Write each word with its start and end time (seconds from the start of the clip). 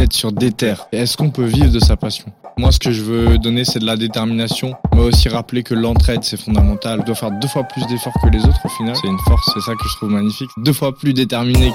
vous 0.00 0.04
êtes 0.04 0.12
sur 0.14 0.32
des 0.32 0.50
terres. 0.50 0.86
Est-ce 0.92 1.14
qu'on 1.14 1.28
peut 1.28 1.44
vivre 1.44 1.70
de 1.70 1.78
sa 1.78 1.94
passion? 1.94 2.24
Moi, 2.56 2.72
ce 2.72 2.78
que 2.78 2.90
je 2.90 3.02
veux 3.02 3.36
donner, 3.36 3.66
c'est 3.66 3.80
de 3.80 3.84
la 3.84 3.98
détermination, 3.98 4.74
mais 4.94 5.02
aussi 5.02 5.28
rappeler 5.28 5.62
que 5.62 5.74
l'entraide, 5.74 6.20
c'est 6.22 6.40
fondamental. 6.40 7.00
On 7.00 7.04
doit 7.04 7.14
faire 7.14 7.30
deux 7.32 7.48
fois 7.48 7.64
plus 7.64 7.86
d'efforts 7.86 8.14
que 8.22 8.30
les 8.30 8.42
autres 8.42 8.64
au 8.64 8.68
final. 8.70 8.96
C'est 8.96 9.08
une 9.08 9.18
force, 9.18 9.50
c'est 9.52 9.60
ça 9.60 9.72
que 9.72 9.86
je 9.86 9.96
trouve 9.96 10.08
magnifique. 10.08 10.48
Deux 10.56 10.72
fois 10.72 10.96
plus 10.96 11.12
déterminé. 11.12 11.74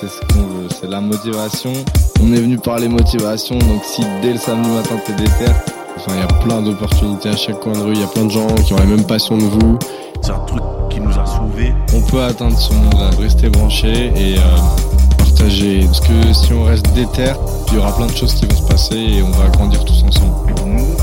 C'est 0.00 0.08
ce 0.08 0.20
qu'on 0.32 0.46
veut, 0.46 0.68
c'est 0.80 0.88
la 0.88 1.02
motivation. 1.02 1.74
On 2.22 2.32
est 2.32 2.40
venu 2.40 2.56
parler 2.56 2.88
motivation, 2.88 3.58
donc 3.58 3.84
si 3.84 4.00
dès 4.22 4.32
le 4.32 4.38
samedi 4.38 4.70
matin 4.70 4.96
t'es 5.04 5.12
déter, 5.12 5.52
enfin 5.96 6.12
il 6.14 6.20
y 6.20 6.22
a 6.22 6.38
plein 6.42 6.62
d'opportunités 6.62 7.28
à 7.28 7.36
chaque 7.36 7.60
coin 7.60 7.74
de 7.74 7.82
rue, 7.82 7.92
il 7.92 8.00
y 8.00 8.04
a 8.04 8.06
plein 8.06 8.24
de 8.24 8.30
gens 8.30 8.46
qui 8.66 8.72
ont 8.72 8.78
la 8.78 8.86
même 8.86 9.04
passion 9.04 9.36
que 9.36 9.44
vous. 9.44 9.78
C'est 10.22 10.32
un 10.32 10.38
truc 10.38 10.62
qui 10.88 11.00
nous 11.00 11.18
a 11.18 11.26
sauvés. 11.26 11.74
On 11.94 12.00
peut 12.00 12.22
atteindre 12.22 12.58
son 12.58 12.74
monde, 12.74 13.14
rester 13.18 13.50
branché 13.50 14.10
et 14.16 14.38
euh, 14.38 14.93
partager. 15.34 15.84
Parce 15.86 16.00
que 16.00 16.32
si 16.32 16.52
on 16.52 16.64
reste 16.64 16.92
déter, 16.92 17.32
il 17.68 17.74
y 17.74 17.78
aura 17.78 17.94
plein 17.96 18.06
de 18.06 18.16
choses 18.16 18.34
qui 18.34 18.46
vont 18.46 18.56
se 18.56 18.66
passer 18.66 18.96
et 18.96 19.22
on 19.22 19.30
va 19.30 19.48
grandir 19.48 19.84
tous 19.84 20.02
ensemble. 20.04 20.52
Pour 20.54 20.66
nous, 20.66 20.96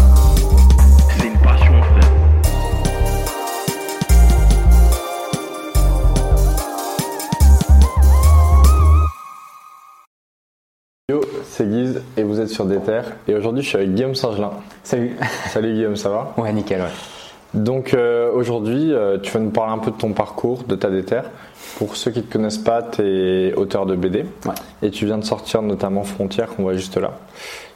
c'est 1.17 1.27
une 1.27 1.39
passion, 1.39 1.81
frère. 1.83 2.11
Yo, 11.09 11.21
c'est 11.49 11.69
Guise 11.69 12.01
et 12.17 12.23
vous 12.23 12.39
êtes 12.39 12.49
sur 12.49 12.65
des 12.65 12.79
terres. 12.79 13.11
Et 13.27 13.35
aujourd'hui, 13.35 13.63
je 13.63 13.69
suis 13.69 13.77
avec 13.77 13.93
Guillaume 13.93 14.15
Singelin. 14.15 14.51
Salut. 14.83 15.17
Salut 15.49 15.73
Guillaume, 15.73 15.95
ça 15.95 16.09
va? 16.09 16.33
Ouais, 16.37 16.53
nickel, 16.53 16.81
ouais. 16.81 16.87
Donc 17.53 17.93
euh, 17.93 18.31
aujourd'hui, 18.33 18.93
euh, 18.93 19.17
tu 19.17 19.31
vas 19.31 19.39
nous 19.39 19.49
parler 19.49 19.73
un 19.73 19.77
peu 19.79 19.91
de 19.91 19.97
ton 19.97 20.13
parcours, 20.13 20.63
de 20.63 20.75
ta 20.75 20.89
déterre. 20.89 21.25
Pour 21.77 21.95
ceux 21.95 22.11
qui 22.11 22.19
ne 22.19 22.23
te 22.23 22.31
connaissent 22.33 22.57
pas, 22.57 22.81
tu 22.81 23.01
es 23.01 23.53
auteur 23.53 23.85
de 23.85 23.95
BD. 23.95 24.25
Ouais. 24.45 24.53
Et 24.83 24.91
tu 24.91 25.05
viens 25.05 25.17
de 25.17 25.25
sortir 25.25 25.61
notamment 25.61 26.03
Frontières, 26.03 26.47
qu'on 26.55 26.63
voit 26.63 26.73
juste 26.75 26.97
là, 26.97 27.11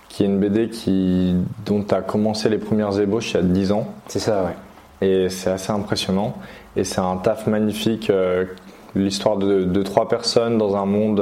qui 0.09 0.23
est 0.23 0.28
une 0.28 0.40
BD 0.40 0.70
qui, 0.70 1.36
dont 1.66 1.84
tu 1.84 1.94
as 1.94 2.02
commencé 2.02 2.50
les 2.50 2.58
premières 2.58 2.98
ébauches 3.00 3.31
il 3.31 3.38
y 3.38 3.40
a 3.40 3.44
10 3.44 3.72
ans. 3.73 3.88
C'est 4.08 4.20
ça, 4.20 4.44
ouais. 4.44 4.56
Et 5.08 5.30
c'est 5.30 5.52
assez 5.52 5.72
impressionnant. 5.72 6.36
Et 6.78 6.84
c'est 6.84 7.02
un 7.02 7.18
taf 7.18 7.48
magnifique, 7.48 8.09
euh, 8.09 8.46
l'histoire 8.96 9.36
de, 9.38 9.64
de 9.66 9.84
trois 9.84 10.08
personnes 10.08 10.58
dans 10.58 10.76
un 10.78 10.86
monde 10.86 11.22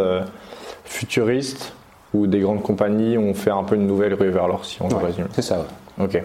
futuriste 0.85 1.73
où 2.13 2.27
des 2.27 2.39
grandes 2.39 2.61
compagnies 2.61 3.17
ont 3.17 3.33
fait 3.33 3.49
un 3.49 3.63
peu 3.63 3.75
une 3.75 3.87
nouvelle 3.87 4.13
rue 4.13 4.29
vers 4.29 4.47
l'or, 4.47 4.63
si 4.65 4.79
on 4.81 4.87
le 4.89 4.95
Ouais, 4.95 5.05
résume. 5.05 5.27
C'est 5.31 5.41
ça, 5.41 5.57
ouais. 5.57 6.05
Ok. 6.05 6.21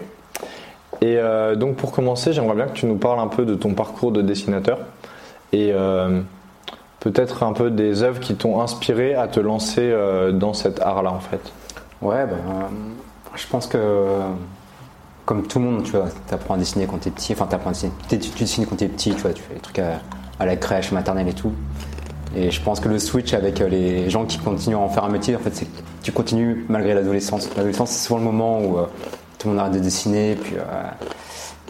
Et 1.01 1.17
euh, 1.17 1.55
donc 1.55 1.75
pour 1.75 1.91
commencer, 1.91 2.33
j'aimerais 2.33 2.55
bien 2.55 2.65
que 2.65 2.73
tu 2.73 2.85
nous 2.85 2.97
parles 2.97 3.19
un 3.19 3.27
peu 3.27 3.45
de 3.45 3.55
ton 3.55 3.73
parcours 3.73 4.11
de 4.11 4.21
dessinateur 4.21 4.79
et 5.53 5.71
euh, 5.73 6.21
peut-être 6.99 7.43
un 7.43 7.53
peu 7.53 7.71
des 7.71 8.03
œuvres 8.03 8.19
qui 8.19 8.35
t'ont 8.35 8.61
inspiré 8.61 9.15
à 9.15 9.27
te 9.27 9.39
lancer 9.39 9.81
euh, 9.81 10.31
dans 10.31 10.53
cet 10.53 10.81
art-là 10.81 11.11
en 11.11 11.19
fait. 11.19 11.41
Ouais, 12.01 12.17
euh, 12.17 12.27
je 13.35 13.47
pense 13.47 13.67
que 13.67 14.07
comme 15.25 15.45
tout 15.47 15.59
le 15.59 15.65
monde, 15.65 15.83
tu 15.83 15.91
vois, 15.91 16.07
t'apprends 16.27 16.55
à 16.55 16.57
dessiner 16.57 16.87
quand 16.87 16.97
t'es 16.97 17.11
petit, 17.11 17.33
enfin 17.33 17.45
t'apprends 17.45 17.69
à 17.69 17.73
tu, 17.73 18.19
tu 18.19 18.39
dessines 18.39 18.65
quand 18.65 18.77
t'es 18.77 18.87
petit, 18.87 19.11
tu 19.11 19.21
vois, 19.21 19.31
tu 19.31 19.43
fais 19.43 19.53
des 19.53 19.59
trucs 19.59 19.79
à, 19.79 19.99
à 20.39 20.45
la 20.45 20.55
crèche, 20.55 20.91
maternelle 20.91 21.27
et 21.27 21.33
tout. 21.33 21.53
Et 22.35 22.51
je 22.51 22.61
pense 22.61 22.79
que 22.79 22.89
le 22.89 22.99
switch 22.99 23.33
avec 23.33 23.59
les 23.59 24.09
gens 24.09 24.25
qui 24.25 24.37
continuent 24.37 24.75
à 24.75 24.79
en 24.79 24.89
faire 24.89 25.03
un 25.03 25.09
métier, 25.09 25.35
en 25.35 25.39
fait, 25.39 25.55
c'est 25.55 25.67
tu 26.01 26.11
continues 26.11 26.65
malgré 26.69 26.93
l'adolescence. 26.93 27.49
L'adolescence, 27.55 27.91
c'est 27.91 28.07
souvent 28.07 28.19
le 28.19 28.25
moment 28.25 28.61
où 28.61 28.77
tout 29.39 29.47
le 29.47 29.53
monde 29.53 29.61
arrête 29.61 29.73
de 29.73 29.79
dessiner, 29.79 30.35
puis 30.35 30.55
euh, 30.57 30.61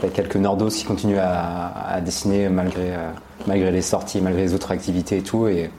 t'as 0.01 0.09
quelques 0.09 0.35
nerdos 0.35 0.69
qui 0.69 0.83
continuent 0.85 1.19
à, 1.19 1.71
à 1.87 2.01
dessiner 2.01 2.49
malgré, 2.49 2.95
euh, 2.95 3.09
malgré 3.47 3.71
les 3.71 3.81
sorties, 3.83 4.19
malgré 4.21 4.41
les 4.41 4.53
autres 4.53 4.71
activités 4.71 5.17
et 5.17 5.21
tout. 5.21 5.47
Et 5.47 5.69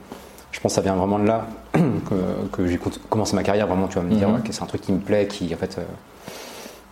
je 0.51 0.59
pense 0.61 0.71
que 0.71 0.75
ça 0.75 0.81
vient 0.81 0.95
vraiment 0.95 1.19
de 1.19 1.27
là 1.27 1.45
que, 1.73 2.47
que 2.51 2.65
j'ai 2.67 2.79
commencé 3.09 3.35
ma 3.35 3.43
carrière, 3.43 3.67
vraiment, 3.67 3.87
tu 3.87 3.95
vois, 3.95 4.03
me 4.03 4.15
dire 4.15 4.29
Mhm. 4.29 4.41
que 4.41 4.53
c'est 4.53 4.63
un 4.63 4.67
truc 4.67 4.81
qui 4.81 4.93
me 4.93 4.99
plaît, 4.99 5.27
qui, 5.27 5.53
en 5.53 5.57
fait, 5.57 5.77
euh, 5.77 5.83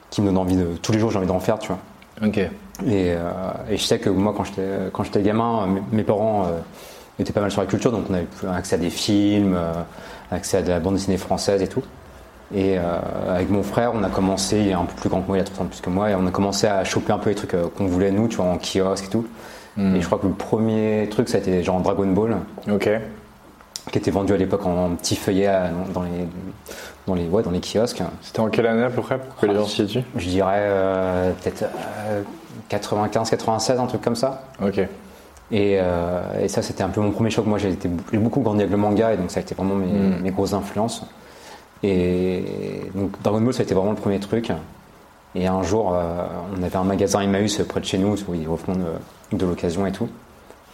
qui 0.09 0.21
me 0.21 0.27
donne 0.27 0.38
envie 0.38 0.57
de. 0.57 0.65
Tous 0.81 0.91
les 0.91 0.99
jours, 0.99 1.11
j'ai 1.11 1.17
envie 1.17 1.27
d'en 1.27 1.39
faire, 1.39 1.59
tu 1.59 1.69
vois. 1.69 1.79
Ok. 2.27 2.38
Et, 2.85 3.07
et 3.69 3.77
je 3.77 3.83
sais 3.83 3.99
que 3.99 4.09
moi, 4.09 4.33
quand 4.35 5.03
j'étais 5.03 5.21
gamin, 5.21 5.67
mes, 5.67 5.81
mes 5.91 6.03
parents 6.03 6.47
étaient 7.19 7.31
pas 7.33 7.41
mal 7.41 7.51
sur 7.51 7.61
la 7.61 7.67
culture, 7.67 7.91
donc 7.91 8.05
on 8.09 8.13
avait 8.13 8.27
accès 8.57 8.75
à 8.75 8.77
des 8.77 8.89
films, 8.89 9.57
accès 10.31 10.57
à 10.57 10.61
de 10.61 10.69
la 10.69 10.79
bande 10.79 10.95
dessinée 10.95 11.17
française 11.17 11.61
et 11.61 11.67
tout. 11.67 11.83
Et 12.53 12.77
euh, 12.79 12.81
avec 13.29 13.49
mon 13.49 13.61
frère, 13.63 13.91
on 13.93 14.01
a 14.03 14.09
commencé, 14.09 14.59
il 14.59 14.67
est 14.69 14.73
un 14.73 14.85
peu 14.85 14.95
plus 14.95 15.09
grand 15.09 15.21
que 15.21 15.27
moi, 15.27 15.37
il 15.37 15.41
a 15.41 15.43
30 15.43 15.61
ans 15.61 15.65
plus 15.69 15.81
que 15.81 15.89
moi, 15.89 16.09
et 16.09 16.15
on 16.15 16.25
a 16.25 16.31
commencé 16.31 16.65
à 16.67 16.83
choper 16.83 17.13
un 17.13 17.19
peu 17.19 17.29
les 17.29 17.35
trucs 17.35 17.53
euh, 17.53 17.67
qu'on 17.77 17.85
voulait 17.85 18.11
nous, 18.11 18.27
tu 18.27 18.37
vois, 18.37 18.45
en 18.45 18.57
kiosque 18.57 19.05
et 19.05 19.09
tout. 19.09 19.25
Et 19.77 20.01
je 20.01 20.05
crois 20.07 20.17
que 20.17 20.27
le 20.27 20.33
premier 20.33 21.07
truc, 21.09 21.29
ça 21.29 21.38
a 21.38 21.39
été 21.39 21.63
genre 21.63 21.79
Dragon 21.79 22.07
Ball, 22.07 22.35
Ok. 22.69 22.89
qui 23.93 23.97
était 23.97 24.11
vendu 24.11 24.33
à 24.33 24.38
l'époque 24.38 24.65
en 24.65 24.89
petits 24.95 25.15
feuillets 25.15 25.47
à- 25.47 25.69
dans 25.93 26.01
les, 26.03 26.09
dans 27.07 27.13
les, 27.13 27.27
ouais, 27.29 27.43
dans 27.43 27.51
les 27.51 27.61
kiosques. 27.61 28.01
C'était 28.21 28.41
en 28.41 28.49
quelle 28.49 28.65
année 28.67 28.83
à 28.83 28.89
peu 28.89 29.01
près 29.01 29.17
pour 29.19 29.38
que 29.38 29.45
les 29.45 29.55
gens 29.55 29.65
s'y 29.65 29.88
situent? 29.88 30.03
Je 30.17 30.27
dirais 30.27 30.57
euh, 30.57 31.31
peut-être 31.41 31.63
95-96, 32.69 33.79
un 33.79 33.85
truc 33.85 34.01
comme 34.01 34.15
ça. 34.15 34.43
Ok. 34.61 34.79
Et, 35.51 35.77
euh, 35.79 36.21
et 36.41 36.47
ça, 36.47 36.61
c'était 36.61 36.83
un 36.83 36.89
peu 36.89 37.01
mon 37.01 37.11
premier 37.11 37.29
choc. 37.29 37.45
Moi, 37.45 37.57
j'ai 37.57 37.75
beaucoup 38.19 38.41
grandi 38.41 38.59
avec 38.61 38.71
le 38.71 38.77
manga, 38.77 39.13
et 39.13 39.17
donc 39.17 39.31
ça 39.31 39.39
a 39.39 39.43
été 39.43 39.55
vraiment 39.55 39.75
mes, 39.75 39.85
Mm. 39.88 40.21
mes 40.21 40.31
grosses 40.31 40.53
influences. 40.53 41.05
Et 41.84 42.44
donc, 42.95 43.12
Dragon 43.22 43.41
Ball, 43.41 43.53
ça 43.53 43.62
a 43.62 43.63
été 43.63 43.73
vraiment 43.73 43.91
le 43.91 43.97
premier 43.97 44.19
truc. 44.19 44.51
Et 45.35 45.47
un 45.47 45.62
jour, 45.63 45.94
euh, 45.94 46.25
on 46.57 46.63
avait 46.63 46.75
un 46.75 46.84
magasin 46.84 47.22
Emmaüs 47.22 47.62
près 47.67 47.79
de 47.79 47.85
chez 47.85 47.97
nous, 47.97 48.16
où 48.28 48.34
ils 48.34 48.47
refont 48.47 48.73
de, 48.73 49.38
de 49.38 49.45
l'occasion 49.45 49.85
et 49.85 49.91
tout. 49.91 50.09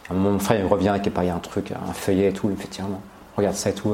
À 0.10 0.14
un 0.14 0.16
moment, 0.16 0.32
mon 0.32 0.40
frère, 0.40 0.60
il 0.60 0.66
revient 0.66 0.90
avec 0.90 1.14
pareil, 1.14 1.30
un 1.30 1.40
truc, 1.40 1.72
un 1.72 1.94
feuillet 1.94 2.30
et 2.30 2.34
tout. 2.34 2.48
Il 2.48 2.52
me 2.52 2.58
fait, 2.58 2.68
tiens, 2.70 2.86
regarde 3.38 3.56
ça 3.56 3.70
et 3.70 3.74
tout. 3.74 3.94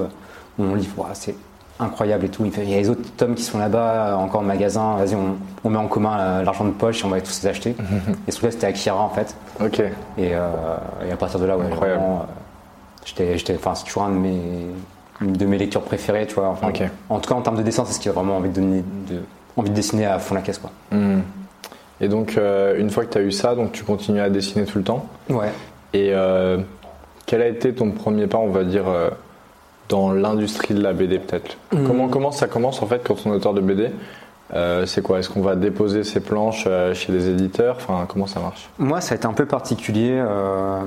Mon 0.58 0.76
livre, 0.76 1.08
c'est 1.14 1.36
incroyable 1.82 2.26
et 2.26 2.30
tout. 2.30 2.44
Il 2.44 2.48
me 2.48 2.52
fait, 2.52 2.64
il 2.64 2.70
y 2.70 2.76
a 2.76 2.78
les 2.78 2.90
autres 2.90 3.10
tomes 3.18 3.36
qui 3.36 3.44
sont 3.44 3.58
là-bas, 3.58 4.18
encore 4.18 4.42
au 4.42 4.46
magasin. 4.46 4.96
Vas-y, 4.98 5.16
on, 5.16 5.38
on 5.64 5.70
met 5.70 5.78
en 5.78 5.88
commun 5.88 6.18
euh, 6.20 6.44
l'argent 6.44 6.66
de 6.66 6.72
poche 6.72 7.02
et 7.02 7.06
on 7.06 7.10
va 7.10 7.22
tous 7.22 7.42
les 7.42 7.50
acheter. 7.50 7.76
et 8.28 8.32
ce 8.32 8.38
truc-là, 8.38 8.52
c'était 8.52 8.68
Akira, 8.68 9.02
en 9.02 9.10
fait. 9.10 9.36
Ok. 9.60 9.80
Et, 9.80 9.90
euh, 10.20 10.78
et 11.08 11.12
à 11.12 11.18
partir 11.18 11.40
de 11.40 11.46
là, 11.46 11.58
ouais, 11.58 11.66
Incroyable. 11.66 12.00
vraiment, 12.00 12.26
euh, 13.20 13.36
j'étais, 13.36 13.56
enfin, 13.56 13.76
c'est 13.76 13.86
toujours 13.86 14.04
un 14.04 14.10
de 14.10 14.16
mes, 14.16 14.40
une 15.22 15.34
de 15.34 15.46
mes 15.46 15.58
lectures 15.58 15.82
préférées, 15.82 16.26
tu 16.28 16.36
vois. 16.36 16.50
Enfin. 16.50 16.72
En 17.10 17.20
tout 17.20 17.30
cas, 17.30 17.36
en 17.36 17.42
termes 17.42 17.58
de 17.58 17.64
dessin, 17.64 17.86
c'est 17.86 17.94
ce 17.94 18.00
qui 18.00 18.10
a 18.10 18.12
vraiment 18.12 18.38
envie 18.38 18.50
de 18.50 18.56
donner, 18.56 18.84
de, 19.10 19.22
envie 19.56 19.70
de 19.70 19.76
dessiner 19.76 20.06
à 20.06 20.20
fond 20.20 20.36
la 20.36 20.42
caisse, 20.42 20.60
quoi. 20.60 20.72
Hmm. 20.92 21.22
Et 22.02 22.08
donc 22.08 22.36
euh, 22.36 22.80
une 22.80 22.90
fois 22.90 23.06
que 23.06 23.12
tu 23.12 23.18
as 23.20 23.22
eu 23.22 23.32
ça, 23.32 23.54
donc 23.54 23.72
tu 23.72 23.84
continues 23.84 24.22
à 24.22 24.30
dessiner 24.30 24.66
tout 24.66 24.80
le 24.80 24.84
temps. 24.84 25.06
Ouais. 25.30 25.52
Et 25.94 26.10
euh, 26.14 26.58
quel 27.28 27.42
a 27.42 27.48
été 27.48 27.74
ton 27.74 27.92
premier 27.92 28.26
pas, 28.26 28.40
on 28.40 28.50
va 28.50 28.64
dire, 28.64 28.88
euh, 28.88 29.10
dans 29.88 30.12
l'industrie 30.12 30.74
de 30.74 30.82
la 30.82 30.94
BD 30.94 31.20
peut-être? 31.20 31.58
Comment, 31.70 32.08
comment 32.08 32.32
ça 32.32 32.48
commence 32.48 32.82
en 32.82 32.88
fait 32.88 33.04
quand 33.06 33.16
on 33.26 33.34
est 33.34 33.36
auteur 33.36 33.54
de 33.54 33.62
BD 33.62 33.92
Euh, 34.54 34.86
C'est 34.86 35.02
quoi? 35.02 35.20
Est-ce 35.20 35.30
qu'on 35.30 35.42
va 35.42 35.56
déposer 35.56 36.04
ses 36.04 36.20
planches 36.20 36.66
euh, 36.68 36.94
chez 36.94 37.12
des 37.14 37.30
éditeurs? 37.30 37.78
Enfin, 37.78 38.06
comment 38.08 38.28
ça 38.28 38.40
marche? 38.42 38.70
Moi, 38.80 39.00
ça 39.00 39.14
a 39.14 39.16
été 39.16 39.26
un 39.26 39.34
peu 39.34 39.46
particulier. 39.46 40.12
euh, 40.14 40.80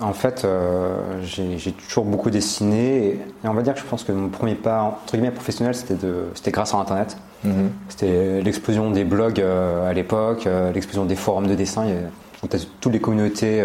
en 0.00 0.12
fait, 0.12 0.44
euh, 0.44 0.96
j'ai, 1.22 1.72
toujours 1.72 2.04
beaucoup 2.04 2.30
dessiné. 2.30 3.06
Et, 3.06 3.10
et 3.44 3.48
on 3.48 3.54
va 3.54 3.62
dire 3.62 3.74
que 3.74 3.80
je 3.80 3.84
pense 3.84 4.04
que 4.04 4.12
mon 4.12 4.28
premier 4.28 4.54
pas, 4.54 4.82
entre 4.82 5.12
guillemets, 5.14 5.32
professionnel, 5.32 5.74
c'était, 5.74 6.50
grâce 6.52 6.74
à 6.74 6.78
Internet. 6.78 7.16
Mhm. 7.44 7.70
C'était 7.88 8.40
l'explosion 8.40 8.90
des 8.90 9.04
blogs 9.04 9.40
à 9.40 9.92
l'époque, 9.92 10.48
l'explosion 10.74 11.04
des 11.04 11.16
forums 11.16 11.46
de 11.46 11.54
dessin. 11.54 11.84
Il 11.86 11.90
y 11.90 11.94
a- 11.94 12.58
toutes 12.80 12.92
les 12.92 13.00
communautés 13.00 13.64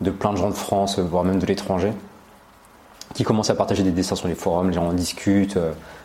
de 0.00 0.10
plein 0.10 0.32
de 0.32 0.36
gens 0.36 0.48
de 0.48 0.54
France, 0.54 0.98
voire 0.98 1.22
même 1.24 1.38
de 1.38 1.46
l'étranger, 1.46 1.92
qui 3.14 3.22
commencent 3.22 3.50
à 3.50 3.54
partager 3.54 3.82
des 3.84 3.92
dessins 3.92 4.16
sur 4.16 4.26
les 4.28 4.34
forums. 4.34 4.68
Les 4.68 4.74
gens 4.74 4.86
en 4.88 4.92
discutent, 4.92 5.58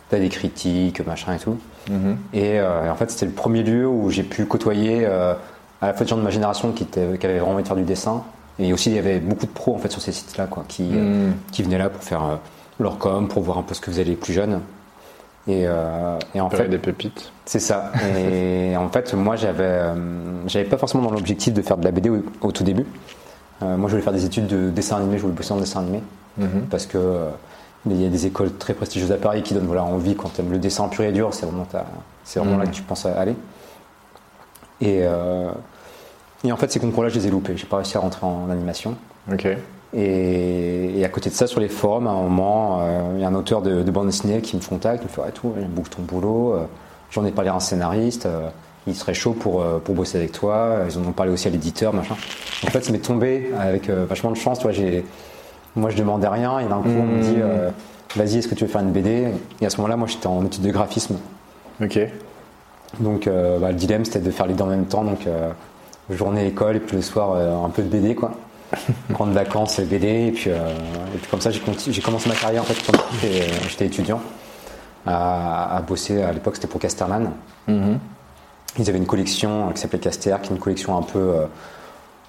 t'as 0.10 0.20
des 0.20 0.30
critiques, 0.30 1.06
machin 1.06 1.34
et 1.36 1.40
tout. 1.40 1.58
Mhm. 1.90 2.18
Et, 2.34 2.60
euh, 2.60 2.92
en 2.92 2.96
fait, 2.96 3.12
c'était 3.12 3.26
le 3.28 3.32
premier 3.32 3.64
lieu 3.64 3.88
où 3.88 4.10
j'ai 4.10 4.24
pu 4.24 4.46
côtoyer 4.46 5.06
euh, 5.06 5.34
à 5.82 5.88
la 5.88 5.94
fois 5.94 6.04
des 6.06 6.10
gens 6.10 6.18
de 6.18 6.22
ma 6.24 6.30
génération 6.32 6.72
qui, 6.72 6.86
qui 6.86 7.00
avaient 7.00 7.40
vraiment 7.40 7.54
envie 7.54 7.64
de 7.64 7.68
faire 7.68 7.78
du 7.78 7.84
dessin. 7.84 8.24
Et 8.60 8.74
aussi, 8.74 8.90
il 8.90 8.96
y 8.96 9.00
avait 9.00 9.20
beaucoup 9.20 9.46
de 9.46 9.52
pros 9.52 9.74
en 9.76 9.78
fait, 9.78 9.90
sur 9.92 10.02
ces 10.02 10.12
sites-là 10.12 10.48
quoi, 10.48 10.66
qui, 10.68 10.90
euh, 10.94 11.28
Mhm. 11.30 11.34
qui 11.52 11.64
venaient 11.64 11.78
là 11.78 11.90
pour 11.90 12.04
faire 12.04 12.40
leur 12.80 12.98
com, 12.98 13.28
pour 13.28 13.44
voir 13.44 13.58
un 13.58 13.64
peu 13.64 13.74
ce 13.74 13.82
que 13.82 13.92
faisaient 13.92 14.04
les 14.04 14.16
plus 14.16 14.34
jeunes. 14.34 14.60
Et, 15.48 15.64
euh, 15.66 16.18
et 16.36 16.42
en 16.42 16.50
fait, 16.50 16.68
des 16.68 16.78
pépites. 16.78 17.32
c'est 17.46 17.60
ça. 17.60 17.92
Et 18.18 18.76
en 18.78 18.90
fait, 18.90 19.14
moi, 19.16 19.36
j'avais, 19.36 19.64
euh, 19.64 19.94
j'avais 20.48 20.66
pas 20.66 20.78
forcément 20.78 21.04
dans 21.04 21.12
l'objectif 21.12 21.54
de 21.54 21.62
faire 21.62 21.78
de 21.78 21.86
la 21.86 21.92
BD 21.92 22.10
au, 22.10 22.24
au 22.42 22.52
tout 22.52 22.64
début. 22.64 22.86
Euh, 23.64 23.76
moi, 23.78 23.88
je 23.90 23.94
voulais 23.94 24.04
faire 24.04 24.14
des 24.14 24.26
études 24.26 24.48
de 24.48 24.70
dessin 24.70 24.98
animé, 24.98 25.18
je 25.18 25.24
voulais 25.24 25.34
bosser 25.34 25.54
en 25.54 25.58
dessin 25.58 25.80
animé, 25.80 26.02
Mhm. 26.38 26.68
parce 26.70 26.86
que 26.86 26.98
euh, 27.88 27.92
il 27.94 28.02
y 28.02 28.06
a 28.06 28.10
des 28.10 28.26
écoles 28.26 28.54
très 28.58 28.74
prestigieuses 28.74 29.12
à 29.12 29.18
Paris 29.18 29.42
qui 29.44 29.54
donnent 29.54 29.66
voilà, 29.68 29.84
envie 29.84 30.16
quand 30.16 30.34
tu 30.34 30.42
aimes 30.42 30.52
le 30.52 30.58
dessin 30.60 30.88
pur 30.88 31.04
et 31.06 31.12
dur, 31.12 31.34
c'est 31.34 31.46
vraiment, 31.46 31.68
c'est 32.24 32.40
vraiment 32.40 32.56
Mhm. 32.56 32.60
là 32.64 32.68
que 32.68 32.74
tu 32.76 32.82
penses 32.82 33.06
à 33.06 33.20
aller. 33.20 33.36
Et, 34.82 35.00
euh, 35.04 35.50
et 36.44 36.52
en 36.52 36.58
fait, 36.58 36.72
ces 36.72 36.80
concours-là, 36.80 37.10
je 37.10 37.16
les 37.16 37.28
ai 37.28 37.32
loupés. 37.32 37.58
J'ai 37.58 37.66
pas 37.66 37.78
réussi 37.78 37.98
à 37.98 38.00
rentrer 38.00 38.26
en 38.26 38.50
animation. 38.50 38.96
Ok. 39.32 39.48
Et, 39.94 41.00
et 41.00 41.04
à 41.06 41.10
côté 41.10 41.30
de 41.30 41.36
ça, 41.36 41.48
sur 41.48 41.60
les 41.60 41.68
forums, 41.68 42.08
à 42.08 42.12
un 42.12 42.22
moment, 42.22 42.80
euh, 42.82 43.02
il 43.16 43.22
y 43.22 43.24
a 43.24 43.28
un 43.28 43.34
auteur 43.36 43.62
de, 43.62 43.82
de 43.82 43.92
bande 43.92 44.06
dessinée 44.08 44.40
qui 44.42 44.56
me 44.56 44.62
contacte, 44.62 45.04
il 45.04 45.08
me 45.08 45.12
fait 45.12 45.22
ouais, 45.22 45.32
tout, 45.32 45.54
j'aime 45.60 45.70
beaucoup 45.70 45.90
ton 45.90 46.04
boulot. 46.04 46.54
euh, 46.54 46.66
J'en 47.12 47.26
ai 47.26 47.32
parlé 47.32 47.50
à 47.50 47.56
un 47.56 47.60
scénariste, 47.60 48.28
euh, 48.28 48.50
il 48.86 48.96
serait 48.96 49.16
chaud 49.16 49.34
pour, 49.34 49.64
pour 49.84 49.96
bosser 49.96 50.18
avec 50.20 50.32
toi. 50.32 50.82
Ils 50.88 50.98
en 50.98 51.02
ont 51.02 51.12
parlé 51.12 51.32
aussi 51.32 51.48
à 51.48 51.52
l'éditeur, 51.52 51.92
machin. 51.94 52.16
En 52.66 52.70
fait, 52.70 52.84
ça 52.86 52.92
m'est 52.92 53.00
tombé 53.00 53.52
avec 53.60 53.90
vachement 53.90 54.30
de 54.32 54.36
chance. 54.38 54.60
Tu 54.60 54.64
vois, 54.64 54.72
j'ai, 54.72 55.04
moi, 55.76 55.90
je 55.90 55.98
demandais 55.98 56.28
rien 56.28 56.60
et 56.60 56.66
d'un 56.66 56.82
coup, 56.82 56.90
on 56.90 57.04
me 57.04 57.22
dit 57.22 57.38
euh, 57.38 57.70
vas-y, 58.16 58.38
est-ce 58.38 58.48
que 58.48 58.56
tu 58.56 58.66
veux 58.66 58.70
faire 58.70 58.82
une 58.82 58.92
BD 58.92 59.32
Et 59.62 59.66
à 59.66 59.70
ce 59.70 59.78
moment-là, 59.78 59.98
moi, 59.98 60.08
j'étais 60.08 60.28
en 60.28 60.46
étude 60.46 60.64
de 60.64 60.72
graphisme. 60.72 61.18
Ok. 61.82 62.00
Donc, 63.00 63.28
euh, 63.28 63.60
bah, 63.60 63.70
le 63.70 63.76
dilemme, 63.76 64.06
c'était 64.06 64.20
de 64.20 64.32
faire 64.32 64.48
les 64.48 64.54
deux 64.54 64.64
en 64.64 64.68
même 64.68 64.86
temps. 64.86 65.04
Donc, 65.04 65.28
euh, 65.28 65.52
journée 66.10 66.48
école 66.48 66.78
et 66.78 66.80
puis 66.80 66.96
le 66.96 67.02
soir, 67.02 67.36
un 67.36 67.70
peu 67.70 67.84
de 67.84 67.88
BD, 67.88 68.16
quoi. 68.16 68.32
Grande 69.12 69.32
vacances, 69.32 69.80
BD. 69.80 70.28
Et 70.28 70.32
puis, 70.32 70.50
et 70.50 71.18
puis 71.18 71.28
comme 71.30 71.42
ça, 71.42 71.52
j'ai 71.52 72.02
commencé 72.02 72.30
ma 72.30 72.36
carrière, 72.36 72.64
en 72.64 72.66
fait, 72.66 72.92
quand 72.92 72.98
j'étais 73.22 73.48
j'étais 73.70 73.86
étudiant, 73.86 74.22
à, 75.06 75.78
à 75.78 75.82
bosser. 75.82 76.22
À 76.22 76.32
l'époque, 76.32 76.56
c'était 76.56 76.68
pour 76.68 76.80
Casterman. 76.80 77.32
Mhm. 77.68 78.00
Ils 78.78 78.90
avaient 78.90 79.00
une 79.00 79.08
collection 79.08 79.72
qui 79.72 79.82
s'appelait 79.82 80.00
Caster, 80.00 80.36
qui 80.42 80.50
est 80.50 80.56
une 80.56 80.60
collection 80.62 80.98
un 80.98 81.02
peu 81.04 81.34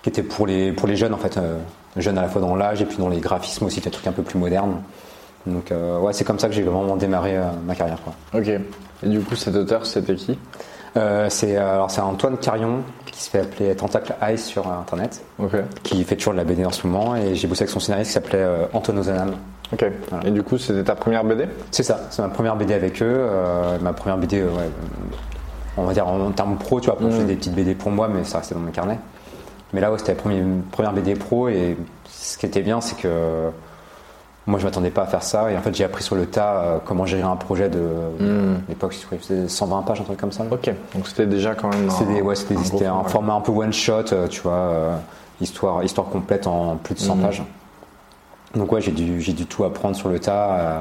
qui 0.03 0.09
était 0.09 0.23
pour 0.23 0.47
les 0.47 0.73
pour 0.73 0.89
les 0.89 0.97
jeunes 0.97 1.15
en 1.15 1.19
fait, 1.19 1.37
euh, 1.37 1.59
jeunes 1.97 2.19
à 2.19 2.23
la 2.23 2.29
fois 2.29 2.41
dans 2.41 2.57
l'âge 2.57 2.81
et 2.83 2.87
puis 2.87 2.99
dans 2.99 3.09
les 3.09 3.21
graphismes 3.21 3.67
aussi, 3.67 3.81
des 3.81 3.91
trucs 3.91 4.07
un 4.07 4.13
peu 4.13 4.23
plus 4.23 4.39
modernes. 4.39 4.77
Donc 5.47 5.73
euh, 5.73 5.99
ouais, 5.99 6.13
c'est 6.13 6.25
comme 6.25 6.39
ça 6.39 6.49
que 6.49 6.55
j'ai 6.55 6.63
vraiment 6.63 6.97
démarré 6.97 7.37
euh, 7.37 7.45
ma 7.67 7.75
carrière. 7.75 7.99
Quoi. 8.03 8.15
Ok. 8.41 8.49
Et 9.03 9.09
du 9.09 9.21
coup, 9.21 9.35
cet 9.37 9.57
auteur, 9.57 9.87
c'était 9.87 10.15
qui? 10.15 10.39
Euh, 10.97 11.27
c'est 11.31 11.57
euh, 11.57 11.75
alors 11.75 11.91
c'est 11.91 12.01
Antoine 12.01 12.37
Carion 12.37 12.81
qui 13.07 13.23
se 13.23 13.31
fait 13.31 13.41
appeler 13.41 13.77
Tentacle 13.77 14.13
Eyes 14.23 14.39
sur 14.39 14.67
euh, 14.69 14.81
internet, 14.81 15.23
Ok. 15.39 15.53
qui 15.85 16.03
fait 16.03 16.17
toujours 16.17 16.33
de 16.33 16.39
la 16.39 16.45
BD 16.45 16.65
en 16.65 16.73
ce 16.73 16.85
moment 16.87 17.15
et 17.15 17.37
j'ai 17.37 17.47
bossé 17.47 17.63
avec 17.63 17.71
son 17.71 17.79
scénariste 17.79 18.09
qui 18.11 18.15
s'appelait 18.15 18.45
Anton 18.73 18.97
Ozanam. 18.97 19.35
Ok. 19.73 19.85
Voilà. 20.11 20.27
Et 20.27 20.33
du 20.33 20.43
coup, 20.43 20.59
c'était 20.59 20.83
ta 20.83 20.97
première 20.97 21.23
BD 21.25 21.47
C'est 21.71 21.85
ça, 21.85 22.01
c'est 22.11 22.23
ma 22.23 22.29
première 22.29 22.57
BD 22.57 22.75
avec 22.75 23.01
eux, 23.03 23.25
ma 23.81 23.93
première 23.93 24.19
BD, 24.19 24.43
ouais, 24.43 24.69
on 25.77 25.85
va 25.85 25.93
dire 25.95 26.09
en 26.09 26.29
termes 26.33 26.57
pro, 26.57 26.81
tu 26.81 26.87
vois, 26.87 26.95
après 26.97 27.09
je 27.13 27.17
fais 27.19 27.25
des 27.25 27.37
petites 27.37 27.55
BD 27.55 27.77
pour 27.77 27.93
moi, 27.93 28.09
mais 28.09 28.25
ça 28.25 28.39
restait 28.39 28.57
dans 28.57 28.61
mes 28.61 28.73
carnets. 28.73 28.99
Mais 29.73 29.81
là, 29.81 29.91
ouais, 29.93 29.99
c'était 29.99 30.13
la 30.15 30.21
première, 30.21 30.45
première 30.73 30.93
BD 30.93 31.15
pro, 31.15 31.49
et 31.49 31.77
ce 32.09 32.37
qui 32.39 32.47
était 32.47 32.63
bien, 32.63 32.81
c'est 32.81 32.97
que 32.97 33.49
moi 34.47 34.59
je 34.59 34.65
m'attendais 34.65 34.91
pas 34.91 35.03
à 35.03 35.07
faire 35.07 35.23
ça, 35.23 35.51
et 35.53 35.57
en 35.57 35.61
fait 35.61 35.73
j'ai 35.75 35.85
appris 35.85 36.03
sur 36.03 36.17
le 36.17 36.27
tas 36.27 36.55
euh, 36.57 36.79
comment 36.85 37.07
gérer 37.07 37.23
un 37.23 37.37
projet 37.37 37.69
de. 37.69 37.79
Mm. 37.79 38.55
à 38.57 38.69
l'époque, 38.71 38.93
je 38.95 39.17
c'était 39.21 39.49
120 39.49 39.83
pages, 39.83 40.01
un 40.01 40.05
truc 40.05 40.19
comme 40.19 40.33
ça. 40.33 40.43
là. 40.45 40.51
Ok. 40.53 40.73
Donc 40.95 41.07
c'était 41.07 41.27
déjà 41.27 41.55
quand 41.55 41.69
même. 41.69 41.89
C'était 41.91 42.19
un- 42.21 42.23
ouais, 42.23 42.35
c'était- 42.35 42.87
un 42.87 42.95
un 42.97 43.05
format. 43.05 43.35
un 43.35 43.41
peu 43.41 43.53
one 43.53 43.73
shot, 43.73 44.13
euh, 44.13 44.27
tu 44.27 44.41
vois, 44.41 44.53
euh, 44.53 44.97
histoire, 45.41 45.85
histoire 45.85 46.09
complète 46.09 46.47
en 46.49 46.77
plus 46.77 46.95
de 46.95 47.01
100 47.01 47.15
Mhm. 47.17 47.23
pages. 47.23 47.43
Donc 48.57 48.73
ouais, 48.73 48.81
j'ai 48.81 48.91
dû, 48.91 49.21
j'ai 49.21 49.33
dû 49.35 49.47
tout 49.47 49.63
apprendre 49.65 49.95
sur 49.95 50.09
le 50.09 50.19
tas, 50.19 50.51
euh, 50.59 50.79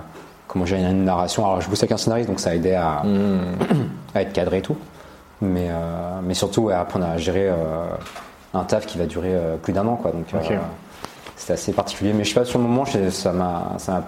comment 0.48 0.66
gérer 0.66 0.82
une 0.90 1.04
narration. 1.04 1.46
Alors 1.46 1.62
je 1.62 1.70
bossais 1.70 1.84
avec 1.84 1.92
un 1.92 1.98
scénariste, 1.98 2.28
donc 2.30 2.40
ça 2.40 2.50
a 2.52 2.56
aidé 2.56 2.74
à, 2.74 3.04
Mm. 3.04 3.40
à 4.16 4.22
être 4.24 4.34
cadré 4.34 4.58
et 4.60 4.62
tout. 4.64 4.78
Mais, 5.42 5.68
euh, 5.70 6.20
mais 6.24 6.34
surtout 6.34 6.64
ouais, 6.64 6.74
à 6.74 6.82
apprendre 6.82 7.06
à 7.06 7.18
gérer 7.18 7.50
un 8.54 8.64
taf 8.64 8.86
qui 8.86 8.98
va 8.98 9.06
durer 9.06 9.34
euh, 9.34 9.56
plus 9.58 9.74
d'un 9.74 9.86
an. 9.88 9.96
Quoi. 9.96 10.12
Donc 10.12 10.26
euh, 10.34 10.40
c'était 11.36 11.54
assez 11.54 11.72
particulier. 11.74 12.14
Mais 12.14 12.24
je 12.24 12.30
sais 12.34 12.40
pas, 12.40 12.46
sur 12.46 12.60
le 12.60 12.66
moment, 12.66 12.86
ça 12.86 13.32
m'a. 13.34 13.74
ça 13.78 13.92
m'a- 13.94 14.04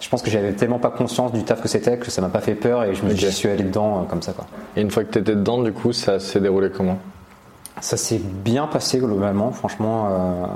Je 0.00 0.08
pense 0.08 0.22
que 0.22 0.30
j'avais 0.30 0.52
tellement 0.52 0.78
pas 0.78 0.90
conscience 0.90 1.32
du 1.32 1.42
taf 1.44 1.60
que 1.60 1.68
c'était 1.68 1.98
que 1.98 2.10
ça 2.10 2.22
m'a 2.22 2.28
pas 2.30 2.40
fait 2.40 2.54
peur 2.54 2.84
et 2.84 2.94
je 2.94 3.02
me 3.04 3.10
Ok. 3.10 3.16
j'y 3.16 3.30
suis 3.32 3.48
allé 3.48 3.64
dedans 3.64 4.00
euh, 4.00 4.02
comme 4.08 4.22
ça. 4.22 4.32
Quoi. 4.32 4.46
Et 4.76 4.80
une 4.80 4.90
fois 4.90 5.04
que 5.04 5.10
t'étais 5.12 5.34
dedans, 5.34 5.62
du 5.62 5.72
coup, 5.72 5.92
ça 5.92 6.18
s'est 6.20 6.40
déroulé 6.40 6.70
comment? 6.70 6.98
Ça 7.82 7.96
s'est 7.96 8.18
bien 8.18 8.66
passé 8.66 8.98
globalement, 8.98 9.52
franchement. 9.52 10.08
euh, 10.10 10.46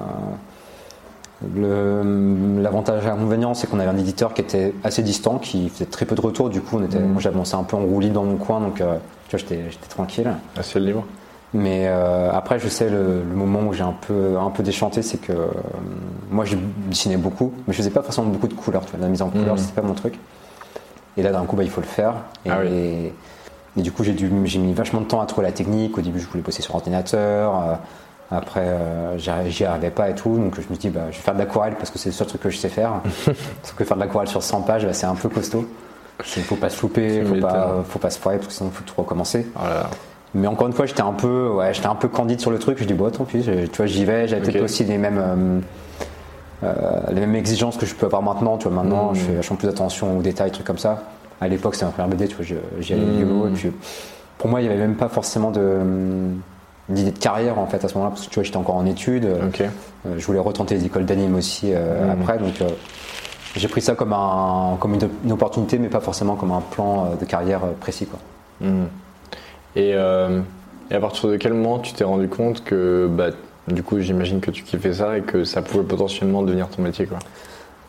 L'avantage 2.63 3.05
et 3.05 3.07
l'inconvénient, 3.07 3.53
c'est 3.55 3.67
qu'on 3.69 3.79
avait 3.81 3.91
un 3.91 3.99
éditeur 3.99 4.33
qui 4.35 4.41
était 4.41 4.73
assez 4.83 5.03
distant, 5.03 5.39
qui 5.39 5.69
faisait 5.69 5.85
très 5.87 6.07
peu 6.07 6.15
de 6.15 6.21
retours. 6.21 6.49
Du 6.49 6.61
coup, 6.63 6.79
on 6.79 6.85
était, 6.85 6.99
Mhm. 6.99 7.13
moi, 7.13 7.21
j'avançais 7.21 7.57
un 7.57 7.65
peu 7.65 7.77
en 7.77 7.81
roue 7.81 8.01
libre 8.01 8.15
dans 8.15 8.25
mon 8.25 8.37
coin, 8.37 8.61
donc 8.61 8.81
euh, 8.81 8.97
tu 9.29 9.37
vois, 9.37 9.39
j'étais 9.41 9.65
j'étais 9.71 9.89
tranquille. 9.89 10.31
Assez 10.57 10.81
libre. 10.81 11.05
Mais 11.57 11.85
euh, 11.87 12.31
après, 12.33 12.59
je 12.59 12.69
sais 12.69 12.91
le, 12.91 13.23
le 13.23 13.35
moment 13.37 13.61
où 13.61 13.73
j'ai 13.73 13.85
un 13.85 13.95
peu, 14.07 14.37
un 14.39 14.51
peu 14.51 14.63
déchanté, 14.65 15.03
c'est 15.03 15.19
que 15.19 15.33
euh, 15.33 15.47
moi, 16.31 16.45
je 16.45 16.57
dessinais 16.89 17.17
beaucoup, 17.17 17.53
mais 17.67 17.73
je 17.73 17.79
faisais 17.79 17.91
pas 17.91 18.03
forcément 18.03 18.27
beaucoup 18.27 18.49
de 18.49 18.55
couleurs. 18.55 18.85
Tu 18.85 18.91
vois, 18.91 19.01
la 19.01 19.09
mise 19.09 19.23
en 19.23 19.29
couleur, 19.31 19.55
Mhm. 19.55 19.59
c'était 19.59 19.81
pas 19.81 19.87
mon 19.87 19.95
truc. 19.95 20.19
Et 21.17 21.23
là, 21.23 21.31
d'un 21.31 21.45
coup, 21.45 21.55
bah, 21.55 21.63
il 21.63 21.71
faut 21.71 21.81
le 21.81 21.87
faire. 21.87 22.15
Et, 22.45 22.51
Ah 22.51 22.59
oui. 22.61 23.13
et 23.77 23.83
du 23.83 23.93
coup, 23.93 24.03
j'ai 24.03 24.15
dû, 24.15 24.29
j'ai 24.47 24.59
mis 24.59 24.73
vachement 24.73 25.01
de 25.01 25.07
temps 25.07 25.21
à 25.21 25.27
trouver 25.27 25.47
la 25.47 25.53
technique. 25.53 25.97
Au 25.97 26.01
début, 26.01 26.19
je 26.19 26.27
voulais 26.27 26.43
bosser 26.43 26.61
sur 26.63 26.75
ordinateur. 26.75 27.55
euh, 27.57 27.75
après, 28.33 28.67
j'y 29.17 29.31
arri- 29.31 29.51
j'y 29.51 29.65
arrivais 29.65 29.91
pas 29.91 30.11
et 30.11 30.15
tout. 30.17 30.37
Donc, 30.37 30.57
je 30.57 30.63
me 30.69 30.77
dis, 30.77 30.89
bah, 30.89 31.03
je 31.13 31.17
vais 31.19 31.23
faire 31.23 31.35
de 31.35 31.39
l'aquarelle 31.39 31.77
parce 31.77 31.91
que 31.91 31.99
c'est 32.01 32.09
le 32.09 32.15
seul 32.15 32.27
truc 32.27 32.41
que 32.41 32.51
je 32.51 32.57
sais 32.59 32.69
faire. 32.69 32.95
Sauf 33.63 33.75
que 33.77 33.85
faire 33.85 33.97
de 33.97 34.03
l'aquarelle 34.03 34.27
sur 34.29 34.43
100 34.43 34.63
pages, 34.63 34.85
bah, 34.85 34.93
c'est 34.93 35.07
un 35.07 35.15
peu 35.15 35.29
costaud. 35.29 35.67
Il 36.37 36.43
faut 36.43 36.57
pas 36.57 36.69
se 36.71 36.83
louper, 36.83 37.21
Tu 37.21 37.27
faut 37.27 37.41
pas, 37.47 37.85
faut 37.89 37.99
pas 38.01 38.11
se 38.11 38.19
foirer 38.19 38.39
parce 38.39 38.49
que 38.49 38.55
sinon, 38.55 38.71
il 38.73 38.77
faut 38.77 38.85
tout 38.85 38.95
recommencer. 38.97 39.47
Oh 39.55 39.61
là 39.65 39.75
là. 39.75 39.91
Mais 40.35 40.47
encore 40.49 40.67
une 40.67 40.73
fois, 40.73 40.87
j'étais 40.87 41.03
un 41.03 41.13
peu, 41.13 41.49
ouais, 41.51 41.73
j'étais 41.75 41.87
un 41.87 41.95
peu 41.95 42.09
candide 42.09 42.41
sur 42.41 42.51
le 42.51 42.59
truc. 42.59 42.79
Je 42.79 42.85
dis 42.85 42.95
bon, 42.95 43.09
tant 43.11 43.25
pis, 43.25 43.43
tu 43.43 43.77
vois, 43.77 43.87
j'y 43.87 44.05
vais. 44.05 44.27
J'avais 44.27 44.43
peut-être 44.43 44.65
aussi 44.65 44.85
les 44.85 44.99
mêmes, 44.99 45.19
euh, 45.19 45.61
euh, 46.65 47.01
les 47.11 47.21
mêmes 47.21 47.37
exigences 47.37 47.77
que 47.77 47.87
je 47.87 47.95
peux 47.95 48.07
avoir 48.07 48.23
maintenant. 48.23 48.57
Tu 48.59 48.69
vois, 48.69 48.83
maintenant, 48.83 49.11
Mhm. 49.11 49.15
je 49.15 49.21
fais 49.21 49.35
vachement 49.35 49.57
plus 49.57 49.69
attention 49.69 50.19
aux 50.19 50.23
détails, 50.23 50.51
trucs 50.51 50.67
comme 50.67 50.79
ça. 50.79 51.05
À 51.41 51.49
l'époque, 51.49 51.75
c'était 51.75 51.87
ma 51.87 51.93
première 51.93 52.09
BD, 52.11 52.29
tu 52.29 52.37
vois, 52.37 52.45
j'y 52.81 52.93
allais. 52.95 53.03
YOLO. 53.21 53.49
Et 53.49 53.51
puis, 53.51 53.71
pour 54.39 54.49
moi, 54.51 54.61
il 54.61 54.65
y 54.67 54.69
avait 54.69 54.79
même 54.79 54.97
pas 54.97 55.09
forcément 55.09 55.51
de 55.51 55.61
hum, 55.61 56.41
d'idée 56.89 57.13
de 57.13 57.19
carrière 57.19 57.59
en 57.59 57.67
fait 57.67 57.83
à 57.85 57.89
ce 57.89 57.95
moment-là, 57.95 58.11
parce 58.11 58.27
que 58.27 58.31
tu 58.31 58.35
vois, 58.35 58.43
j'étais 58.43 58.57
encore 58.59 58.75
en 58.77 58.85
études. 58.87 59.25
Euh, 59.25 60.17
je 60.19 60.27
voulais 60.27 60.39
retenter 60.39 60.75
les 60.75 60.85
écoles 60.85 61.07
d'anime 61.07 61.35
aussi 61.37 61.71
euh, 61.73 62.05
Mhm. 62.13 62.21
après, 62.23 62.39
donc. 62.39 62.55
j'ai 63.57 63.69
pris 63.69 63.81
ça 63.81 63.95
comme, 63.95 64.13
un, 64.13 64.77
comme 64.81 64.95
une, 64.95 65.09
une 65.25 65.33
opportunité, 65.33 65.79
mais 65.79 65.89
pas 65.89 66.01
forcément 66.01 66.35
comme 66.35 66.51
un 66.53 66.61
plan 66.61 67.11
de 67.21 67.25
carrière 67.25 67.61
précis. 67.81 68.07
Quoi. 68.07 68.19
Et, 69.77 69.93
euh, 69.95 70.41
et 70.91 70.95
à 70.95 71.01
partir 71.01 71.29
de 71.29 71.37
quel 71.37 71.53
moment 71.55 71.79
tu 71.79 71.93
t'es 71.93 72.05
rendu 72.05 72.29
compte 72.29 72.63
que, 72.65 73.09
bah, 73.11 73.31
du 73.69 73.83
coup, 73.83 73.99
j'imagine 74.01 74.41
que 74.41 74.51
tu 74.51 74.63
kiffais 74.63 74.93
ça 74.95 75.17
et 75.19 75.23
que 75.23 75.45
ça 75.45 75.63
pouvait 75.63 75.85
potentiellement 75.85 76.43
devenir 76.43 76.69
ton 76.69 76.83
métier, 76.83 77.07
quoi? 77.07 77.19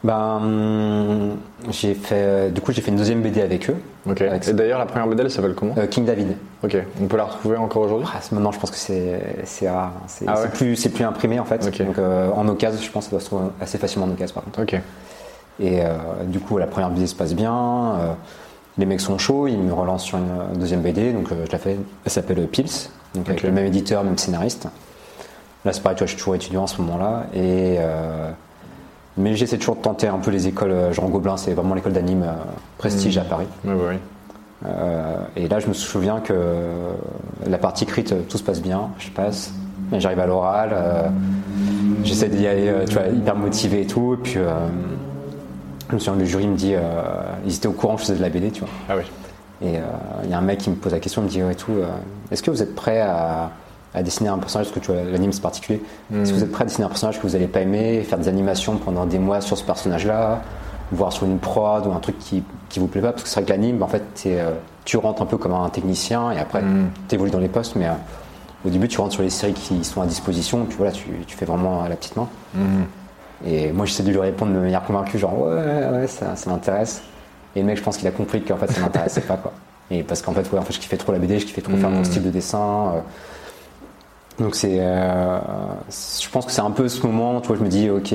Ben, 0.04 1.32
j'ai 1.72 1.96
fait, 1.96 2.52
du 2.52 2.62
coup, 2.62 2.72
j'ai 2.72 2.82
fait 2.82 2.92
une 2.92 2.98
deuxième 2.98 3.22
BD 3.22 3.42
avec 3.42 3.70
eux. 3.72 3.76
Avec- 4.08 4.48
Et 4.48 4.54
d'ailleurs, 4.54 4.78
la 4.78 4.86
première 4.86 5.08
BD, 5.08 5.24
elle 5.24 5.32
s'appelle 5.32 5.56
comment? 5.56 5.74
Euh, 5.78 5.88
King 5.88 6.06
David. 6.06 6.36
Ok. 6.64 6.78
On 7.02 7.08
peut 7.08 7.18
la 7.18 7.24
retrouver 7.24 7.58
encore 7.58 7.82
aujourd'hui? 7.84 8.08
Ah, 8.14 8.20
maintenant, 8.32 8.52
je 8.52 8.60
pense 8.60 8.70
que 8.70 8.78
c'est, 8.78 9.68
rare. 9.68 9.94
C'est, 10.08 10.26
Ah 10.28 10.42
ouais? 10.42 10.50
plus, 10.50 10.76
plus 10.90 11.04
imprimé 11.04 11.40
en 11.40 11.46
fait. 11.46 11.66
Ok. 11.66 11.82
Donc, 11.86 11.98
euh, 11.98 12.30
en 12.36 12.48
occasion, 12.48 12.80
je 12.80 12.92
pense 12.92 13.06
que 13.06 13.10
ça 13.12 13.16
doit 13.16 13.20
se 13.22 13.26
trouver 13.26 13.46
assez 13.60 13.80
facilement 13.80 14.06
en 14.06 14.12
occasion 14.12 14.36
par 14.36 14.44
contre. 14.44 14.62
Ok. 14.62 14.74
Et 15.60 15.82
euh, 15.82 15.88
du 16.26 16.40
coup, 16.40 16.58
la 16.60 16.68
première 16.68 16.90
BD 16.92 17.08
se 17.08 17.16
passe 17.16 17.34
bien. 17.34 17.94
Euh, 18.78 18.80
les 18.80 18.86
mecs 18.86 19.02
sont 19.02 19.18
chauds, 19.18 19.48
ils 19.48 19.58
me 19.58 19.74
relancent 19.74 20.04
sur 20.04 20.18
une 20.18 20.30
euh, 20.30 20.56
deuxième 20.60 20.82
BD, 20.82 21.14
donc 21.14 21.32
euh, 21.32 21.46
je 21.46 21.52
la 21.52 21.58
fais. 21.58 21.78
Elle 22.06 22.12
s'appelle 22.12 22.48
Pils, 22.48 22.90
donc 23.14 23.28
avec 23.30 23.44
le 23.44 23.52
même 23.52 23.66
éditeur, 23.66 24.04
même 24.04 24.18
scénariste. 24.18 24.68
Là, 25.64 25.74
c'est 25.74 25.82
pareil, 25.82 25.96
tu 25.98 26.02
vois, 26.04 26.08
je 26.08 26.12
suis 26.12 26.20
toujours 26.20 26.36
étudiant 26.36 26.64
à 26.66 26.68
ce 26.68 26.82
moment-là. 26.82 27.24
Et, 27.34 27.78
euh, 27.80 28.30
mais 29.18 29.36
j'essaie 29.36 29.58
toujours 29.58 29.78
de 29.78 29.82
tenter 29.82 30.08
un 30.08 30.20
peu 30.20 30.30
les 30.32 30.48
écoles. 30.48 30.72
euh, 30.72 30.94
Jean 30.94 31.08
Gobelin, 31.10 31.38
c'est 31.38 31.54
vraiment 31.54 31.74
l'école 31.74 31.94
d'anime 31.94 32.24
euh, 32.24 32.34
prestige 32.78 33.18
Mhm. 33.18 33.24
à 33.24 33.26
Paris. 33.30 33.48
Oui. 33.66 33.74
Euh, 34.66 35.16
et 35.36 35.48
là, 35.48 35.60
je 35.60 35.68
me 35.68 35.74
souviens 35.74 36.20
que 36.20 36.34
la 37.48 37.58
partie 37.58 37.84
écrite, 37.86 38.12
euh, 38.12 38.22
tout 38.30 38.38
se 38.38 38.44
passe 38.44 38.62
bien, 38.62 38.90
je 39.00 39.10
passe. 39.10 39.52
J'arrive 39.94 40.20
à 40.20 40.26
l'oral, 40.26 40.70
euh, 40.74 41.02
j'essaie 42.04 42.30
d'y 42.30 42.48
aller, 42.48 42.68
euh, 42.70 42.86
tu 42.88 42.94
vois, 42.96 43.08
hyper 43.08 43.36
motivé 43.36 43.82
et 43.82 43.88
tout. 43.88 44.16
Et 44.16 44.18
puis, 44.18 44.34
euh, 44.38 44.54
je 45.90 45.96
me 45.96 46.00
souviens, 46.00 46.20
le 46.20 46.26
jury 46.26 46.48
me 46.48 46.56
dit, 46.56 46.74
euh, 46.76 46.80
ils 47.46 47.56
étaient 47.56 47.68
au 47.68 47.72
courant 47.74 47.96
que 47.96 48.02
je 48.02 48.06
faisais 48.08 48.18
de 48.18 48.22
la 48.24 48.30
BD, 48.30 48.52
tu 48.52 48.62
vois. 48.62 48.70
Ah 48.90 48.94
oui. 48.98 49.04
Et 49.62 49.78
euh, 49.78 49.82
il 50.24 50.30
y 50.30 50.34
a 50.34 50.38
un 50.38 50.42
mec 50.42 50.60
qui 50.60 50.70
me 50.70 50.76
pose 50.76 50.92
la 50.92 51.00
question, 51.00 51.22
il 51.22 51.26
me 51.26 51.30
dit, 51.30 51.44
ouais, 51.44 51.56
tout, 51.56 51.72
euh, 51.72 51.86
est-ce 52.32 52.44
que 52.44 52.52
vous 52.52 52.62
êtes 52.62 52.76
prêt 52.76 53.00
à, 53.02 53.52
à 53.94 54.04
dessiner 54.04 54.30
un 54.30 54.38
personnage, 54.38 54.68
parce 54.68 54.80
que 54.80 54.86
tu 54.86 54.92
vois, 54.92 55.04
l'anime 55.10 55.32
c'est 55.32 55.42
particulier. 55.42 55.82
Est-ce 56.14 56.32
que 56.32 56.36
vous 56.38 56.44
êtes 56.44 56.52
prêt 56.52 56.64
à 56.64 56.68
dessiner 56.68 56.86
un 56.86 56.90
personnage 56.90 57.18
que 57.22 57.26
vous 57.28 57.34
n'allez 57.34 57.48
pas 57.48 57.62
aimer, 57.62 58.02
faire 58.04 58.18
des 58.18 58.28
animations 58.28 58.78
pendant 58.78 59.06
des 59.06 59.20
mois 59.20 59.40
sur 59.42 59.58
ce 59.58 59.64
personnage-là, 59.64 60.42
voir 60.92 61.14
sur 61.14 61.26
une 61.26 61.40
prod 61.40 61.88
ou 61.88 61.92
un 61.94 62.00
truc 62.00 62.20
qui, 62.20 62.44
qui 62.70 62.80
vous 62.80 62.88
plaît 62.88 63.02
pas? 63.02 63.12
Parce 63.12 63.24
que 63.24 63.30
c'est 63.30 63.40
vrai 63.40 63.46
que 63.46 63.52
l'anime, 63.52 63.82
en 63.82 63.88
fait, 63.88 64.04
tu 64.84 64.98
rentres 64.98 65.22
un 65.22 65.26
peu 65.26 65.38
comme 65.38 65.54
un 65.54 65.70
technicien 65.70 66.32
et 66.32 66.40
après 66.40 66.62
Mm. 66.62 66.90
tu 67.08 67.16
évolues 67.16 67.32
dans 67.32 67.40
les 67.40 67.48
postes, 67.48 67.76
mais 67.78 67.88
euh, 67.88 67.94
au 68.66 68.70
début 68.70 68.88
tu 68.90 69.00
rentres 69.00 69.14
sur 69.14 69.24
les 69.24 69.30
séries 69.30 69.54
qui 69.54 69.84
sont 69.86 70.02
à 70.02 70.06
disposition, 70.06 70.64
et 70.64 70.66
puis 70.66 70.76
voilà, 70.78 70.92
tu, 70.92 71.06
tu 71.26 71.38
fais 71.38 71.46
vraiment 71.46 71.82
à 71.82 71.88
la 71.90 71.96
petite 71.96 72.18
main. 72.18 72.28
Mhm. 72.56 72.86
Et 73.46 73.72
moi 73.72 73.86
j'essaie 73.86 74.04
de 74.04 74.12
lui 74.12 74.20
répondre 74.20 74.54
de 74.54 74.60
manière 74.60 74.84
convaincue, 74.84 75.18
genre 75.18 75.38
ouais, 75.40 75.88
ouais, 75.92 76.08
ça, 76.08 76.36
ça 76.36 76.50
m'intéresse. 76.50 77.02
Et 77.56 77.60
le 77.62 77.66
mec, 77.66 77.78
je 77.78 77.84
pense 77.84 77.98
qu'il 77.98 78.08
a 78.08 78.12
compris 78.12 78.42
qu'en 78.42 78.58
fait 78.58 78.72
ça 78.72 78.80
m'intéressait 78.82 79.22
pas 79.22 79.38
quoi. 79.38 79.52
Et 79.92 80.04
parce 80.04 80.22
qu'en 80.22 80.32
fait, 80.34 80.52
ouais, 80.52 80.58
en 80.60 80.64
fait, 80.64 80.74
je 80.74 80.80
kiffais 80.80 80.98
trop 80.98 81.12
la 81.12 81.20
BD, 81.20 81.38
je 81.40 81.46
kiffais 81.46 81.62
trop 81.62 81.78
faire 81.78 81.90
mon 81.90 82.00
Mhm. 82.00 82.06
style 82.06 82.24
de 82.24 82.30
dessin. 82.32 82.94
euh. 82.96 83.00
Donc 84.44 84.56
c'est, 84.56 84.78
euh, 84.80 85.40
je 85.90 86.30
pense 86.30 86.46
que 86.46 86.52
c'est 86.52 86.62
un 86.62 86.72
peu 86.72 86.88
ce 86.90 87.06
moment, 87.06 87.40
tu 87.42 87.48
vois, 87.48 87.56
je 87.58 87.64
me 87.64 87.70
dis, 87.70 87.90
ok, 87.90 88.14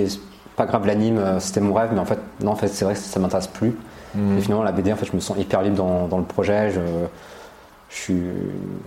pas 0.57 0.67
grave 0.67 0.87
l'anime, 0.87 1.19
euh, 1.19 1.41
c'était 1.41 1.61
mon 1.61 1.73
rêve, 1.73 1.91
mais 1.93 2.01
en 2.01 2.05
fait, 2.05 2.19
non, 2.43 2.51
en 2.53 2.57
fait, 2.57 2.69
c'est 2.69 2.85
vrai 2.85 2.95
que 2.95 3.01
ça 3.01 3.19
m'intéresse 3.21 3.47
plus. 3.47 3.75
Mhm. 4.15 4.37
Et 4.39 4.41
finalement, 4.43 4.65
la 4.65 4.73
BD, 4.73 4.93
en 4.93 4.97
fait, 4.97 5.07
je 5.07 5.15
me 5.15 5.21
sens 5.21 5.39
hyper 5.39 5.63
libre 5.63 5.77
dans, 5.77 6.09
dans 6.09 6.19
le 6.19 6.25
projet. 6.25 6.71
Je, 6.73 6.81
je 7.89 7.97
suis... 7.97 8.21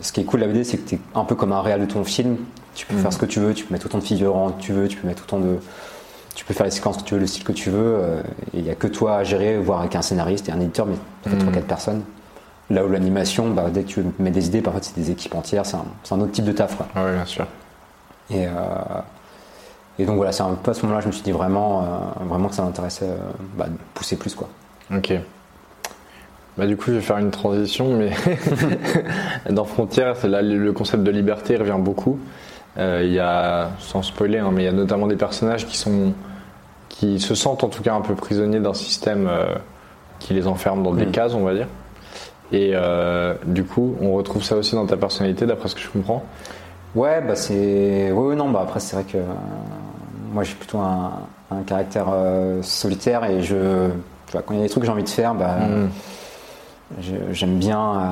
Ce 0.01 0.11
qui 0.11 0.21
est 0.21 0.23
cool 0.25 0.41
de 0.41 0.45
la 0.45 0.51
BD, 0.51 0.63
c'est 0.63 0.77
que 0.77 0.87
tu 0.89 0.95
es 0.95 0.99
un 1.15 1.23
peu 1.23 1.35
comme 1.35 1.53
un 1.53 1.61
réal 1.61 1.79
de 1.81 1.85
ton 1.85 2.03
film. 2.03 2.35
Tu 2.75 2.85
peux 2.85 2.95
Mhm. 2.95 3.01
faire 3.01 3.13
ce 3.13 3.17
que 3.17 3.25
tu 3.25 3.39
veux, 3.39 3.53
tu 3.53 3.63
peux 3.65 3.73
mettre 3.73 3.85
autant 3.87 3.97
de 3.99 4.03
figurants 4.03 4.51
que 4.51 4.61
tu 4.61 4.73
veux, 4.73 4.87
tu 4.87 4.97
peux 4.97 5.07
mettre 5.07 5.23
autant 5.23 5.39
de. 5.39 5.57
Tu 6.35 6.45
peux 6.45 6.53
faire 6.53 6.65
les 6.65 6.71
séquences 6.71 6.97
que 6.97 7.03
tu 7.03 7.13
veux, 7.13 7.19
le 7.19 7.27
style 7.27 7.43
que 7.43 7.51
tu 7.51 7.69
veux. 7.69 7.77
euh, 7.99 8.21
il 8.53 8.63
n'y 8.63 8.69
a 8.69 8.75
que 8.75 8.87
toi 8.87 9.17
à 9.17 9.23
gérer, 9.23 9.57
voire 9.57 9.79
avec 9.81 9.95
un 9.95 10.01
scénariste 10.01 10.49
et 10.49 10.51
un 10.51 10.59
éditeur, 10.59 10.85
mais 10.87 10.95
peut-être 11.23 11.43
Mhm. 11.45 11.51
3-4 11.51 11.65
personnes. 11.65 12.01
Là 12.69 12.83
où 12.85 12.89
l'animation, 12.89 13.49
bah, 13.51 13.65
dès 13.71 13.83
que 13.83 13.87
tu 13.89 14.03
mets 14.19 14.31
des 14.31 14.47
idées, 14.47 14.61
parfois 14.61 14.81
c'est 14.81 14.95
des 14.95 15.11
équipes 15.11 15.35
entières, 15.35 15.65
c'est 15.65 15.75
un, 16.13 16.19
autre 16.19 16.31
type 16.31 16.45
de 16.45 16.53
taf. 16.53 16.75
Quoi. 16.75 16.87
Ah 16.95 17.03
oui, 17.05 17.11
bien 17.13 17.25
sûr. 17.25 17.45
Et, 18.31 18.47
euh, 18.47 18.49
Et 19.99 20.05
donc 20.05 20.15
voilà, 20.15 20.31
c'est 20.31 20.41
un 20.43 20.55
peu 20.55 20.71
à 20.71 20.73
ce 20.73 20.81
moment-là, 20.83 21.01
je 21.01 21.07
me 21.07 21.11
suis 21.11 21.21
dit 21.21 21.31
vraiment, 21.31 21.81
euh, 21.83 21.85
vraiment 22.27 22.47
que 22.49 22.55
ça 22.55 22.63
m'intéressait 22.63 23.05
euh, 23.05 23.15
bah, 23.55 23.65
de 23.67 23.77
pousser 23.93 24.15
plus 24.15 24.33
quoi. 24.33 24.49
Ok. 24.95 25.13
Bah 26.57 26.65
du 26.67 26.77
coup, 26.77 26.85
je 26.87 26.93
vais 26.93 27.01
faire 27.01 27.17
une 27.17 27.31
transition, 27.31 27.95
mais 27.95 28.11
dans 29.51 29.65
Frontières, 29.65 30.15
là, 30.25 30.41
le 30.41 30.71
concept 30.71 31.03
de 31.03 31.11
liberté 31.11 31.57
revient 31.57 31.77
beaucoup. 31.79 32.17
Euh, 32.77 33.01
Il 33.05 33.11
y 33.13 33.19
a, 33.19 33.69
sans 33.79 34.01
spoiler, 34.01 34.39
hein, 34.39 34.49
mais 34.53 34.63
il 34.63 34.65
y 34.65 34.69
a 34.69 34.71
notamment 34.71 35.07
des 35.07 35.15
personnages 35.15 35.65
qui 35.67 35.77
sont, 35.77 36.13
qui 36.89 37.19
se 37.19 37.35
sentent 37.35 37.63
en 37.63 37.69
tout 37.69 37.83
cas 37.83 37.93
un 37.93 38.01
peu 38.01 38.15
prisonniers 38.15 38.59
d'un 38.59 38.73
système 38.73 39.27
euh, 39.27 39.45
qui 40.19 40.33
les 40.33 40.47
enferme 40.47 40.81
dans 40.83 40.93
des 40.93 41.05
Mm. 41.05 41.11
cases, 41.11 41.33
on 41.35 41.43
va 41.43 41.53
dire. 41.53 41.67
Et 42.51 42.71
euh, 42.73 43.33
du 43.45 43.63
coup, 43.63 43.95
on 44.01 44.13
retrouve 44.13 44.43
ça 44.43 44.55
aussi 44.55 44.75
dans 44.75 44.85
ta 44.85 44.97
personnalité, 44.97 45.45
d'après 45.45 45.69
ce 45.69 45.75
que 45.75 45.81
je 45.81 45.89
comprends. 45.89 46.23
Ouais, 46.95 47.21
bah 47.21 47.35
c'est. 47.35 48.11
Oui, 48.11 48.29
oui, 48.29 48.35
non, 48.35 48.49
bah 48.49 48.59
après, 48.63 48.79
c'est 48.79 48.95
vrai 48.95 49.05
que 49.05 49.17
euh, 49.17 49.23
moi 50.31 50.43
j'ai 50.43 50.53
plutôt 50.53 50.77
un, 50.79 51.11
un 51.51 51.61
caractère 51.63 52.05
euh, 52.11 52.61
solitaire 52.61 53.23
et 53.25 53.41
je. 53.41 53.87
Tu 54.27 54.31
vois, 54.33 54.41
quand 54.43 54.53
il 54.53 54.57
y 54.57 54.59
a 54.59 54.63
des 54.63 54.69
trucs 54.69 54.81
que 54.81 54.85
j'ai 54.87 54.91
envie 54.91 55.03
de 55.03 55.09
faire, 55.09 55.33
bah, 55.35 55.55
Mm. 55.67 55.89
J'aime 57.31 57.57
bien 57.57 57.79
euh, 57.79 58.03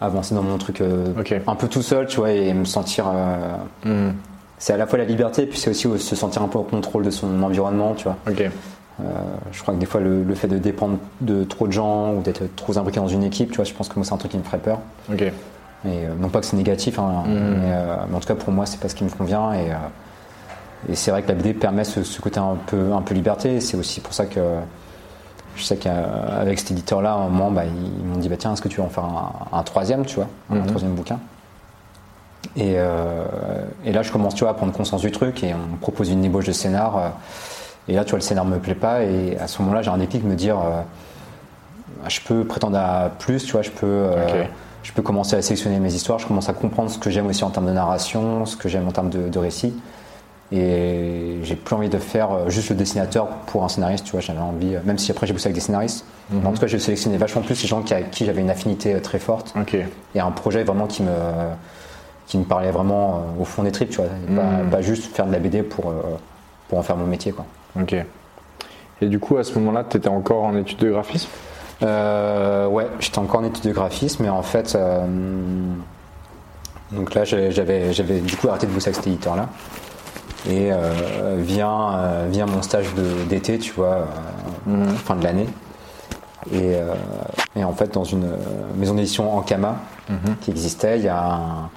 avancer 0.00 0.34
dans 0.34 0.42
mon 0.42 0.58
truc 0.58 0.80
euh, 0.80 1.12
un 1.46 1.54
peu 1.54 1.68
tout 1.68 1.82
seul, 1.82 2.06
tu 2.06 2.16
vois, 2.18 2.32
et 2.32 2.52
me 2.54 2.64
sentir. 2.64 3.06
euh, 3.12 3.54
Mm. 3.84 4.14
c'est 4.58 4.72
à 4.72 4.76
la 4.76 4.86
fois 4.86 4.98
la 4.98 5.04
liberté, 5.04 5.42
et 5.42 5.46
puis 5.46 5.58
c'est 5.58 5.70
aussi 5.70 5.86
se 5.98 6.16
sentir 6.16 6.42
un 6.42 6.48
peu 6.48 6.58
au 6.58 6.62
contrôle 6.64 7.04
de 7.04 7.10
son 7.10 7.42
environnement, 7.42 7.94
tu 7.94 8.04
vois. 8.04 8.16
Euh, 8.98 9.04
je 9.52 9.60
crois 9.62 9.74
que 9.74 9.78
des 9.78 9.84
fois, 9.86 10.00
le, 10.00 10.22
le 10.24 10.34
fait 10.34 10.48
de 10.48 10.56
dépendre 10.58 10.96
de 11.20 11.44
trop 11.44 11.66
de 11.66 11.72
gens 11.72 12.14
ou 12.14 12.22
d'être 12.22 12.44
trop 12.56 12.78
imbriqué 12.78 12.98
dans 12.98 13.08
une 13.08 13.22
équipe, 13.24 13.50
tu 13.50 13.56
vois, 13.56 13.64
je 13.66 13.74
pense 13.74 13.88
que 13.90 13.94
moi, 13.96 14.04
c'est 14.04 14.14
un 14.14 14.16
truc 14.16 14.32
qui 14.32 14.38
me 14.38 14.42
ferait 14.42 14.58
peur. 14.58 14.78
Ok. 15.12 15.20
Et 15.20 15.32
euh, 15.86 16.14
non 16.18 16.30
pas 16.30 16.40
que 16.40 16.46
c'est 16.46 16.56
négatif, 16.56 16.98
hein, 16.98 17.22
Mhm. 17.26 17.34
mais, 17.34 17.70
euh, 17.72 17.96
mais 18.08 18.16
en 18.16 18.20
tout 18.20 18.26
cas 18.26 18.34
pour 18.34 18.52
moi 18.52 18.64
c'est 18.66 18.80
pas 18.80 18.88
ce 18.88 18.94
qui 18.94 19.04
me 19.04 19.10
convient 19.10 19.52
et, 19.52 19.68
et 20.90 20.96
c'est 20.96 21.10
vrai 21.12 21.22
que 21.22 21.28
la 21.28 21.34
BD 21.34 21.52
permet 21.54 21.84
ce, 21.84 22.02
ce 22.02 22.20
côté 22.20 22.40
un 22.40 22.56
peu, 22.66 22.92
un 22.92 23.02
peu 23.02 23.14
liberté 23.14 23.60
c'est 23.60 23.76
aussi 23.76 24.00
pour 24.00 24.12
ça 24.14 24.24
que 24.26 24.40
je 25.56 25.62
sais 25.62 25.76
qu'avec 25.76 26.58
cet 26.58 26.70
éditeur 26.70 27.00
là 27.02 27.12
à 27.12 27.16
un 27.16 27.28
moment 27.28 27.50
bah, 27.50 27.62
ils 27.64 28.04
m'ont 28.06 28.18
dit 28.18 28.28
bah, 28.28 28.36
tiens 28.38 28.52
est-ce 28.52 28.62
que 28.62 28.68
tu 28.68 28.76
veux 28.80 28.86
en 28.86 28.90
faire 28.90 29.04
un, 29.04 29.32
un 29.52 29.62
troisième 29.62 30.04
tu 30.04 30.16
vois, 30.16 30.28
un 30.50 30.56
Mhm. 30.56 30.66
troisième 30.66 30.94
bouquin? 30.94 31.18
Et, 32.56 32.74
euh, 32.76 33.24
et 33.84 33.92
là 33.92 34.02
je 34.02 34.12
commence 34.12 34.34
tu 34.34 34.44
vois, 34.44 34.50
à 34.50 34.54
prendre 34.54 34.72
conscience 34.72 35.00
du 35.00 35.10
truc 35.10 35.42
et 35.42 35.52
on 35.54 35.72
me 35.72 35.76
propose 35.78 36.10
une 36.10 36.24
ébauche 36.24 36.46
de 36.46 36.52
scénar 36.52 36.96
euh, 36.96 37.08
et 37.88 37.94
là 37.94 38.04
tu 38.04 38.10
vois 38.10 38.18
le 38.18 38.22
scénar 38.24 38.44
me 38.44 38.58
plaît 38.58 38.74
pas 38.74 39.02
et 39.02 39.36
à 39.38 39.46
ce 39.48 39.60
moment 39.60 39.74
là 39.74 39.82
j'ai 39.82 39.90
un 39.90 39.98
déclic 39.98 40.22
me 40.24 40.34
dire 40.36 40.56
euh, 40.58 40.80
je 42.08 42.20
peux 42.20 42.44
prétendre 42.44 42.78
à 42.78 43.10
plus 43.18 43.44
tu 43.44 43.52
vois 43.52 43.62
je 43.62 43.70
peux 43.70 44.06
je 44.82 44.92
peux 44.92 45.02
commencer 45.02 45.34
à 45.34 45.42
sélectionner 45.42 45.80
mes 45.80 45.92
histoires, 45.92 46.20
je 46.20 46.28
commence 46.28 46.48
à 46.48 46.52
comprendre 46.52 46.88
ce 46.90 46.98
que 46.98 47.10
j'aime 47.10 47.26
aussi 47.26 47.42
en 47.42 47.50
termes 47.50 47.66
de 47.66 47.72
narration, 47.72 48.46
ce 48.46 48.56
que 48.56 48.68
j'aime 48.68 48.86
en 48.86 48.92
termes 48.92 49.10
de, 49.10 49.28
de 49.28 49.38
récit. 49.40 49.74
Et 50.52 51.38
j'ai 51.42 51.56
plus 51.56 51.74
envie 51.74 51.88
de 51.88 51.98
faire 51.98 52.30
euh, 52.32 52.48
juste 52.50 52.70
le 52.70 52.76
dessinateur 52.76 53.26
pour 53.46 53.64
un 53.64 53.68
scénariste, 53.68 54.04
tu 54.04 54.12
vois, 54.12 54.20
j'avais 54.20 54.38
envie, 54.38 54.76
euh, 54.76 54.80
même 54.84 54.96
si 54.96 55.10
après 55.10 55.26
j'ai 55.26 55.32
bossé 55.32 55.46
avec 55.48 55.54
des 55.54 55.60
scénaristes, 55.60 56.04
Mhm. 56.30 56.46
en 56.46 56.52
tout 56.52 56.60
cas 56.60 56.66
j'ai 56.68 56.78
sélectionné 56.78 57.16
vachement 57.18 57.42
plus 57.42 57.60
les 57.62 57.68
gens 57.68 57.82
qui, 57.82 57.94
avec 57.94 58.10
qui 58.12 58.24
j'avais 58.26 58.40
une 58.40 58.50
affinité 58.50 58.94
euh, 58.94 59.00
très 59.00 59.18
forte 59.18 59.52
Ok. 59.60 59.76
et 60.14 60.20
un 60.20 60.30
projet 60.30 60.62
vraiment 60.64 60.86
qui 60.86 61.02
me, 61.02 61.10
qui 62.26 62.38
me 62.38 62.44
parlait 62.44 62.70
vraiment 62.70 63.22
au 63.40 63.44
fond 63.44 63.62
des 63.64 63.72
tripes, 63.72 63.90
tu 63.90 63.96
vois, 63.96 64.06
pas, 64.36 64.42
Mhm. 64.62 64.70
pas 64.70 64.82
juste 64.82 65.14
faire 65.14 65.26
de 65.26 65.32
la 65.32 65.38
BD 65.40 65.62
pour, 65.64 65.92
pour 66.68 66.78
en 66.78 66.82
faire 66.82 66.96
mon 66.96 67.06
métier, 67.06 67.32
quoi. 67.32 67.44
Ok. 67.80 67.94
Et 69.02 69.06
du 69.06 69.18
coup, 69.18 69.36
à 69.38 69.44
ce 69.44 69.52
moment-là, 69.58 69.84
tu 69.88 69.96
étais 69.98 70.08
encore 70.08 70.44
en 70.44 70.56
études 70.56 70.78
de 70.78 70.90
graphisme? 70.90 71.28
Euh, 71.82 72.66
ouais, 72.68 72.86
j'étais 73.00 73.18
encore 73.18 73.40
en 73.40 73.44
études 73.44 73.64
de 73.64 73.72
graphisme, 73.72 74.22
mais 74.22 74.28
en 74.30 74.42
fait, 74.42 74.74
euh, 74.74 75.04
donc 76.92 77.14
là, 77.14 77.24
j'avais 77.24 78.20
du 78.20 78.36
coup 78.36 78.48
arrêté 78.48 78.66
de 78.66 78.72
bosser 78.72 78.88
avec 78.88 78.96
cet 78.96 79.06
éditeur-là. 79.08 79.48
Et 80.48 80.70
euh, 80.72 81.36
vient, 81.38 81.94
euh, 81.94 82.28
vient 82.30 82.46
mon 82.46 82.62
stage 82.62 82.86
d'été, 83.28 83.58
tu 83.58 83.72
vois, 83.72 84.06
euh, 84.68 84.86
fin 85.04 85.16
de 85.16 85.24
l'année. 85.24 85.46
Et, 86.52 86.74
et 87.56 87.64
en 87.64 87.72
fait, 87.72 87.92
dans 87.92 88.04
une 88.04 88.28
maison 88.76 88.94
d'édition 88.94 89.36
Ankama 89.36 89.78
qui 90.40 90.52
existait, 90.52 90.98
il 90.98 91.04
y 91.04 91.08
a 91.08 91.20
un, 91.34 91.70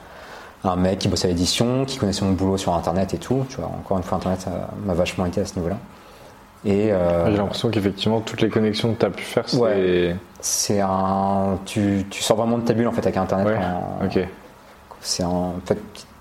un 0.64 0.76
mec 0.76 1.00
qui 1.00 1.08
bossait 1.08 1.26
à 1.28 1.32
l'édition, 1.32 1.86
qui 1.86 1.98
connaissait 1.98 2.24
mon 2.24 2.34
boulot 2.34 2.58
sur 2.58 2.76
Internet 2.76 3.16
et 3.16 3.18
tout. 3.18 3.46
Tu 3.50 3.56
vois, 3.58 3.66
encore 3.66 3.98
une 3.98 4.04
fois, 4.04 4.20
Internet 4.20 4.46
m'a 4.86 4.94
vachement 4.94 5.26
aidé 5.26 5.42
à 5.42 5.46
ce 5.46 5.56
niveau-là. 5.56 5.78
Et 6.66 6.92
euh, 6.92 7.32
J'ai 7.32 7.38
l'impression 7.38 7.70
qu'effectivement, 7.70 8.20
toutes 8.20 8.42
les 8.42 8.50
connexions 8.50 8.94
que 8.94 9.00
tu 9.00 9.06
as 9.06 9.10
pu 9.10 9.24
faire, 9.24 9.48
c'est. 9.48 9.58
Ouais. 9.58 10.16
c'est 10.40 10.82
un, 10.82 11.58
tu, 11.66 12.06
tu 12.10 12.22
sors 12.22 12.38
vraiment 12.38 12.58
de 12.60 12.64
ta 12.64 12.74
bulle 12.74 12.88
en 12.90 12.92
fait 12.92 13.02
avec 13.02 13.18
Internet. 13.18 13.48
Ouais, 13.48 14.06
Ok. 14.06 14.28
C'est 15.02 15.24
un, 15.24 15.30
en 15.30 15.56
fait, 15.66 15.80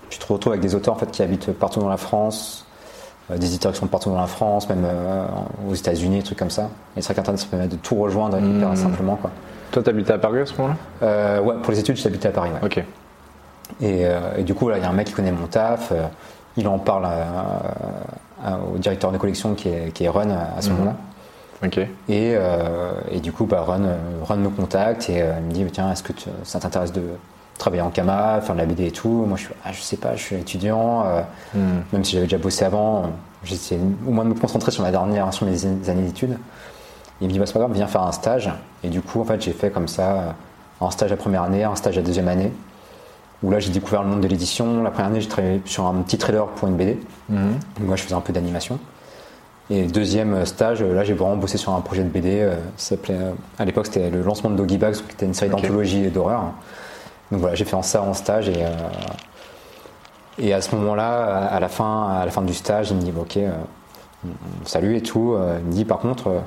tu 0.09 0.19
te 0.19 0.31
retrouves 0.31 0.53
avec 0.53 0.61
des 0.61 0.75
auteurs 0.75 0.93
en 0.93 0.97
fait 0.97 1.09
qui 1.11 1.21
habitent 1.23 1.51
partout 1.51 1.79
dans 1.79 1.89
la 1.89 1.97
France, 1.97 2.65
euh, 3.31 3.37
des 3.37 3.47
éditeurs 3.47 3.71
qui 3.71 3.79
sont 3.79 3.87
partout 3.87 4.09
dans 4.09 4.19
la 4.19 4.27
France, 4.27 4.67
même 4.69 4.83
euh, 4.85 5.25
aux 5.69 5.73
États-Unis, 5.75 6.17
des 6.17 6.23
trucs 6.23 6.39
comme 6.39 6.49
ça. 6.49 6.69
Et 6.97 7.01
c'est 7.01 7.07
vrai 7.07 7.15
qu'Internet 7.15 7.39
ça 7.41 7.47
permet 7.47 7.67
de 7.67 7.75
tout 7.75 7.95
rejoindre 7.95 8.37
hyper 8.37 8.69
Mhm. 8.69 8.75
simplement 8.75 9.15
quoi. 9.15 9.31
Toi, 9.71 9.83
t'habitais 9.83 10.13
à 10.13 10.17
Paris 10.17 10.39
à 10.41 10.45
ce 10.47 10.53
moment-là? 10.57 10.75
Euh, 11.03 11.39
ouais, 11.41 11.55
pour 11.61 11.71
les 11.71 11.79
études, 11.79 11.95
j'habitais 11.97 12.29
à 12.29 12.31
Paris. 12.31 12.49
Ouais. 12.61 12.65
Ok. 12.79 12.83
Et, 13.81 14.05
et 14.37 14.43
du 14.43 14.55
coup, 14.55 14.71
il 14.71 14.81
y 14.81 14.83
a 14.83 14.89
un 14.89 14.93
mec 14.93 15.07
qui 15.07 15.13
connaît 15.13 15.31
mon 15.31 15.45
taf. 15.45 15.93
il 16.57 16.67
en 16.67 16.79
parle 16.79 17.05
à- 17.05 18.43
à- 18.43 18.57
au 18.57 18.77
directeur 18.79 19.11
de 19.13 19.17
collection 19.17 19.53
qui 19.53 19.69
est, 19.69 19.93
qui 19.93 20.03
est 20.05 20.09
Run 20.09 20.29
à, 20.31 20.59
ce 20.61 20.69
Mhm. 20.69 20.75
moment-là. 20.77 20.95
Ok. 21.63 21.77
Et, 21.77 21.87
euh, 22.35 22.91
et 23.11 23.19
du 23.19 23.31
coup, 23.31 23.45
bah, 23.45 23.61
Run, 23.65 23.83
Run 24.27 24.37
me 24.37 24.49
contacte 24.49 25.07
et 25.09 25.21
euh, 25.21 25.33
il 25.39 25.45
me 25.45 25.51
dit 25.51 25.65
Tiens, 25.71 25.91
est-ce 25.91 26.01
que 26.03 26.11
tu- 26.13 26.29
ça 26.43 26.59
t'intéresse 26.59 26.91
de 26.91 27.03
travailler 27.59 27.83
en 27.83 27.89
Kama, 27.91 28.41
faire 28.41 28.55
de 28.55 28.59
la 28.61 28.65
BD 28.65 28.87
et 28.87 28.91
tout 28.91 29.25
Moi, 29.27 29.37
je 29.37 29.43
suis 29.43 29.53
ah, 29.63 29.71
Je 29.71 29.79
sais 29.81 29.97
pas, 29.97 30.15
je 30.15 30.23
suis 30.23 30.35
étudiant. 30.35 31.03
euh, 31.05 31.21
Hmm. 31.53 31.81
même 31.93 32.03
si 32.03 32.13
j'avais 32.13 32.25
déjà 32.25 32.37
bossé 32.39 32.65
avant, 32.65 33.11
j'essayais 33.43 33.79
au 34.07 34.11
moins 34.11 34.23
de 34.25 34.29
me 34.29 34.33
concentrer 34.35 34.71
sur 34.71 34.81
ma 34.83 34.89
dernière, 34.91 35.31
sur 35.33 35.45
mes 35.45 35.65
années 35.65 36.01
d'études. 36.03 36.37
Il 37.21 37.27
me 37.27 37.33
dit 37.33 37.37
bah, 37.39 37.45
c'est 37.45 37.53
pas 37.53 37.59
grave, 37.59 37.73
viens 37.73 37.87
faire 37.87 38.01
un 38.03 38.11
stage. 38.11 38.49
Et 38.83 38.89
du 38.89 39.01
coup, 39.01 39.21
en 39.21 39.25
fait, 39.25 39.41
j'ai 39.41 39.51
fait 39.51 39.69
comme 39.69 39.87
ça 39.87 40.11
euh, 40.11 40.31
un 40.81 40.89
stage 40.91 41.11
à 41.11 41.17
première 41.17 41.43
année, 41.43 41.63
un 41.63 41.75
stage 41.75 41.97
à 41.97 42.01
deuxième 42.01 42.27
année, 42.29 42.51
où 43.43 43.51
là 43.51 43.59
j'ai 43.59 43.71
découvert 43.71 44.03
le 44.03 44.09
monde 44.09 44.21
de 44.21 44.27
l'édition. 44.27 44.81
La 44.83 44.89
première 44.91 45.07
année, 45.11 45.21
j'ai 45.21 45.27
travaillé 45.27 45.61
sur 45.65 45.85
un 45.85 45.95
petit 46.01 46.17
trailer 46.17 46.45
pour 46.47 46.67
une 46.69 46.75
BD. 46.75 46.97
Donc, 47.29 47.39
Moi, 47.81 47.95
je 47.97 48.03
faisais 48.03 48.15
un 48.15 48.21
peu 48.21 48.31
d'animation. 48.33 48.79
Et 49.71 49.83
deuxième 49.83 50.45
stage, 50.47 50.81
euh, 50.81 50.95
là, 50.95 51.03
j'ai 51.03 51.13
vraiment 51.13 51.35
bossé 51.35 51.57
sur 51.57 51.73
un 51.73 51.81
projet 51.81 52.03
de 52.03 52.09
BD. 52.09 52.39
euh, 52.39 52.55
ça 52.77 52.95
s'appelait, 52.95 53.13
euh, 53.19 53.31
à 53.59 53.65
l'époque, 53.65 53.85
c'était 53.87 54.09
le 54.09 54.21
lancement 54.23 54.49
de 54.49 54.55
Doggy 54.55 54.77
Bags, 54.77 54.95
qui 54.95 55.13
était 55.13 55.25
une 55.27 55.33
série 55.35 55.51
Ok. 55.51 55.61
d'anthologie 55.61 56.05
et 56.05 56.09
d'horreur. 56.09 56.53
Donc 57.31 57.41
voilà, 57.41 57.55
j'ai 57.55 57.65
fait 57.65 57.75
en 57.75 57.83
ça 57.83 58.01
en 58.01 58.13
stage 58.13 58.49
et, 58.49 58.65
euh, 58.65 58.69
et 60.39 60.53
à 60.53 60.61
ce 60.61 60.75
moment-là, 60.75 61.45
à 61.47 61.59
la 61.59 61.67
fin, 61.69 62.09
à 62.09 62.25
la 62.25 62.31
fin 62.31 62.41
du 62.41 62.53
stage, 62.53 62.89
il 62.91 62.95
me 62.97 63.01
dit 63.01 63.13
ok, 63.15 63.37
euh, 63.37 63.51
salut 64.65 64.95
et 64.95 65.01
tout. 65.01 65.33
Euh, 65.33 65.57
Il 65.61 65.67
me 65.67 65.71
dit 65.71 65.85
par 65.85 65.99
contre, 65.99 66.27
euh, 66.27 66.39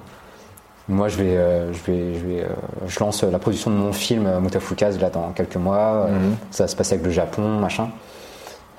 moi 0.89 1.09
je 1.09 1.19
vais, 1.19 1.73
je 1.73 1.83
vais, 1.85 2.15
je 2.15 2.27
vais, 2.27 2.47
je 2.89 3.01
lance 3.01 3.23
la 3.23 3.39
production 3.39 3.71
de 3.71 3.77
mon 3.77 3.93
film 3.93 4.41
Mutafukaz 4.41 4.99
là 4.99 5.11
dans 5.11 5.31
quelques 5.31 5.57
mois. 5.57 6.09
Mhm. 6.09 6.37
Ça 6.51 6.65
va 6.65 6.69
se 6.69 6.77
passer 6.77 6.95
avec 6.95 7.07
le 7.07 7.12
Japon, 7.12 7.61
machin. 7.61 7.91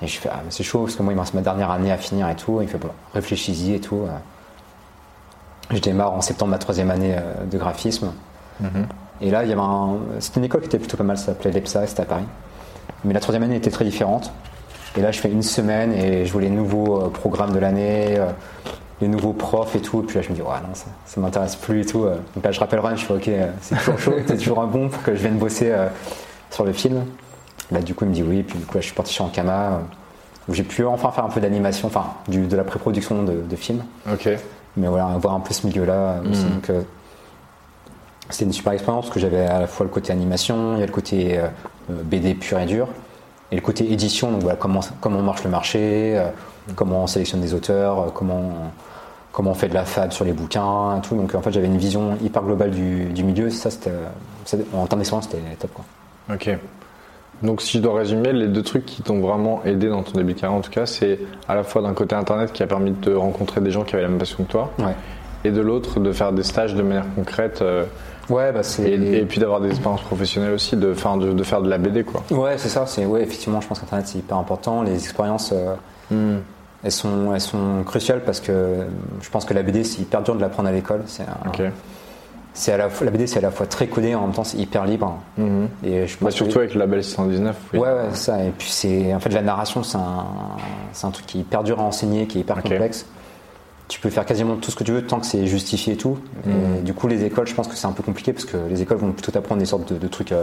Et 0.02 0.06
je 0.08 0.18
fais 0.18 0.28
ah 0.30 0.40
mais 0.44 0.50
c'est 0.50 0.64
chaud 0.64 0.80
parce 0.82 0.96
que 0.96 1.02
moi 1.02 1.12
il 1.12 1.16
me 1.16 1.20
reste 1.20 1.34
ma 1.34 1.40
dernière 1.40 1.70
année 1.70 1.92
à 1.92 1.96
finir 1.96 2.28
et 2.28 2.36
tout. 2.36 2.58
Il 2.60 2.68
fait 2.68 2.78
bon, 2.78 2.90
réfléchis-y 3.14 3.74
et 3.74 3.80
tout. 3.80 4.06
Je 5.70 5.78
démarre 5.78 6.12
en 6.12 6.20
septembre 6.20 6.50
ma 6.50 6.58
troisième 6.58 6.90
année 6.90 7.16
de 7.50 7.56
graphisme. 7.56 8.12
Mhm. 8.60 8.86
Et 9.26 9.30
là, 9.30 9.42
il 9.42 9.48
y 9.48 9.52
avait 9.52 9.60
un... 9.62 9.96
c'était 10.20 10.38
une 10.40 10.44
école 10.44 10.60
qui 10.60 10.66
était 10.66 10.78
plutôt 10.78 10.96
pas 10.96 11.04
mal, 11.04 11.16
ça 11.16 11.26
s'appelait 11.26 11.50
l'EPSA, 11.50 11.86
c'était 11.86 12.02
à 12.02 12.04
Paris. 12.04 12.24
Mais 13.04 13.14
la 13.14 13.20
troisième 13.20 13.42
année 13.42 13.56
était 13.56 13.70
très 13.70 13.84
différente. 13.84 14.32
Et 14.96 15.00
là, 15.00 15.10
je 15.10 15.18
fais 15.18 15.30
une 15.30 15.42
semaine 15.42 15.92
et 15.92 16.26
je 16.26 16.32
vois 16.32 16.42
les 16.42 16.50
nouveaux 16.50 17.00
euh, 17.02 17.08
programmes 17.08 17.52
de 17.52 17.58
l'année, 17.58 18.16
euh, 18.18 18.26
les 19.00 19.08
nouveaux 19.08 19.32
profs 19.32 19.74
et 19.76 19.80
tout. 19.80 20.00
Et 20.00 20.02
puis 20.04 20.16
là, 20.16 20.22
je 20.22 20.28
me 20.30 20.34
dis, 20.34 20.42
ouais, 20.42 20.48
non, 20.62 20.74
ça, 20.74 20.86
ça 21.06 21.20
m'intéresse 21.20 21.56
plus 21.56 21.80
et 21.80 21.84
tout. 21.86 22.04
euh. 22.04 22.16
Donc 22.34 22.44
là, 22.44 22.52
je 22.52 22.60
rappelle 22.60 22.80
Run, 22.80 22.96
je 22.96 23.04
fais, 23.04 23.14
ok, 23.14 23.28
euh, 23.28 23.50
c'est 23.60 23.76
toujours 23.78 23.98
chaud, 23.98 24.12
c'est 24.26 24.36
toujours 24.36 24.60
un 24.60 24.66
bon 24.66 24.88
pour 24.88 25.02
que 25.02 25.14
je 25.14 25.20
vienne 25.20 25.38
bosser 25.38 25.70
euh, 25.72 25.88
sur 26.50 26.64
le 26.64 26.72
film. 26.72 27.02
Là, 27.72 27.80
du 27.80 27.94
coup, 27.94 28.04
il 28.04 28.10
me 28.10 28.14
dit 28.14 28.22
oui. 28.22 28.38
Et 28.40 28.42
puis 28.42 28.58
du 28.58 28.64
coup, 28.66 28.74
là, 28.74 28.80
je 28.82 28.86
suis 28.86 28.94
parti 28.94 29.12
chez 29.14 29.22
Ankama, 29.24 29.52
euh, 29.52 29.78
où 30.48 30.54
j'ai 30.54 30.62
pu 30.64 30.84
enfin 30.84 31.10
faire 31.10 31.24
un 31.24 31.30
peu 31.30 31.40
d'animation, 31.40 31.88
enfin, 31.88 32.04
du- 32.28 32.46
de 32.46 32.56
la 32.56 32.62
pré-production 32.64 33.22
de, 33.24 33.40
de 33.48 33.56
films. 33.56 33.82
Ok. 34.12 34.28
Mais 34.76 34.86
voilà, 34.86 35.06
voir 35.20 35.34
un 35.34 35.40
peu 35.40 35.54
ce 35.54 35.66
milieu-là 35.66 36.16
aussi. 36.30 36.44
Donc, 36.44 36.68
euh, 36.70 36.82
c'était 38.30 38.46
une 38.46 38.52
super 38.52 38.72
expérience 38.72 39.06
parce 39.06 39.14
que 39.14 39.20
j'avais 39.20 39.46
à 39.46 39.60
la 39.60 39.66
fois 39.66 39.84
le 39.84 39.92
côté 39.92 40.12
animation, 40.12 40.74
il 40.74 40.80
y 40.80 40.82
a 40.82 40.86
le 40.86 40.92
côté 40.92 41.38
euh, 41.38 41.46
euh, 41.90 42.02
BD 42.02 42.34
pur 42.34 42.58
et 42.58 42.66
dur, 42.66 42.88
et 43.52 43.56
le 43.56 43.60
côté 43.60 43.92
édition, 43.92 44.32
donc 44.32 44.42
voilà, 44.42 44.56
comment, 44.56 44.80
comment 45.00 45.20
marche 45.20 45.44
le 45.44 45.50
marché, 45.50 46.16
euh, 46.16 46.28
comment 46.74 47.02
on 47.02 47.06
sélectionne 47.06 47.40
des 47.40 47.52
auteurs, 47.52 47.98
euh, 48.00 48.06
comment, 48.12 48.72
comment 49.32 49.50
on 49.50 49.54
fait 49.54 49.68
de 49.68 49.74
la 49.74 49.84
fab 49.84 50.12
sur 50.12 50.24
les 50.24 50.32
bouquins, 50.32 50.96
et 50.96 51.00
tout. 51.02 51.14
Donc 51.14 51.34
en 51.34 51.42
fait, 51.42 51.52
j'avais 51.52 51.66
une 51.66 51.76
vision 51.76 52.16
hyper 52.22 52.42
globale 52.42 52.70
du, 52.70 53.04
du 53.06 53.22
milieu, 53.22 53.50
ça, 53.50 53.70
c'était, 53.70 53.92
en 54.72 54.86
termes 54.86 55.00
d'expérience, 55.00 55.28
c'était 55.30 55.42
top. 55.58 55.72
Quoi. 55.74 55.84
Ok. 56.32 56.56
Donc 57.42 57.60
si 57.60 57.78
je 57.78 57.82
dois 57.82 57.98
résumer, 57.98 58.32
les 58.32 58.48
deux 58.48 58.62
trucs 58.62 58.86
qui 58.86 59.02
t'ont 59.02 59.20
vraiment 59.20 59.62
aidé 59.64 59.88
dans 59.88 60.02
ton 60.02 60.12
début 60.12 60.32
de 60.32 60.40
carrière 60.40 60.56
en 60.56 60.62
tout 60.62 60.70
cas, 60.70 60.86
c'est 60.86 61.18
à 61.48 61.54
la 61.54 61.64
fois 61.64 61.82
d'un 61.82 61.92
côté 61.92 62.14
internet 62.14 62.52
qui 62.52 62.62
a 62.62 62.66
permis 62.66 62.92
de 62.92 62.96
te 62.96 63.10
rencontrer 63.10 63.60
des 63.60 63.70
gens 63.70 63.82
qui 63.84 63.94
avaient 63.94 64.04
la 64.04 64.08
même 64.08 64.18
passion 64.18 64.44
que 64.44 64.50
toi, 64.50 64.70
Ouais, 64.78 64.94
et 65.44 65.50
de 65.50 65.60
l'autre 65.60 66.00
de 66.00 66.12
faire 66.12 66.32
des 66.32 66.44
stages 66.44 66.74
de 66.74 66.82
manière 66.82 67.06
concrète 67.14 67.62
ouais 68.30 68.52
bah, 68.52 68.62
c'est. 68.62 68.82
et, 68.88 69.18
et 69.20 69.24
puis 69.26 69.40
d'avoir 69.40 69.60
des 69.60 69.68
expériences 69.70 70.02
professionnelles 70.02 70.52
aussi, 70.52 70.76
de, 70.76 70.92
enfin, 70.92 71.16
de, 71.16 71.32
de 71.32 71.42
faire 71.42 71.62
de 71.62 71.68
la 71.70 71.78
BD 71.78 72.04
quoi. 72.04 72.22
Ouais, 72.30 72.56
c'est 72.58 72.68
ça. 72.68 72.86
C'est 72.86 73.04
ouais, 73.06 73.22
effectivement, 73.22 73.60
je 73.60 73.66
pense 73.68 73.80
qu'Internet 73.80 74.06
c'est 74.06 74.18
hyper 74.18 74.36
important. 74.38 74.82
Les 74.82 74.94
expériences, 74.94 75.52
euh, 75.52 75.74
elles 76.82 76.92
sont, 76.92 77.32
elles 77.34 77.40
sont 77.40 77.82
cruciales 77.84 78.22
parce 78.24 78.40
que 78.40 78.86
je 79.22 79.30
pense 79.30 79.44
que 79.44 79.54
la 79.54 79.62
BD 79.62 79.84
c'est 79.84 80.02
hyper 80.02 80.22
dur 80.22 80.34
de 80.34 80.40
l'apprendre 80.40 80.68
à 80.68 80.72
l'école. 80.72 81.02
C'est 81.06 81.24
c'est 82.56 82.70
à 82.72 82.76
la, 82.76 82.88
fois- 82.88 83.04
la 83.04 83.10
BD 83.10 83.26
c'est 83.26 83.38
à 83.40 83.42
la 83.42 83.50
fois 83.50 83.66
très 83.66 83.88
codé 83.88 84.14
en 84.14 84.20
même 84.22 84.32
temps 84.32 84.44
c'est 84.44 84.58
hyper 84.58 84.84
libre. 84.84 85.18
Mhm. 85.38 85.68
Et 85.82 86.06
je 86.06 86.16
Bah, 86.20 86.26
que- 86.28 86.34
surtout 86.34 86.58
avec 86.60 86.74
le 86.74 86.78
label 86.80 87.02
619. 87.02 87.56
oui. 87.72 87.80
Ouais, 87.80 87.88
ouais, 87.88 88.08
ça. 88.12 88.44
Et 88.44 88.50
puis 88.56 88.68
c'est 88.70 89.12
en 89.12 89.18
fait 89.18 89.30
la 89.30 89.42
narration, 89.42 89.82
c'est 89.82 89.96
un, 89.98 90.26
c'est 90.92 91.04
un 91.06 91.10
truc 91.10 91.26
qui 91.26 91.38
est 91.38 91.40
hyper 91.40 91.64
dur 91.64 91.80
à 91.80 91.82
enseigner, 91.82 92.26
qui 92.28 92.38
est 92.38 92.40
hyper 92.42 92.62
complexe. 92.62 93.06
Tu 93.88 94.00
peux 94.00 94.08
faire 94.10 94.24
quasiment 94.24 94.56
tout 94.56 94.70
ce 94.70 94.76
que 94.76 94.84
tu 94.84 94.92
veux 94.92 95.02
tant 95.06 95.20
que 95.20 95.26
c'est 95.26 95.46
justifié 95.46 95.92
et 95.92 95.96
tout. 95.96 96.18
Et 96.46 96.48
Mhm. 96.50 96.82
du 96.84 96.94
coup, 96.94 97.06
les 97.06 97.22
écoles, 97.24 97.46
je 97.46 97.54
pense 97.54 97.68
que 97.68 97.74
c'est 97.74 97.86
un 97.86 97.92
peu 97.92 98.02
compliqué 98.02 98.32
parce 98.32 98.46
que 98.46 98.56
les 98.70 98.80
écoles 98.82 98.96
vont 98.98 99.12
plutôt 99.12 99.30
t'apprendre 99.30 99.58
des 99.60 99.66
sortes 99.66 99.92
de, 99.92 99.98
de 99.98 100.08
trucs 100.08 100.32
euh, 100.32 100.42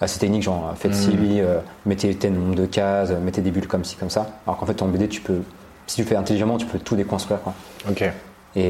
assez 0.00 0.18
techniques, 0.18 0.42
genre 0.42 0.74
faites 0.76 0.92
Mhm. 0.92 0.98
ci, 0.98 1.16
euh, 1.40 1.58
mettez 1.86 2.14
tel 2.14 2.34
nombre 2.34 2.54
de 2.54 2.66
cases, 2.66 3.10
euh, 3.10 3.18
mettez 3.20 3.40
des 3.40 3.50
bulles 3.50 3.66
comme 3.66 3.84
ci, 3.84 3.96
comme 3.96 4.10
ça. 4.10 4.26
Alors 4.46 4.58
qu'en 4.58 4.66
fait, 4.66 4.82
en 4.82 4.88
BD, 4.88 5.08
tu 5.08 5.22
peux, 5.22 5.38
si 5.86 5.96
tu 5.96 6.02
le 6.02 6.08
fais 6.08 6.16
intelligemment, 6.16 6.58
tu 6.58 6.66
peux 6.66 6.78
tout 6.78 6.96
déconstruire. 6.96 7.40
Quoi. 7.40 7.54
Ok. 7.90 8.02
Et, 8.02 8.12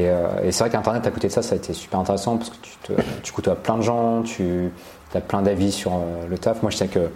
euh, 0.09 0.27
et 0.43 0.51
c'est 0.53 0.63
vrai 0.63 0.69
qu'Internet, 0.69 1.05
à 1.05 1.11
côté 1.11 1.27
de 1.27 1.33
ça, 1.33 1.41
ça 1.41 1.55
a 1.55 1.57
été 1.57 1.73
super 1.73 1.99
intéressant 1.99 2.37
parce 2.37 2.49
que 2.49 2.55
tu, 2.61 2.71
te, 2.83 2.93
tu 3.23 3.31
côtoies 3.33 3.55
plein 3.55 3.77
de 3.77 3.81
gens, 3.83 4.21
tu 4.23 4.69
as 5.13 5.21
plein 5.21 5.41
d'avis 5.41 5.71
sur 5.73 5.93
euh, 5.93 6.27
le 6.29 6.37
taf. 6.37 6.61
Moi, 6.61 6.71
je 6.71 6.77
sais 6.77 6.87
que 6.87 7.09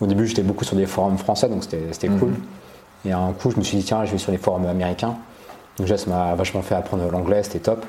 au 0.00 0.06
début, 0.06 0.26
j'étais 0.26 0.42
beaucoup 0.42 0.64
sur 0.64 0.76
des 0.76 0.86
forums 0.86 1.16
français, 1.18 1.48
donc 1.48 1.62
c'était 1.64 2.08
Mhm. 2.08 2.18
cool. 2.18 2.32
Et 3.06 3.12
à 3.12 3.18
un 3.18 3.32
coup, 3.32 3.50
je 3.50 3.56
me 3.56 3.62
suis 3.62 3.78
dit, 3.78 3.84
tiens, 3.84 4.04
je 4.04 4.12
vais 4.12 4.18
sur 4.18 4.32
les 4.32 4.38
forums 4.38 4.66
américains. 4.66 5.16
Donc 5.78 5.86
déjà, 5.86 5.96
ça 5.98 6.08
m'a 6.10 6.34
vachement 6.34 6.62
fait 6.62 6.74
apprendre 6.74 7.10
l'anglais, 7.10 7.42
c'était 7.42 7.58
top. 7.58 7.84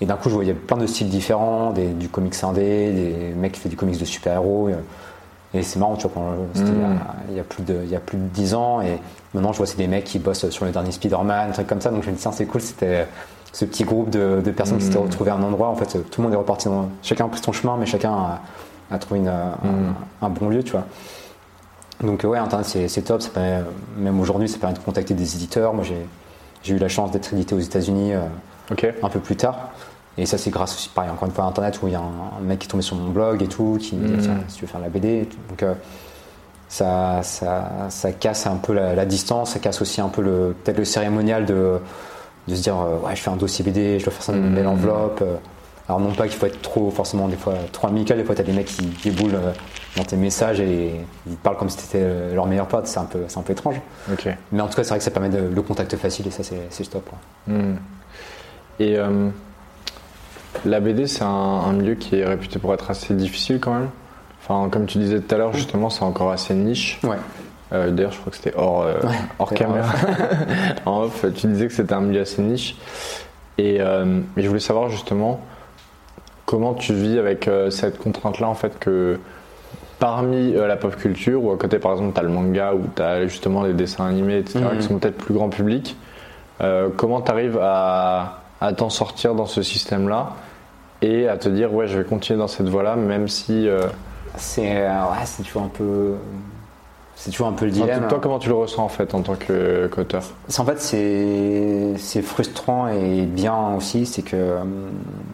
Et 0.00 0.06
d'un 0.06 0.16
coup, 0.16 0.28
je 0.28 0.34
voyais 0.34 0.54
plein 0.54 0.76
de 0.76 0.86
styles 0.86 1.08
différents, 1.08 1.70
des, 1.72 1.88
du 1.88 2.08
comics 2.08 2.34
indé, 2.42 2.92
des 2.92 3.34
mecs 3.36 3.52
qui 3.52 3.60
font 3.60 3.68
du 3.68 3.76
comics 3.76 3.98
de 3.98 4.04
super-héros. 4.04 4.68
Et, 4.70 5.58
et 5.58 5.62
c'est 5.62 5.78
marrant, 5.78 5.96
tu 5.96 6.08
vois, 6.08 6.22
c'était 6.54 6.72
il 6.72 6.78
y 6.78 6.82
a- 6.82 6.88
il 7.30 7.36
y, 7.36 7.40
a 7.40 7.44
plus 7.44 7.62
de, 7.62 7.80
il 7.84 7.90
y 7.90 7.96
a 7.96 8.00
plus 8.00 8.18
de 8.18 8.24
10 8.24 8.54
ans. 8.54 8.80
Et 8.80 8.98
maintenant, 9.34 9.52
je 9.52 9.58
vois, 9.58 9.66
c'est 9.66 9.76
des 9.78 9.86
mecs 9.86 10.04
qui 10.04 10.18
bossent 10.18 10.48
sur 10.50 10.64
le 10.64 10.72
dernier 10.72 10.92
Spider-Man, 10.92 11.50
un 11.50 11.52
truc 11.52 11.66
comme 11.66 11.80
ça. 11.80 11.90
Donc 11.90 12.02
je 12.04 12.10
me 12.10 12.14
dis, 12.16 12.20
tiens, 12.20 12.32
c'est 12.32 12.46
cool, 12.46 12.60
c'était 12.60 13.06
ce 13.52 13.64
petit 13.64 13.84
groupe 13.84 14.10
de, 14.10 14.40
de 14.44 14.50
personnes 14.50 14.78
qui 14.78 14.84
s'étaient 14.86 14.98
Mhm. 14.98 15.04
retrouvées 15.04 15.30
à 15.30 15.34
un 15.34 15.42
endroit. 15.42 15.68
En 15.68 15.76
fait, 15.76 15.86
tout 16.10 16.20
le 16.20 16.24
monde 16.24 16.32
est 16.32 16.38
reparti 16.38 16.68
dans. 16.68 16.88
Chacun 17.02 17.26
a 17.26 17.28
pris 17.28 17.40
son 17.42 17.52
chemin, 17.52 17.76
mais 17.78 17.86
chacun 17.86 18.12
a, 18.12 18.40
a 18.90 18.98
trouvé 18.98 19.20
une- 19.20 19.28
un, 19.28 19.54
un 20.20 20.28
bon 20.30 20.48
lieu, 20.48 20.62
tu 20.64 20.72
vois. 20.72 20.84
Donc, 22.02 22.24
ouais, 22.24 22.38
Internet, 22.38 22.66
c'est 22.88 23.02
top. 23.02 23.22
Ça 23.22 23.28
permet, 23.30 23.62
même 23.96 24.18
aujourd'hui, 24.20 24.48
ça 24.48 24.58
permet 24.58 24.74
de 24.74 24.80
contacter 24.82 25.14
des 25.14 25.36
éditeurs. 25.36 25.72
Moi, 25.74 25.84
j'ai 25.84 26.04
j'ai 26.62 26.74
eu 26.74 26.78
la 26.78 26.88
chance 26.88 27.10
d'être 27.10 27.32
édité 27.32 27.54
aux 27.54 27.60
États-Unis. 27.60 28.14
euh, 28.14 28.20
un 29.02 29.08
peu 29.08 29.20
plus 29.20 29.36
tard. 29.36 29.70
Et 30.18 30.26
ça, 30.26 30.38
c'est 30.38 30.50
grâce 30.50 30.74
aussi, 30.74 30.88
pareil, 30.88 31.10
encore 31.10 31.26
une 31.26 31.34
fois, 31.34 31.44
à 31.44 31.48
Internet, 31.48 31.80
où 31.82 31.88
il 31.88 31.92
y 31.92 31.96
a 31.96 32.00
un, 32.00 32.40
mec 32.42 32.58
qui 32.60 32.66
est 32.66 32.70
tombé 32.70 32.82
sur 32.82 32.96
mon 32.96 33.10
blog 33.10 33.42
et 33.42 33.48
tout, 33.48 33.76
qui 33.80 33.96
me 33.96 34.06
dit, 34.06 34.12
Mhm. 34.14 34.20
tiens, 34.20 34.36
si 34.48 34.56
tu 34.56 34.62
veux 34.62 34.70
faire 34.70 34.80
la 34.80 34.88
BD. 34.88 35.28
Donc, 35.48 35.62
euh, 35.62 35.74
ça, 36.68 37.20
ça, 37.22 37.70
ça 37.90 38.12
casse 38.12 38.46
un 38.46 38.56
peu 38.56 38.72
la, 38.72 38.94
la 38.94 39.04
distance, 39.04 39.50
ça 39.52 39.58
casse 39.58 39.82
aussi 39.82 40.00
un 40.00 40.08
peu 40.08 40.22
le, 40.22 40.54
peut-être 40.64 40.78
le 40.78 40.84
cérémonial 40.84 41.44
de, 41.44 41.78
de 42.48 42.54
se 42.54 42.62
dire, 42.62 42.76
euh, 42.80 42.98
ouais, 43.06 43.14
je 43.16 43.22
fais 43.22 43.30
un 43.30 43.36
dossier 43.36 43.64
BD, 43.64 43.98
je 43.98 44.04
dois 44.04 44.12
faire 44.12 44.22
ça 44.22 44.32
dans 44.32 44.38
une 44.38 44.54
belle 44.54 44.66
enveloppe. 44.66 45.22
Alors, 45.92 46.08
non 46.08 46.14
pas 46.14 46.26
qu'il 46.26 46.38
faut 46.38 46.46
être 46.46 46.62
trop, 46.62 46.90
forcément, 46.90 47.28
des 47.28 47.36
fois, 47.36 47.52
trop 47.70 47.86
amical, 47.86 48.16
des 48.16 48.24
fois, 48.24 48.34
t'as 48.34 48.44
des 48.44 48.54
mecs 48.54 48.64
qui 48.64 48.80
déboulent 49.04 49.34
euh, 49.34 49.52
dans 49.98 50.04
tes 50.04 50.16
messages 50.16 50.58
et 50.58 50.94
ils 51.26 51.36
parlent 51.36 51.58
comme 51.58 51.68
si 51.68 51.76
t'étais 51.76 52.00
euh, 52.00 52.34
leur 52.34 52.46
meilleur 52.46 52.66
pote, 52.66 52.86
c'est 52.86 52.98
un 52.98 53.04
peu, 53.04 53.24
c'est 53.28 53.38
un 53.38 53.42
peu 53.42 53.52
étrange. 53.52 53.78
Mais 54.52 54.62
en 54.62 54.68
tout 54.68 54.74
cas, 54.76 54.84
c'est 54.84 54.88
vrai 54.88 54.98
que 54.98 55.04
ça 55.04 55.10
permet 55.10 55.28
de, 55.28 55.50
le 55.54 55.62
contact 55.62 55.94
facile 55.96 56.26
et 56.26 56.30
ça, 56.30 56.42
c'est, 56.42 56.62
c'est 56.70 56.88
top. 56.88 57.10
Hmm. 57.46 57.74
Et 58.80 58.96
euh, 58.96 59.28
la 60.64 60.80
BD, 60.80 61.06
c'est 61.06 61.24
un, 61.24 61.28
un 61.28 61.72
milieu 61.74 61.94
qui 61.94 62.16
est 62.16 62.24
réputé 62.24 62.58
pour 62.58 62.72
être 62.72 62.90
assez 62.90 63.12
difficile 63.12 63.60
quand 63.60 63.74
même. 63.74 63.90
Enfin, 64.42 64.70
comme 64.70 64.86
tu 64.86 64.96
disais 64.96 65.20
tout 65.20 65.34
à 65.34 65.36
l'heure, 65.36 65.52
justement, 65.52 65.90
c'est 65.90 66.04
encore 66.04 66.30
assez 66.30 66.54
niche. 66.54 67.00
Ouais. 67.04 67.18
Euh, 67.74 67.90
D'ailleurs, 67.90 68.12
je 68.12 68.18
crois 68.18 68.30
que 68.30 68.38
c'était 68.38 68.56
hors, 68.56 68.80
euh, 68.80 68.94
Ouais, 69.02 69.14
hors 69.38 69.50
c'était 69.50 69.64
caméra. 69.66 69.92
en 70.86 71.02
off, 71.02 71.26
tu 71.34 71.48
disais 71.48 71.66
que 71.66 71.74
c'était 71.74 71.92
un 71.92 72.00
milieu 72.00 72.22
assez 72.22 72.40
niche. 72.40 72.76
Et 73.58 73.76
je 73.78 74.48
voulais 74.48 74.58
savoir 74.58 74.88
justement 74.88 75.42
comment 76.52 76.74
tu 76.74 76.92
vis 76.92 77.18
avec 77.18 77.48
euh, 77.48 77.70
cette 77.70 77.96
contrainte-là, 77.98 78.46
en 78.46 78.54
fait, 78.54 78.78
que 78.78 79.18
parmi 79.98 80.54
euh, 80.54 80.66
la 80.66 80.76
pop 80.76 80.94
culture, 80.96 81.42
ou 81.42 81.50
à 81.50 81.56
côté, 81.56 81.78
par 81.78 81.92
exemple, 81.92 82.12
tu 82.12 82.20
as 82.20 82.22
le 82.24 82.28
manga, 82.28 82.74
ou 82.74 82.82
tu 82.94 83.00
as 83.00 83.26
justement 83.26 83.62
les 83.62 83.72
dessins 83.72 84.04
animés, 84.06 84.36
etc., 84.38 84.58
Mhm. 84.70 84.78
qui 84.78 84.82
sont 84.86 84.98
peut-être 84.98 85.16
plus 85.16 85.32
grand 85.32 85.48
public, 85.48 85.96
euh, 86.60 86.90
comment 86.94 87.22
tu 87.22 87.30
arrives 87.30 87.58
à, 87.60 88.40
à 88.60 88.72
t'en 88.74 88.90
sortir 88.90 89.34
dans 89.34 89.46
ce 89.46 89.62
système-là 89.62 90.32
et 91.00 91.26
à 91.26 91.38
te 91.38 91.48
dire, 91.48 91.72
ouais, 91.72 91.86
je 91.86 91.96
vais 91.96 92.04
continuer 92.04 92.38
dans 92.38 92.48
cette 92.48 92.68
voie-là, 92.68 92.96
même 92.96 93.28
si. 93.28 93.66
euh, 93.66 93.86
C'est 94.36 94.62
ouais, 94.82 95.24
c'est 95.24 95.42
toujours 95.44 95.62
un 95.62 95.68
peu 95.68 96.12
c'est 97.24 97.30
toujours 97.30 97.46
un 97.46 97.52
peu 97.52 97.66
le 97.66 97.70
dilemme. 97.70 98.08
toi, 98.08 98.18
comment 98.20 98.40
tu 98.40 98.48
le 98.48 98.54
ressens 98.56 98.82
en 98.82 98.88
fait 98.88 99.14
en 99.14 99.20
tant 99.22 99.36
que- 99.36 99.86
qu'auteur? 99.86 100.24
En 100.58 100.64
fait, 100.64 100.80
c'est 101.96 102.22
frustrant 102.22 102.88
et 102.88 103.22
bien 103.22 103.74
aussi, 103.76 104.06
c'est 104.06 104.22
que 104.22 104.34
euh, 104.36 104.58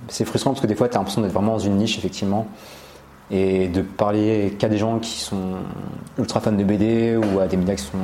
c'est 0.09 0.27
frustrant 0.27 0.51
parce 0.51 0.61
que 0.61 0.67
des 0.67 0.75
fois, 0.75 0.89
tu 0.89 0.97
as 0.97 0.99
l'impression 0.99 1.23
d'être 1.23 1.33
vraiment 1.33 1.53
dans 1.53 1.59
une 1.59 1.77
niche 1.77 1.97
effectivement 1.97 2.47
et 3.31 3.69
de 3.69 3.81
parler 3.83 4.55
qu'à 4.59 4.69
des 4.69 4.77
gens 4.79 4.99
qui 4.99 5.19
sont 5.21 5.55
ultra 6.19 6.41
fans 6.41 6.53
de 6.53 6.63
BD 6.65 7.17
ou 7.17 7.41
à 7.41 7.47
des 7.47 7.57
médias 7.57 7.75
qui 7.77 7.85
sont 7.85 7.99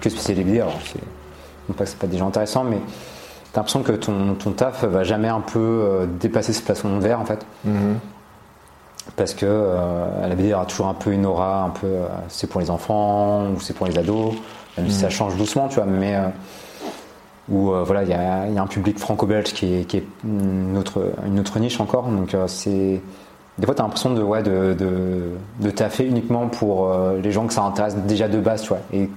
que 0.00 0.10
spécialisés 0.10 0.44
BD. 0.44 0.60
Alors, 0.60 0.74
c'est 0.84 1.74
pas 1.76 1.84
que 1.84 1.90
c'est 1.90 1.98
pas 1.98 2.06
des 2.08 2.18
gens 2.18 2.28
intéressants, 2.28 2.64
mais 2.64 2.78
t'as 3.52 3.60
l'impression 3.60 3.82
que 3.84 3.92
ton, 3.92 4.34
ton 4.34 4.50
taf 4.50 4.82
va 4.84 5.04
jamais 5.04 5.28
un 5.28 5.40
peu 5.40 5.58
euh, 5.60 6.06
dépasser 6.06 6.52
ce 6.52 6.62
plafond 6.62 6.96
de 6.96 7.02
verre 7.02 7.20
en 7.20 7.24
fait. 7.24 7.46
Parce 9.16 9.34
que 9.34 9.46
euh, 9.46 10.28
la 10.28 10.34
BD 10.34 10.52
aura 10.54 10.66
toujours 10.66 10.86
un 10.88 10.94
peu 10.94 11.12
une 11.12 11.26
aura, 11.26 11.62
un 11.64 11.70
peu 11.70 11.86
euh, 11.86 12.06
c'est 12.28 12.46
pour 12.48 12.60
les 12.60 12.70
enfants 12.70 13.46
ou 13.50 13.60
c'est 13.60 13.74
pour 13.74 13.86
les 13.86 13.98
ados, 13.98 14.34
même 14.76 14.88
si 14.88 14.94
ça 14.98 15.10
change 15.10 15.36
doucement, 15.36 15.68
tu 15.68 15.76
vois, 15.76 15.86
mais 15.86 16.14
euh, 16.16 16.28
où 17.50 17.72
voilà, 17.84 18.02
il 18.02 18.10
y 18.10 18.12
a, 18.12 18.46
il 18.46 18.54
y 18.54 18.58
a 18.58 18.62
un 18.62 18.66
public 18.66 18.98
franco-belge 18.98 19.52
qui 19.54 19.74
est, 19.74 19.84
qui 19.84 19.96
est 19.98 20.04
une, 20.24 20.76
autre, 20.76 21.12
une 21.26 21.40
autre 21.40 21.58
niche 21.58 21.80
encore, 21.80 22.04
donc 22.08 22.36
c'est 22.46 23.00
des 23.56 23.64
fois 23.66 23.74
tu 23.74 23.80
as 23.80 23.84
l'impression 23.84 24.12
de, 24.12 24.22
ouais, 24.22 24.42
de, 24.42 24.76
de, 24.78 25.30
de 25.60 25.70
taffer 25.70 26.04
uniquement 26.04 26.46
pour 26.48 26.92
les 27.22 27.32
gens 27.32 27.46
que 27.46 27.54
ça 27.54 27.62
intéresse 27.62 27.96
déjà 27.96 28.28
de 28.28 28.38
base, 28.38 28.62
tu 28.62 28.68
vois. 28.68 28.80
Et, 28.92 29.08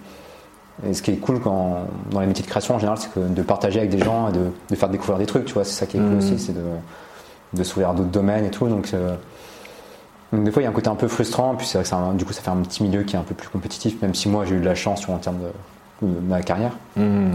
et 0.88 0.94
ce 0.94 1.02
qui 1.02 1.12
est 1.12 1.18
cool 1.18 1.42
quand, 1.42 1.80
dans 2.10 2.22
les 2.22 2.26
métiers 2.28 2.44
de 2.46 2.50
création 2.50 2.76
en 2.76 2.80
général, 2.80 2.98
c'est 2.98 3.12
que 3.14 3.20
de 3.20 3.42
partager 3.44 3.80
avec 3.80 3.92
des 3.92 4.00
gens 4.00 4.30
et 4.30 4.32
de, 4.32 4.46
de 4.70 4.76
faire 4.76 4.90
découvrir 4.90 5.18
des 5.20 5.26
trucs, 5.26 5.44
tu 5.46 5.54
vois, 5.54 5.66
c'est 5.66 5.74
ça 5.78 5.86
qui 5.86 5.98
est 5.98 6.00
cool 6.00 6.12
Mhm. 6.12 6.18
aussi, 6.20 6.40
c'est 6.40 6.54
de, 6.56 6.62
de 7.54 7.64
s'ouvrir 7.64 7.90
à 7.90 7.94
d'autres 7.94 8.10
domaines 8.10 8.46
et 8.46 8.50
tout, 8.50 8.68
donc 8.70 8.90
donc 10.34 10.44
des 10.44 10.52
fois 10.52 10.62
il 10.62 10.66
y 10.66 10.68
a 10.68 10.70
un 10.70 10.74
côté 10.74 10.90
un 10.90 10.96
peu 10.96 11.08
frustrant, 11.08 11.56
puis 11.56 11.68
c'est 11.68 11.78
vrai 11.78 11.90
que 11.90 11.94
un- 11.96 12.14
du 12.14 12.26
coup 12.26 12.34
ça 12.34 12.42
fait 12.42 12.50
un 12.52 12.58
petit 12.62 12.84
milieu 12.84 13.04
qui 13.04 13.16
est 13.16 13.20
un 13.20 13.24
peu 13.24 13.36
plus 13.36 13.50
compétitif, 13.50 14.02
même 14.02 14.16
si 14.16 14.30
moi 14.30 14.46
j'ai 14.46 14.56
eu 14.56 14.60
de 14.60 14.66
la 14.66 14.76
chance 14.76 15.08
en 15.10 15.18
termes 15.18 15.40
de, 16.02 16.08
de 16.08 16.20
ma 16.20 16.42
carrière. 16.42 16.72
Hmm. 16.96 17.32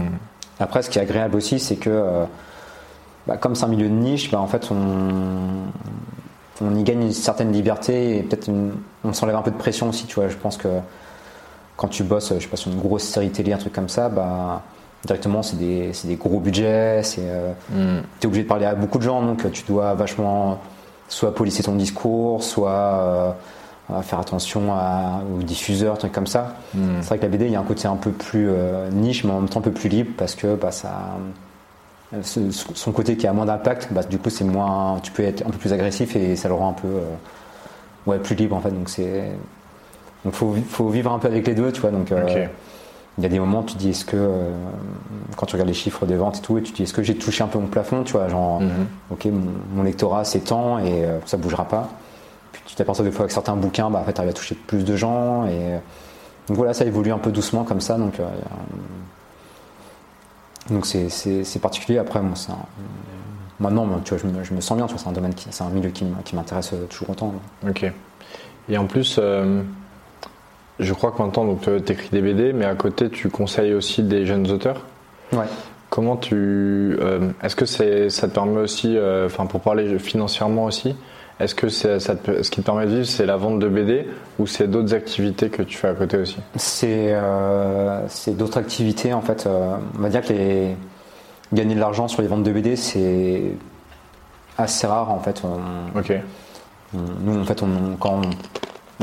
Après 0.59 0.81
ce 0.81 0.89
qui 0.89 0.97
est 0.99 1.01
agréable 1.03 1.35
aussi 1.35 1.59
c'est 1.59 1.75
que 1.75 1.89
euh, 1.89 2.25
bah, 3.27 3.37
comme 3.37 3.55
c'est 3.55 3.65
un 3.65 3.69
milieu 3.69 3.87
de 3.89 3.93
niche, 3.93 4.31
bah, 4.31 4.39
en 4.39 4.47
fait 4.47 4.69
on, 4.71 4.75
on 6.65 6.75
y 6.75 6.83
gagne 6.83 7.03
une 7.03 7.11
certaine 7.11 7.51
liberté 7.51 8.17
et 8.17 8.23
peut-être 8.23 8.49
on 9.03 9.13
s'enlève 9.13 9.35
un 9.35 9.41
peu 9.43 9.51
de 9.51 9.57
pression 9.57 9.89
aussi, 9.89 10.05
tu 10.07 10.15
vois. 10.15 10.27
Je 10.29 10.37
pense 10.37 10.57
que 10.57 10.67
quand 11.75 11.87
tu 11.89 12.03
bosses, 12.03 12.33
je 12.33 12.39
sais 12.39 12.47
pas, 12.47 12.57
sur 12.57 12.71
une 12.71 12.79
grosse 12.79 13.03
série 13.03 13.29
télé, 13.29 13.53
un 13.53 13.57
truc 13.57 13.73
comme 13.73 13.89
ça, 13.89 14.09
bah 14.09 14.63
directement 15.05 15.43
c'est 15.43 15.57
des, 15.57 15.91
des 16.05 16.15
gros 16.15 16.39
budgets, 16.39 17.01
c'est 17.03 17.21
euh, 17.21 17.51
Hmm. 17.71 18.01
tu 18.19 18.23
es 18.23 18.27
obligé 18.27 18.43
de 18.43 18.47
parler 18.47 18.65
à 18.65 18.73
beaucoup 18.73 18.97
de 18.97 19.03
gens, 19.03 19.21
donc 19.21 19.49
tu 19.51 19.63
dois 19.67 19.93
vachement 19.93 20.59
soit 21.07 21.33
polisser 21.33 21.63
ton 21.63 21.75
discours, 21.75 22.43
soit 22.43 22.69
euh, 23.89 24.01
faire 24.01 24.19
attention 24.19 24.73
à, 24.73 25.21
aux 25.33 25.43
diffuseurs, 25.43 25.97
trucs 25.97 26.11
comme 26.11 26.27
ça. 26.27 26.55
Hmm. 26.73 27.01
C'est 27.01 27.07
vrai 27.07 27.17
que 27.17 27.23
la 27.23 27.29
BD, 27.29 27.45
il 27.45 27.51
y 27.51 27.55
a 27.55 27.59
un 27.59 27.63
côté 27.63 27.87
un 27.87 27.95
peu 27.95 28.11
plus 28.11 28.49
euh, 28.49 28.89
niche, 28.89 29.23
mais 29.23 29.31
en 29.31 29.39
même 29.39 29.49
temps 29.49 29.59
un 29.59 29.63
peu 29.63 29.71
plus 29.71 29.89
libre, 29.89 30.11
parce 30.17 30.35
que 30.35 30.55
bah, 30.55 30.71
ça, 30.71 30.91
son 32.21 32.91
côté 32.91 33.17
qui 33.17 33.27
a 33.27 33.33
moins 33.33 33.45
d'impact, 33.45 33.89
bah, 33.91 34.03
du 34.03 34.17
coup, 34.17 34.29
c'est 34.29 34.45
moins, 34.45 34.99
tu 35.01 35.11
peux 35.11 35.23
être 35.23 35.45
un 35.45 35.49
peu 35.49 35.57
plus 35.57 35.73
agressif 35.73 36.15
et 36.15 36.35
ça 36.35 36.47
le 36.47 36.53
rend 36.53 36.69
un 36.69 36.73
peu 36.73 36.87
euh, 36.87 37.01
ouais, 38.05 38.19
plus 38.19 38.35
libre 38.35 38.55
en 38.55 38.61
fait. 38.61 38.71
Donc 38.71 38.89
c'est 38.89 39.31
donc 40.25 40.33
faut, 40.33 40.55
faut 40.69 40.89
vivre 40.89 41.11
un 41.11 41.19
peu 41.19 41.27
avec 41.27 41.45
les 41.47 41.53
deux, 41.53 41.71
tu 41.71 41.81
vois. 41.81 41.91
Donc 41.91 42.11
euh. 42.11 42.47
Il 43.17 43.23
y 43.23 43.25
a 43.25 43.29
des 43.29 43.39
moments 43.39 43.61
où 43.61 43.63
tu 43.65 43.75
dis 43.77 43.89
est-ce 43.89 44.05
que 44.05 44.15
euh, 44.15 44.51
quand 45.35 45.45
tu 45.47 45.55
regardes 45.55 45.69
les 45.69 45.73
chiffres 45.73 46.05
des 46.05 46.15
ventes 46.15 46.37
et 46.37 46.41
tout, 46.41 46.57
et 46.57 46.61
tu 46.61 46.71
dis 46.73 46.83
est-ce 46.83 46.93
que 46.93 47.01
j'ai 47.03 47.15
touché 47.15 47.43
un 47.43 47.47
peu 47.47 47.57
mon 47.59 47.67
plafond, 47.67 48.03
tu 48.03 48.13
vois, 48.13 48.27
genre 48.29 48.61
Mhm. 48.61 48.69
ok 49.11 49.25
mon, 49.25 49.51
mon 49.75 49.83
lectorat 49.83 50.23
s'étend 50.23 50.77
et 50.79 51.03
euh, 51.05 51.19
ça 51.25 51.37
bougera 51.37 51.65
pas. 51.65 51.89
Puis 52.51 52.61
tu 52.65 52.75
t'aperçois 52.75 53.03
des 53.05 53.11
fois 53.11 53.25
que 53.25 53.33
certains 53.33 53.55
bouquins, 53.55 53.89
bah, 53.89 53.99
en 53.99 54.03
fait, 54.05 54.13
tu 54.13 54.19
arrives 54.19 54.29
à 54.31 54.33
toucher 54.33 54.55
plus 54.55 54.83
de 54.85 54.95
gens 54.95 55.45
et 55.45 55.49
euh, 55.53 55.77
donc 56.47 56.57
voilà, 56.57 56.73
ça 56.73 56.85
évolue 56.85 57.11
un 57.11 57.17
peu 57.17 57.31
doucement 57.31 57.63
comme 57.63 57.81
ça, 57.81 57.97
donc 57.97 58.19
euh, 58.19 58.25
donc 60.69 60.85
c'est, 60.85 61.59
particulier. 61.61 61.97
Après, 61.97 62.21
moi, 62.21 62.35
c'est 62.35 62.51
un- 62.51 62.57
maintenant, 63.59 63.85
moi, 63.85 63.99
tu 64.03 64.13
vois, 64.13 64.23
je 64.23 64.27
me, 64.37 64.43
je 64.43 64.53
me 64.53 64.61
sens 64.61 64.77
bien, 64.77 64.85
tu 64.85 64.93
vois, 64.93 65.01
c'est 65.01 65.09
un 65.09 65.13
domaine, 65.13 65.33
c'est 65.49 65.63
un 65.63 65.69
milieu 65.69 65.89
qui, 65.89 66.05
m'intéresse 66.33 66.73
toujours 66.89 67.09
autant. 67.11 67.33
Ok. 67.67 67.91
Et 68.69 68.77
en 68.77 68.85
plus, 68.85 69.19
je 70.79 70.93
crois 70.93 71.11
que 71.11 71.21
maintenant, 71.21 71.45
donc, 71.45 71.61
tu 71.61 71.91
écris 71.91 72.09
des 72.11 72.21
BD, 72.21 72.53
mais 72.53 72.65
à 72.65 72.75
côté, 72.75 73.09
tu 73.09 73.29
conseilles 73.29 73.73
aussi 73.73 74.03
des 74.03 74.25
jeunes 74.25 74.49
auteurs. 74.51 74.81
Ouais. 75.33 75.45
Comment 75.89 76.17
tu. 76.17 76.35
euh, 76.35 77.29
Est-ce 77.41 77.55
que 77.55 77.65
c'est, 77.65 78.09
ça 78.09 78.27
te 78.27 78.33
permet 78.33 78.59
aussi, 78.59 78.95
euh, 78.97 79.25
enfin, 79.27 79.45
pour 79.45 79.61
parler 79.61 79.97
financièrement 79.99 80.65
aussi, 80.65 80.95
Est-ce 81.39 81.53
que 81.55 81.69
c'est, 81.69 81.99
ça 81.99 82.15
te- 82.15 82.41
ce 82.41 82.49
qui 82.49 82.61
te 82.61 82.65
permet 82.65 82.85
de 82.87 82.91
vivre, 82.95 83.05
c'est 83.05 83.25
la 83.27 83.37
vente 83.37 83.59
de 83.59 83.67
BD 83.69 84.07
ou 84.39 84.47
c'est 84.47 84.67
d'autres 84.67 84.93
activités 84.95 85.49
que 85.49 85.61
tu 85.61 85.77
fais 85.77 85.87
à 85.87 85.93
côté 85.93 86.17
aussi? 86.17 86.37
C'est 86.55 87.13
euh, 87.13 88.01
c'est 88.07 88.35
d'autres 88.35 88.57
activités 88.57 89.13
en 89.13 89.21
fait. 89.21 89.47
on 89.47 90.01
va 90.01 90.09
dire 90.09 90.21
que 90.23 90.33
les, 90.33 90.75
gagner 91.53 91.75
de 91.75 91.79
l'argent 91.79 92.07
sur 92.07 92.21
les 92.23 92.27
ventes 92.27 92.41
de 92.43 92.51
BD, 92.51 92.75
c'est 92.75 93.43
assez 94.57 94.87
rare 94.87 95.11
en 95.11 95.19
fait. 95.19 95.41
On- 95.43 95.97
Ok. 95.99 96.11
on- 96.95 96.97
nous 97.23 97.39
en 97.39 97.45
fait, 97.45 97.61
on, 97.63 97.95
quand 97.99 98.15
on- 98.23 98.29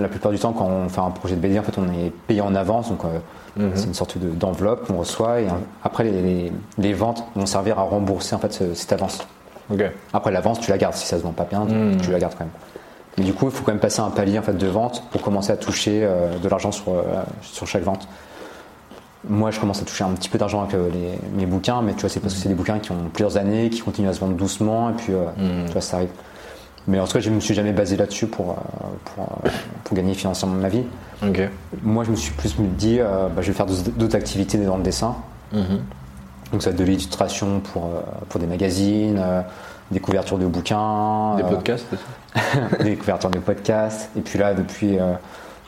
la 0.03 0.09
plupart 0.09 0.33
du 0.33 0.39
temps, 0.39 0.53
quand 0.53 0.67
on 0.67 0.89
fait 0.89 1.01
un 1.01 1.11
projet 1.11 1.37
de 1.37 1.41
BD, 1.41 1.59
en 1.59 1.63
fait, 1.63 1.79
on 1.79 1.85
est 1.93 2.11
payé 2.27 2.41
en 2.41 2.55
avance, 2.55 2.89
donc 2.89 3.05
euh, 3.05 3.19
Mhm. 3.57 3.71
c'est 3.77 3.87
une 3.87 3.95
sorte 3.95 4.19
de- 4.19 4.31
d'enveloppe 4.31 4.87
qu'on 4.89 4.97
reçoit 4.99 5.41
et 5.41 5.47
euh, 5.47 5.51
après 5.85 6.03
les, 6.05 6.11
les- 6.23 6.53
les 6.79 6.93
ventes 6.93 7.25
vont 7.37 7.47
servir 7.47 7.79
à 7.79 7.83
rembourser 7.83 8.35
en 8.35 8.39
fait 8.39 8.53
ce- 8.53 8.75
cette 8.75 8.93
avance. 8.93 9.21
Après 10.13 10.31
l'avance, 10.33 10.59
tu 10.61 10.71
la 10.71 10.77
gardes. 10.79 10.95
Si 10.95 11.07
ça 11.07 11.17
se 11.19 11.23
vend 11.23 11.31
pas 11.33 11.45
bien, 11.45 11.65
tu- 11.67 11.75
Mhm. 11.75 12.01
tu 12.01 12.11
la 12.11 12.19
gardes 12.19 12.35
quand 12.35 12.45
même. 12.45 12.53
Mais 13.17 13.25
du 13.25 13.33
coup, 13.33 13.45
il 13.47 13.53
faut 13.53 13.63
quand 13.65 13.71
même 13.73 13.81
passer 13.81 14.01
un 14.01 14.11
palier 14.11 14.39
en 14.39 14.43
fait 14.43 14.59
de 14.59 14.67
vente 14.67 15.05
pour 15.13 15.23
commencer 15.23 15.53
à 15.53 15.57
toucher 15.57 16.01
euh, 16.05 16.37
de 16.39 16.49
l'argent 16.49 16.73
sur, 16.73 16.89
euh, 16.91 17.03
sur 17.43 17.67
chaque 17.69 17.85
vente. 17.85 18.09
Moi, 19.27 19.51
je 19.53 19.59
commence 19.61 19.81
à 19.81 19.85
toucher 19.85 20.05
un 20.05 20.11
petit 20.11 20.29
peu 20.29 20.37
d'argent 20.37 20.61
avec 20.63 20.75
les- 20.93 21.19
mes 21.35 21.47
bouquins, 21.47 21.81
mais 21.81 21.95
tu 21.95 22.01
vois, 22.01 22.11
c'est 22.11 22.21
parce 22.21 22.35
que 22.35 22.41
c'est 22.41 22.49
des 22.51 22.55
bouquins 22.55 22.79
qui 22.79 22.91
ont 22.93 23.09
plusieurs 23.13 23.37
années, 23.39 23.71
qui 23.71 23.81
continuent 23.81 24.09
à 24.09 24.13
se 24.13 24.21
vendre 24.21 24.35
doucement, 24.35 24.91
et 24.91 24.93
puis 24.93 25.13
Mhm. 25.15 25.67
tu 25.67 25.73
vois, 25.73 25.81
ça 25.81 25.97
arrive. 25.99 26.11
Mais 26.87 27.01
en 27.01 27.07
tout 27.07 27.15
cas, 27.15 27.21
je 27.21 27.31
me 27.31 27.41
suis 27.41 27.55
jamais 27.55 27.73
basé 27.73 27.97
là-dessus 27.97 28.27
pour, 28.27 28.51
euh, 28.51 28.55
pour, 29.05 29.25
euh, 29.25 29.49
pour 29.85 29.97
gagner 29.97 30.15
financièrement 30.15 30.57
ma 30.57 30.69
vie. 30.69 30.85
Moi, 31.83 32.05
je 32.05 32.11
me 32.11 32.17
suis 32.17 32.33
plus 32.33 32.55
dit, 32.59 32.99
euh, 33.01 33.29
bah, 33.29 33.41
je 33.41 33.49
vais 33.49 33.57
faire 33.57 33.67
d'autres 33.67 34.17
activités 34.17 34.59
dans 34.59 34.77
le 34.77 34.83
dessin. 34.83 35.17
Mhm. 35.53 35.81
Donc, 36.53 36.63
ça 36.63 36.71
va 36.71 36.75
être 36.75 36.81
de 36.81 36.85
l'illustration 36.85 37.61
pour, 37.61 37.87
euh, 37.87 38.01
pour 38.29 38.39
des 38.39 38.47
magazines, 38.47 39.19
euh, 39.19 39.41
des 39.91 40.01
couvertures 40.01 40.39
de 40.39 40.47
bouquins, 40.47 41.37
Des 41.37 41.43
euh, 41.43 41.49
podcasts 41.49 41.87
des 42.81 42.97
couvertures 42.97 43.31
de 43.31 43.39
podcasts. 43.39 44.11
Et 44.17 44.21
puis 44.21 44.39
là, 44.39 44.55
depuis, 44.55 44.99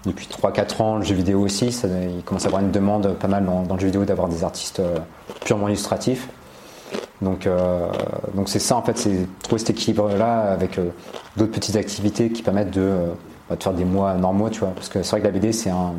depuis 0.05 0.29
3-4 0.29 0.83
ans, 0.83 0.96
le 0.96 1.05
jeu 1.05 1.14
vidéo 1.14 1.40
aussi, 1.40 1.72
ça, 1.72 1.88
il 1.88 2.22
commence 2.24 2.44
à 2.44 2.48
avoir 2.48 2.62
une 2.62 2.70
demande 2.70 3.14
pas 3.14 3.29
mal 3.29 3.44
dans, 3.44 3.62
dans 3.62 3.74
le 3.74 3.81
jeu 3.81 3.87
vidéo 3.87 4.05
d'avoir 4.05 4.29
des 4.29 4.42
artistes 4.42 4.83
purement 5.44 5.68
illustratifs. 5.68 6.29
Donc, 7.22 7.46
euh, 7.46 7.88
donc 8.35 8.49
c'est 8.51 8.59
ça 8.59 8.77
en 8.77 8.83
fait, 8.83 8.99
c'est 8.99 9.27
trouver 9.42 9.59
cet 9.59 9.70
équilibre-là 9.70 10.53
avec 10.53 10.79
euh, 10.79 10.90
d'autres 11.37 11.53
petites 11.53 11.77
activités 11.77 12.29
qui 12.31 12.42
permettent 12.42 12.72
de, 12.72 12.81
euh, 12.83 13.07
de 13.57 13.62
faire 13.62 13.72
des 13.72 13.85
mois 13.87 14.14
normaux, 14.14 14.51
tu 14.51 14.61
vois. 14.61 14.70
Parce 14.70 14.88
que 14.90 15.03
c'est 15.03 15.11
vrai 15.12 15.20
que 15.20 15.27
la 15.27 15.33
BD, 15.33 15.53
c'est 15.53 15.70
un, 15.70 15.92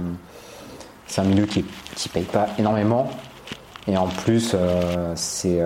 c'est 1.08 1.22
un 1.22 1.24
milieu 1.24 1.46
qui, 1.48 1.66
qui 1.96 2.10
paye 2.10 2.24
pas 2.26 2.48
énormément. 2.60 3.10
Et 3.88 3.98
en 3.98 4.08
plus, 4.08 4.54
c'est 5.16 5.60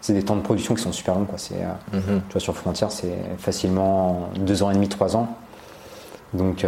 c'est 0.00 0.12
des 0.14 0.22
temps 0.24 0.34
de 0.34 0.40
production 0.40 0.74
qui 0.74 0.82
sont 0.82 0.90
super 0.92 1.14
longs. 1.14 1.26
Quoi. 1.26 1.38
C'est, 1.38 1.54
Mhm. 1.92 2.22
tu 2.28 2.32
vois, 2.32 2.40
sur 2.40 2.56
Frontier, 2.56 2.86
c'est 2.90 3.14
facilement 3.38 4.30
2 4.40 4.62
ans 4.64 4.70
et 4.70 4.74
demi, 4.74 4.88
3 4.88 5.14
ans. 5.16 5.28
Donc, 6.32 6.64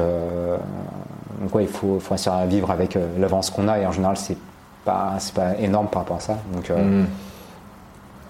donc 1.40 1.54
ouais, 1.54 1.64
il 1.64 1.68
faut, 1.68 1.98
faut 1.98 2.14
à 2.30 2.46
vivre 2.46 2.70
avec 2.70 2.96
l'avance 3.18 3.50
qu'on 3.50 3.66
a. 3.68 3.78
Et 3.80 3.86
en 3.86 3.92
général, 3.92 4.16
c'est 4.18 4.36
pas, 4.84 5.14
c'est 5.18 5.34
pas 5.34 5.56
énorme 5.58 5.88
par 5.88 6.02
rapport 6.02 6.18
à 6.18 6.20
ça. 6.20 6.36
Donc, 6.52 6.68
Mhm. 6.70 7.06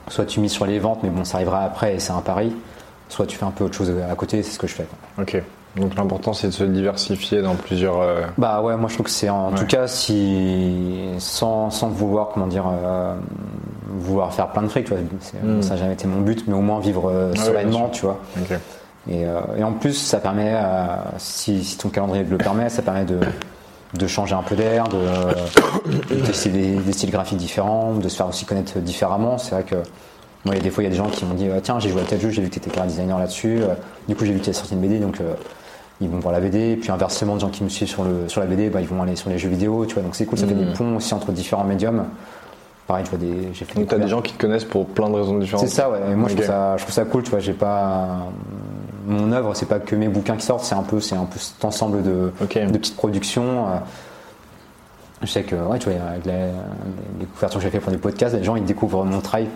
Soit 0.08 0.24
tu 0.26 0.40
mises 0.40 0.52
sur 0.52 0.66
les 0.66 0.78
ventes, 0.78 1.00
mais 1.02 1.10
bon, 1.10 1.24
ça 1.24 1.36
arrivera 1.38 1.60
après 1.64 1.94
et 1.94 1.98
c'est 2.00 2.12
un 2.12 2.20
pari. 2.20 2.54
Soit 3.08 3.26
tu 3.26 3.36
fais 3.36 3.44
un 3.44 3.50
peu 3.50 3.64
autre 3.64 3.74
chose 3.76 3.92
à 4.10 4.14
côté, 4.14 4.42
c'est 4.42 4.50
ce 4.52 4.58
que 4.58 4.66
je 4.66 4.74
fais. 4.74 4.84
quoi. 5.16 5.24
Ok. 5.24 5.42
Donc 5.76 5.96
l'important 5.96 6.32
c'est 6.32 6.46
de 6.46 6.52
se 6.52 6.62
diversifier 6.64 7.42
dans 7.42 7.56
plusieurs. 7.56 8.00
euh, 8.00 8.22
Bah 8.38 8.62
ouais, 8.62 8.76
moi 8.76 8.88
je 8.88 8.94
trouve 8.94 9.06
que 9.06 9.10
c'est 9.10 9.28
en 9.28 9.50
Ouais. 9.50 9.58
tout 9.58 9.66
cas 9.66 9.88
si 9.88 11.08
sans, 11.18 11.70
sans 11.70 11.88
vouloir 11.88 12.28
comment 12.32 12.46
dire 12.46 12.64
euh, 12.68 13.14
vouloir 13.88 14.32
faire 14.32 14.48
plein 14.50 14.62
de 14.62 14.68
fric, 14.68 14.84
tu 14.86 14.92
vois, 14.94 15.02
c'est- 15.20 15.42
Mm. 15.42 15.62
ça 15.62 15.70
n'a 15.70 15.76
jamais 15.76 15.92
été 15.94 16.06
mon 16.06 16.20
but, 16.20 16.44
mais 16.46 16.54
au 16.54 16.60
moins 16.60 16.78
vivre 16.80 17.10
euh, 17.10 17.32
Ah 17.36 17.40
sereinement, 17.40 17.88
tu 17.88 18.02
vois. 18.06 18.18
Ok. 18.40 18.56
Et, 19.10 19.26
euh, 19.26 19.40
et 19.58 19.64
en 19.64 19.72
plus, 19.72 19.92
ça 19.94 20.18
permet, 20.18 20.54
si, 21.18 21.62
si 21.64 21.76
ton 21.76 21.88
calendrier 21.90 22.24
le 22.24 22.38
permet, 22.38 22.68
ça 22.70 22.80
permet 22.80 23.04
de, 23.04 23.18
de 23.98 24.06
changer 24.06 24.34
un 24.34 24.42
peu 24.42 24.56
d'air, 24.56 24.84
de, 24.88 26.14
de 26.14 26.20
tester 26.20 26.50
des, 26.50 26.76
des 26.76 26.92
styles 26.92 27.10
graphiques 27.10 27.38
différents, 27.38 27.94
de 27.94 28.08
se 28.08 28.16
faire 28.16 28.28
aussi 28.28 28.44
connaître 28.44 28.78
différemment. 28.78 29.38
C'est 29.38 29.52
vrai 29.54 29.62
que 29.64 29.76
moi, 30.44 30.54
il 30.54 30.58
y 30.58 30.60
a 30.60 30.62
des 30.62 30.70
fois, 30.70 30.82
il 30.82 30.86
y 30.86 30.88
a 30.88 30.90
des 30.90 30.96
gens 30.96 31.08
qui 31.08 31.24
m'ont 31.24 31.34
dit 31.34 31.48
ah, 31.54 31.60
Tiens, 31.62 31.78
j'ai 31.78 31.88
joué 31.90 32.00
à 32.02 32.04
tel 32.04 32.20
jeu, 32.20 32.30
j'ai 32.30 32.42
vu 32.42 32.48
que 32.48 32.54
tu 32.54 32.58
étais 32.60 32.70
cara 32.70 32.86
designer 32.86 33.18
là-dessus. 33.18 33.58
Euh, 33.62 33.74
Du 34.08 34.14
coup, 34.16 34.24
j'ai 34.24 34.32
vu 34.32 34.40
que 34.40 34.44
tu 34.44 34.50
as 34.50 34.54
sorti 34.54 34.74
une 34.74 34.80
BD, 34.80 34.98
donc 34.98 35.20
euh, 35.20 35.32
ils 36.00 36.08
vont 36.08 36.18
voir 36.18 36.32
la 36.34 36.40
BD. 36.40 36.72
Et 36.72 36.76
puis 36.76 36.90
inversement, 36.90 37.34
des 37.34 37.40
gens 37.40 37.48
qui 37.50 37.64
me 37.64 37.68
suivent 37.68 37.88
sur, 37.88 38.04
le, 38.04 38.28
sur 38.28 38.40
la 38.40 38.46
BD, 38.46 38.68
bah, 38.68 38.80
ils 38.80 38.86
vont 38.88 39.00
aller 39.02 39.16
sur 39.16 39.30
les 39.30 39.38
jeux 39.38 39.48
vidéo. 39.48 39.86
Tu 39.86 39.94
vois, 39.94 40.02
donc 40.02 40.14
c'est 40.16 40.26
cool, 40.26 40.38
ça 40.38 40.46
fait 40.46 40.54
des 40.54 40.72
ponts 40.72 40.96
aussi 40.96 41.14
entre 41.14 41.32
différents 41.32 41.64
médiums. 41.64 42.04
Pareil, 42.86 43.04
tu 43.04 43.10
vois, 43.16 43.18
des, 43.18 43.48
j'ai 43.54 43.64
fait 43.64 43.74
Donc 43.76 43.86
t'as 43.88 43.96
des 43.96 44.02
couvertures. 44.02 44.08
gens 44.08 44.20
qui 44.22 44.32
te 44.34 44.40
connaissent 44.42 44.64
pour 44.66 44.84
plein 44.86 45.08
de 45.08 45.14
raisons 45.14 45.38
différentes. 45.38 45.66
C'est 45.66 45.74
ça, 45.74 45.88
ouais. 45.88 46.00
Et 46.10 46.14
moi, 46.14 46.28
je, 46.28 46.34
trouve 46.34 46.46
ça, 46.46 46.76
je 46.76 46.82
trouve 46.82 46.94
ça 46.94 47.04
cool, 47.06 47.22
tu 47.22 47.30
vois. 47.30 47.38
J'ai 47.40 47.54
pas. 47.54 48.26
Mon 49.06 49.32
œuvre, 49.32 49.54
c'est 49.54 49.66
pas 49.66 49.78
que 49.78 49.94
mes 49.96 50.08
bouquins 50.08 50.36
qui 50.36 50.46
sortent, 50.46 50.64
c'est 50.64 50.74
un 50.74 50.82
peu, 50.82 51.00
c'est 51.00 51.16
un 51.16 51.24
peu 51.24 51.38
cet 51.38 51.64
ensemble 51.64 52.02
de, 52.02 52.32
petites 52.38 52.96
productions. 52.96 53.68
euh. 53.68 53.78
Je 55.22 55.26
sais 55.26 55.42
que, 55.42 55.56
ouais, 55.56 55.78
tu 55.78 55.90
vois, 55.90 56.02
avec 56.08 56.26
les, 56.26 56.50
les 57.20 57.26
couvertures 57.26 57.60
que 57.60 57.64
j'ai 57.64 57.70
fait 57.70 57.80
pour 57.80 57.92
des 57.92 57.98
podcasts, 57.98 58.34
les 58.34 58.44
gens 58.44 58.56
ils 58.56 58.64
découvrent 58.64 59.04
mon 59.04 59.20
travail 59.20 59.48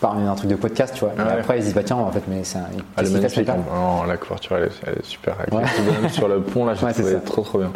par 0.00 0.14
un 0.16 0.34
truc 0.34 0.50
de 0.50 0.56
podcast, 0.56 0.92
tu 0.94 1.00
vois. 1.00 1.12
Ah 1.18 1.22
et 1.22 1.24
ouais. 1.26 1.40
après, 1.40 1.56
ils 1.56 1.60
se 1.60 1.66
disent, 1.66 1.74
bah 1.74 1.82
tiens, 1.84 1.96
en 1.96 2.10
fait, 2.10 2.22
mais 2.28 2.44
c'est 2.44 2.58
un. 2.58 2.66
Ah, 2.96 3.04
ce 3.04 3.10
magnifique. 3.12 3.38
mec-là 3.38 3.56
Non, 3.56 4.02
la 4.04 4.16
couverture, 4.18 4.56
elle 4.58 4.64
est, 4.64 4.70
elle 4.86 4.92
est 4.98 5.04
super. 5.04 5.34
Avec 5.38 5.52
Ouais. 5.54 5.62
les 5.62 5.68
petits 5.68 5.82
bonhommes 5.82 6.08
sur 6.10 6.28
le 6.28 6.40
pont, 6.42 6.64
là, 6.66 6.74
j'ai 6.74 6.84
Ouais, 6.84 6.92
c'est 6.92 7.24
trop 7.24 7.42
trop 7.42 7.58
bien. 7.58 7.72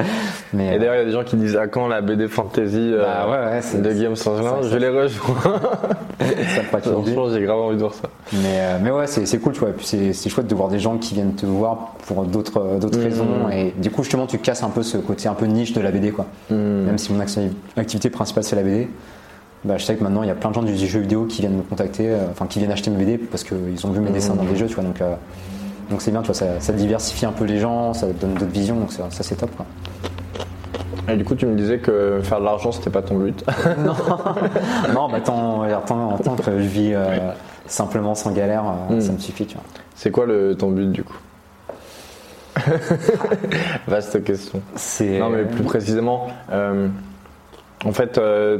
Mais, 0.52 0.74
Et 0.76 0.78
d'ailleurs, 0.78 0.94
il 0.96 0.98
y 0.98 1.02
a 1.02 1.04
des 1.06 1.12
gens 1.12 1.24
qui 1.24 1.36
disent 1.36 1.56
à 1.56 1.66
quand 1.66 1.88
la 1.88 2.00
BD 2.02 2.28
fantasy 2.28 2.92
euh, 2.92 3.02
Bah 3.04 3.62
c'est- 3.62 3.80
de 3.80 3.92
Guillaume 3.92 4.16
Saint-Gelin 4.16 4.56
c'est- 4.62 4.68
Je 4.68 4.76
les 4.76 4.88
rejoins. 4.88 5.60
Franchement, 6.80 7.30
j'ai 7.30 7.42
grave 7.42 7.58
envie 7.58 7.76
de 7.76 7.80
voir 7.80 7.94
ça. 7.94 8.08
Mais, 8.32 8.38
euh, 8.60 8.78
mais 8.82 8.90
ouais, 8.90 9.06
c'est 9.06 9.26
c'est 9.26 9.38
cool, 9.38 9.52
tu 9.52 9.60
vois. 9.60 9.70
Et 9.70 9.72
puis 9.72 9.86
c'est 9.86 10.12
c'est 10.12 10.28
chouette 10.28 10.46
de 10.46 10.54
voir 10.54 10.68
des 10.68 10.78
gens 10.78 10.98
qui 10.98 11.14
viennent 11.14 11.34
te 11.34 11.46
voir 11.46 11.94
pour 12.06 12.24
d'autres 12.24 12.60
euh, 12.60 12.78
d'autres 12.78 12.98
Mhm. 12.98 13.04
raisons. 13.04 13.48
Et 13.52 13.74
du 13.76 13.90
coup, 13.90 14.02
justement, 14.02 14.26
tu 14.26 14.38
casses 14.38 14.62
un 14.62 14.68
peu 14.70 14.82
ce 14.82 14.98
côté 14.98 15.28
un 15.28 15.34
peu 15.34 15.46
niche 15.46 15.72
de 15.72 15.80
la 15.80 15.90
BD, 15.90 16.10
quoi. 16.10 16.26
Mhm. 16.50 16.84
Même 16.84 16.98
si 16.98 17.12
mon 17.12 17.20
acti- 17.20 17.50
activité 17.76 18.10
principale 18.10 18.44
c'est 18.44 18.56
la 18.56 18.62
BD, 18.62 18.88
bah, 19.64 19.76
je 19.76 19.84
sais 19.84 19.94
que 19.96 20.02
maintenant 20.02 20.22
il 20.22 20.28
y 20.28 20.32
a 20.32 20.34
plein 20.34 20.50
de 20.50 20.54
gens 20.54 20.62
du 20.62 20.74
jeu 20.76 21.00
vidéo 21.00 21.24
qui 21.26 21.40
viennent 21.42 21.56
me 21.56 21.62
contacter, 21.62 22.08
euh, 22.10 22.26
enfin 22.30 22.46
qui 22.46 22.58
viennent 22.58 22.72
acheter 22.72 22.90
mes 22.90 23.04
BD 23.04 23.18
parce 23.18 23.44
qu'ils 23.44 23.86
ont 23.86 23.90
vu 23.90 24.00
mes 24.00 24.10
dessins 24.10 24.34
dans 24.34 24.44
des 24.44 24.56
jeux, 24.56 24.66
tu 24.66 24.74
vois. 24.74 24.84
Donc 24.84 25.00
euh, 25.00 25.14
donc 25.90 26.00
c'est 26.02 26.10
bien, 26.12 26.20
tu 26.22 26.26
vois, 26.26 26.34
ça, 26.34 26.60
ça 26.60 26.72
diversifie 26.72 27.26
un 27.26 27.32
peu 27.32 27.44
les 27.44 27.58
gens, 27.58 27.92
ça 27.94 28.06
donne 28.06 28.34
d'autres 28.34 28.46
visions, 28.52 28.76
donc 28.76 28.92
ça, 28.92 29.08
ça, 29.10 29.24
c'est 29.24 29.34
top, 29.34 29.50
quoi. 29.56 29.66
Et 31.08 31.16
du 31.16 31.24
coup, 31.24 31.34
tu 31.34 31.46
me 31.46 31.56
disais 31.56 31.78
que 31.78 32.20
faire 32.22 32.38
de 32.38 32.44
l'argent, 32.44 32.70
c'était 32.70 32.90
pas 32.90 33.02
ton 33.02 33.16
but. 33.16 33.44
non, 34.94 35.08
bah 35.08 35.20
tant, 35.20 35.64
tant, 35.84 36.16
tant 36.18 36.36
que 36.36 36.52
je 36.52 36.56
vis 36.58 36.92
euh, 36.94 37.32
simplement 37.66 38.14
sans 38.14 38.30
galère, 38.30 38.62
Mhm. 38.88 39.00
ça 39.00 39.10
me 39.12 39.18
suffit, 39.18 39.46
tu 39.46 39.54
vois. 39.56 39.64
C'est 39.96 40.12
quoi 40.12 40.26
le, 40.26 40.54
ton 40.56 40.70
but 40.70 40.92
du 40.92 41.02
coup? 41.02 41.16
Vaste 43.88 44.22
question. 44.24 44.60
C'est 44.76 45.18
Non, 45.18 45.30
mais 45.30 45.44
plus 45.44 45.64
précisément, 45.64 46.28
euh, 46.52 46.88
en 47.84 47.92
fait, 47.92 48.18
euh, 48.18 48.58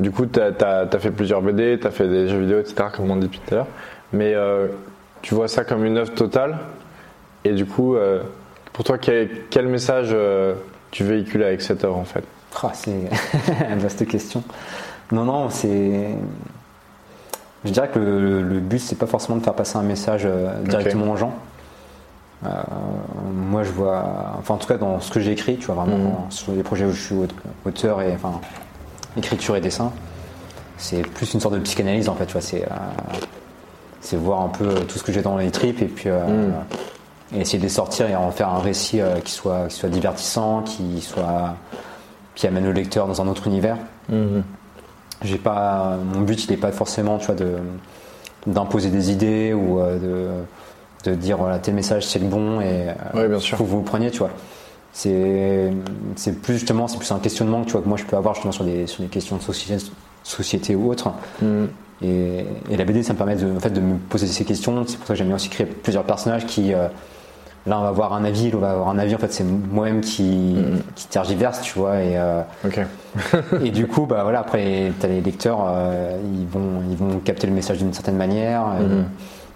du 0.00 0.10
coup, 0.10 0.26
tu 0.26 0.40
as, 0.40 0.88
fait 0.98 1.10
plusieurs 1.10 1.42
BD, 1.42 1.78
tu 1.80 1.86
as 1.86 1.90
fait 1.90 2.08
des 2.08 2.28
jeux 2.28 2.40
vidéo, 2.40 2.58
etc., 2.58 2.86
comme 2.94 3.10
on 3.10 3.16
dit 3.16 3.26
depuis 3.26 3.40
tout 3.46 3.54
à 3.54 3.58
l'heure. 3.58 3.66
Mais 4.12 4.34
euh, 4.34 4.66
tu 5.22 5.34
vois 5.34 5.46
ça 5.46 5.62
comme 5.64 5.84
une 5.84 5.98
œuvre 5.98 6.12
totale. 6.14 6.58
Et 7.44 7.52
du 7.52 7.66
coup, 7.66 7.94
euh, 7.94 8.22
pour 8.72 8.84
toi, 8.84 8.98
quel, 8.98 9.28
quel 9.50 9.66
message 9.68 10.08
euh, 10.12 10.54
tu 10.90 11.04
véhicules 11.04 11.42
avec 11.44 11.60
cette 11.62 11.84
œuvre 11.84 11.98
en 11.98 12.04
fait? 12.04 12.24
Ah, 12.62 12.72
c'est 12.74 12.90
une 13.70 13.78
vaste 13.78 14.06
question. 14.06 14.42
Non, 15.12 15.24
non, 15.24 15.50
c'est. 15.50 16.08
Je 17.64 17.70
dirais 17.70 17.88
que 17.88 17.98
le, 17.98 18.42
le 18.42 18.60
but, 18.60 18.78
c'est 18.78 18.98
pas 18.98 19.06
forcément 19.06 19.36
de 19.36 19.44
faire 19.44 19.54
passer 19.54 19.76
un 19.76 19.82
message 19.82 20.26
directement 20.64 21.12
aux 21.12 21.16
gens. 21.16 21.34
Euh, 22.46 22.48
moi, 23.34 23.62
je 23.64 23.70
vois, 23.70 24.02
enfin, 24.38 24.54
en 24.54 24.56
tout 24.56 24.66
cas, 24.66 24.78
dans 24.78 24.98
ce 25.00 25.10
que 25.10 25.20
j'ai 25.20 25.32
écrit, 25.32 25.56
tu 25.58 25.66
vois, 25.66 25.74
vraiment, 25.74 26.26
sur 26.30 26.52
les 26.52 26.62
projets 26.62 26.86
où 26.86 26.92
je 26.92 27.00
suis 27.00 27.14
aute- 27.14 27.34
auteur 27.66 28.00
et 28.00 28.12
enfin, 28.14 28.40
écriture 29.16 29.56
et 29.56 29.60
dessin, 29.60 29.92
c'est 30.78 31.02
plus 31.02 31.34
une 31.34 31.40
sorte 31.40 31.54
de 31.54 31.60
psychanalyse 31.60 32.08
en 32.08 32.14
fait, 32.14 32.26
tu 32.26 32.32
vois, 32.32 32.40
c'est. 32.42 32.62
euh, 32.62 32.74
c'est 34.02 34.16
voir 34.16 34.40
un 34.40 34.48
peu 34.48 34.74
tout 34.88 34.98
ce 34.98 35.02
que 35.04 35.12
j'ai 35.12 35.20
dans 35.20 35.36
les 35.36 35.50
tripes 35.50 35.82
et 35.82 35.86
puis 35.86 36.08
euh, 36.08 36.24
Mm. 36.26 37.36
et 37.36 37.40
essayer 37.42 37.58
de 37.58 37.62
les 37.64 37.68
sortir 37.68 38.08
et 38.08 38.16
en 38.16 38.30
faire 38.30 38.48
un 38.48 38.58
récit 38.60 39.00
euh, 39.00 39.20
qui 39.20 39.30
soit 39.32 39.66
qui 39.68 39.76
soit 39.76 39.90
divertissant, 39.90 40.62
qui 40.62 41.00
soit 41.02 41.54
qui 42.34 42.46
amène 42.46 42.64
le 42.64 42.72
lecteur 42.72 43.06
dans 43.06 43.20
un 43.20 43.28
autre 43.28 43.46
univers. 43.46 43.76
J'ai 45.22 45.36
pas 45.36 45.98
mon 46.14 46.22
but 46.22 46.44
il 46.46 46.50
n'est 46.50 46.56
pas 46.56 46.72
forcément 46.72 47.18
tu 47.18 47.26
vois 47.26 47.34
de 47.34 47.56
d'imposer 48.46 48.88
des 48.88 49.10
idées 49.12 49.52
ou 49.52 49.78
euh, 49.80 49.98
de 51.04 51.10
de 51.10 51.14
dire 51.14 51.36
voilà 51.36 51.58
tel 51.58 51.74
message 51.74 52.06
c'est 52.06 52.18
le 52.20 52.26
bon 52.26 52.60
et 52.62 52.88
euh, 52.88 52.92
Ouais, 53.14 53.28
bien 53.28 53.38
sûr. 53.38 53.58
faut 53.58 53.64
que 53.64 53.68
vous 53.68 53.78
le 53.78 53.84
preniez 53.84 54.10
tu 54.10 54.18
vois. 54.20 54.30
C'est 54.92 55.70
c'est 56.16 56.40
plus 56.40 56.54
justement 56.54 56.88
c'est 56.88 56.98
plus 56.98 57.12
un 57.12 57.18
questionnement 57.18 57.60
que 57.62 57.66
tu 57.66 57.72
vois 57.72 57.82
que 57.82 57.88
moi 57.88 57.96
je 57.96 58.04
peux 58.04 58.16
avoir 58.16 58.34
justement 58.34 58.52
sur 58.52 58.64
des 58.64 58.86
sur 58.86 59.02
des 59.02 59.08
questions 59.08 59.36
de 59.36 59.42
société 59.42 59.84
société 60.22 60.74
ou 60.74 60.90
autre. 60.90 61.12
Mm. 61.40 61.64
Et, 62.02 62.46
et 62.70 62.76
la 62.76 62.84
BD, 62.84 63.02
ça 63.02 63.12
me 63.12 63.18
permet 63.18 63.36
de, 63.36 63.54
en 63.54 63.60
fait, 63.60 63.70
de 63.70 63.80
me 63.80 63.98
poser 63.98 64.26
ces 64.26 64.44
questions. 64.44 64.84
C'est 64.86 64.96
pour 64.96 65.06
ça 65.06 65.12
que 65.12 65.18
j'aime 65.18 65.26
bien 65.26 65.36
aussi 65.36 65.50
créer 65.50 65.66
plusieurs 65.66 66.04
personnages 66.04 66.46
qui, 66.46 66.72
euh, 66.72 66.88
l'un 67.66 67.82
va 67.82 67.88
avoir 67.88 68.14
un 68.14 68.24
avis, 68.24 68.50
l'autre 68.50 68.64
va 68.64 68.72
avoir 68.72 68.88
un 68.88 68.98
avis. 68.98 69.14
En 69.14 69.18
fait, 69.18 69.32
c'est 69.32 69.44
moi-même 69.44 70.00
qui, 70.00 70.56
qui 70.94 71.06
tergiverse, 71.08 71.60
tu 71.60 71.78
vois. 71.78 71.96
Et, 72.00 72.16
euh, 72.16 72.42
et 73.64 73.70
du 73.70 73.86
coup, 73.86 74.06
bah 74.06 74.22
voilà, 74.22 74.40
après, 74.40 74.92
t'as 74.98 75.08
les 75.08 75.20
lecteurs, 75.20 75.66
euh, 75.66 76.18
ils 76.38 76.46
vont, 76.46 76.82
ils 76.90 76.96
vont 76.96 77.18
capter 77.18 77.46
le 77.46 77.52
message 77.52 77.78
d'une 77.78 77.92
certaine 77.92 78.16
manière. 78.16 78.62
Et 78.80 78.84
Mhm. 78.84 79.04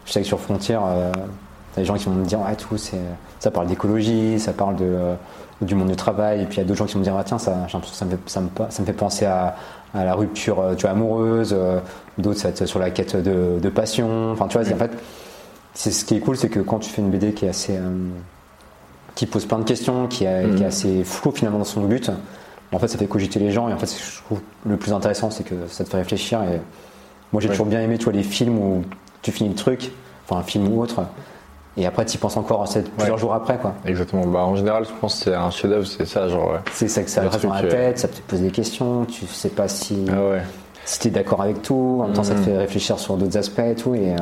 Je 0.07 0.12
sais 0.12 0.20
que 0.20 0.27
sur 0.27 0.38
Frontier, 0.38 0.77
euh, 0.79 1.11
T'as 1.75 1.81
des 1.81 1.85
gens 1.87 1.95
qui 1.95 2.05
vont 2.05 2.13
me 2.13 2.25
dire, 2.25 2.41
ouais, 2.41 2.55
tout, 2.57 2.77
c'est, 2.79 2.97
ça 3.41 3.51
parle 3.51 3.67
d'écologie, 3.67 4.39
ça 4.39 4.53
parle 4.53 4.77
de, 4.77 4.85
euh, 4.85 5.15
du 5.61 5.75
monde 5.75 5.89
du 5.89 5.97
travail. 5.97 6.43
Et 6.43 6.47
puis 6.47 6.57
il 6.57 6.59
y 6.59 6.61
a 6.61 6.65
d'autres 6.65 6.79
gens 6.79 6.87
qui 6.87 6.95
vont 6.95 7.01
me 7.01 7.05
dire, 7.05 7.17
ah, 7.19 7.25
tiens, 7.25 7.39
ça, 7.39 7.53
j'ai 7.67 7.73
l'impression 7.75 7.81
que 7.81 7.97
ça 7.97 8.05
me, 8.05 8.11
fait, 8.13 8.19
ça, 8.27 8.41
me, 8.41 8.49
ça 8.71 8.83
me 8.83 8.87
fait 8.87 8.93
penser 8.93 9.25
à, 9.27 9.57
à 9.93 10.05
la 10.05 10.15
rupture 10.15 10.61
euh, 10.61 10.75
tu 10.75 10.83
vois, 10.83 10.91
amoureuse. 10.91 11.51
euh, 11.53 11.81
D'autres, 12.19 12.39
ça 12.39 12.49
va 12.49 12.55
être 12.55 12.67
sur 12.67 12.79
la 12.79 12.91
quête 12.91 13.17
de, 13.17 13.59
de 13.61 13.69
passion. 13.69 14.31
Enfin, 14.33 14.47
tu 14.47 14.57
vois, 14.57 14.73
en 14.73 14.77
fait, 14.79 14.93
c'est 15.75 15.91
ce 15.91 16.05
qui 16.05 16.15
est 16.15 16.21
cool, 16.21 16.37
c'est 16.37 16.49
que 16.49 16.61
quand 16.61 16.79
tu 16.79 16.89
fais 16.91 17.03
une 17.03 17.11
BD 17.11 17.33
qui 17.33 17.47
est 17.47 17.49
assez. 17.49 17.77
euh, 17.77 17.89
qui 19.15 19.27
pose 19.27 19.45
plein 19.47 19.59
de 19.59 19.65
questions, 19.65 20.07
qui, 20.09 20.25
est- 20.25 20.55
qui 20.57 20.63
est 20.63 20.67
assez 20.67 21.05
flou 21.05 21.31
finalement 21.33 21.59
dans 21.59 21.65
son 21.65 21.83
but, 21.83 22.11
en 22.73 22.79
fait, 22.79 22.89
ça 22.89 22.99
fait 22.99 23.07
cogiter 23.07 23.39
les 23.39 23.51
gens. 23.53 23.69
Et 23.69 23.73
en 23.73 23.79
fait, 23.79 23.87
ce 23.87 23.97
que 23.99 24.05
je 24.11 24.23
trouve 24.25 24.41
le 24.67 24.77
plus 24.77 24.93
intéressant, 24.93 25.31
c'est 25.31 25.45
que 25.45 25.55
ça 25.69 25.85
te 25.85 25.91
fait 25.91 25.99
réfléchir. 25.99 26.43
Et 26.43 26.61
moi, 27.33 27.41
j'ai 27.41 27.49
Ouais. 27.49 27.55
toujours 27.55 27.67
bien 27.67 27.81
aimé, 27.81 27.97
tu 27.99 28.05
vois, 28.05 28.13
les 28.13 28.23
films 28.25 28.59
où 28.59 28.83
tu 29.23 29.31
finis 29.31 29.51
le 29.51 29.55
truc, 29.55 29.93
enfin, 30.29 30.41
un 30.41 30.43
film 30.43 30.67
ou 30.73 30.81
autre, 30.83 31.03
et 31.77 31.87
après, 31.87 32.05
tu 32.05 32.15
y 32.17 32.19
penses 32.19 32.37
encore 32.37 32.67
c'est 32.69 32.89
plusieurs 32.91 33.15
Ouais. 33.17 33.21
jours 33.21 33.35
après, 33.35 33.59
quoi. 33.59 33.75
Exactement. 33.85 34.27
Bah, 34.27 34.41
en 34.45 34.55
général, 34.57 34.85
je 34.85 34.91
pense 35.01 35.17
que 35.19 35.25
c'est 35.25 35.35
un 35.35 35.51
chef-d'œuvre, 35.51 35.87
c'est 35.87 36.07
ça, 36.07 36.29
genre. 36.29 36.53
ouais. 36.53 36.59
C'est 36.73 36.89
ça 36.89 37.03
que 37.03 37.11
ça 37.11 37.23
reste 37.23 37.45
dans 37.45 37.53
la 37.53 37.63
euh, 37.63 37.71
tête, 37.71 37.99
ça 37.99 38.09
te 38.09 38.21
pose 38.21 38.41
des 38.41 38.51
questions, 38.51 39.05
tu 39.07 39.27
sais 39.27 39.49
pas 39.49 39.67
si, 39.69 40.05
Ah 40.11 40.21
ouais. 40.31 40.43
si 40.85 41.01
tu 41.01 41.09
es 41.09 41.11
d'accord 41.11 41.43
avec 41.43 41.63
tout, 41.63 41.99
en 42.03 42.05
même 42.07 42.13
temps, 42.15 42.23
ça 42.23 42.35
te 42.35 42.39
Mhm. 42.39 42.45
fait 42.45 42.57
réfléchir 42.59 42.99
sur 42.99 43.17
d'autres 43.17 43.37
aspects 43.37 43.59
et 43.61 43.75
tout. 43.75 43.95
Et, 43.95 44.13
euh, 44.13 44.17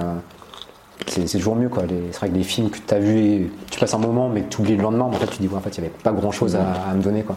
c'est 1.09 1.25
toujours 1.27 1.57
mieux 1.57 1.69
quoi. 1.69 1.83
C'est 2.12 2.19
vrai 2.19 2.29
que 2.31 2.35
les 2.35 2.45
films 2.45 2.71
que 2.71 2.79
tu 2.79 2.95
as 2.95 2.99
vus, 3.01 3.19
et 3.19 3.51
tu 3.71 3.81
passes 3.81 3.93
un 3.93 3.99
moment 3.99 4.29
mais 4.29 4.43
que 4.43 4.49
tu 4.55 4.61
oublies 4.61 4.77
le 4.77 4.83
lendemain, 4.83 5.05
en 5.05 5.12
fait 5.12 5.27
tu 5.27 5.38
dis 5.43 5.49
ouais, 5.49 5.57
en 5.57 5.61
fait 5.61 5.77
il 5.77 5.81
n'y 5.81 5.87
avait 5.88 5.97
pas 6.03 6.12
grand 6.12 6.31
chose 6.31 6.55
à, 6.57 6.91
à 6.91 6.95
me 6.95 7.03
donner 7.03 7.23
quoi. 7.23 7.35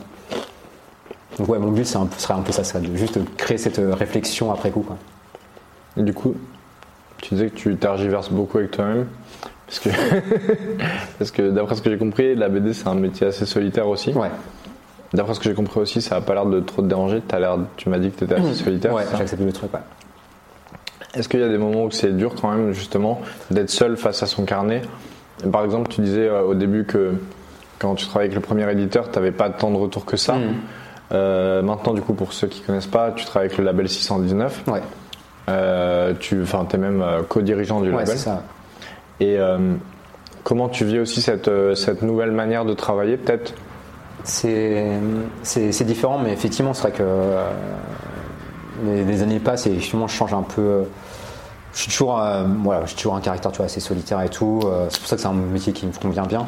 Donc 1.39 1.49
ouais 1.49 1.57
mon 1.59 1.71
but 1.71 1.83
c'est 1.85 1.97
un, 1.97 2.05
peu- 2.05 2.17
serait 2.19 2.35
un 2.35 2.41
peu 2.41 2.51
ça, 2.51 2.63
serait 2.63 2.79
de 2.79 2.95
juste 2.95 3.19
créer 3.37 3.57
cette 3.57 3.79
euh, 3.79 3.93
réflexion 3.93 4.51
après 4.51 4.69
coup 4.69 4.81
quoi. 4.81 4.97
Et 5.97 6.03
du 6.03 6.13
coup, 6.13 6.35
tu 7.21 7.33
disais 7.33 7.49
que 7.49 7.55
tu 7.55 7.75
tergiverses 7.75 8.29
beaucoup 8.29 8.59
avec 8.59 8.71
toi-même. 8.71 9.07
Parce 9.67 9.79
que, 9.79 9.89
parce 11.19 11.31
que 11.31 11.49
d'après 11.49 11.75
ce 11.75 11.81
que 11.81 11.89
j'ai 11.89 11.97
compris, 11.97 12.35
la 12.35 12.49
BD 12.49 12.73
c'est 12.73 12.87
un 12.87 12.95
métier 12.95 13.27
assez 13.27 13.45
solitaire 13.45 13.87
aussi. 13.87 14.11
Ouais, 14.13 14.29
D'après 15.13 15.33
ce 15.33 15.39
que 15.39 15.45
j'ai 15.45 15.55
compris 15.55 15.79
aussi, 15.79 16.01
ça 16.01 16.17
a 16.17 16.21
pas 16.21 16.33
l'air 16.33 16.45
de 16.45 16.59
trop 16.59 16.81
te 16.81 16.87
déranger. 16.87 17.21
As 17.31 17.39
l'air, 17.39 17.57
tu 17.77 17.89
m'as 17.89 17.97
dit 17.99 18.11
que 18.11 18.17
tu 18.19 18.23
étais 18.25 18.35
assez 18.35 18.53
solitaire. 18.53 18.93
ouais 18.93 19.03
j'ai 19.15 19.21
accepté 19.21 19.45
le 19.45 19.53
truc 19.53 19.73
ouais. 19.73 19.79
Est-ce 21.13 21.29
qu'il 21.29 21.39
y 21.39 21.43
a 21.43 21.47
des 21.49 21.57
moments 21.57 21.85
où 21.85 21.91
c'est 21.91 22.11
dur 22.15 22.35
quand 22.39 22.51
même 22.51 22.73
justement 22.73 23.21
d'être 23.49 23.69
seul 23.69 23.95
face 23.95 24.21
à 24.21 24.25
son 24.25 24.43
carnet? 24.43 24.81
Par 25.51 25.63
exemple, 25.63 25.89
tu 25.89 26.01
disais 26.01 26.27
euh, 26.27 26.41
au 26.41 26.53
début 26.55 26.85
que 26.85 27.13
quand 27.79 27.95
tu 27.95 28.05
travaillais 28.05 28.31
avec 28.31 28.35
le 28.35 28.41
premier 28.45 28.69
éditeur, 28.71 29.09
tu 29.09 29.17
n'avais 29.17 29.31
pas 29.31 29.49
tant 29.49 29.71
de 29.71 29.77
retours 29.77 30.05
que 30.05 30.17
ça. 30.17 30.33
Mhm. 30.35 30.53
Euh, 31.11 31.61
maintenant, 31.61 31.93
du 31.93 32.01
coup, 32.01 32.13
pour 32.13 32.33
ceux 32.33 32.47
qui 32.47 32.61
connaissent 32.61 32.87
pas, 32.87 33.11
tu 33.11 33.25
travailles 33.25 33.47
avec 33.47 33.57
le 33.57 33.63
label 33.63 33.87
619. 33.87 34.63
Ouais, 34.67 34.81
Euh, 35.47 36.13
tu 36.19 36.43
es 36.43 36.77
même 36.77 37.01
euh, 37.01 37.21
co-dirigeant 37.21 37.79
du 37.79 37.89
ouais 37.91 37.97
label. 37.99 38.17
ça. 38.17 38.43
Et 39.19 39.37
euh, 39.37 39.57
comment 40.43 40.67
tu 40.69 40.85
vis 40.85 40.99
aussi 40.99 41.21
cette, 41.21 41.47
euh, 41.47 41.75
cette 41.75 42.01
nouvelle 42.01 42.31
manière 42.31 42.65
de 42.65 42.73
travailler 42.73 43.17
peut-être? 43.17 43.53
C'est 45.43 45.83
différent, 45.85 46.17
mais 46.19 46.33
effectivement, 46.33 46.73
c'est 46.73 46.81
vrai 46.83 46.91
que 46.91 47.03
euh, 47.03 47.47
les, 48.85 49.03
les 49.03 49.21
années 49.23 49.39
passent 49.39 49.67
et 49.67 49.71
effectivement, 49.71 50.07
je 50.07 50.15
change 50.15 50.33
un 50.33 50.41
peu. 50.41 50.61
euh, 50.61 50.83
Je 51.73 51.81
suis 51.81 51.91
toujours, 51.91 52.19
euh, 52.19 52.43
voilà, 52.63 52.85
j'ai 52.85 52.95
toujours 52.95 53.15
un 53.15 53.21
caractère 53.21 53.51
tu 53.51 53.57
vois, 53.57 53.67
assez 53.67 53.79
solitaire 53.79 54.21
et 54.21 54.29
tout. 54.29 54.61
c'est 54.89 54.99
pour 54.99 55.07
ça 55.07 55.15
que 55.15 55.21
c'est 55.21 55.27
un 55.27 55.33
métier 55.33 55.73
qui 55.73 55.85
me 55.85 55.91
convient 55.91 56.23
bien. 56.25 56.45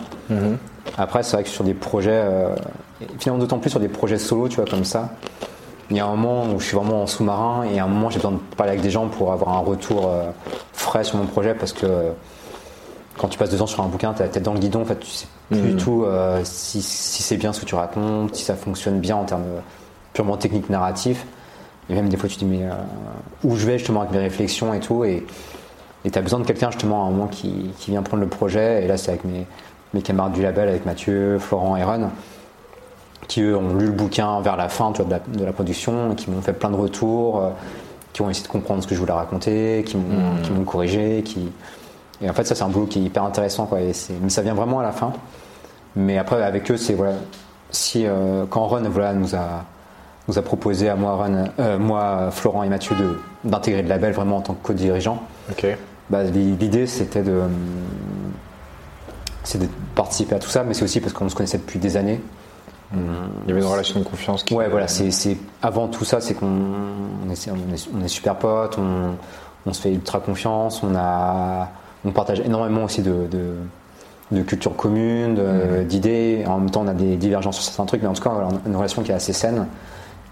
Après, 0.98 1.22
c'est 1.24 1.36
vrai 1.38 1.44
que 1.44 1.50
sur 1.50 1.64
des 1.64 1.74
projets, 1.76 2.24
et 3.02 3.06
finalement 3.20 3.42
d'autant 3.44 3.60
plus 3.60 3.70
sur 3.70 3.80
des 3.80 3.90
projets 3.90 4.18
solo, 4.18 4.48
tu 4.48 4.56
vois, 4.56 4.66
comme 4.66 4.86
ça, 4.86 5.10
il 5.90 5.98
y 5.98 6.00
a 6.00 6.06
un 6.06 6.16
moment 6.16 6.46
où 6.54 6.60
je 6.60 6.66
suis 6.66 6.76
vraiment 6.76 7.04
en 7.04 7.08
sous-marin 7.08 7.64
et 7.72 7.80
à 7.80 7.84
un 7.84 7.88
moment 7.88 8.10
j'ai 8.10 8.18
besoin 8.18 8.32
de 8.34 8.40
parler 8.58 8.72
avec 8.72 8.82
des 8.82 8.90
gens 8.90 9.08
pour 9.08 9.32
avoir 9.32 9.56
un 9.56 9.60
retour 9.60 10.12
frais 10.74 11.04
sur 11.06 11.18
mon 11.18 11.26
projet 11.26 11.54
parce 11.54 11.72
que 11.74 11.86
quand 13.18 13.28
tu 13.28 13.38
passes 13.38 13.50
deux 13.50 13.62
ans 13.62 13.68
sur 13.68 13.84
un 13.84 13.88
bouquin, 13.88 14.14
la 14.18 14.28
tête 14.28 14.44
dans 14.44 14.54
le 14.54 14.60
guidon, 14.60 14.82
en 14.82 14.86
fait, 14.86 15.00
tu 15.00 15.08
sais 15.08 15.28
plus 15.50 15.62
du 15.62 15.76
tout 15.76 16.04
euh, 16.04 16.42
si, 16.44 16.82
si 16.82 17.24
c'est 17.24 17.38
bien 17.38 17.54
ce 17.54 17.62
que 17.62 17.66
tu 17.66 17.76
racontes, 17.76 18.36
si 18.36 18.44
ça 18.44 18.56
fonctionne 18.56 19.00
bien 19.00 19.16
en 19.16 19.24
termes 19.24 19.44
purement 20.14 20.38
techniques 20.38 20.70
narratifs. 20.70 21.26
Et 21.90 21.94
même 21.94 22.10
des 22.10 22.18
fois, 22.18 22.28
tu 22.28 22.36
te 22.36 22.44
dis, 22.44 22.46
mais 22.46 22.66
euh, 22.66 22.74
où 23.44 23.56
je 23.56 23.66
vais 23.66 23.78
justement 23.78 24.02
avec 24.02 24.14
mes 24.14 24.20
réflexions 24.20 24.74
et 24.74 24.80
tout. 24.80 25.04
Et 25.06 25.26
tu 26.04 26.18
as 26.18 26.22
besoin 26.22 26.40
de 26.40 26.46
quelqu'un 26.46 26.72
justement 26.72 27.04
à 27.04 27.08
un 27.08 27.12
moment 27.12 27.28
qui, 27.28 27.72
qui 27.80 27.92
vient 27.92 28.02
prendre 28.02 28.24
le 28.24 28.30
projet. 28.30 28.84
Et 28.84 28.88
là, 28.88 28.98
c'est 28.98 29.10
avec 29.10 29.24
mes, 29.24 29.46
mes 29.94 30.02
camarades 30.02 30.34
du 30.34 30.42
label, 30.42 30.70
avec 30.70 30.86
Mathieu, 30.86 31.40
Florent 31.40 31.78
et 31.78 31.84
Ron, 31.84 32.10
qui 33.28 33.42
eux 33.42 33.58
ont 33.58 33.74
lu 33.74 33.86
le 33.86 33.92
bouquin 33.92 34.42
vers 34.42 34.58
la 34.58 34.70
fin 34.70 34.92
tu 34.92 35.02
vois, 35.02 35.06
de, 35.06 35.12
la, 35.12 35.38
de 35.40 35.46
la 35.46 35.54
production, 35.54 36.14
qui 36.16 36.30
m'ont 36.30 36.42
fait 36.42 36.54
plein 36.54 36.70
de 36.70 36.76
retours, 36.76 37.42
euh, 37.42 37.50
qui 38.14 38.22
ont 38.22 38.30
essayé 38.30 38.46
de 38.46 38.52
comprendre 38.52 38.84
ce 38.84 38.88
que 38.88 38.96
je 38.96 39.00
voulais 39.00 39.14
raconter, 39.14 39.84
qui 39.86 39.98
m'ont 39.98 40.42
qui 40.44 40.52
m'ont 40.52 40.64
corrigé. 40.64 41.24
Qui... 41.24 41.52
Et 42.22 42.30
en 42.30 42.34
fait, 42.34 42.46
ça, 42.46 42.56
c'est 42.56 42.64
un 42.64 42.70
boulot 42.70 42.88
qui 42.88 43.00
est 43.00 43.04
hyper 43.04 43.24
intéressant. 43.24 43.66
Quoi, 43.66 43.82
et 43.82 43.92
mais 44.22 44.30
ça 44.30 44.42
vient 44.42 44.54
vraiment 44.56 44.80
à 44.80 44.84
la 44.84 44.92
fin. 44.92 45.14
Mais 45.96 46.18
après, 46.18 46.42
avec 46.44 46.70
eux, 46.72 46.78
c'est 46.78 46.94
voilà, 46.94 47.14
si 47.72 48.06
euh, 48.06 48.46
quand 48.50 48.66
Ron 48.68 48.82
voilà, 48.90 49.14
nous 49.14 49.36
a 49.36 49.66
nous 50.28 50.38
a 50.38 50.42
proposé 50.42 50.90
à 50.90 50.96
moi, 50.96 51.14
Ron, 51.16 51.46
euh, 51.60 51.78
moi, 51.80 52.30
Florent 52.32 52.64
et 52.64 52.70
Mathieu 52.70 52.96
d'intégrer 53.44 53.82
le 53.82 53.88
label 53.88 54.12
vraiment 54.14 54.38
en 54.38 54.42
tant 54.42 54.54
que 54.56 54.66
co-dirigeant. 54.68 55.22
Ok. 55.52 55.66
Bah, 56.10 56.24
l'i- 56.24 56.56
l'idée 56.56 56.86
c'était 56.88 57.22
de 57.24 57.42
de 59.56 59.68
participer 59.96 60.36
à 60.36 60.40
tout 60.40 60.50
ça, 60.50 60.64
mais 60.64 60.74
c'est 60.74 60.84
aussi 60.84 61.00
parce 61.00 61.14
qu'on 61.14 61.30
se 61.30 61.36
connaissait 61.36 61.58
depuis 61.58 61.80
des 61.80 61.96
années. 61.98 62.20
Il 62.94 63.00
y 63.48 63.52
avait 63.52 63.62
une 63.62 63.68
relation 63.68 64.00
de 64.00 64.06
confiance 64.06 64.44
qui. 64.44 64.54
Ouais, 64.54 64.68
voilà, 64.70 64.88
c'est 64.88 65.12
c'est- 65.12 65.38
avant 65.62 65.88
tout 65.88 66.06
ça, 66.06 66.20
c'est 66.22 66.34
qu'on 66.34 66.46
on 66.48 67.30
est, 67.32 67.50
on 67.50 67.74
est- 67.74 67.90
on 67.98 68.04
est 68.04 68.08
super 68.08 68.36
potes, 68.36 68.78
on, 68.78 69.16
on 69.66 69.74
se 69.74 69.82
fait 69.82 69.92
ultra 69.94 70.20
confiance, 70.20 70.82
on 70.84 70.96
a 70.96 71.70
on 72.06 72.12
partage 72.12 72.40
énormément 72.40 72.84
aussi 72.84 73.02
de, 73.02 73.28
de, 73.30 73.54
de 74.32 74.42
culture 74.44 74.76
commune, 74.76 75.36
de- 75.36 75.84
d'idées. 75.84 76.44
En 76.48 76.60
même 76.60 76.70
temps, 76.70 76.82
on 76.84 76.88
a 76.88 76.94
des 76.94 77.16
divergences 77.16 77.56
sur 77.58 77.64
certains 77.66 77.86
trucs, 77.86 78.02
mais 78.02 78.08
en 78.08 78.14
tout 78.14 78.24
cas, 78.24 78.30
voilà, 78.30 78.48
on 78.50 78.56
a 78.56 78.60
une 78.70 78.76
relation 78.76 79.02
qui 79.04 79.12
est 79.12 79.16
assez 79.16 79.34
saine. 79.34 79.68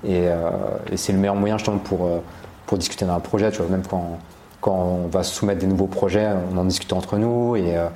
Et, 0.04 0.28
euh, 0.28 0.49
et 0.91 0.97
c'est 0.97 1.13
le 1.13 1.17
meilleur 1.19 1.36
moyen 1.36 1.58
justement 1.58 1.78
pour, 1.80 2.06
euh, 2.06 2.19
pour 2.67 2.78
discuter 2.78 3.06
d'un 3.06 3.19
projet, 3.19 3.51
tu 3.51 3.58
vois, 3.62 3.69
même 3.69 3.84
quand, 3.89 4.19
quand 4.62 4.73
on 4.75 5.08
va 5.08 5.23
soumettre 5.23 5.60
des 5.62 5.67
nouveaux 5.67 5.88
projets, 5.88 6.28
on 6.54 6.58
en 6.58 6.65
discute 6.65 6.93
entre 6.93 7.17
nous. 7.17 7.56
Et, 7.56 7.75
euh, 7.78 7.88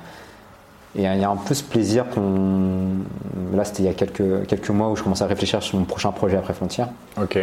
et 0.96 1.04
il 1.04 1.20
y 1.20 1.24
a 1.24 1.30
un 1.30 1.36
peu 1.36 1.54
ce 1.54 1.62
plaisir 1.62 2.04
qu'on. 2.10 2.80
Là, 3.54 3.64
c'était 3.64 3.84
il 3.84 3.86
y 3.86 3.88
a 3.88 3.94
quelques, 3.94 4.46
quelques 4.48 4.70
mois 4.70 4.90
où 4.90 4.96
je 4.96 5.04
commençais 5.04 5.22
à 5.22 5.28
réfléchir 5.28 5.62
sur 5.62 5.78
mon 5.78 5.84
prochain 5.84 6.10
projet 6.10 6.36
après 6.36 6.52
Frontières. 6.52 6.88
Ok. 7.20 7.38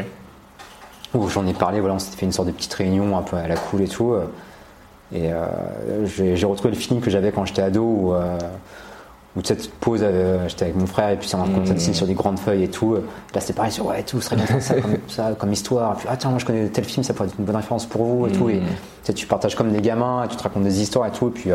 Où 1.13 1.29
j'en 1.29 1.47
ai 1.47 1.53
parlé, 1.53 1.79
voilà, 1.79 1.95
on 1.95 1.99
s'était 1.99 2.17
fait 2.17 2.25
une 2.25 2.33
sorte 2.33 2.49
de 2.49 2.51
petite 2.53 2.73
réunion 2.73 3.17
un 3.17 3.21
peu 3.21 3.37
à 3.37 3.47
la 3.47 3.55
cool 3.55 3.81
et 3.83 3.87
tout. 3.87 4.13
Euh, 5.13 5.17
Et 5.17 5.31
euh, 5.31 6.05
j'ai 6.35 6.45
retrouvé 6.45 6.73
le 6.73 6.79
feeling 6.79 7.01
que 7.01 7.09
j'avais 7.09 7.31
quand 7.31 7.45
j'étais 7.45 7.61
ado 7.61 7.81
où, 7.81 8.13
euh, 8.13 8.37
où 9.35 9.41
tu 9.41 9.47
sais, 9.47 9.55
tu 9.55 9.67
te 9.67 9.75
poses, 9.79 10.01
euh, 10.03 10.47
j'étais 10.49 10.65
avec 10.65 10.75
mon 10.75 10.85
frère 10.85 11.09
et 11.09 11.17
puis 11.17 11.29
commence 11.29 11.69
à 11.69 11.73
dessiner 11.73 11.93
sur 11.95 12.07
des 12.07 12.13
grandes 12.13 12.39
feuilles 12.39 12.63
et 12.63 12.67
tout. 12.69 12.95
Là, 13.33 13.39
c'était 13.39 13.53
pareil 13.53 13.71
sur 13.71 13.85
ouais, 13.85 14.03
tout, 14.03 14.19
ce 14.19 14.29
serait 14.29 14.35
bien 14.35 14.59
ça 14.59 14.73
comme, 14.81 14.97
ça 15.07 15.31
comme 15.37 15.53
histoire. 15.53 15.93
Et 15.93 15.97
puis, 15.97 16.07
ah 16.11 16.17
tiens, 16.17 16.29
moi 16.29 16.39
je 16.39 16.45
connais 16.45 16.67
tel 16.67 16.83
film, 16.83 17.03
ça 17.03 17.13
pourrait 17.13 17.29
être 17.29 17.39
une 17.39 17.45
bonne 17.45 17.55
référence 17.55 17.85
pour 17.85 18.03
vous 18.03 18.27
et 18.27 18.31
tout. 18.31 18.49
Et 18.49 18.59
tu, 18.59 18.65
sais, 19.03 19.13
tu 19.13 19.27
partages 19.27 19.55
comme 19.55 19.71
des 19.71 19.81
gamins, 19.81 20.23
et 20.25 20.27
tu 20.27 20.35
te 20.35 20.43
racontes 20.43 20.63
des 20.63 20.81
histoires 20.81 21.07
et 21.07 21.11
tout. 21.11 21.27
Et 21.27 21.31
puis, 21.31 21.49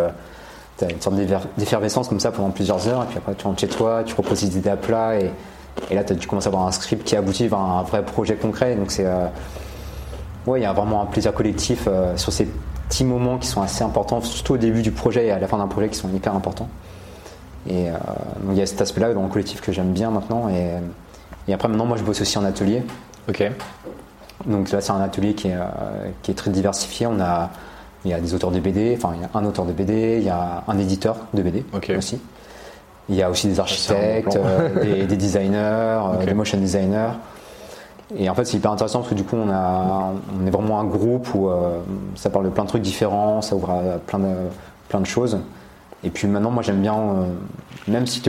tu 0.78 0.84
as 0.84 0.90
une 0.90 1.00
sorte 1.00 1.16
d'effervescence 1.58 2.08
comme 2.08 2.20
ça 2.20 2.30
pendant 2.30 2.50
plusieurs 2.50 2.88
heures. 2.88 3.02
Et 3.02 3.06
puis 3.06 3.18
après, 3.18 3.34
tu 3.34 3.46
rentres 3.46 3.60
chez 3.60 3.68
toi, 3.68 4.02
tu 4.04 4.14
proposes 4.14 4.40
des 4.42 4.56
idées 4.56 4.70
à 4.70 4.76
plat. 4.76 5.20
Et, 5.20 5.30
et 5.90 5.94
là, 5.94 6.04
tu 6.04 6.26
commences 6.26 6.46
à 6.46 6.48
avoir 6.48 6.66
un 6.66 6.72
script 6.72 7.04
qui 7.04 7.16
aboutit 7.16 7.48
vers 7.48 7.58
un 7.58 7.82
vrai 7.82 8.02
projet 8.04 8.36
concret. 8.36 8.76
Donc, 8.76 8.90
c'est. 8.90 9.04
euh, 9.06 9.26
Ouais, 10.44 10.58
il 10.58 10.64
y 10.64 10.66
a 10.66 10.72
vraiment 10.72 11.02
un 11.02 11.06
plaisir 11.06 11.32
collectif 11.32 11.84
euh, 11.86 12.16
sur 12.16 12.32
ces 12.32 12.48
petits 12.92 13.04
moments 13.04 13.38
qui 13.38 13.48
sont 13.48 13.62
assez 13.62 13.82
importants, 13.82 14.20
surtout 14.20 14.52
au 14.52 14.58
début 14.58 14.82
du 14.82 14.90
projet 14.92 15.26
et 15.28 15.30
à 15.30 15.38
la 15.38 15.48
fin 15.48 15.56
d'un 15.56 15.66
projet 15.66 15.88
qui 15.88 15.96
sont 15.96 16.10
hyper 16.14 16.34
importants. 16.34 16.68
Et 17.66 17.88
euh, 17.88 17.92
donc 18.42 18.50
il 18.52 18.58
y 18.58 18.62
a 18.62 18.66
cet 18.66 18.82
aspect-là 18.82 19.14
dans 19.14 19.22
le 19.22 19.28
collectif 19.28 19.62
que 19.62 19.72
j'aime 19.72 19.92
bien 19.92 20.10
maintenant. 20.10 20.50
Et, 20.50 20.72
et 21.48 21.54
après, 21.54 21.68
maintenant, 21.68 21.86
moi, 21.86 21.96
je 21.96 22.02
bosse 22.02 22.20
aussi 22.20 22.36
en 22.36 22.44
atelier. 22.44 22.82
Ok. 23.30 23.50
Donc 24.46 24.70
là, 24.72 24.82
c'est 24.82 24.92
un 24.92 25.00
atelier 25.00 25.32
qui 25.34 25.48
est, 25.48 25.54
euh, 25.54 26.10
qui 26.22 26.32
est 26.32 26.34
très 26.34 26.50
diversifié. 26.50 27.06
On 27.06 27.18
a, 27.18 27.48
il 28.04 28.10
y 28.10 28.14
a 28.14 28.20
des 28.20 28.34
auteurs 28.34 28.50
de 28.50 28.60
BD, 28.60 28.94
enfin, 28.96 29.14
il 29.16 29.22
y 29.22 29.24
a 29.24 29.30
un 29.32 29.44
auteur 29.46 29.64
de 29.64 29.72
BD, 29.72 30.18
il 30.18 30.24
y 30.24 30.28
a 30.30 30.62
un 30.68 30.78
éditeur 30.78 31.16
de 31.32 31.40
BD 31.42 31.64
aussi. 31.96 32.20
Il 33.08 33.14
y 33.14 33.22
a 33.22 33.30
aussi 33.30 33.48
des 33.48 33.58
architectes, 33.58 34.36
euh, 34.36 34.82
des, 34.82 35.06
des 35.06 35.16
designers, 35.16 35.56
euh, 35.56 36.14
Ok. 36.20 36.26
des 36.26 36.34
motion 36.34 36.58
designers. 36.58 37.12
Et 38.16 38.28
en 38.28 38.34
fait, 38.34 38.44
c'est 38.44 38.56
hyper 38.56 38.70
intéressant 38.72 38.98
parce 39.00 39.10
que 39.10 39.14
du 39.14 39.24
coup, 39.24 39.36
on, 39.36 39.50
a, 39.50 40.12
on 40.40 40.46
est 40.46 40.50
vraiment 40.50 40.80
un 40.80 40.84
groupe 40.84 41.34
où 41.34 41.48
euh, 41.48 41.78
ça 42.14 42.30
parle 42.30 42.44
de 42.44 42.50
plein 42.50 42.64
de 42.64 42.68
trucs 42.68 42.82
différents, 42.82 43.40
ça 43.42 43.54
ouvre 43.56 43.70
à 43.70 43.98
plein 44.06 44.18
de, 44.18 44.34
plein 44.88 45.00
de 45.00 45.06
choses. 45.06 45.38
Et 46.04 46.10
puis 46.10 46.26
maintenant, 46.28 46.50
moi, 46.50 46.62
j'aime 46.62 46.80
bien, 46.80 46.94
euh, 46.94 47.24
même 47.88 48.06
si 48.06 48.20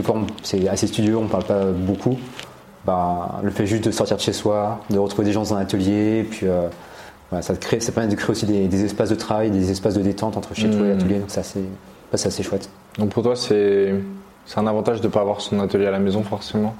c'est 0.42 0.68
assez 0.68 0.86
studieux, 0.86 1.16
on 1.18 1.26
parle 1.26 1.44
pas 1.44 1.64
beaucoup, 1.66 2.16
bah, 2.86 3.40
le 3.42 3.50
fait 3.50 3.66
juste 3.66 3.84
de 3.84 3.90
sortir 3.90 4.16
de 4.16 4.22
chez 4.22 4.32
soi, 4.32 4.80
de 4.90 4.98
retrouver 4.98 5.24
des 5.26 5.32
gens 5.32 5.42
dans 5.42 5.54
un 5.54 5.60
atelier, 5.60 6.20
et 6.20 6.22
puis 6.24 6.46
euh, 6.46 6.68
voilà, 7.30 7.42
ça, 7.42 7.54
te 7.54 7.60
crée, 7.60 7.80
ça 7.80 7.90
permet 7.92 8.08
de 8.08 8.14
créer 8.16 8.30
aussi 8.30 8.46
des, 8.46 8.68
des 8.68 8.84
espaces 8.84 9.10
de 9.10 9.14
travail, 9.16 9.50
des 9.50 9.70
espaces 9.70 9.94
de 9.94 10.02
détente 10.02 10.36
entre 10.36 10.54
chez 10.54 10.70
toi 10.70 10.80
et 10.86 10.90
Mhm. 10.90 10.96
l'atelier. 10.98 11.18
Donc, 11.18 11.28
c'est 11.28 11.40
assez, 11.40 11.64
ça, 12.12 12.16
c'est 12.18 12.28
assez 12.28 12.42
chouette. 12.42 12.68
Donc 12.98 13.10
pour 13.10 13.22
toi, 13.22 13.34
c'est 13.36 13.92
c'est 14.46 14.58
un 14.60 14.66
avantage 14.66 15.00
de 15.00 15.06
ne 15.06 15.12
pas 15.12 15.20
avoir 15.22 15.40
son 15.40 15.58
atelier 15.60 15.86
à 15.86 15.90
la 15.90 15.98
maison 15.98 16.22
forcément? 16.22 16.74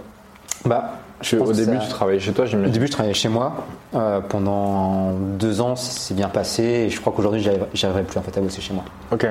Bah, 0.66 0.98
Au 1.40 1.52
début, 1.52 1.76
ça- 1.76 1.82
tu 1.82 1.88
travaillais 1.88 2.20
chez 2.20 2.32
toi, 2.32 2.44
Au 2.44 2.48
j'imagine. 2.48 2.72
début, 2.72 2.86
je 2.86 2.92
travaillais 2.92 3.14
chez 3.14 3.28
moi. 3.28 3.52
Euh, 3.94 4.20
pendant 4.20 5.12
deux 5.38 5.60
ans, 5.60 5.76
c'est 5.76 6.14
bien 6.14 6.28
passé. 6.28 6.62
Et 6.62 6.90
je 6.90 7.00
crois 7.00 7.12
qu'aujourd'hui, 7.16 7.40
j'y 7.40 7.48
arriverai- 7.48 7.68
j'y 7.72 7.86
arriverai 7.86 8.02
plus 8.04 8.18
en 8.18 8.22
fait 8.22 8.36
à 8.36 8.40
bosser 8.40 8.60
chez 8.60 8.74
moi. 8.74 8.84
Ok. 9.12 9.26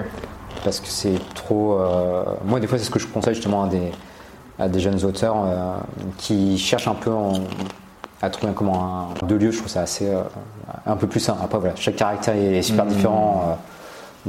parce 0.63 0.79
que 0.79 0.87
c'est 0.87 1.19
trop. 1.35 1.73
euh, 1.79 2.23
Moi, 2.45 2.59
des 2.61 2.67
fois, 2.67 2.77
c'est 2.77 2.85
ce 2.85 2.89
que 2.89 2.99
je 2.99 3.07
conseille 3.07 3.33
justement 3.35 3.63
à 3.63 3.67
des, 3.67 3.91
à 4.57 4.69
des 4.69 4.79
jeunes 4.79 5.03
auteurs 5.03 5.35
euh, 5.45 5.73
qui 6.17 6.57
cherchent 6.57 6.87
un 6.87 6.93
peu 6.93 7.11
en- 7.11 7.33
à 8.21 8.29
trouver 8.29 8.51
un- 8.51 8.53
comment 8.55 9.09
un 9.21 9.25
deux 9.25 9.35
lieux. 9.37 9.51
Je 9.51 9.57
trouve 9.57 9.67
ça 9.69 9.81
assez 9.81 10.09
un 10.85 10.95
peu 10.95 11.05
plus 11.07 11.19
sain. 11.19 11.35
Après, 11.43 11.59
voilà, 11.59 11.75
chaque 11.75 11.97
caractère 11.97 12.35
est 12.35 12.61
super 12.61 12.85
différent. 12.85 13.43
euh, 13.49 13.53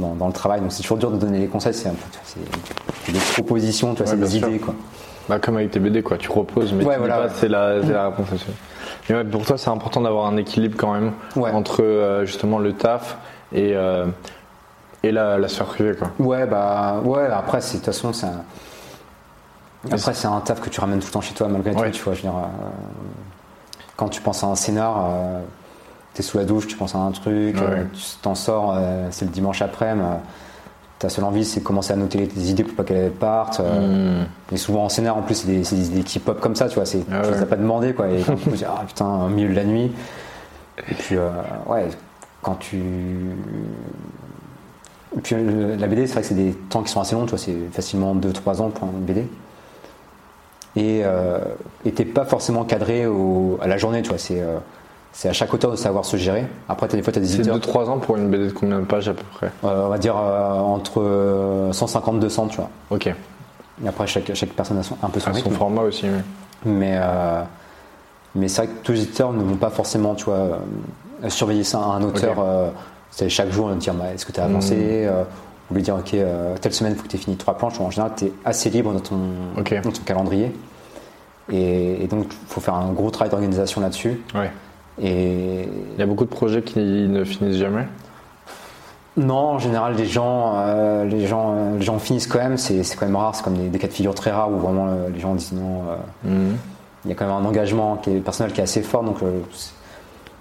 dans, 0.00 0.14
dans 0.16 0.26
le 0.26 0.32
travail, 0.32 0.60
donc 0.60 0.72
c'est 0.72 0.82
toujours 0.82 0.96
dur 0.98 1.12
de 1.12 1.18
donner 1.18 1.38
des 1.38 1.46
conseils, 1.46 1.72
c'est 1.72 1.86
un 1.88 1.92
peu 1.92 1.98
c'est 2.24 2.40
c'est 3.06 3.12
des 3.12 3.18
propositions, 3.20 3.94
tu 3.94 4.02
vois, 4.02 4.12
Ouais, 4.12 4.18
c'est 4.18 4.24
des 4.28 4.38
sûr. 4.40 4.48
idées 4.48 4.58
quoi. 4.58 4.74
Bah, 5.28 5.38
comme 5.38 5.56
avec 5.56 5.70
tes 5.70 5.80
BD, 5.80 6.02
quoi. 6.02 6.18
Tu 6.18 6.30
reposes, 6.30 6.72
mais 6.72 6.84
Ouais, 6.84 6.98
voilà, 6.98 7.22
ouais. 7.22 7.28
c'est 7.34 7.48
la, 7.48 7.80
c'est 7.82 7.92
la 7.92 8.06
réponse. 8.10 8.28
Mais 9.08 9.16
ouais, 9.16 9.24
pour 9.24 9.44
toi, 9.44 9.56
c'est 9.56 9.70
important 9.70 10.00
d'avoir 10.02 10.26
un 10.26 10.36
équilibre 10.36 10.76
quand 10.78 10.92
même 10.92 11.12
entre 11.54 11.82
euh, 11.82 12.24
justement 12.26 12.58
le 12.58 12.72
taf 12.74 13.16
et, 13.52 13.72
euh, 13.74 14.06
et 15.02 15.12
la, 15.12 15.38
la 15.38 15.48
sphère 15.48 15.66
privée, 15.66 15.94
quoi. 15.96 16.10
Ouais, 16.18 16.46
bah, 16.46 17.00
ouais, 17.04 17.26
après, 17.26 17.60
c'est- 17.60 17.78
de 17.78 17.84
toute 17.84 17.94
façon, 17.94 18.12
c'est 18.12 18.26
un. 18.26 18.42
Après, 19.90 20.14
c'est 20.14 20.26
un 20.26 20.40
taf 20.40 20.60
que 20.60 20.68
tu 20.70 20.80
ramènes 20.80 21.00
tout 21.00 21.06
le 21.08 21.12
temps 21.12 21.20
chez 21.20 21.34
toi, 21.34 21.48
malgré 21.48 21.74
tout, 21.74 21.90
tu 21.90 22.02
vois. 22.02 22.14
Je 22.14 22.22
veux 22.22 22.28
dire, 22.30 22.36
euh, 22.38 22.68
quand 23.96 24.08
tu 24.08 24.20
penses 24.22 24.42
à 24.44 24.46
un 24.48 24.54
scénar, 24.54 24.96
t'es 26.14 26.22
sous 26.22 26.38
la 26.38 26.44
douche, 26.44 26.66
tu 26.66 26.76
penses 26.76 26.94
à 26.94 26.98
un 26.98 27.10
truc, 27.12 27.56
tu 27.56 28.00
t'en 28.22 28.34
sors, 28.34 28.76
c'est 29.10 29.24
le 29.26 29.30
dimanche 29.30 29.60
après, 29.62 29.94
mais, 29.94 30.04
ta 30.98 31.08
seule 31.08 31.24
envie, 31.24 31.44
c'est 31.44 31.60
de 31.60 31.64
commencer 31.64 31.92
à 31.92 31.96
noter 31.96 32.18
les, 32.18 32.28
tes 32.28 32.40
idées 32.40 32.64
pour 32.64 32.74
pas 32.74 32.84
qu'elles 32.84 33.10
partent. 33.10 33.60
euh, 33.60 34.22
Mm. 34.22 34.26
Et 34.54 34.56
souvent 34.56 34.84
en 34.84 34.88
scénar, 34.88 35.16
en 35.16 35.22
plus, 35.22 35.34
c'est 35.34 35.46
des, 35.48 35.58
des 35.58 35.88
idées 35.88 36.02
qui 36.02 36.18
pop 36.18 36.40
comme 36.40 36.54
ça, 36.56 36.68
tu 36.68 36.76
vois. 36.76 36.86
C'est, 36.86 37.04
Ah 37.10 37.20
tu 37.22 37.28
ouais. 37.30 37.36
les 37.36 37.42
as 37.42 37.46
pas 37.46 37.56
demandé, 37.56 37.92
quoi. 37.92 38.08
Et 38.08 38.22
te 38.22 38.50
dis, 38.50 38.64
ah 38.68 38.82
putain, 38.86 39.24
au 39.24 39.28
milieu 39.28 39.48
de 39.50 39.54
la 39.54 39.64
nuit. 39.64 39.90
Et 40.90 40.94
puis, 40.94 41.16
euh, 41.16 41.28
ouais, 41.66 41.88
quand 42.42 42.54
tu. 42.56 42.78
Et 45.16 45.20
puis 45.20 45.36
la 45.78 45.86
BD, 45.86 46.06
c'est 46.06 46.14
vrai 46.14 46.22
que 46.22 46.28
c'est 46.28 46.34
des 46.34 46.52
temps 46.52 46.82
qui 46.82 46.90
sont 46.90 47.00
assez 47.00 47.14
longs, 47.14 47.24
tu 47.24 47.30
vois. 47.30 47.38
C'est 47.38 47.54
facilement 47.72 48.14
2-3 48.16 48.60
ans 48.60 48.70
pour 48.70 48.88
une 48.88 49.04
BD. 49.04 49.26
Et 50.76 51.02
euh, 51.04 51.38
et 51.84 51.92
t'es 51.92 52.04
pas 52.04 52.24
forcément 52.24 52.64
cadré 52.64 53.06
au- 53.06 53.58
à 53.62 53.68
la 53.68 53.76
journée, 53.76 54.02
tu 54.02 54.08
vois. 54.08 54.18
C'est, 54.18 54.40
c'est 55.16 55.28
à 55.28 55.32
chaque 55.32 55.54
auteur 55.54 55.70
de 55.70 55.76
savoir 55.76 56.04
se 56.04 56.16
gérer. 56.16 56.44
Après, 56.68 56.88
t'as 56.88 56.96
des 56.96 57.02
fois, 57.02 57.12
t'as 57.12 57.20
des 57.20 57.26
C'est 57.26 57.36
éditeurs, 57.38 57.58
2-3 57.58 57.88
ans 57.88 57.98
pour 57.98 58.16
une 58.16 58.28
BD 58.28 58.48
de 58.48 58.50
combien 58.52 58.80
de 58.80 58.84
pages 58.84 59.08
à 59.08 59.14
peu 59.14 59.22
près? 59.34 59.46
Euh, 59.64 59.86
on 59.86 59.88
va 59.88 59.96
dire 59.98 60.16
euh, 60.18 60.58
entre 60.58 61.70
150-200, 61.72 62.48
tu 62.48 62.56
vois. 62.56 62.68
Ok. 62.90 63.06
Et 63.06 63.88
après, 63.88 64.06
chaque, 64.06 64.32
chaque 64.34 64.50
personne 64.50 64.78
a 64.78 64.82
son, 64.82 64.96
un 65.02 65.08
peu 65.08 65.20
son 65.20 65.30
À 65.30 65.34
son 65.34 65.36
rythme. 65.44 65.54
format 65.54 65.82
aussi, 65.82 66.06
oui. 66.06 66.18
Mais, 66.66 66.98
euh, 67.00 67.42
mais 68.34 68.48
c'est 68.48 68.62
vrai 68.64 68.72
que 68.74 68.82
tous 68.82 68.92
les 68.92 69.02
éditeurs 69.02 69.32
ne 69.32 69.42
vont 69.42 69.56
pas 69.56 69.70
forcément 69.70 70.14
tu 70.14 70.24
vois, 70.26 70.34
euh, 70.34 71.28
surveiller 71.28 71.64
ça 71.64 71.78
à 71.78 71.82
un 71.82 72.02
auteur. 72.02 72.38
Ok. 72.38 72.44
euh, 72.44 72.68
c'est 73.10 73.28
chaque 73.28 73.50
jour 73.52 73.68
de 73.70 73.74
dire 73.76 73.94
bah, 73.94 74.06
est-ce 74.14 74.26
que 74.26 74.32
tu 74.32 74.40
as 74.40 74.44
avancé 74.44 74.74
euh, 75.06 75.22
Ou 75.70 75.74
lui 75.74 75.82
dire 75.82 75.94
ok, 75.96 76.14
euh, 76.14 76.56
telle 76.60 76.72
semaine 76.74 76.94
il 76.94 76.96
faut 76.96 77.04
que 77.04 77.08
tu 77.08 77.16
aies 77.16 77.20
fini 77.20 77.36
trois 77.36 77.56
planches. 77.56 77.80
En 77.80 77.90
général, 77.90 78.12
tu 78.16 78.24
es 78.26 78.32
assez 78.44 78.70
libre 78.70 78.92
dans 78.92 78.98
ton, 79.00 79.16
dans 79.56 79.62
ton 79.92 80.02
calendrier. 80.04 80.52
Et, 81.52 82.02
et 82.02 82.06
donc, 82.08 82.26
il 82.30 82.48
faut 82.48 82.60
faire 82.60 82.74
un 82.74 82.90
gros 82.92 83.10
travail 83.10 83.30
d'organisation 83.30 83.80
là-dessus. 83.80 84.20
Ouais. 84.34 84.50
Et 85.02 85.68
Il 85.94 85.98
y 85.98 86.02
a 86.02 86.06
beaucoup 86.06 86.24
de 86.24 86.30
projets 86.30 86.62
qui 86.62 86.78
ne 86.80 87.24
finissent 87.24 87.56
jamais? 87.58 87.86
non, 89.16 89.34
en 89.34 89.58
général, 89.60 89.94
les 89.94 90.06
gens, 90.06 90.54
euh, 90.56 91.04
les 91.04 91.26
gens, 91.28 91.52
euh, 91.54 91.76
les 91.78 91.82
gens 91.84 91.98
finissent 92.00 92.26
quand 92.26 92.38
même. 92.40 92.56
C'est 92.56 92.82
quand 92.98 93.06
même 93.06 93.14
rare. 93.14 93.34
C'est 93.36 93.44
comme 93.44 93.54
des, 93.54 93.68
des 93.68 93.78
cas 93.78 93.86
de 93.86 93.92
figure 93.92 94.14
très 94.14 94.32
rares 94.32 94.50
où 94.50 94.56
vraiment 94.58 94.88
euh, 94.88 95.08
les 95.14 95.20
gens 95.20 95.34
disent 95.36 95.52
non. 95.52 95.82
Mhm. 96.24 96.56
il 97.04 97.10
y 97.10 97.12
a 97.12 97.14
quand 97.14 97.26
même 97.26 97.34
un 97.34 97.44
engagement 97.48 97.96
qui 97.96 98.10
est 98.10 98.20
personnel 98.20 98.52
qui 98.52 98.60
est 98.60 98.64
assez 98.64 98.82
fort. 98.82 99.04
Donc, 99.04 99.18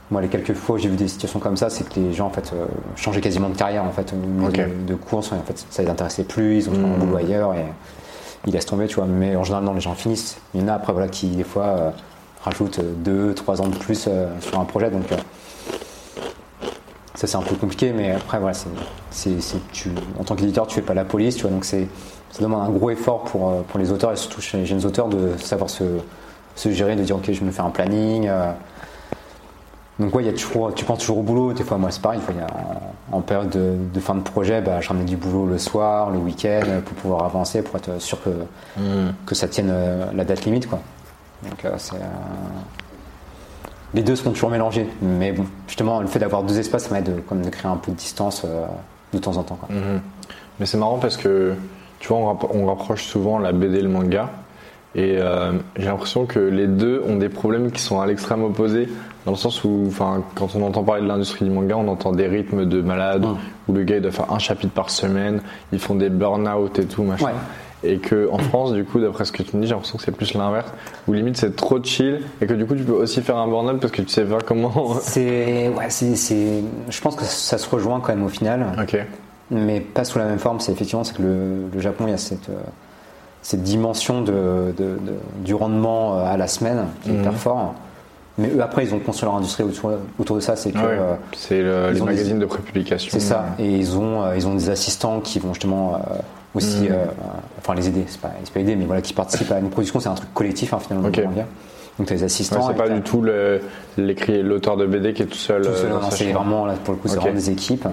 moi, 0.09 0.21
les 0.21 0.27
quelques 0.27 0.53
fois 0.53 0.75
où 0.75 0.79
j'ai 0.79 0.89
vu 0.89 0.95
des 0.95 1.07
situations 1.07 1.39
comme 1.39 1.55
ça, 1.57 1.69
c'est 1.69 1.87
que 1.87 1.99
les 1.99 2.13
gens 2.13 2.27
en 2.27 2.29
fait 2.31 2.51
changeaient 2.95 3.21
quasiment 3.21 3.49
de 3.49 3.55
carrière 3.55 3.83
en 3.83 3.91
fait 3.91 4.11
au 4.13 4.49
de 4.49 4.95
course. 4.95 5.31
En 5.31 5.39
fait, 5.43 5.65
ça 5.69 5.83
les 5.83 5.89
intéressait 5.89 6.23
plus. 6.23 6.57
Ils 6.57 6.69
ont 6.69 6.73
trouvé 6.73 6.87
un 6.87 6.97
Mhm. 6.97 6.99
boulot 7.05 7.17
ailleurs 7.17 7.53
et 7.53 7.65
ils 8.47 8.53
laissent 8.53 8.65
tomber, 8.65 8.87
tu 8.87 8.95
vois. 8.95 9.05
Mais 9.05 9.35
en 9.35 9.43
général, 9.43 9.65
non, 9.65 9.73
les 9.73 9.81
gens 9.81 9.93
finissent. 9.93 10.37
Il 10.55 10.61
y 10.61 10.63
en 10.63 10.67
a 10.67 10.73
après 10.73 10.93
voilà 10.93 11.09
qui 11.09 11.27
des 11.27 11.43
fois 11.43 11.93
euh, 12.43 12.49
rajoutent 12.49 12.79
euh, 12.79 12.93
deux, 12.97 13.33
trois 13.33 13.61
ans 13.61 13.67
de 13.67 13.75
plus 13.77 14.05
euh, 14.07 14.27
sur 14.41 14.59
un 14.59 14.65
projet. 14.65 14.89
Donc 14.89 15.11
euh, 15.11 15.15
ça 17.15 17.27
c'est 17.27 17.37
un 17.37 17.41
peu 17.41 17.55
compliqué, 17.55 17.93
mais 17.95 18.11
après 18.11 18.39
voilà, 18.39 18.55
c'est, 19.11 19.35
tu, 19.71 19.89
en 20.19 20.23
tant 20.23 20.35
qu'éditeur, 20.35 20.67
tu 20.67 20.75
fais 20.75 20.81
pas 20.81 20.93
la 20.93 21.05
police, 21.05 21.35
tu 21.35 21.43
vois. 21.43 21.51
Donc 21.51 21.65
c'est 21.65 21.87
ça 22.31 22.41
demande 22.41 22.67
un 22.67 22.71
gros 22.71 22.89
effort 22.89 23.23
pour, 23.25 23.63
pour 23.63 23.79
les 23.79 23.91
auteurs 23.91 24.11
et 24.11 24.15
surtout 24.15 24.41
chez 24.41 24.57
les 24.57 24.65
jeunes 24.65 24.83
auteurs 24.85 25.07
de 25.07 25.37
savoir 25.37 25.69
se, 25.69 25.83
se 26.55 26.71
gérer, 26.71 26.95
de 26.95 27.03
dire 27.03 27.15
ok, 27.15 27.25
je 27.31 27.39
vais 27.39 27.45
me 27.45 27.51
faire 27.51 27.65
un 27.65 27.69
planning. 27.69 28.27
donc 29.99 30.15
ouais, 30.15 30.23
y 30.23 30.29
a 30.29 30.33
toujours, 30.33 30.73
tu 30.73 30.83
penses 30.83 30.99
toujours 30.99 31.19
au 31.19 31.21
boulot. 31.21 31.53
Des 31.53 31.63
fois, 31.63 31.77
moi 31.77 31.91
c'est 31.91 32.01
pareil. 32.01 32.19
des 32.19 32.25
fois, 32.25 32.33
il 32.35 32.41
y 32.41 32.43
a- 32.43 32.81
en, 33.11 33.21
période 33.21 33.49
de, 33.51 33.75
de 33.93 33.99
fin 33.99 34.15
de 34.15 34.21
projet, 34.21 34.61
bah, 34.61 34.81
je 34.81 34.91
du 34.93 35.15
boulot 35.15 35.45
le 35.45 35.59
soir, 35.59 36.09
le 36.09 36.17
week-end, 36.17 36.63
pour 36.83 36.95
pouvoir 36.95 37.23
avancer, 37.25 37.61
pour 37.61 37.75
être 37.77 38.01
sûr 38.01 38.17
que, 38.23 38.31
Mhm. 38.79 39.13
que 39.27 39.35
ça 39.35 39.47
tienne 39.47 39.71
la 40.15 40.23
date 40.25 40.45
limite, 40.45 40.67
quoi. 40.67 40.79
Donc 41.49 41.65
euh, 41.65 41.73
c'est 41.77 41.95
euh, 41.95 41.99
les 43.93 44.01
deux 44.01 44.15
seront 44.15 44.31
toujours 44.31 44.49
mélangés, 44.49 44.87
mais 45.01 45.31
bon, 45.31 45.45
justement 45.67 45.99
le 46.01 46.07
fait 46.07 46.19
d'avoir 46.19 46.43
deux 46.43 46.57
espaces, 46.59 46.85
ça 46.87 46.93
m'aide 46.95 47.15
de, 47.15 47.21
comme 47.21 47.41
de 47.41 47.49
créer 47.49 47.71
un 47.71 47.77
peu 47.77 47.91
de 47.91 47.97
distance 47.97 48.43
euh, 48.45 48.65
de 49.13 49.19
temps 49.19 49.37
en 49.37 49.43
temps. 49.43 49.55
Quoi. 49.59 49.69
Mhm. 49.75 50.01
Mais 50.59 50.65
c'est 50.65 50.77
marrant 50.77 50.97
parce 50.97 51.17
que 51.17 51.53
tu 51.99 52.07
vois, 52.09 52.17
on, 52.17 52.25
rapp- 52.25 52.51
on 52.53 52.65
rapproche 52.65 53.03
souvent 53.03 53.37
la 53.39 53.51
BD 53.51 53.77
et 53.79 53.81
le 53.81 53.89
manga. 53.89 54.29
Et 54.95 55.17
euh, 55.19 55.53
j'ai 55.75 55.85
l'impression 55.85 56.25
que 56.27 56.37
les 56.37 56.67
deux 56.67 57.01
ont 57.07 57.15
des 57.15 57.29
problèmes 57.29 57.71
qui 57.71 57.81
sont 57.81 57.99
à 57.99 58.05
l'extrême 58.05 58.43
opposé, 58.43 58.87
dans 59.25 59.31
le 59.31 59.37
sens 59.37 59.63
où, 59.63 59.85
enfin, 59.87 60.21
quand 60.35 60.55
on 60.55 60.61
entend 60.61 60.83
parler 60.83 61.01
de 61.01 61.07
l'industrie 61.07 61.45
du 61.45 61.51
manga, 61.51 61.75
on 61.77 61.87
entend 61.87 62.11
des 62.11 62.27
rythmes 62.27 62.65
de 62.65 62.79
malade, 62.81 63.25
où 63.67 63.73
le 63.73 63.83
gars 63.85 63.95
il 63.95 64.01
doit 64.03 64.11
faire 64.11 64.31
un 64.31 64.37
chapitre 64.37 64.71
par 64.73 64.91
semaine, 64.91 65.41
ils 65.71 65.79
font 65.79 65.95
des 65.95 66.09
burn-out 66.09 66.77
et 66.77 66.85
tout, 66.85 67.01
machin. 67.01 67.25
Ouais. 67.25 67.31
Et 67.85 67.97
que 67.97 68.29
en 68.31 68.37
France, 68.37 68.71
du 68.73 68.85
coup, 68.85 68.99
d'après 68.99 69.25
ce 69.25 69.31
que 69.31 69.43
tu 69.43 69.55
me 69.57 69.61
dis, 69.61 69.67
j'ai 69.67 69.73
l'impression 69.73 69.97
que 69.97 70.03
c'est 70.03 70.11
plus 70.15 70.33
l'inverse, 70.35 70.71
où 71.07 71.13
limite 71.13 71.35
c'est 71.37 71.55
trop 71.55 71.83
chill, 71.83 72.21
et 72.41 72.45
que 72.45 72.53
du 72.53 72.65
coup 72.65 72.75
tu 72.75 72.83
peux 72.83 72.93
aussi 72.93 73.21
faire 73.21 73.37
un 73.37 73.47
burn-out 73.47 73.79
parce 73.81 73.91
que 73.91 74.01
tu 74.01 74.09
sais 74.09 74.23
pas 74.23 74.37
comment. 74.45 74.95
C'est, 75.01 75.67
ouais, 75.69 75.89
c'est, 75.89 76.15
c'est- 76.15 76.63
je 76.89 77.01
pense 77.01 77.15
que 77.15 77.25
ça 77.25 77.57
se 77.57 77.69
rejoint 77.69 77.99
quand 77.99 78.13
même 78.15 78.23
au 78.23 78.29
final, 78.29 78.65
ok. 78.81 78.97
mais 79.51 79.81
pas 79.81 80.05
sous 80.05 80.17
la 80.17 80.25
même 80.25 80.39
forme. 80.39 80.59
C'est 80.61 80.71
effectivement 80.71 81.03
c'est 81.03 81.15
que 81.17 81.21
le, 81.23 81.67
le 81.73 81.79
Japon, 81.81 82.05
il 82.07 82.11
y 82.11 82.13
a 82.13 82.17
cette, 82.17 82.49
euh, 82.49 82.53
cette 83.41 83.63
dimension 83.63 84.21
de, 84.21 84.73
de- 84.77 84.83
de- 84.83 85.43
du 85.43 85.53
rendement 85.53 86.17
euh, 86.19 86.23
à 86.25 86.37
la 86.37 86.47
semaine 86.47 86.85
qui 87.03 87.09
est 87.09 87.13
Mhm. 87.13 87.19
hyper 87.19 87.33
fort. 87.33 87.73
Mais 88.37 88.49
eux 88.49 88.63
après, 88.63 88.83
ils 88.85 88.95
ont 88.95 88.99
construit 88.99 89.25
leur 89.27 89.35
industrie 89.35 89.63
autour, 89.63 89.91
autour 90.17 90.37
de 90.37 90.41
ça. 90.41 90.55
C'est 90.55 90.71
que 90.71 90.77
Ah 90.79 90.85
ouais. 90.85 90.97
euh, 90.99 91.13
c'est 91.35 91.61
le- 91.61 91.91
les 91.91 92.01
ont 92.01 92.05
des- 92.05 92.11
magazines 92.11 92.39
de 92.39 92.45
prépublication. 92.45 93.09
C'est 93.11 93.19
ça. 93.19 93.45
Et 93.59 93.69
ils 93.69 93.97
ont, 93.97 94.23
euh, 94.23 94.35
ils 94.37 94.47
ont 94.47 94.55
des 94.55 94.69
assistants 94.69 95.19
qui 95.19 95.37
vont 95.39 95.53
justement 95.53 95.95
euh, 95.95 96.15
aussi, 96.55 96.81
Mhm. 96.83 96.87
euh, 96.91 97.05
enfin 97.59 97.73
les 97.75 97.87
aider, 97.87 98.05
c'est 98.07 98.19
pas, 98.21 98.31
c'est 98.43 98.53
pas 98.53 98.59
aider, 98.59 98.75
mais 98.75 98.85
voilà, 98.85 99.01
qui 99.01 99.13
participent 99.13 99.51
à 99.51 99.59
une 99.59 99.69
production. 99.69 99.99
C'est 99.99 100.09
un 100.09 100.13
truc 100.15 100.33
collectif 100.33 100.73
hein, 100.73 100.79
finalement. 100.79 101.07
Ok. 101.07 101.17
le 101.17 101.23
manga. 101.25 101.45
Donc 101.99 102.07
tu 102.07 102.13
as 102.13 102.15
les 102.15 102.21
Ouais, 102.21 102.25
assistants. 102.25 102.67
c'est 102.67 102.73
et 102.73 102.75
pas 102.75 102.89
du 102.89 103.01
tout 103.01 103.21
l'auteur 103.21 104.77
de 104.77 104.85
BD 104.85 105.13
qui 105.13 105.21
est 105.23 105.25
tout 105.27 105.37
seul. 105.37 105.61
tout 105.63 105.69
euh, 105.69 105.75
seul, 105.75 105.91
c'est 106.11 106.31
vraiment 106.31 106.65
là 106.65 106.73
pour 106.83 106.93
le 106.93 106.99
coup, 106.99 107.07
c'est 107.07 107.15
Ok. 107.17 107.21
vraiment 107.21 107.35
des 107.37 107.49
équipes. 107.49 107.87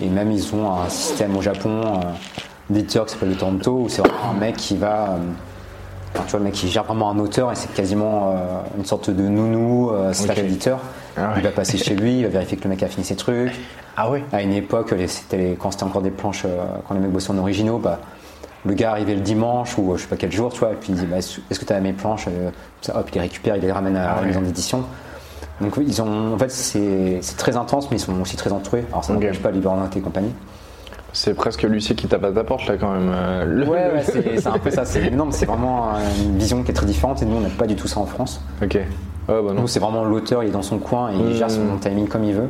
Et 0.00 0.06
même 0.08 0.30
ils 0.30 0.54
ont 0.54 0.70
un 0.72 0.88
système 0.88 1.36
au 1.36 1.42
Japon 1.42 1.80
euh, 1.84 2.00
d'éditeur 2.70 3.06
qui 3.06 3.12
s'appelle 3.14 3.30
le 3.30 3.36
Tanto, 3.36 3.72
où 3.84 3.88
c'est 3.88 4.02
vraiment 4.02 4.30
un 4.36 4.38
mec 4.40 4.56
qui 4.56 4.76
va, 4.76 5.10
euh, 5.10 5.16
tu 6.24 6.30
vois, 6.30 6.38
le 6.40 6.44
mec 6.44 6.54
qui 6.54 6.68
gère 6.68 6.84
vraiment 6.84 7.10
un 7.10 7.18
auteur 7.18 7.50
et 7.52 7.54
c'est 7.54 7.72
quasiment 7.74 8.30
euh, 8.30 8.34
une 8.76 8.84
sorte 8.84 9.10
de 9.10 9.22
nounou 9.22 9.90
slash 10.12 10.38
Ok. 10.38 10.44
éditeur. 10.44 10.80
Ah 11.18 11.28
ouais. 11.30 11.34
Il 11.38 11.42
va 11.42 11.50
passer 11.50 11.78
chez 11.78 11.94
lui, 11.94 12.18
il 12.18 12.22
va 12.24 12.28
vérifier 12.28 12.56
que 12.56 12.64
le 12.64 12.70
mec 12.70 12.82
a 12.82 12.88
fini 12.88 13.04
ses 13.04 13.16
trucs. 13.16 13.52
Ah 13.96 14.10
oui. 14.10 14.20
À 14.32 14.42
une 14.42 14.52
époque, 14.52 14.92
les- 14.92 15.08
c'était 15.08 15.36
les- 15.36 15.54
quand 15.56 15.70
c'était 15.70 15.84
encore 15.84 16.02
des 16.02 16.10
planches, 16.10 16.44
euh, 16.44 16.58
quand 16.86 16.94
les 16.94 17.00
mecs 17.00 17.10
bossaient 17.10 17.30
en 17.32 17.38
originaux, 17.38 17.78
bah, 17.78 17.98
le 18.64 18.74
gars 18.74 18.90
arrivait 18.92 19.14
le 19.14 19.20
dimanche 19.20 19.76
ou 19.78 19.92
euh, 19.92 19.96
je 19.96 20.02
sais 20.02 20.08
pas 20.08 20.16
quel 20.16 20.32
jour, 20.32 20.52
tu 20.52 20.60
vois, 20.60 20.72
et 20.72 20.76
puis 20.76 20.90
il 20.90 20.94
dit 20.96 21.06
bah, 21.06 21.18
est-ce 21.18 21.58
que 21.60 21.64
tu 21.64 21.72
as 21.72 21.80
mes 21.80 21.92
planches 21.92 22.26
Euh, 22.28 22.50
ça, 22.80 22.96
Hop, 22.98 23.08
il 23.10 23.14
les 23.16 23.20
récupère, 23.22 23.56
il 23.56 23.62
les 23.62 23.72
ramène 23.72 23.96
à 23.96 24.10
Ah 24.12 24.14
la 24.16 24.20
ouais. 24.22 24.26
maison 24.28 24.40
d'édition. 24.42 24.84
Donc 25.60 25.74
ils 25.84 26.00
ont, 26.02 26.34
en 26.34 26.38
fait, 26.38 26.50
c'est 26.52 27.20
très 27.36 27.56
intense, 27.56 27.90
mais 27.90 27.96
ils 27.96 28.00
sont 28.00 28.20
aussi 28.20 28.36
très 28.36 28.52
entourés. 28.52 28.84
Alors 28.90 29.04
ça 29.04 29.12
Ok. 29.12 29.20
n'empêche 29.22 29.40
pas 29.40 29.50
burn 29.50 29.88
et 29.96 30.00
compagnie. 30.00 30.32
C'est 31.12 31.34
presque 31.34 31.62
Lucie 31.62 31.96
qui 31.96 32.06
tape 32.06 32.22
à 32.22 32.30
ta 32.30 32.44
porte 32.44 32.66
là 32.68 32.76
quand 32.76 32.92
même. 32.92 33.10
euh, 33.12 33.44
le- 33.44 33.66
Ouais, 33.66 33.90
ouais, 33.94 34.02
c'est 34.04 34.46
un 34.46 34.58
peu 34.58 34.70
ça. 34.70 34.84
c'est- 34.84 35.10
Non, 35.10 35.24
mais 35.26 35.32
c'est 35.32 35.46
vraiment 35.46 35.92
une 36.24 36.36
vision 36.38 36.62
qui 36.62 36.70
est 36.70 36.74
très 36.74 36.86
différente 36.86 37.22
et 37.22 37.26
nous, 37.26 37.36
on 37.36 37.40
n'a 37.40 37.48
pas 37.48 37.66
du 37.66 37.74
tout 37.74 37.88
ça 37.88 37.98
en 37.98 38.06
France. 38.06 38.40
Ok. 38.62 38.78
Bah 39.28 39.40
non. 39.42 39.62
Nous, 39.62 39.68
c'est 39.68 39.78
vraiment 39.80 40.04
l'auteur, 40.04 40.42
il 40.42 40.48
est 40.48 40.52
dans 40.52 40.62
son 40.62 40.78
coin 40.78 41.10
et 41.12 41.16
il 41.16 41.24
Mm. 41.26 41.32
gère 41.34 41.50
son 41.50 41.76
timing 41.80 42.08
comme 42.08 42.24
il 42.24 42.34
veut. 42.34 42.48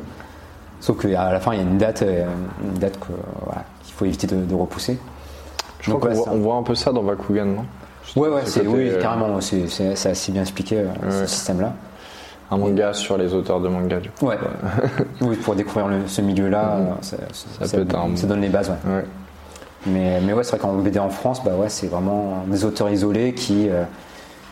Sauf 0.81 1.01
qu'à 1.03 1.33
la 1.33 1.41
fin, 1.41 1.53
il 1.53 1.57
y 1.57 1.61
a 1.61 1.65
une 1.65 1.77
date, 1.79 2.03
euh, 2.03 2.25
une 2.63 2.79
date 2.79 2.99
voilà, 3.45 3.65
qu'il 3.83 3.95
faut 3.95 4.05
éviter 4.05 4.27
de, 4.29 4.37
de 4.37 4.55
repousser. 4.55 4.97
Je 5.81 5.91
Donc, 5.91 6.01
crois 6.01 6.11
qu'on 6.11 6.17
voit, 6.17 6.25
ça- 6.27 6.31
on 6.35 6.39
voit 6.39 6.55
un 6.55 6.63
peu 6.63 6.75
ça 6.77 6.93
dans 6.93 7.03
Bakugan, 7.03 7.45
non? 7.47 7.65
Ouais, 8.17 8.29
ouais, 8.29 8.43
Ce 8.45 8.53
c'est, 8.61 8.67
oui, 8.67 8.89
euh, 8.91 9.03
carrément, 9.03 9.41
c'est, 9.41 9.69
c'est- 9.69 10.09
assez 10.09 10.33
bien 10.33 10.43
expliqué, 10.43 10.79
euh, 10.79 10.87
ce 11.11 11.21
Ouais. 11.23 11.27
système-là. 11.27 11.73
Un 12.51 12.57
manga 12.57 12.93
sur 12.95 13.19
les 13.19 13.35
auteurs 13.35 13.61
de 13.61 13.69
manga, 13.69 13.99
du 14.01 14.09
coup. 14.11 14.27
Ouais, 14.27 14.39
oui, 15.21 15.37
pour 15.37 15.55
découvrir 15.55 15.89
le- 15.89 16.07
ce 16.07 16.23
milieu-là, 16.23 16.77
euh, 16.77 16.85
ça, 17.03 17.17
ça- 17.33 17.77
un- 17.77 18.17
ça 18.17 18.27
donne 18.27 18.41
les 18.41 18.49
bases, 18.49 18.71
ouais. 18.71 18.91
Ouais. 18.93 19.05
Mais, 19.87 20.21
mais 20.23 20.33
ouais, 20.33 20.43
c'est 20.45 20.53
vrai 20.57 20.59
qu'en 20.61 20.73
BD 20.75 20.99
en 20.99 21.11
France, 21.11 21.43
bah 21.45 21.53
ouais, 21.59 21.69
c'est 21.69 21.89
vraiment 21.89 22.45
des 22.47 22.65
auteurs 22.65 22.89
isolés 22.89 23.35
qui, 23.35 23.69
euh, 23.69 23.85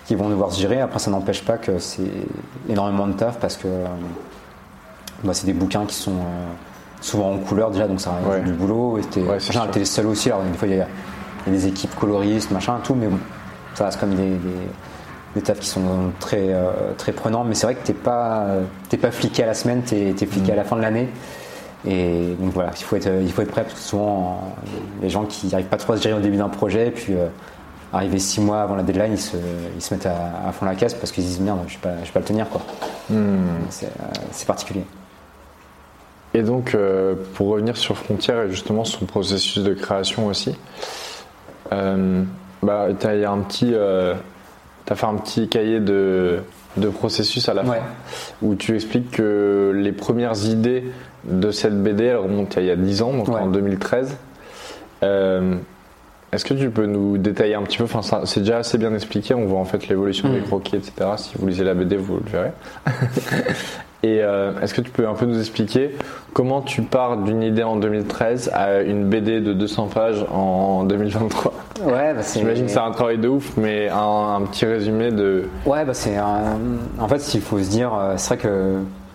qui 0.06 0.14
vont 0.14 0.28
devoir 0.28 0.52
se 0.52 0.60
gérer. 0.60 0.80
Après, 0.80 0.98
ça 0.98 1.10
n'empêche 1.10 1.42
pas 1.44 1.58
que 1.58 1.78
c'est 1.78 2.02
énormément 2.68 3.06
de 3.06 3.12
taf 3.14 3.38
parce 3.38 3.56
que 3.56 3.66
euh, 3.68 3.86
bah, 5.24 5.34
c'est 5.34 5.46
des 5.46 5.52
bouquins 5.52 5.84
qui 5.84 5.94
sont, 5.96 6.12
euh, 6.12 6.46
souvent 7.00 7.32
en 7.32 7.38
couleur 7.38 7.70
déjà, 7.70 7.88
donc 7.88 8.00
ça 8.00 8.12
Ouais. 8.28 8.40
du 8.40 8.52
boulot. 8.52 8.98
Et 8.98 9.02
t'es, 9.02 9.22
Ouais, 9.22 9.38
t'es 9.72 9.84
seul 9.84 10.06
aussi, 10.06 10.30
alors 10.30 10.42
des 10.44 10.56
fois 10.56 10.68
il 10.68 10.74
y, 10.74 10.78
y 10.78 10.80
a 10.80 10.86
des 11.46 11.66
équipes 11.66 11.94
coloristes, 11.96 12.50
machin, 12.50 12.78
tout, 12.84 12.94
mais 12.94 13.06
bon, 13.08 13.18
ça 13.74 13.86
reste 13.86 13.98
comme 14.00 14.14
des, 14.14 14.30
des, 14.30 14.38
des 15.34 15.42
tafs 15.42 15.58
qui 15.58 15.68
sont 15.68 15.82
très, 16.20 16.46
euh, 16.50 16.70
très 16.96 17.12
prenants. 17.12 17.44
Mais 17.44 17.54
c'est 17.54 17.66
vrai 17.66 17.74
que 17.74 17.84
t'es 17.86 17.92
pas, 17.92 18.46
t'es 18.88 18.96
pas 18.96 19.10
fliqué 19.10 19.42
à 19.42 19.46
la 19.46 19.54
semaine, 19.54 19.82
t'es, 19.82 20.14
t'es 20.16 20.26
fliqué 20.26 20.52
à 20.52 20.56
la 20.56 20.64
fin 20.64 20.76
de 20.76 20.82
l'année. 20.82 21.08
Et 21.86 22.34
donc 22.40 22.52
voilà, 22.52 22.70
il 22.78 22.82
faut 22.84 22.96
être, 22.96 23.08
il 23.22 23.30
faut 23.32 23.42
être 23.42 23.50
prêt 23.50 23.62
parce 23.62 23.74
que 23.74 23.80
souvent 23.80 24.54
les 25.02 25.08
gens 25.10 25.24
qui 25.24 25.46
n'arrivent 25.48 25.66
pas 25.66 25.76
trop 25.76 25.92
à 25.92 25.96
se 25.96 26.02
gérer 26.02 26.14
au 26.14 26.20
début 26.22 26.36
d'un 26.38 26.48
projet, 26.48 26.90
puis 26.90 27.12
euh, 27.14 27.26
arriver 27.92 28.18
six 28.18 28.40
mois 28.40 28.62
avant 28.62 28.74
la 28.76 28.82
deadline, 28.82 29.12
ils 29.12 29.20
se, 29.20 29.36
ils 29.76 29.80
se 29.82 29.94
mettent 29.94 30.06
à, 30.06 30.48
à 30.48 30.52
fond 30.52 30.66
la 30.66 30.74
caisse 30.74 30.94
parce 30.94 31.12
qu'ils 31.12 31.22
se 31.24 31.28
disent 31.28 31.40
merde, 31.40 31.60
je 31.68 31.76
vais 31.82 31.94
je 32.00 32.06
vais 32.06 32.12
pas 32.12 32.20
le 32.20 32.24
tenir 32.24 32.48
quoi. 32.48 32.60
Hmm. 33.10 33.36
C'est, 33.70 33.86
euh, 33.86 33.90
c'est 34.32 34.46
particulier. 34.46 34.84
Et 36.34 36.42
donc, 36.42 36.74
euh, 36.74 37.14
pour 37.34 37.48
revenir 37.48 37.76
sur 37.76 37.96
Frontière 37.96 38.42
et 38.42 38.50
justement 38.50 38.84
son 38.84 39.06
processus 39.06 39.62
de 39.64 39.72
création 39.72 40.26
aussi, 40.26 40.54
euh, 41.72 42.22
bah, 42.62 42.88
t'as 42.98 43.14
il 43.14 43.20
y 43.20 43.24
a 43.24 43.30
un 43.30 43.38
petit, 43.38 43.72
euh, 43.72 44.14
fait 44.86 45.04
un 45.06 45.14
petit 45.14 45.48
cahier 45.48 45.80
de, 45.80 46.40
de 46.76 46.88
processus 46.90 47.48
à 47.48 47.54
la 47.54 47.62
Ouais. 47.62 47.78
fin 47.78 47.82
où 48.42 48.54
tu 48.54 48.74
expliques 48.74 49.12
que 49.12 49.72
les 49.74 49.92
premières 49.92 50.44
idées 50.44 50.84
de 51.24 51.50
cette 51.50 51.82
BD 51.82 52.04
elles 52.04 52.16
remontent 52.18 52.58
à 52.58 52.60
il 52.60 52.66
y 52.66 52.70
a 52.70 52.76
10 52.76 53.00
ans, 53.02 53.12
donc 53.14 53.28
Ouais. 53.28 53.40
en 53.40 53.46
2013. 53.46 54.16
Est-ce 56.36 56.44
que 56.44 56.54
tu 56.54 56.68
peux 56.70 56.84
nous 56.86 57.16
détailler 57.18 57.54
un 57.54 57.62
petit 57.62 57.78
peu 57.78 57.84
Enfin, 57.84 58.02
c'est 58.26 58.40
déjà 58.40 58.58
assez 58.58 58.76
bien 58.78 58.94
expliqué. 58.94 59.32
On 59.34 59.46
voit 59.46 59.58
en 59.58 59.64
fait 59.64 59.88
l'évolution 59.88 60.28
des 60.28 60.40
Mm. 60.40 60.44
croquis, 60.44 60.76
etc. 60.76 60.92
Si 61.16 61.32
vous 61.38 61.46
lisez 61.46 61.64
la 61.64 61.72
BD, 61.74 61.96
vous 61.96 62.16
le 62.16 62.30
verrez. 62.30 62.52
Et 64.02 64.20
euh, 64.22 64.52
est-ce 64.60 64.74
que 64.74 64.82
tu 64.82 64.90
peux 64.90 65.08
un 65.08 65.14
peu 65.14 65.24
nous 65.26 65.38
expliquer 65.40 65.96
comment 66.34 66.60
tu 66.60 66.82
pars 66.82 67.16
d'une 67.16 67.42
idée 67.42 67.62
en 67.62 67.76
2013 67.76 68.50
à 68.54 68.82
une 68.82 69.06
BD 69.06 69.40
de 69.40 69.52
200 69.54 69.86
pages 69.88 70.24
en 70.32 70.84
2023 70.84 71.52
Ouais, 71.86 72.12
bah. 72.14 72.20
J'imagine 72.34 72.66
que 72.66 72.70
c'est 72.70 72.78
un 72.78 72.90
travail 72.90 73.18
de 73.18 73.26
ouf, 73.28 73.56
mais 73.56 73.88
un, 73.88 74.36
un 74.36 74.40
petit 74.42 74.66
résumé 74.66 75.10
de. 75.10 75.44
Ouais, 75.64 75.84
bah 75.84 75.94
c'est 75.94 76.16
un- 76.16 76.58
En 77.00 77.08
fait, 77.08 77.34
il 77.34 77.40
faut 77.40 77.58
se 77.58 77.70
dire, 77.70 77.92
euh, 77.94 78.14
c'est 78.18 78.34
vrai 78.34 78.36
que 78.48 78.74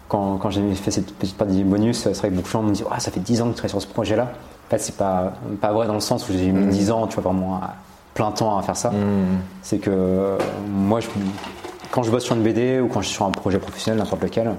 quand, 0.09 0.37
quand 0.37 0.49
j'ai 0.49 0.61
fait 0.73 0.91
cette 0.91 1.13
petite 1.13 1.37
partie 1.37 1.63
bonus, 1.63 1.99
c'est 1.99 2.17
vrai 2.17 2.29
que 2.29 2.33
beaucoup 2.33 2.47
de 2.47 2.51
gens 2.51 2.63
me 2.63 2.73
disent, 2.73 2.83
Ah, 2.91 2.99
ça 2.99 3.11
fait 3.11 3.19
10 3.21 3.41
ans 3.41 3.45
que 3.45 3.51
tu 3.51 3.55
travailles 3.57 3.69
sur 3.69 3.81
ce 3.81 3.87
projet-là. 3.87 4.31
En 4.71 4.77
fait, 4.77 4.79
c'est 4.83 4.95
pas, 4.95 5.33
pas 5.59 5.73
vrai 5.73 5.85
dans 5.85 5.93
le 5.95 5.99
sens 5.99 6.29
où 6.29 6.31
j'ai 6.31 6.49
mis 6.49 6.67
10 6.71 6.91
ans, 6.91 7.05
tu 7.07 7.15
vois, 7.19 7.31
vraiment 7.31 7.55
à 7.55 7.73
plein 8.13 8.31
temps 8.31 8.57
à 8.57 8.61
faire 8.61 8.77
ça. 8.77 8.91
C'est 9.61 9.79
que 9.79 9.89
euh, 9.91 10.37
moi, 10.69 11.01
je- 11.01 11.07
quand 11.91 12.03
je 12.03 12.11
bosse 12.11 12.23
sur 12.23 12.35
une 12.37 12.41
BD 12.43 12.79
ou 12.79 12.87
quand 12.87 13.01
je 13.01 13.07
suis 13.07 13.15
sur 13.15 13.25
un 13.25 13.31
projet 13.31 13.59
professionnel, 13.59 13.99
n'importe 14.01 14.23
lequel, 14.23 14.53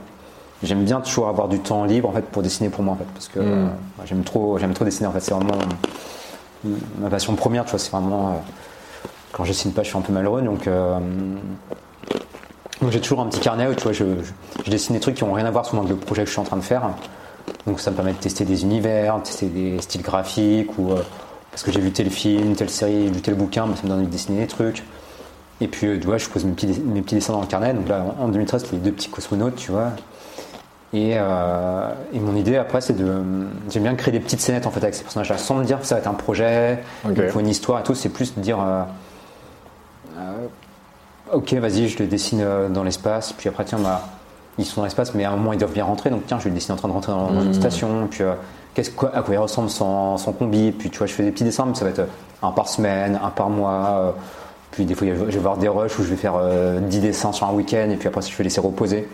j'aime 0.62 0.84
bien 0.84 1.00
toujours 1.00 1.28
avoir 1.28 1.48
du 1.48 1.60
temps 1.60 1.84
libre 1.84 2.10
en 2.10 2.12
fait 2.12 2.26
pour 2.26 2.42
dessiner 2.42 2.68
pour 2.68 2.84
moi 2.84 2.92
en 2.92 2.96
fait, 2.98 3.06
parce 3.14 3.28
que 3.28 3.40
euh, 3.40 3.66
j'aime 4.04 4.22
trop, 4.22 4.58
j'aime 4.58 4.74
trop 4.74 4.84
dessiner 4.84 5.06
en 5.08 5.12
fait. 5.12 5.20
C'est 5.20 5.32
vraiment 5.32 5.54
ma 6.98 7.08
passion 7.08 7.34
première, 7.34 7.64
tu 7.64 7.70
vois. 7.70 7.78
C'est 7.78 7.90
vraiment 7.90 8.28
euh, 8.28 8.32
quand 9.32 9.44
je 9.44 9.52
dessine 9.52 9.72
pas, 9.72 9.82
je 9.82 9.88
suis 9.88 9.96
un 9.96 10.02
peu 10.02 10.12
malheureux, 10.12 10.42
donc. 10.42 10.68
donc 12.82 12.90
j'ai 12.90 13.00
toujours 13.00 13.20
un 13.20 13.26
petit 13.26 13.40
carnet 13.40 13.66
où 13.68 13.74
tu 13.74 13.82
vois, 13.84 13.92
je, 13.92 14.04
je- 14.04 14.62
je 14.66 14.70
dessine 14.70 14.94
des 14.94 15.00
trucs 15.00 15.14
qui 15.14 15.24
n'ont 15.24 15.32
rien 15.32 15.46
à 15.46 15.50
voir 15.50 15.64
souvent 15.64 15.82
avec 15.82 15.92
le 15.94 15.98
projet 15.98 16.22
que 16.22 16.26
je 16.28 16.32
suis 16.32 16.40
en 16.40 16.44
train 16.44 16.56
de 16.58 16.62
faire. 16.62 16.82
Donc 17.66 17.80
ça 17.80 17.90
me 17.90 17.96
permet 17.96 18.12
de 18.12 18.18
tester 18.18 18.44
des 18.44 18.62
univers, 18.62 19.18
de 19.18 19.22
tester 19.22 19.46
des 19.46 19.80
styles 19.80 20.02
graphiques 20.02 20.76
ou 20.78 20.92
euh, 20.92 21.02
parce 21.50 21.62
que 21.62 21.70
j'ai 21.70 21.80
vu 21.80 21.92
tel 21.92 22.10
film, 22.10 22.56
telle 22.56 22.70
série, 22.70 23.08
lu 23.10 23.20
tel 23.20 23.34
bouquin, 23.34 23.66
bah, 23.66 23.74
ça 23.76 23.82
me 23.84 23.88
donne 23.88 23.98
envie 23.98 24.06
de 24.06 24.12
dessiner 24.12 24.40
des 24.40 24.46
trucs. 24.46 24.82
Et 25.60 25.68
puis 25.68 25.86
euh, 25.86 25.98
tu 26.00 26.06
vois, 26.06 26.18
je 26.18 26.28
pose 26.28 26.44
mes 26.44 26.52
petits, 26.52 26.80
mes 26.80 27.02
petits 27.02 27.14
dessins 27.14 27.32
dans 27.34 27.40
le 27.40 27.46
carnet. 27.46 27.72
Donc 27.74 27.88
là 27.88 28.04
en 28.18 28.28
2013 28.28 28.62
c'était 28.64 28.76
les 28.76 28.82
deux 28.82 28.92
petits 28.92 29.10
cosmonautes, 29.10 29.56
tu 29.56 29.70
vois. 29.70 29.90
Et, 30.94 31.12
euh, 31.16 31.90
et 32.12 32.18
mon 32.20 32.36
idée 32.36 32.56
après 32.56 32.80
c'est 32.80 32.92
de 32.92 33.22
j'aime 33.70 33.84
bien 33.84 33.94
créer 33.94 34.12
des 34.12 34.20
petites 34.20 34.40
scénettes 34.40 34.66
en 34.66 34.70
fait 34.70 34.82
avec 34.82 34.94
ces 34.94 35.02
personnages-là 35.02 35.38
sans 35.38 35.54
me 35.54 35.64
dire 35.64 35.80
que 35.80 35.86
ça 35.86 35.94
va 35.94 36.00
être 36.02 36.06
un 36.06 36.14
projet, 36.14 36.80
Ok. 37.06 37.12
il 37.16 37.28
faut 37.28 37.40
une 37.40 37.48
histoire 37.48 37.80
et 37.80 37.82
tout. 37.82 37.94
C'est 37.94 38.10
plus 38.10 38.34
de 38.34 38.40
dire 38.40 38.58
Ok, 41.32 41.54
vas-y, 41.54 41.88
je 41.88 41.98
le 41.98 42.06
dessine 42.06 42.44
dans 42.70 42.82
l'espace. 42.84 43.32
Puis 43.32 43.48
après, 43.48 43.64
tiens, 43.64 43.78
bah, 43.78 44.02
ils 44.58 44.64
sont 44.66 44.80
dans 44.80 44.84
l'espace, 44.84 45.14
mais 45.14 45.24
à 45.24 45.32
un 45.32 45.36
moment, 45.36 45.52
ils 45.52 45.58
doivent 45.58 45.72
bien 45.72 45.84
rentrer. 45.84 46.10
Donc, 46.10 46.22
tiens, 46.26 46.38
je 46.38 46.44
vais 46.44 46.50
le 46.50 46.54
dessiner 46.54 46.74
en 46.74 46.76
train 46.76 46.88
de 46.88 46.92
rentrer 46.92 47.12
dans, 47.12 47.30
dans 47.30 47.42
une 47.42 47.54
station. 47.54 48.06
Puis, 48.10 48.22
euh, 48.22 48.34
qu'est-ce, 48.74 48.90
quoi, 48.90 49.10
à 49.14 49.22
quoi 49.22 49.34
il 49.34 49.38
ressemble 49.38 49.70
sans, 49.70 50.18
sans 50.18 50.32
combi. 50.32 50.72
Puis, 50.72 50.90
tu 50.90 50.98
vois, 50.98 51.06
je 51.06 51.14
fais 51.14 51.22
des 51.22 51.30
petits 51.30 51.44
dessins, 51.44 51.64
mais 51.66 51.74
ça 51.74 51.84
va 51.84 51.90
être 51.90 52.00
euh, 52.00 52.06
un 52.42 52.50
par 52.52 52.68
semaine, 52.68 53.18
un 53.22 53.30
par 53.30 53.48
mois. 53.48 53.98
euh, 54.00 54.10
puis, 54.70 54.84
des 54.84 54.94
fois, 54.94 55.06
je 55.08 55.14
vais 55.14 55.38
voir 55.38 55.56
des 55.56 55.68
rushs 55.68 55.98
où 55.98 56.02
je 56.02 56.10
vais 56.10 56.16
faire 56.16 56.34
euh, 56.36 56.80
10 56.80 57.00
dessins 57.00 57.32
sur 57.32 57.46
un 57.46 57.52
week-end. 57.52 57.88
Et 57.90 57.96
puis 57.96 58.08
après, 58.08 58.20
je 58.22 58.36
vais 58.36 58.44
laisser 58.44 58.60
reposer. 58.60 59.08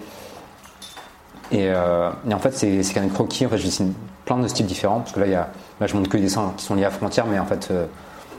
Et, 1.50 1.64
et 1.64 2.34
en 2.34 2.38
fait, 2.38 2.52
c'est, 2.52 2.82
c'est 2.82 2.94
qu'un 2.94 3.08
croquis. 3.08 3.46
En 3.46 3.48
fait, 3.48 3.58
je 3.58 3.64
dessine 3.64 3.92
plein 4.24 4.38
de 4.38 4.46
styles 4.48 4.66
différents. 4.66 5.00
Parce 5.00 5.12
que 5.12 5.20
là, 5.20 5.26
il 5.26 5.32
y 5.32 5.36
a, 5.36 5.48
là 5.80 5.86
je 5.86 5.96
montre 5.96 6.08
que 6.10 6.16
les 6.16 6.24
dessins 6.24 6.52
qui 6.56 6.64
sont 6.64 6.74
liés 6.74 6.84
à 6.84 6.90
frontières. 6.90 7.26
Mais 7.26 7.38
en 7.38 7.46
fait, 7.46 7.72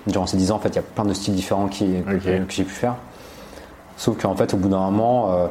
durant 0.06 0.28
ces 0.28 0.38
10 0.38 0.52
ans, 0.52 0.56
en 0.58 0.60
fait, 0.60 0.70
il 0.70 0.76
y 0.76 0.80
a 0.80 0.84
plein 0.84 1.06
de 1.06 1.14
styles 1.14 1.34
différents 1.34 1.68
qui, 1.68 2.04
que, 2.04 2.16
que 2.46 2.52
j'ai 2.54 2.64
pu 2.64 2.74
faire. 2.74 2.96
Sauf 3.98 4.22
qu'en 4.22 4.36
fait, 4.36 4.54
au 4.54 4.58
bout 4.58 4.70
d'un 4.70 4.78
moment, 4.92 5.50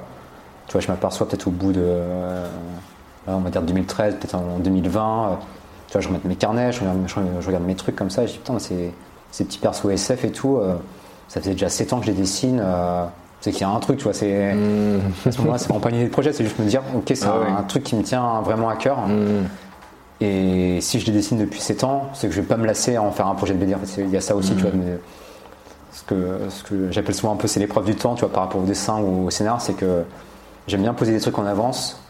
tu 0.68 0.72
vois, 0.72 0.80
je 0.80 0.88
m'aperçois 0.88 1.26
peut-être 1.28 1.46
au 1.48 1.50
bout 1.50 1.72
de, 1.72 1.80
euh, 1.82 2.46
on 3.26 3.38
va 3.38 3.50
dire 3.50 3.62
2013, 3.62 4.14
peut-être 4.16 4.34
en 4.36 4.58
2020, 4.60 5.00
euh, 5.00 5.34
tu 5.88 5.92
vois, 5.94 6.00
je 6.00 6.08
remets 6.08 6.20
mes 6.24 6.36
carnets, 6.36 6.70
je 6.72 6.80
regarde, 6.80 6.98
je, 7.06 7.14
je 7.40 7.46
regarde 7.46 7.64
mes 7.64 7.74
trucs 7.74 7.96
comme 7.96 8.10
ça, 8.10 8.22
et 8.22 8.26
je 8.26 8.32
dis 8.32 8.38
putain, 8.38 8.58
c'est- 8.58 8.92
ces 9.30 9.44
petits 9.44 9.58
persos 9.58 9.90
SF 9.90 10.24
et 10.24 10.30
tout, 10.32 10.56
euh, 10.58 10.74
ça 11.28 11.40
faisait 11.40 11.52
déjà 11.52 11.68
7 11.68 11.92
ans 11.92 11.98
que 12.00 12.06
je 12.06 12.10
les 12.12 12.16
dessine, 12.16 12.62
c'est 13.40 13.52
qu'il 13.52 13.60
y 13.60 13.64
a 13.64 13.68
un 13.68 13.78
truc, 13.80 13.98
tu 13.98 14.04
vois, 14.04 14.14
c'est. 14.14 14.50
À 15.26 15.30
ce 15.32 15.38
moment-là, 15.38 15.58
c'est 15.58 15.68
pas 15.80 15.90
idée 15.90 16.04
de 16.04 16.08
projet, 16.10 16.32
c'est 16.32 16.44
juste 16.44 16.58
me 16.58 16.64
dire, 16.66 16.82
ok, 16.96 17.04
c'est 17.14 17.24
Ah 17.26 17.34
un, 17.34 17.40
ouais. 17.60 17.66
truc 17.68 17.82
qui 17.84 17.94
me 17.96 18.02
tient 18.02 18.40
vraiment 18.40 18.68
à 18.70 18.76
cœur. 18.76 18.98
Et 20.20 20.80
si 20.80 20.98
je 20.98 21.06
les 21.06 21.12
dessine 21.12 21.38
depuis 21.38 21.60
7 21.60 21.84
ans, 21.84 22.08
c'est 22.14 22.26
que 22.28 22.34
je 22.34 22.40
vais 22.40 22.46
pas 22.46 22.56
me 22.56 22.66
lasser 22.66 22.96
à 22.96 23.02
en 23.02 23.12
faire 23.12 23.28
un 23.28 23.34
projet 23.36 23.54
de 23.54 23.58
BD. 23.58 23.74
En 23.74 23.78
fait, 23.78 24.02
il 24.02 24.10
y 24.10 24.16
a 24.16 24.20
ça 24.20 24.34
aussi, 24.34 24.54
tu 24.56 24.62
vois. 24.62 24.72
mais 24.74 24.98
ce 25.92 26.02
que, 26.02 26.38
ce 26.48 26.64
que 26.64 26.90
j'appelle 26.90 27.14
souvent 27.14 27.34
un 27.34 27.36
peu, 27.36 27.46
c'est 27.46 27.60
l'épreuve 27.60 27.84
du 27.84 27.94
temps, 27.94 28.14
tu 28.14 28.20
vois, 28.24 28.32
par 28.32 28.42
rapport 28.44 28.60
au 28.60 28.64
dessin 28.64 28.98
ou 28.98 29.26
au 29.26 29.30
scénar, 29.30 29.60
c'est 29.60 29.74
que 29.74 30.02
j'aime 30.68 30.82
bien 30.82 30.94
poser 30.94 31.12
des 31.12 31.20
trucs 31.20 31.38
en 31.38 31.46
avance. 31.46 32.00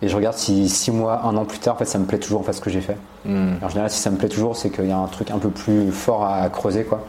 Et 0.00 0.08
je 0.08 0.14
regarde 0.14 0.36
si 0.36 0.68
6 0.68 0.92
mois, 0.92 1.22
un 1.24 1.36
an 1.36 1.44
plus 1.44 1.58
tard, 1.58 1.74
en 1.74 1.78
fait, 1.78 1.84
ça 1.84 1.98
me 1.98 2.04
plaît 2.04 2.18
toujours 2.20 2.38
en 2.40 2.44
fait, 2.44 2.52
ce 2.52 2.60
que 2.60 2.70
j'ai 2.70 2.80
fait. 2.80 2.96
En 3.26 3.68
général, 3.68 3.90
si 3.90 3.98
ça 3.98 4.10
me 4.10 4.16
plaît 4.16 4.28
toujours, 4.28 4.56
c'est 4.56 4.70
qu'il 4.70 4.86
y 4.86 4.92
a 4.92 4.96
un 4.96 5.08
truc 5.08 5.32
un 5.32 5.38
peu 5.38 5.48
plus 5.50 5.90
fort 5.90 6.24
à 6.24 6.48
creuser, 6.50 6.84
quoi. 6.84 7.00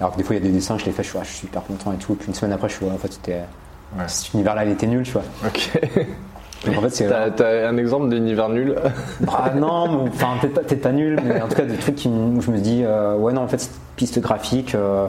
Alors 0.00 0.12
que 0.12 0.18
des 0.18 0.24
fois, 0.24 0.34
il 0.34 0.42
y 0.42 0.42
a 0.42 0.46
des 0.46 0.52
dessins, 0.52 0.76
je 0.76 0.84
les 0.86 0.90
fais, 0.92 1.04
je 1.04 1.08
suis, 1.10 1.18
ah, 1.20 1.24
je 1.24 1.30
suis 1.30 1.46
hyper 1.46 1.62
content 1.62 1.92
et 1.92 1.96
tout. 1.96 2.14
Et 2.14 2.16
puis 2.16 2.26
une 2.28 2.34
semaine 2.34 2.52
après, 2.52 2.68
je 2.68 2.74
suis, 2.74 2.86
en 2.86 2.98
fait, 2.98 3.12
c'était, 3.12 3.42
Ouais. 3.96 4.02
cet 4.08 4.34
univers-là, 4.34 4.64
il 4.64 4.72
était 4.72 4.88
nul, 4.88 5.04
tu 5.04 5.12
vois. 5.12 5.22
Ok. 5.46 5.70
Donc 6.66 6.76
en 6.78 6.80
fait, 6.80 6.90
c'est. 6.90 7.08
T'as, 7.08 7.30
t'as 7.30 7.68
un 7.68 7.76
exemple 7.76 8.08
d'univers 8.08 8.48
nul? 8.48 8.74
Ah 9.28 9.50
non, 9.54 10.06
enfin 10.08 10.34
peut-être 10.40 10.54
pas, 10.54 10.60
peut-être 10.62 10.82
pas 10.82 10.90
nul, 10.92 11.20
mais 11.24 11.40
en 11.40 11.46
tout 11.46 11.54
cas 11.54 11.62
des 11.64 11.76
trucs 11.76 11.94
qui, 11.94 12.08
où 12.08 12.40
je 12.40 12.50
me 12.50 12.58
dis 12.58 12.82
euh, 12.84 13.14
ouais 13.16 13.32
non 13.32 13.42
en 13.42 13.48
fait 13.48 13.58
cette 13.58 13.78
piste 13.94 14.18
graphique 14.18 14.74
euh, 14.74 15.06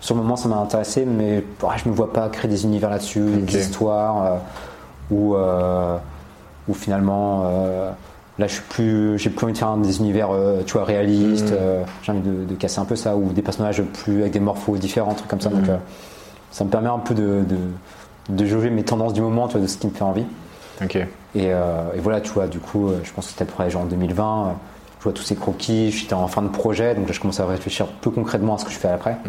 sur 0.00 0.14
le 0.14 0.22
moment 0.22 0.36
ça 0.36 0.48
m'a 0.48 0.56
intéressé, 0.56 1.04
mais 1.04 1.42
ouais, 1.62 1.74
je 1.82 1.88
me 1.88 1.94
vois 1.94 2.12
pas 2.12 2.28
créer 2.28 2.50
des 2.50 2.64
univers 2.64 2.90
là-dessus, 2.90 3.20
des 3.20 3.42
histoires 3.60 4.24
euh, 4.24 4.36
où 5.10 5.34
euh, 5.34 5.96
où 6.68 6.74
finalement 6.74 7.42
euh, 7.46 7.90
là 8.38 8.46
je 8.46 8.54
suis 8.54 8.62
plus 8.68 9.18
j'ai 9.18 9.30
plus 9.30 9.44
envie 9.44 9.52
de 9.52 9.58
faire 9.58 9.76
des 9.76 9.98
univers 9.98 10.28
euh, 10.32 10.62
tu 10.66 10.74
vois 10.74 10.84
réalistes, 10.84 11.52
euh, 11.52 11.82
j'ai 12.02 12.12
envie 12.12 12.20
de, 12.20 12.44
de 12.44 12.54
casser 12.54 12.78
un 12.80 12.84
peu 12.84 12.96
ça 12.96 13.16
ou 13.16 13.32
des 13.32 13.42
personnages 13.42 13.82
plus 13.82 14.20
avec 14.20 14.32
des 14.32 14.40
morphos 14.40 14.76
différents, 14.76 15.14
trucs 15.14 15.28
comme 15.28 15.40
ça. 15.40 15.48
Donc 15.50 15.68
euh, 15.68 15.76
ça 16.50 16.64
me 16.64 16.70
permet 16.70 16.88
un 16.88 16.98
peu 16.98 17.14
de, 17.14 17.42
de 17.48 17.56
de 18.28 18.44
jauger 18.44 18.70
mes 18.70 18.82
tendances 18.82 19.12
du 19.12 19.20
moment, 19.20 19.46
tu 19.46 19.52
vois, 19.52 19.60
de 19.62 19.66
ce 19.68 19.76
qui 19.78 19.86
me 19.86 19.92
fait 19.92 20.02
envie. 20.02 20.24
Et, 21.36 21.44
et 21.46 22.00
voilà, 22.02 22.20
tu 22.20 22.30
vois, 22.32 22.48
du 22.48 22.58
coup, 22.58 22.90
je 23.04 23.12
pense 23.12 23.26
que 23.26 23.32
c'était 23.32 23.44
pour 23.44 23.68
genre 23.70 23.82
en 23.82 23.86
2020. 23.86 24.24
euh, 24.46 24.50
je 24.98 25.04
vois 25.04 25.12
tous 25.12 25.22
ces 25.22 25.36
croquis, 25.36 25.92
j'étais 25.92 26.14
en 26.14 26.26
fin 26.26 26.42
de 26.42 26.48
projet, 26.48 26.96
donc 26.96 27.06
là, 27.06 27.12
je 27.12 27.20
commence 27.20 27.38
à 27.38 27.46
réfléchir 27.46 27.86
peu 27.86 28.10
concrètement 28.10 28.56
à 28.56 28.58
ce 28.58 28.64
que 28.64 28.72
je 28.72 28.76
fais 28.78 28.88
après. 28.88 29.16
Et 29.26 29.28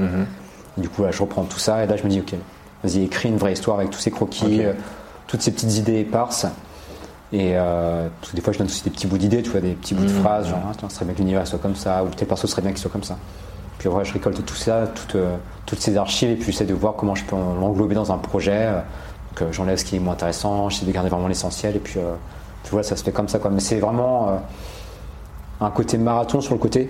du 0.77 0.89
coup, 0.89 1.03
là, 1.03 1.11
je 1.11 1.21
reprends 1.21 1.43
tout 1.43 1.59
ça, 1.59 1.83
et 1.83 1.87
là, 1.87 1.97
je 1.97 2.03
me 2.03 2.09
dis, 2.09 2.19
ok, 2.19 2.33
vas-y, 2.83 3.03
écris 3.03 3.29
une 3.29 3.37
vraie 3.37 3.53
histoire 3.53 3.79
avec 3.79 3.91
tous 3.91 3.99
ces 3.99 4.11
croquis, 4.11 4.63
euh, 4.63 4.73
toutes 5.27 5.41
ces 5.41 5.51
petites 5.51 5.75
idées 5.77 5.99
éparses. 5.99 6.45
Et 7.33 7.51
euh, 7.55 8.07
parce 8.21 8.31
que 8.31 8.35
des 8.37 8.41
fois, 8.41 8.53
je 8.53 8.59
donne 8.59 8.67
aussi 8.67 8.83
des 8.83 8.89
petits 8.89 9.07
bouts 9.07 9.17
d'idées, 9.17 9.41
tu 9.43 9.49
vois, 9.49 9.59
des 9.59 9.73
petits 9.73 9.93
bouts 9.93 10.05
de 10.05 10.09
phrases, 10.09 10.47
genre, 10.47 10.59
tiens, 10.77 10.87
ce 10.89 10.95
serait 10.95 11.05
bien 11.05 11.13
que 11.13 11.19
l'univers 11.19 11.45
soit 11.45 11.59
comme 11.59 11.75
ça, 11.75 12.03
ou 12.03 12.07
tel 12.09 12.27
perso 12.27 12.47
serait 12.47 12.61
bien 12.61 12.71
qu'il 12.71 12.79
soit 12.79 12.91
comme 12.91 13.03
ça. 13.03 13.17
Puis 13.79 13.89
voilà, 13.89 14.05
je 14.05 14.13
récolte 14.13 14.43
tout 14.45 14.55
ça, 14.55 14.87
toutes, 14.87 15.15
euh, 15.15 15.35
toutes 15.65 15.81
ces 15.81 15.97
archives, 15.97 16.29
et 16.31 16.35
puis 16.35 16.51
j'essaie 16.51 16.65
de 16.65 16.73
voir 16.73 16.93
comment 16.95 17.15
je 17.15 17.25
peux 17.25 17.35
l'englober 17.35 17.95
dans 17.95 18.11
un 18.11 18.17
projet. 18.17 18.67
euh, 18.67 18.79
Donc 19.39 19.51
j'enlève 19.51 19.77
ce 19.77 19.85
qui 19.85 19.97
est 19.97 19.99
moins 19.99 20.13
intéressant, 20.13 20.69
j'essaie 20.69 20.85
de 20.85 20.91
garder 20.91 21.09
vraiment 21.09 21.27
l'essentiel, 21.27 21.75
et 21.75 21.79
puis 21.79 21.99
tu 22.63 22.71
vois, 22.71 22.83
ça 22.83 22.95
se 22.95 23.03
fait 23.03 23.11
comme 23.11 23.27
ça. 23.27 23.39
Quoi. 23.39 23.51
Mais 23.51 23.59
c'est 23.59 23.79
vraiment 23.79 24.41
un 25.59 25.69
côté 25.71 25.97
marathon 25.97 26.41
sur 26.41 26.53
le 26.53 26.59
côté. 26.59 26.89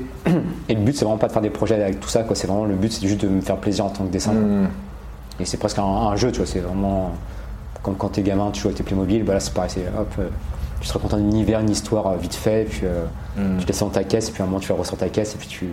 Et 0.70 0.74
le 0.76 0.82
but, 0.82 0.96
c'est 0.96 1.06
vraiment 1.06 1.18
pas 1.18 1.28
de 1.28 1.32
faire 1.34 1.42
des 1.42 1.50
projets 1.50 1.82
avec 1.82 2.00
tout 2.00 2.10
ça. 2.10 2.24
Quoi. 2.24 2.36
C'est 2.36 2.48
vraiment 2.48 2.66
le 2.66 2.76
but, 2.76 2.92
c'est 2.92 3.08
juste 3.08 3.22
de 3.22 3.28
me 3.30 3.42
faire 3.42 3.58
plaisir 3.58 3.86
en 3.86 3.90
tant 3.90 4.04
que 4.06 4.12
dessin. 4.12 4.34
Et 5.40 5.46
c'est 5.46 5.58
presque 5.58 5.80
un, 5.80 5.84
un 5.84 6.16
jeu, 6.16 6.32
tu 6.32 6.38
vois. 6.40 6.48
C'est 6.48 6.60
vraiment 6.60 7.12
comme 7.84 7.96
quand 7.96 8.10
t'es 8.10 8.22
gamin, 8.24 8.52
tu 8.52 8.62
joues 8.62 8.68
avec 8.68 8.78
tes 8.78 8.84
Playmobil. 8.84 9.24
Bah 9.24 9.34
là, 9.34 9.40
c'est 9.40 9.54
pareil. 9.54 9.70
C'est 9.74 9.88
hop, 9.98 10.12
euh, 10.20 10.28
tu 10.82 10.88
seras 10.88 11.00
content 11.00 11.18
d'un 11.18 11.24
univers, 11.24 11.60
une 11.62 11.70
histoire 11.70 12.08
euh, 12.08 12.18
vite 12.18 12.36
fait. 12.36 12.66
Puis 12.66 12.82
euh, 12.84 13.06
tu 13.60 13.66
laisses 13.66 13.80
dans 13.80 13.90
ta 13.90 14.04
caisse, 14.04 14.30
et 14.30 14.32
puis 14.32 14.42
à 14.42 14.46
un 14.46 14.48
moment, 14.50 14.60
tu 14.60 14.70
la 14.70 14.76
ressors 14.78 14.98
ta 14.98 15.10
caisse, 15.10 15.36
et 15.36 15.38
puis 15.38 15.48
tu 15.48 15.70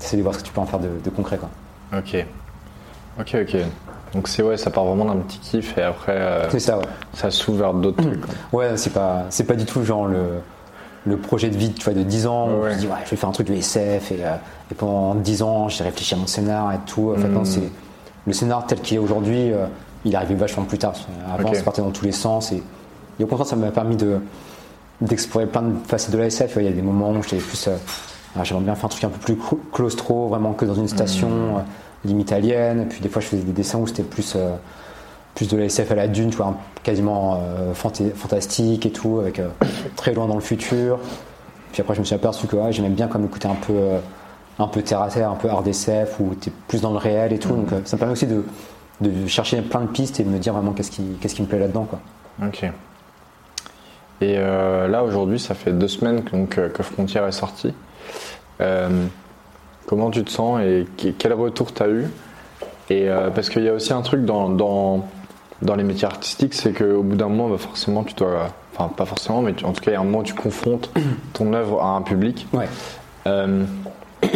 essaies 0.00 0.16
de 0.16 0.22
voir 0.22 0.34
ce 0.34 0.40
que 0.40 0.44
tu 0.44 0.52
peux 0.52 0.60
en 0.60 0.66
faire 0.66 0.78
de, 0.80 0.88
de 1.04 1.10
concret. 1.10 1.38
Quoi. 1.38 1.48
Ok. 1.98 2.24
Ok, 3.20 3.36
ok. 3.42 3.56
Donc 4.14 4.28
c'est 4.28 4.42
ouais, 4.42 4.56
ça 4.56 4.70
part 4.70 4.84
vraiment 4.84 5.04
d'un 5.04 5.20
petit 5.20 5.38
kiff 5.38 5.76
et 5.76 5.82
après 5.82 6.12
euh, 6.16 6.48
C'est 6.50 6.60
ça, 6.60 6.78
ouais. 6.78 6.84
ça 7.12 7.30
s'ouvre 7.30 7.58
vers 7.58 7.74
d'autres 7.74 8.02
trucs. 8.02 8.20
quoi. 8.20 8.34
Ouais, 8.60 8.76
c'est 8.76 8.92
pas, 8.92 9.24
c'est 9.28 9.44
pas 9.44 9.54
du 9.54 9.66
tout 9.66 9.84
genre 9.84 10.06
le, 10.06 10.40
le 11.08 11.16
projet 11.16 11.48
de 11.48 11.56
vie 11.56 11.72
tu 11.72 11.82
vois, 11.84 11.94
de 11.94 12.02
10 12.02 12.26
ans, 12.26 12.48
Ouais. 12.48 12.70
je 12.70 12.74
me 12.76 12.80
dis, 12.80 12.86
ouais, 12.86 12.92
je 13.04 13.10
vais 13.10 13.16
faire 13.16 13.28
un 13.28 13.32
truc 13.32 13.48
de 13.48 13.54
SF, 13.54 14.12
et, 14.12 14.18
euh, 14.24 14.34
et 14.70 14.74
pendant 14.74 15.14
10 15.14 15.42
ans, 15.42 15.68
j'ai 15.68 15.82
réfléchi 15.84 16.14
à 16.14 16.16
mon 16.18 16.26
scénar 16.26 16.72
et 16.72 16.78
tout. 16.86 17.12
En 17.16 17.20
fait, 17.20 17.28
Mm. 17.28 17.32
non, 17.32 17.44
c'est, 17.44 17.62
le 18.26 18.32
scénar 18.32 18.66
tel 18.66 18.80
qu'il 18.80 18.96
est 18.96 19.00
aujourd'hui, 19.00 19.52
euh, 19.52 19.66
il 20.04 20.12
est 20.12 20.16
arrivé 20.16 20.34
vachement 20.34 20.64
plus 20.64 20.78
tard. 20.78 20.94
Avant, 21.32 21.52
ça 21.54 21.62
partait 21.62 21.82
dans 21.82 21.90
tous 21.90 22.04
les 22.04 22.12
sens, 22.12 22.52
et, 22.52 22.62
et 23.18 23.24
au 23.24 23.26
contraire, 23.26 23.46
ça 23.48 23.56
m'a 23.56 23.70
permis 23.70 23.96
de, 23.96 24.18
d'explorer 25.00 25.46
plein 25.46 25.62
de 25.62 25.74
facettes 25.86 26.12
de 26.12 26.18
la 26.18 26.26
SF. 26.26 26.54
Il 26.58 26.64
y 26.64 26.68
a 26.68 26.72
des 26.72 26.82
moments 26.82 27.10
où 27.10 27.22
j'étais 27.22 27.36
plus. 27.38 27.66
euh, 27.68 27.76
ah, 28.38 28.44
j'aimerais 28.44 28.64
bien 28.64 28.74
faire 28.74 28.84
un 28.84 28.88
truc 28.88 29.04
un 29.04 29.08
peu 29.08 29.18
plus 29.18 29.38
claustro, 29.72 30.28
vraiment 30.28 30.52
que 30.52 30.64
dans 30.64 30.74
une 30.74 30.88
station, 30.88 31.28
euh, 31.28 31.60
limite 32.04 32.30
alien. 32.32 32.82
Et 32.82 32.84
puis 32.84 33.00
des 33.00 33.08
fois, 33.08 33.22
je 33.22 33.28
faisais 33.28 33.42
des 33.42 33.52
dessins 33.52 33.78
où 33.78 33.86
c'était 33.86 34.02
plus, 34.02 34.36
plus 35.38 35.46
de 35.46 35.56
la 35.56 35.66
SF 35.66 35.92
à 35.92 35.94
la 35.94 36.08
dune, 36.08 36.30
tu 36.30 36.36
vois, 36.36 36.56
quasiment 36.82 37.40
euh, 37.40 37.72
fantastique 37.72 38.84
et 38.84 38.90
tout, 38.90 39.20
avec 39.20 39.38
euh, 39.38 39.50
très 39.94 40.12
loin 40.12 40.26
dans 40.26 40.34
le 40.34 40.40
futur. 40.40 40.98
Puis 41.70 41.80
après, 41.80 41.94
je 41.94 42.00
me 42.00 42.04
suis 42.04 42.16
aperçu 42.16 42.48
que 42.48 42.56
ouais, 42.56 42.72
j'aimais 42.72 42.88
bien 42.88 43.06
comme 43.06 43.22
le 43.22 43.28
côté 43.28 43.46
un 43.46 43.54
peu, 43.54 43.72
euh, 43.72 43.98
un 44.58 44.66
peu 44.66 44.82
terre 44.82 45.00
à 45.00 45.08
terre, 45.08 45.30
un 45.30 45.36
peu 45.36 45.48
hard 45.48 45.68
SF, 45.68 46.18
où 46.18 46.34
tu 46.34 46.48
es 46.48 46.52
plus 46.66 46.80
dans 46.80 46.90
le 46.90 46.96
réel 46.96 47.32
et 47.32 47.38
tout. 47.38 47.50
Donc 47.50 47.72
euh, 47.72 47.80
ça 47.84 47.94
me 47.94 48.00
permet 48.00 48.14
aussi 48.14 48.26
de, 48.26 48.42
de 49.00 49.28
chercher 49.28 49.62
plein 49.62 49.82
de 49.82 49.86
pistes 49.86 50.18
et 50.18 50.24
de 50.24 50.28
me 50.28 50.40
dire 50.40 50.52
vraiment 50.54 50.72
qu'est-ce 50.72 50.90
qui, 50.90 51.04
qu'est-ce 51.20 51.36
qui 51.36 51.42
me 51.42 51.46
plaît 51.46 51.60
là-dedans. 51.60 51.84
Quoi. 51.84 52.00
Ok. 52.44 52.64
Et 54.20 54.34
euh, 54.38 54.88
là, 54.88 55.04
aujourd'hui, 55.04 55.38
ça 55.38 55.54
fait 55.54 55.70
deux 55.70 55.86
semaines 55.86 56.24
que, 56.24 56.32
donc, 56.32 56.72
que 56.72 56.82
Frontier 56.82 57.20
est 57.20 57.30
sorti. 57.30 57.72
Euh, 58.60 59.06
comment 59.86 60.10
tu 60.10 60.24
te 60.24 60.30
sens 60.30 60.60
et 60.62 60.84
quel 61.16 61.32
retour 61.32 61.72
tu 61.72 61.80
as 61.84 61.88
eu? 61.88 62.08
Et, 62.90 63.08
euh, 63.08 63.30
Parce 63.30 63.50
qu'il 63.50 63.62
y 63.62 63.68
a 63.68 63.74
aussi 63.74 63.92
un 63.92 64.02
truc 64.02 64.24
dans, 64.24 64.48
dans, 64.48 65.06
dans 65.62 65.74
les 65.74 65.84
métiers 65.84 66.06
artistiques, 66.06 66.54
c'est 66.54 66.72
qu'au 66.72 67.02
bout 67.02 67.16
d'un 67.16 67.28
moment, 67.28 67.48
bah, 67.48 67.58
forcément, 67.58 68.04
tu 68.04 68.14
dois. 68.14 68.48
Enfin, 68.76 68.88
pas 68.96 69.04
forcément, 69.06 69.42
mais 69.42 69.54
tu- 69.54 69.64
en 69.64 69.72
tout 69.72 69.80
cas, 69.80 69.90
il 69.90 69.94
y 69.94 69.96
a 69.96 70.00
un 70.00 70.04
moment 70.04 70.18
où 70.20 70.22
tu 70.22 70.34
confrontes 70.34 70.90
ton 71.32 71.52
œuvre 71.52 71.82
à 71.82 71.88
un 71.96 72.02
public. 72.02 72.46
Ouais. 72.52 72.68
Euh, 73.26 73.64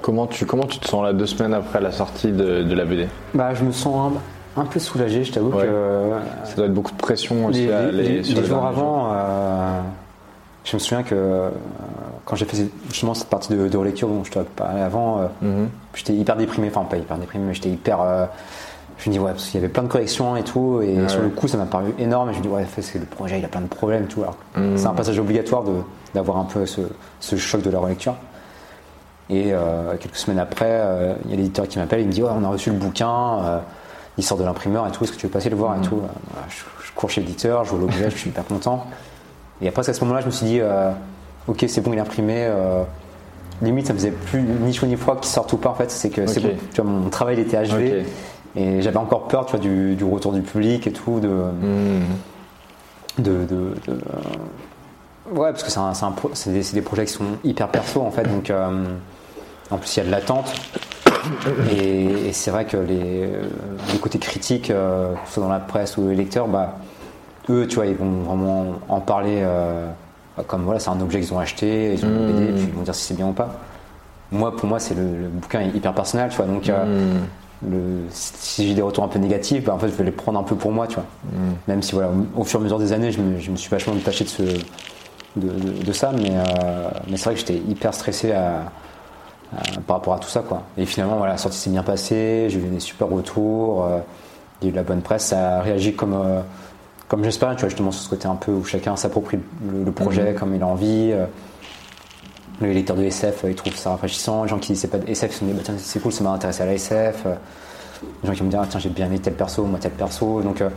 comment, 0.00 0.26
tu, 0.26 0.46
comment 0.46 0.64
tu 0.66 0.78
te 0.78 0.88
sens 0.88 1.02
là 1.04 1.12
deux 1.12 1.26
semaines 1.26 1.54
après 1.54 1.80
la 1.80 1.92
sortie 1.92 2.32
de, 2.32 2.62
de 2.62 2.74
la 2.74 2.84
BD 2.84 3.08
Bah, 3.34 3.54
je 3.54 3.64
me 3.64 3.72
sens 3.72 4.12
un, 4.56 4.60
un 4.60 4.64
peu 4.64 4.78
soulagé, 4.80 5.24
je 5.24 5.32
t'avoue 5.32 5.50
Ouais. 5.50 5.64
que 5.64 5.68
euh, 5.70 6.18
Ça 6.44 6.54
doit 6.56 6.66
être 6.66 6.74
beaucoup 6.74 6.92
de 6.92 6.96
pression 6.98 7.46
aussi 7.46 7.66
les, 7.66 7.72
à 7.72 7.90
les- 7.90 8.02
les- 8.08 8.22
sur 8.24 8.36
les 8.36 8.42
les 8.42 8.48
jours 8.48 8.64
avant, 8.64 9.10
euh, 9.12 9.80
je 10.64 10.76
me 10.76 10.78
souviens 10.80 11.02
que 11.02 11.14
euh, 11.16 11.48
quand 12.24 12.36
j'ai 12.36 12.44
fait 12.44 12.66
justement 12.88 13.14
cette 13.14 13.28
partie 13.28 13.52
de, 13.52 13.68
de 13.68 13.76
relecture 13.76 14.08
dont 14.08 14.22
je 14.24 14.30
te 14.30 14.38
parlais 14.40 14.82
avant, 14.82 15.28
Mhm. 15.40 15.68
j'étais 15.94 16.14
hyper 16.14 16.36
déprimé, 16.36 16.68
enfin 16.72 16.84
pas 16.84 16.96
hyper 16.98 17.18
déprimé, 17.18 17.46
mais 17.48 17.54
j'étais 17.54 17.70
hyper. 17.70 17.98
Je 19.02 19.08
me 19.10 19.14
dis, 19.14 19.18
ouais, 19.18 19.32
parce 19.32 19.46
qu'il 19.46 19.54
y 19.54 19.58
avait 19.64 19.72
plein 19.72 19.82
de 19.82 19.88
corrections 19.88 20.36
et 20.36 20.42
tout, 20.44 20.80
et 20.82 21.02
Ouais. 21.02 21.08
sur 21.08 21.22
le 21.22 21.28
coup, 21.28 21.48
ça 21.48 21.56
m'a 21.56 21.66
paru 21.66 21.92
énorme, 21.98 22.30
et 22.30 22.32
je 22.34 22.38
me 22.38 22.42
dis, 22.42 22.48
ouais, 22.48 22.64
c'est 22.80 22.98
le 22.98 23.04
projet, 23.04 23.38
il 23.38 23.44
a 23.44 23.48
plein 23.48 23.60
de 23.60 23.66
problèmes, 23.66 24.06
tout. 24.06 24.20
Alors, 24.22 24.36
Mhm. 24.56 24.76
c'est 24.76 24.86
un 24.86 24.94
passage 24.94 25.18
obligatoire 25.18 25.64
de- 25.64 25.72
d'avoir 26.14 26.36
un 26.38 26.44
peu 26.44 26.66
ce, 26.66 26.82
ce 27.20 27.36
choc 27.36 27.62
de 27.62 27.70
la 27.70 27.78
relecture. 27.78 28.14
Et 29.30 29.52
euh, 29.52 29.94
quelques 29.98 30.16
semaines 30.16 30.38
après, 30.38 30.66
euh, 30.68 31.14
il 31.24 31.30
y 31.30 31.34
a 31.34 31.36
l'éditeur 31.36 31.66
qui 31.66 31.78
m'appelle, 31.78 32.00
il 32.00 32.06
me 32.06 32.12
dit, 32.12 32.22
ouais, 32.22 32.30
on 32.32 32.44
a 32.44 32.48
reçu 32.48 32.70
le 32.70 32.76
bouquin, 32.76 33.10
euh, 33.44 33.58
il 34.18 34.24
sort 34.24 34.36
de 34.38 34.44
l'imprimeur 34.44 34.86
et 34.86 34.90
tout, 34.90 35.04
est-ce 35.04 35.12
que 35.12 35.16
tu 35.16 35.26
veux 35.26 35.32
passer 35.32 35.48
le 35.50 35.56
voir 35.56 35.76
et 35.76 35.80
tout. 35.80 35.96
Euh, 35.96 36.06
voilà, 36.32 36.46
je, 36.50 36.86
je 36.86 36.92
cours 36.92 37.08
chez 37.10 37.22
l'éditeur, 37.22 37.64
je 37.64 37.70
vois 37.70 37.80
l'objet, 37.80 38.10
je 38.10 38.16
suis 38.16 38.30
hyper 38.30 38.44
content. 38.44 38.86
Et 39.62 39.68
après, 39.68 39.88
à 39.88 39.92
ce 39.94 40.00
moment-là, 40.04 40.20
je 40.20 40.26
me 40.26 40.30
suis 40.32 40.46
dit, 40.46 40.60
ok, 41.48 41.64
c'est 41.68 41.80
bon, 41.80 41.92
il 41.92 41.98
est 41.98 42.02
imprimé. 42.02 42.48
limite, 43.62 43.86
ça 43.86 43.92
me 43.92 43.98
faisait 43.98 44.10
plus 44.10 44.42
ni 44.42 44.72
chaud 44.74 44.86
ni 44.86 44.96
froid 44.96 45.14
qu'il 45.16 45.30
sorte 45.30 45.52
ou 45.52 45.56
pas, 45.56 45.70
en 45.70 45.74
fait, 45.74 45.90
c'est 45.90 46.10
que 46.10 46.26
c'est 46.26 46.40
bon. 46.40 46.50
Tu 46.74 46.80
vois, 46.82 46.90
mon 46.90 47.08
travail 47.10 47.36
il 47.36 47.40
était 47.40 47.56
achevé. 47.56 48.04
Et 48.56 48.82
j'avais 48.82 48.98
encore 48.98 49.28
peur, 49.28 49.46
tu 49.46 49.52
vois, 49.52 49.60
du, 49.60 49.94
du 49.96 50.04
retour 50.04 50.32
du 50.32 50.42
public 50.42 50.86
et 50.86 50.92
tout, 50.92 51.20
de, 51.20 51.30
de, 53.18 53.44
de- 53.44 53.74
de- 53.86 54.00
ouais, 55.34 55.50
parce 55.50 55.62
que 55.62 55.70
c'est 55.70 55.78
un- 55.78 55.92
des, 56.46 56.62
des 56.72 56.82
projets 56.82 57.06
qui 57.06 57.12
sont 57.12 57.24
hyper 57.44 57.68
perso 57.68 58.02
en 58.02 58.10
fait, 58.10 58.24
donc 58.24 58.50
euh, 58.50 58.84
en 59.70 59.78
plus 59.78 59.96
il 59.96 60.00
y 60.00 60.02
a 60.02 60.06
de 60.06 60.10
l'attente. 60.10 60.52
Et, 61.70 62.28
et 62.28 62.32
c'est 62.32 62.50
vrai 62.50 62.64
que 62.64 62.76
les, 62.76 63.26
les 63.92 63.98
côtés 64.00 64.18
critiques, 64.18 64.70
euh, 64.70 65.12
que 65.14 65.28
ce 65.28 65.34
soit 65.34 65.42
dans 65.44 65.48
la 65.48 65.60
presse 65.60 65.96
ou 65.96 66.08
les 66.08 66.16
lecteurs, 66.16 66.48
bah, 66.48 66.78
eux, 67.48 67.66
tu 67.68 67.76
vois, 67.76 67.86
ils 67.86 67.96
vont 67.96 68.22
vraiment 68.22 68.66
en 68.88 69.00
parler 69.00 69.38
euh, 69.40 69.86
comme 70.46 70.62
voilà, 70.64 70.80
c'est 70.80 70.90
un 70.90 71.00
objet 71.00 71.20
qu'ils 71.20 71.32
ont 71.32 71.38
acheté, 71.38 71.92
ils 71.94 72.04
ont 72.04 72.08
BD, 72.26 72.52
puis 72.52 72.64
ils 72.68 72.74
vont 72.74 72.82
dire 72.82 72.94
si 72.94 73.04
c'est 73.04 73.14
bien 73.14 73.28
ou 73.28 73.32
pas. 73.32 73.60
Moi, 74.32 74.54
pour 74.56 74.66
moi, 74.68 74.78
c'est 74.80 74.94
le, 74.94 75.02
le 75.02 75.28
bouquin 75.28 75.60
est 75.60 75.68
hyper 75.76 75.92
personnel, 75.94 76.28
tu 76.30 76.36
vois, 76.36 76.46
donc 76.46 76.68
Mhm. 76.68 77.20
Le, 77.70 78.04
si 78.10 78.66
j'ai 78.68 78.74
des 78.74 78.82
retours 78.82 79.04
un 79.04 79.08
peu 79.08 79.18
négatifs, 79.18 79.64
bah, 79.64 79.74
en 79.74 79.78
fait, 79.78 79.88
je 79.88 79.92
vais 79.94 80.04
les 80.04 80.10
prendre 80.10 80.38
un 80.38 80.42
peu 80.42 80.56
pour 80.56 80.72
moi, 80.72 80.86
tu 80.86 80.96
vois. 80.96 81.04
Même 81.68 81.82
si, 81.82 81.92
voilà, 81.92 82.10
au, 82.36 82.44
fur 82.44 82.58
et 82.58 82.62
à 82.62 82.64
mesure 82.64 82.78
des 82.78 82.92
années, 82.92 83.12
je 83.12 83.20
me, 83.20 83.38
je 83.38 83.50
me 83.50 83.56
suis 83.56 83.70
vachement 83.70 83.94
détaché 83.94 84.24
de, 84.24 84.28
ce, 84.28 84.42
de, 84.42 84.58
de- 85.36 85.82
de 85.84 85.92
ça, 85.92 86.12
mais, 86.16 86.30
euh, 86.30 86.88
mais 87.08 87.16
c'est 87.16 87.24
vrai 87.26 87.34
que 87.34 87.40
j'étais 87.40 87.56
hyper 87.56 87.94
stressé 87.94 88.32
à- 88.32 88.64
à- 89.56 89.80
par 89.86 89.96
rapport 89.96 90.14
à 90.14 90.18
tout 90.18 90.28
ça, 90.28 90.40
quoi. 90.40 90.62
Et 90.76 90.86
finalement, 90.86 91.16
voilà, 91.18 91.32
la 91.34 91.38
sortie 91.38 91.58
s'est 91.58 91.70
bien 91.70 91.82
passée, 91.82 92.46
j'ai 92.48 92.58
eu 92.58 92.62
des 92.62 92.80
super 92.80 93.08
retours, 93.08 93.84
euh, 93.84 93.98
il 94.60 94.64
y 94.64 94.66
a 94.66 94.68
eu 94.70 94.72
de 94.72 94.76
la 94.76 94.82
bonne 94.82 95.02
presse, 95.02 95.26
ça 95.26 95.58
a 95.58 95.60
réagi 95.62 95.94
comme, 95.94 96.14
euh, 96.14 96.40
comme 97.08 97.22
j'espérais, 97.24 97.54
tu 97.54 97.60
vois, 97.60 97.68
justement, 97.68 97.90
sur 97.92 98.02
ce 98.02 98.08
côté 98.08 98.26
un 98.28 98.34
peu 98.36 98.52
où 98.52 98.64
chacun 98.64 98.96
s'approprie 98.96 99.38
le, 99.70 99.84
le 99.84 99.92
projet 99.92 100.34
comme 100.34 100.54
il 100.54 100.62
a 100.62 100.66
envie. 100.66 101.12
Les 102.66 102.74
lecteurs 102.74 102.96
de 102.96 103.02
SF, 103.04 103.44
euh, 103.44 103.50
ils 103.50 103.54
trouvent 103.56 103.74
ça 103.76 103.90
rafraîchissant. 103.90 104.42
Les 104.44 104.48
gens 104.48 104.58
qui 104.58 104.72
disent 104.72 104.80
c'est 104.82 104.88
pas 104.88 104.98
de 104.98 105.08
SF, 105.08 105.30
ils 105.32 105.34
se 105.38 105.44
disent 105.44 105.54
bah, 105.54 105.62
tiens, 105.64 105.74
c'est 105.78 106.00
cool, 106.00 106.12
ça 106.12 106.22
m'a 106.24 106.30
intéressé 106.30 106.62
à 106.62 106.66
la 106.66 106.74
SF. 106.74 107.22
Euh, 107.26 107.34
Les 108.22 108.28
gens 108.28 108.34
qui 108.34 108.42
me 108.42 108.50
disent 108.50 108.58
ah, 108.62 108.66
tiens, 108.68 108.80
j'ai 108.80 108.88
bien 108.88 109.06
aimé 109.06 109.18
tel 109.18 109.34
perso, 109.34 109.64
moi 109.64 109.78
tel 109.80 109.92
perso. 109.92 110.42
Donc, 110.42 110.60
euh, 110.60 110.68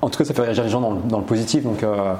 en 0.00 0.08
tout 0.10 0.18
cas, 0.18 0.24
ça 0.24 0.34
fait 0.34 0.42
réagir 0.42 0.64
les 0.64 0.70
gens 0.70 0.80
dans, 0.80 0.90
le- 0.92 1.02
dans 1.02 1.18
le 1.18 1.24
positif. 1.24 1.62
Donc, 1.62 1.82
euh, 1.82 2.14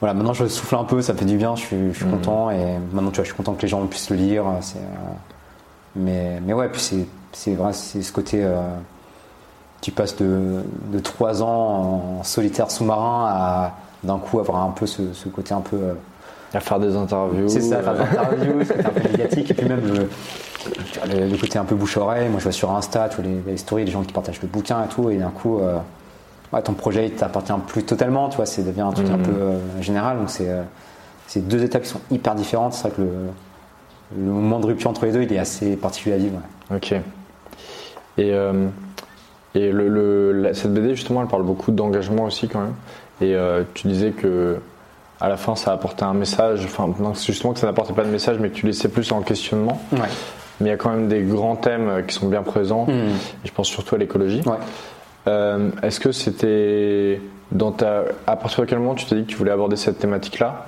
voilà, 0.00 0.12
maintenant 0.12 0.34
je 0.34 0.46
souffle 0.46 0.74
un 0.76 0.84
peu, 0.84 1.00
ça 1.00 1.14
fait 1.14 1.24
du 1.24 1.36
bien, 1.38 1.56
je 1.56 1.62
suis, 1.62 1.92
je 1.92 1.96
suis 1.96 2.04
content. 2.06 2.50
Et 2.50 2.78
maintenant, 2.92 3.10
tu 3.10 3.16
vois, 3.16 3.24
je 3.24 3.28
suis 3.30 3.36
content 3.36 3.54
que 3.54 3.62
les 3.62 3.68
gens 3.68 3.84
puissent 3.86 4.10
le 4.10 4.16
lire. 4.16 4.44
Euh, 4.46 4.60
mais, 5.94 6.40
mais 6.44 6.52
ouais, 6.52 6.68
puis 6.68 6.80
c'est, 6.80 7.06
c'est 7.32 7.54
vrai, 7.54 7.72
c'est 7.72 8.02
ce 8.02 8.12
côté. 8.12 8.46
tu 9.80 9.90
passes 9.92 10.16
de, 10.16 10.62
de 10.92 10.98
3 10.98 11.42
ans 11.42 12.18
en 12.18 12.22
solitaire 12.22 12.70
sous-marin 12.70 13.26
à 13.30 13.72
d'un 14.04 14.18
coup 14.18 14.38
avoir 14.38 14.62
un 14.62 14.70
peu 14.70 14.86
ce, 14.86 15.12
ce 15.14 15.28
côté 15.28 15.54
un 15.54 15.60
peu. 15.62 15.78
Euh, 16.54 16.58
À 16.58 16.60
faire 16.60 16.78
des 16.80 16.94
interviews. 16.96 17.48
c'est 17.48 17.60
ça, 17.60 17.82
faire 17.82 17.94
des 17.94 18.00
euh, 18.00 18.04
interviews, 18.04 18.64
ce 18.64 18.72
côté 18.72 18.84
un 18.86 18.90
peu 18.90 19.08
médiatique, 19.10 19.50
et 19.50 19.54
puis 19.54 19.68
même 19.68 19.80
le, 19.86 19.94
vois, 19.94 21.14
le, 21.14 21.28
le 21.28 21.36
côté 21.36 21.58
un 21.58 21.64
peu 21.64 21.74
bouche-oreille. 21.74 22.28
Moi, 22.28 22.38
je 22.38 22.44
vois 22.44 22.52
sur 22.52 22.70
Insta, 22.72 23.08
tu 23.08 23.16
vois, 23.20 23.24
les, 23.24 23.50
les 23.52 23.56
stories, 23.56 23.84
les 23.84 23.90
gens 23.90 24.02
qui 24.02 24.12
partagent 24.12 24.40
le 24.42 24.48
bouquin 24.48 24.84
et 24.84 24.88
tout, 24.88 25.10
et 25.10 25.16
d'un 25.18 25.30
coup, 25.30 25.58
euh, 25.60 25.78
ouais, 26.52 26.62
ton 26.62 26.74
projet, 26.74 27.06
il 27.06 27.12
t'appartient 27.12 27.52
plus 27.66 27.82
totalement, 27.84 28.28
tu 28.28 28.36
vois, 28.36 28.46
c'est 28.46 28.62
devient 28.62 28.82
un 28.82 28.92
truc 28.92 29.08
un 29.10 29.18
peu 29.18 29.32
euh, 29.32 29.58
général. 29.82 30.18
Donc, 30.18 30.30
c'est 30.30 30.48
euh, 30.48 30.62
c'est 31.28 31.46
deux 31.46 31.62
étapes 31.64 31.82
qui 31.82 31.88
sont 31.88 32.00
hyper 32.10 32.34
différentes. 32.36 32.72
C'est 32.74 32.88
vrai 32.88 32.92
que 32.96 33.02
le, 33.02 33.08
le 34.16 34.30
moment 34.30 34.60
de 34.60 34.66
rupture 34.66 34.88
entre 34.90 35.06
les 35.06 35.12
deux, 35.12 35.22
il 35.22 35.32
est 35.32 35.38
assez 35.38 35.74
particulier 35.76 36.14
à 36.14 36.18
vivre. 36.18 36.38
ouais. 36.70 36.76
Ok. 36.76 36.92
Et, 38.18 38.32
euh, 38.32 38.68
et 39.54 39.72
le, 39.72 39.88
le- 39.88 40.32
la- 40.32 40.54
cette 40.54 40.72
BD, 40.72 40.94
justement, 40.94 41.20
elle 41.22 41.28
parle 41.28 41.42
beaucoup 41.42 41.70
d'engagement 41.72 42.24
aussi, 42.24 42.46
quand 42.48 42.60
même. 42.60 42.74
Et 43.20 43.34
euh, 43.34 43.62
tu 43.74 43.88
disais 43.88 44.10
que 44.12 44.58
à 45.20 45.28
la 45.28 45.36
fin, 45.36 45.56
ça 45.56 45.72
apportait 45.72 46.04
un 46.04 46.14
message. 46.14 46.60
Enfin, 46.64 46.88
non, 46.98 47.14
justement 47.14 47.52
que 47.54 47.58
ça 47.60 47.66
n'apportait 47.66 47.92
pas 47.94 48.04
de 48.04 48.10
message, 48.10 48.38
mais 48.40 48.50
que 48.50 48.54
tu 48.54 48.66
laissais 48.66 48.88
plus 48.88 49.10
en 49.12 49.22
questionnement. 49.22 49.80
Ouais. 49.92 50.00
Mais 50.60 50.68
il 50.68 50.70
y 50.70 50.74
a 50.74 50.76
quand 50.76 50.90
même 50.90 51.08
des 51.08 51.22
grands 51.22 51.56
thèmes 51.56 51.88
euh, 51.88 52.02
qui 52.02 52.14
sont 52.14 52.28
bien 52.28 52.42
présents. 52.42 52.86
Mhm. 52.86 52.94
Et 53.44 53.46
je 53.48 53.52
pense 53.52 53.68
surtout 53.68 53.94
à 53.94 53.98
l'écologie. 53.98 54.42
Ouais. 54.46 54.56
Euh, 55.28 55.70
Est-ce 55.82 56.00
que 56.00 56.12
c'était 56.12 57.20
dans 57.52 57.72
ta 57.72 58.02
à 58.26 58.36
partir 58.36 58.60
de 58.62 58.66
quel 58.68 58.78
moment 58.78 58.94
tu 58.94 59.06
t'es 59.06 59.16
dit 59.16 59.22
que 59.24 59.30
tu 59.30 59.36
voulais 59.36 59.50
aborder 59.52 59.76
cette 59.76 59.98
thématique-là? 59.98 60.66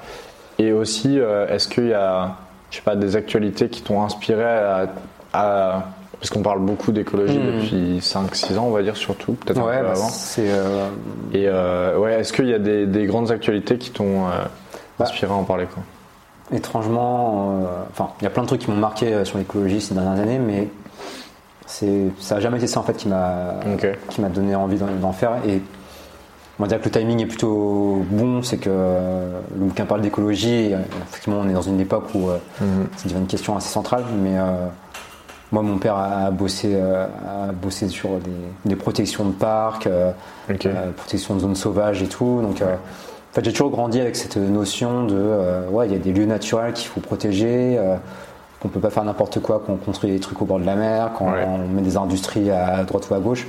Et 0.59 0.73
aussi, 0.73 1.19
euh, 1.21 1.47
est-ce 1.49 1.69
qu'il 1.69 1.89
y 1.89 1.93
a, 1.95 2.35
je 2.71 2.77
sais 2.77 2.83
pas, 2.83 2.97
des 2.97 3.17
actualités 3.17 3.69
qui 3.69 3.83
t'ont 3.83 4.03
inspiré 4.03 4.45
à, 4.45 4.87
à- 5.33 5.83
parce 6.21 6.31
qu'on 6.31 6.43
parle 6.43 6.61
beaucoup 6.61 6.91
d'écologie 6.93 7.39
Mhm. 7.39 7.47
depuis 7.61 7.99
5-6 8.01 8.59
ans, 8.59 8.64
on 8.66 8.71
va 8.73 8.83
dire 8.83 8.97
surtout, 8.97 9.33
peut-être 9.35 9.64
Ouais, 9.64 9.77
un 9.77 9.81
peu 9.81 9.85
bah, 9.87 9.91
avant. 9.93 10.09
c'est. 10.09 10.49
euh, 10.51 10.89
Et 11.33 11.45
euh, 11.47 11.97
ouais, 11.99 12.21
est-ce 12.21 12.33
qu'il 12.33 12.49
y 12.49 12.55
a 12.55 12.59
des, 12.59 12.87
des 12.87 13.07
grandes 13.07 13.31
actualités 13.31 13.79
qui 13.79 13.91
t'ont 13.91 14.27
euh, 14.27 14.31
Bah. 14.99 15.05
inspiré 15.07 15.31
à 15.33 15.35
en 15.37 15.45
parler 15.45 15.66
quoi? 15.66 15.83
étrangement, 16.51 17.61
euh, 17.61 17.64
enfin, 17.91 18.09
il 18.21 18.25
y 18.25 18.27
a 18.27 18.31
plein 18.31 18.43
de 18.43 18.49
trucs 18.49 18.62
qui 18.62 18.71
m'ont 18.71 18.77
marqué 18.79 19.12
euh, 19.12 19.25
sur 19.27 19.37
l'écologie 19.37 19.81
ces 19.83 19.93
dernières 19.95 20.19
années, 20.21 20.39
mais 20.39 20.69
ça 21.66 21.87
n'a 22.35 22.41
jamais 22.41 22.57
été 22.57 22.66
ça 22.66 22.81
en 22.81 22.83
fait 22.83 22.95
qui 22.97 23.07
m'a, 23.09 23.57
Ok. 23.75 23.87
qui 24.09 24.21
m'a 24.23 24.29
donné 24.31 24.55
envie 24.55 24.79
d'en, 24.79 25.12
faire. 25.12 25.33
Et 25.47 25.61
on 26.59 26.62
va 26.62 26.69
dire 26.69 26.81
que 26.81 26.87
le 26.87 26.91
timing 26.91 27.21
est 27.21 27.27
plutôt 27.27 28.03
bon, 28.11 28.43
c'est 28.43 28.57
que 28.57 28.71
le 28.71 29.64
bouquin 29.66 29.85
parle 29.85 30.01
d'écologie. 30.01 30.73
Effectivement, 31.11 31.41
on 31.45 31.49
est 31.49 31.53
dans 31.53 31.61
une 31.62 31.81
époque 31.81 32.07
où 32.14 32.31
euh, 32.31 32.39
ça 32.97 33.05
devient 33.05 33.19
une 33.19 33.27
question 33.27 33.55
assez 33.57 33.69
centrale, 33.69 34.05
mais 34.23 34.39
moi, 35.53 35.63
mon 35.63 35.79
père 35.79 35.97
a 35.97 36.31
bossé, 36.31 36.73
euh, 36.75 37.07
a 37.49 37.53
bossé 37.53 37.89
sur 37.89 38.19
des, 38.19 38.31
des 38.67 38.77
protections 38.77 39.25
de 39.25 39.33
parcs, 39.33 39.87
euh, 39.87 40.11
Ok. 40.51 40.67
euh, 40.67 40.91
protection 40.97 41.35
de 41.35 41.41
zones 41.41 41.55
sauvages 41.57 42.03
et 42.03 42.07
tout. 42.09 42.41
Donc, 42.43 42.61
en 42.63 43.35
fait, 43.35 43.45
j'ai 43.45 43.53
toujours 43.53 43.71
grandi 43.71 44.01
avec 44.01 44.17
cette 44.17 44.37
notion 44.37 45.05
de, 45.05 45.69
ouais, 45.71 45.87
il 45.87 45.93
y 45.93 45.97
a 45.97 45.99
des 45.99 46.13
lieux 46.13 46.27
naturels 46.27 46.73
qu'il 46.73 46.89
faut 46.89 47.01
protéger, 47.01 47.79
qu'on 48.61 48.69
peut 48.69 48.81
pas 48.81 48.91
faire 48.91 49.05
n'importe 49.05 49.41
quoi, 49.41 49.63
qu'on 49.65 49.77
construit 49.77 50.11
des 50.11 50.19
trucs 50.21 50.41
au 50.43 50.45
bord 50.45 50.59
de 50.59 50.65
la 50.67 50.75
mer, 50.75 51.13
quand 51.17 51.27
Ouais. 51.33 51.45
on 51.47 51.59
met 51.69 51.83
des 51.83 51.97
industries 51.97 52.51
à 52.51 52.83
droite 52.85 53.09
ou 53.11 53.15
à 53.15 53.21
gauche. 53.21 53.47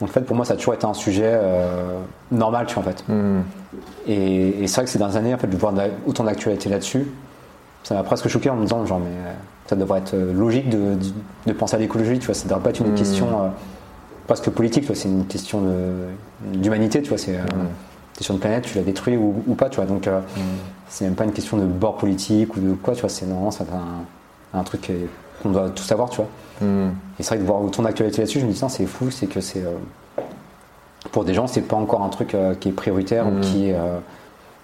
Donc 0.00 0.10
en 0.10 0.12
fait, 0.12 0.20
pour 0.22 0.36
moi, 0.36 0.44
ça 0.44 0.54
a 0.54 0.56
toujours 0.56 0.74
été 0.74 0.84
un 0.86 0.92
sujet 0.92 1.22
euh, 1.32 1.98
normal, 2.30 2.66
tu 2.66 2.74
vois, 2.74 2.82
en 2.82 2.86
fait. 2.86 3.04
Hmm. 3.08 3.40
Et, 4.06 4.62
et 4.62 4.66
c'est 4.66 4.76
vrai 4.76 4.84
que 4.84 4.90
ces 4.90 4.98
dernières 4.98 5.16
années, 5.16 5.34
en 5.34 5.38
fait, 5.38 5.46
de 5.46 5.56
voir 5.56 5.72
autant 6.06 6.24
d'actualité 6.24 6.68
là-dessus, 6.68 7.06
ça 7.82 7.94
m'a 7.94 8.02
presque 8.02 8.28
choqué 8.28 8.50
en 8.50 8.56
me 8.56 8.62
disant, 8.62 8.84
genre, 8.84 8.98
mais 9.00 9.16
ça 9.66 9.76
devrait 9.76 9.98
être 10.00 10.14
euh, 10.14 10.32
logique 10.32 10.68
de, 10.68 10.94
de, 10.94 10.98
de 11.46 11.52
penser 11.52 11.74
à 11.76 11.78
l'écologie, 11.78 12.18
tu 12.18 12.26
vois, 12.26 12.34
ça 12.34 12.46
devrait 12.48 12.60
pas 12.62 12.70
être 12.70 12.80
une 12.80 12.88
Mhm. 12.90 12.94
question 12.94 13.26
euh, 13.44 13.48
presque 14.26 14.50
politique, 14.50 14.82
tu 14.82 14.88
vois, 14.88 14.96
c'est 14.96 15.08
une 15.08 15.26
question 15.26 15.60
de- 15.62 16.56
d'humanité, 16.58 17.02
tu 17.02 17.08
vois, 17.08 17.18
c'est 17.18 17.36
euh, 17.36 17.42
t'es 18.14 18.24
sur 18.24 18.34
une 18.34 18.40
planète, 18.40 18.64
tu 18.64 18.76
la 18.78 18.84
détruis 18.84 19.16
ou, 19.16 19.42
ou 19.46 19.54
pas, 19.54 19.68
tu 19.68 19.76
vois, 19.76 19.84
donc 19.86 20.06
euh, 20.06 20.20
c'est 20.88 21.04
même 21.04 21.14
pas 21.14 21.24
une 21.24 21.32
question 21.32 21.56
de 21.56 21.64
bord 21.64 21.96
politique 21.96 22.56
ou 22.56 22.60
de 22.60 22.72
quoi, 22.74 22.94
tu 22.94 23.00
vois, 23.02 23.10
c'est 23.10 23.26
normalement 23.26 23.50
c'est 23.50 23.64
un, 23.64 24.58
un 24.58 24.62
truc 24.62 24.90
qu'on 25.42 25.50
doit 25.50 25.68
tous 25.70 25.82
savoir, 25.84 26.10
tu 26.10 26.16
vois. 26.18 26.28
Hmm. 26.60 26.90
Et 27.18 27.22
c'est 27.22 27.28
vrai 27.28 27.36
que 27.38 27.42
de 27.42 27.46
voir 27.46 27.60
autant 27.62 27.82
d'actualité 27.82 28.18
là-dessus, 28.22 28.40
je 28.40 28.46
me 28.46 28.52
dis, 28.52 28.62
c'est 28.68 28.86
fou, 28.86 29.10
c'est 29.10 29.26
que 29.26 29.40
c'est. 29.40 29.62
euh, 29.62 29.72
pour 31.12 31.24
des 31.24 31.34
gens, 31.34 31.46
c'est 31.46 31.60
pas 31.62 31.76
encore 31.76 32.02
un 32.02 32.08
truc 32.08 32.34
euh, 32.34 32.54
qui 32.54 32.68
est 32.70 32.72
prioritaire 32.72 33.26
ou 33.28 33.40
qui, 33.40 33.68
est, 33.68 33.74
euh, 33.74 33.98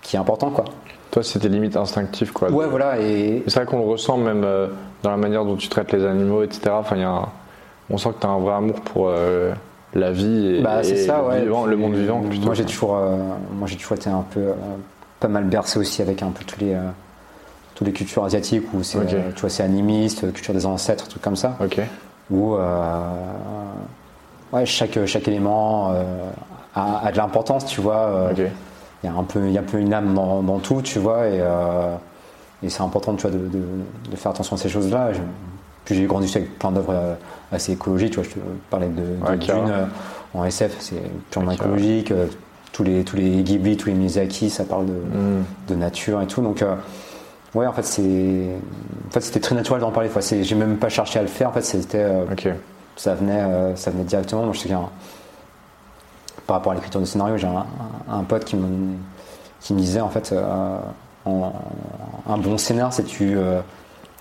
qui 0.02 0.16
est 0.16 0.18
important, 0.18 0.50
quoi. 0.50 0.64
Toi, 1.12 1.22
c'était 1.22 1.48
limite 1.48 1.76
instinctif, 1.76 2.32
quoi. 2.32 2.50
Ouais, 2.50 2.66
voilà, 2.66 2.98
et. 3.00 3.36
Et 3.36 3.44
C'est 3.46 3.56
vrai 3.60 3.66
qu'on 3.66 3.78
le 3.78 3.84
ressent 3.84 4.16
même 4.16 4.42
euh, 4.44 4.66
dans 5.04 5.10
la 5.10 5.16
manière 5.16 5.44
dont 5.44 5.54
tu 5.56 5.68
traites 5.68 5.92
les 5.92 6.04
animaux, 6.04 6.42
etc. 6.42 6.70
Enfin, 6.72 6.96
y 6.96 7.02
a 7.04 7.08
un- 7.10 7.28
On 7.90 7.98
sent 7.98 8.08
que 8.16 8.20
tu 8.20 8.26
as 8.26 8.30
un 8.30 8.38
vrai 8.38 8.54
amour 8.54 8.80
pour 8.80 9.08
euh, 9.08 9.52
la 9.94 10.10
vie 10.10 10.56
et, 10.56 10.62
Bah, 10.62 10.82
c'est 10.82 10.92
et 10.92 10.96
ça, 11.06 11.18
le, 11.18 11.28
ouais. 11.28 11.40
vivant- 11.42 11.66
le 11.66 11.76
monde 11.76 11.94
vivant. 11.94 12.20
Plutôt. 12.20 12.46
Moi, 12.46 12.54
j'ai 12.54 12.64
toujours, 12.64 12.96
euh, 12.96 13.16
moi, 13.52 13.68
j'ai 13.68 13.76
toujours 13.76 13.96
été 13.96 14.08
un 14.10 14.24
peu. 14.32 14.40
pas 15.20 15.28
mal 15.28 15.44
bercé 15.44 15.78
aussi 15.78 16.00
avec 16.02 16.22
un 16.22 16.30
peu 16.30 16.44
tous 16.44 16.58
les. 16.60 16.74
toutes 17.76 17.86
les 17.86 17.92
cultures 17.92 18.24
asiatiques 18.24 18.64
où 18.74 18.82
c'est 18.82 18.98
tu 19.06 19.40
vois 19.40 19.50
c'est 19.50 19.62
animiste 19.62 20.20
culture 20.32 20.52
des 20.54 20.66
ancêtres 20.66 21.06
trucs 21.08 21.22
comme 21.22 21.36
ça 21.36 21.56
Ok. 21.62 21.80
où 22.30 22.56
ouais 24.52 24.66
chaque 24.66 25.04
chaque 25.06 25.28
élément 25.28 25.92
a, 26.74 27.06
a 27.06 27.12
de 27.12 27.16
l'importance 27.16 27.66
tu 27.66 27.80
vois. 27.80 28.30
Il 29.02 29.06
y 29.06 29.08
a 29.08 29.14
un 29.14 29.24
peu 29.24 29.40
il 29.46 29.52
y 29.52 29.58
a 29.58 29.60
un 29.60 29.64
peu 29.64 29.78
une 29.78 29.92
âme 29.92 30.14
dans, 30.14 30.42
dans 30.42 30.58
tout 30.58 30.82
tu 30.82 30.98
vois 30.98 31.26
et, 31.28 31.38
euh, 31.40 31.94
et 32.62 32.68
c'est 32.70 32.82
important 32.82 33.14
tu 33.14 33.22
vois 33.22 33.30
de, 33.30 33.38
de- 33.38 34.10
de 34.10 34.16
faire 34.16 34.32
attention 34.32 34.56
à 34.56 34.58
ces 34.58 34.68
choses 34.68 34.90
là 34.90 35.10
puis 35.84 35.94
j'ai 35.96 36.04
grandi 36.06 36.30
avec 36.36 36.58
plein 36.58 36.70
d'œuvres 36.70 36.92
euh, 36.94 37.14
assez 37.50 37.72
écologiques 37.72 38.10
tu 38.12 38.20
vois 38.20 38.24
je 38.24 38.34
te 38.34 38.38
parlais 38.70 38.88
de, 38.88 39.02
de 39.02 39.28
Ouais, 39.28 39.36
Dune 39.36 39.70
euh, 39.70 39.84
en 40.34 40.44
SF 40.44 40.76
c'est 40.80 41.02
purement 41.30 41.50
écologique 41.52 42.10
euh, 42.12 42.26
tous 42.72 42.84
les 42.84 43.04
tous 43.04 43.16
les 43.16 43.42
Ghibli 43.42 43.76
tous 43.76 43.88
les 43.88 43.94
Miyazaki 43.94 44.48
ça 44.50 44.64
parle 44.64 44.86
de, 44.86 44.94
de 45.68 45.74
nature 45.74 46.22
et 46.22 46.26
tout. 46.26 46.40
Donc 46.40 46.64
ouais 47.54 47.66
en 47.66 47.72
fait 47.72 47.82
c'est 47.84 48.46
en 49.08 49.10
fait 49.10 49.20
c'était 49.20 49.40
très 49.40 49.54
naturel 49.54 49.80
d'en 49.82 49.90
parler 49.90 50.08
c'est 50.20 50.42
j'ai 50.42 50.54
même 50.54 50.76
pas 50.78 50.88
cherché 50.88 51.18
à 51.18 51.22
le 51.22 51.28
faire 51.28 51.50
en 51.50 51.52
fait 51.52 51.62
c'était 51.62 52.06
ça 52.96 53.14
venait, 53.14 53.42
ça 53.74 53.90
venait 53.90 54.04
directement. 54.04 54.42
Moi, 54.44 54.52
je 54.54 54.60
sais 54.60 54.68
qu'un- 54.68 54.88
par 56.46 56.56
rapport 56.56 56.72
à 56.72 56.74
l'écriture 56.74 57.00
de 57.00 57.06
scénario, 57.06 57.36
j'ai 57.36 57.46
un, 57.46 58.24
pote 58.24 58.44
qui 58.44 58.56
me, 58.56 58.94
qui 59.60 59.74
me 59.74 59.78
disait 59.78 60.00
en 60.00 60.08
fait, 60.10 60.32
euh, 60.32 60.78
en- 61.24 61.52
un 62.28 62.38
bon 62.38 62.58
scénar, 62.58 62.92
c'est 62.92 63.04
tu 63.04 63.36
euh, 63.36 63.60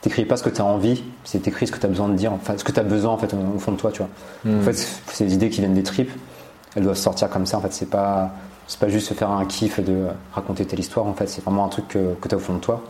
t'écris 0.02 0.26
pas 0.26 0.38
ce 0.38 0.44
que 0.44 0.50
tu 0.50 0.62
as 0.62 0.66
envie, 0.66 1.04
c'est 1.24 1.40
t'écris 1.40 1.68
ce 1.68 1.72
que 1.72 1.80
tu 1.80 1.86
as 1.86 1.90
besoin 1.90 2.10
de 2.10 2.16
dire, 2.16 2.32
enfin 2.34 2.54
ce 2.58 2.64
que 2.64 2.72
tu 2.72 2.80
as 2.80 2.84
besoin 2.84 3.12
en 3.12 3.18
fait 3.18 3.34
au, 3.34 3.56
au 3.56 3.60
fond 3.60 3.72
de 3.72 3.78
toi, 3.78 3.92
tu 3.92 4.00
vois. 4.00 4.10
Hmm. 4.46 4.60
En 4.60 4.64
fait, 4.64 4.74
c'est 5.08 5.26
des 5.26 5.34
idées 5.34 5.50
qui 5.50 5.60
viennent 5.62 5.74
des 5.74 5.84
tripes, 5.84 6.12
elles 6.76 6.84
doivent 6.84 6.96
sortir 6.98 7.30
comme 7.30 7.46
ça. 7.46 7.58
En 7.58 7.62
fait, 7.62 7.74
c'est 7.74 7.90
pas 7.90 8.32
c'est 8.68 8.80
pas 8.80 8.88
juste 8.88 9.10
se 9.10 9.14
faire 9.14 9.30
un 9.30 9.46
kiff 9.46 9.80
de 9.80 10.08
raconter 10.32 10.66
telle 10.66 10.80
histoire. 10.80 11.06
En 11.06 11.14
fait, 11.14 11.28
c'est 11.28 11.44
vraiment 11.44 11.66
un 11.66 11.70
truc 11.70 11.90
que, 11.90 12.14
que 12.22 12.28
tu 12.28 12.36
as 12.36 12.38
au 12.38 12.42
fond 12.42 12.54
de 12.54 12.60
toi. 12.60 12.82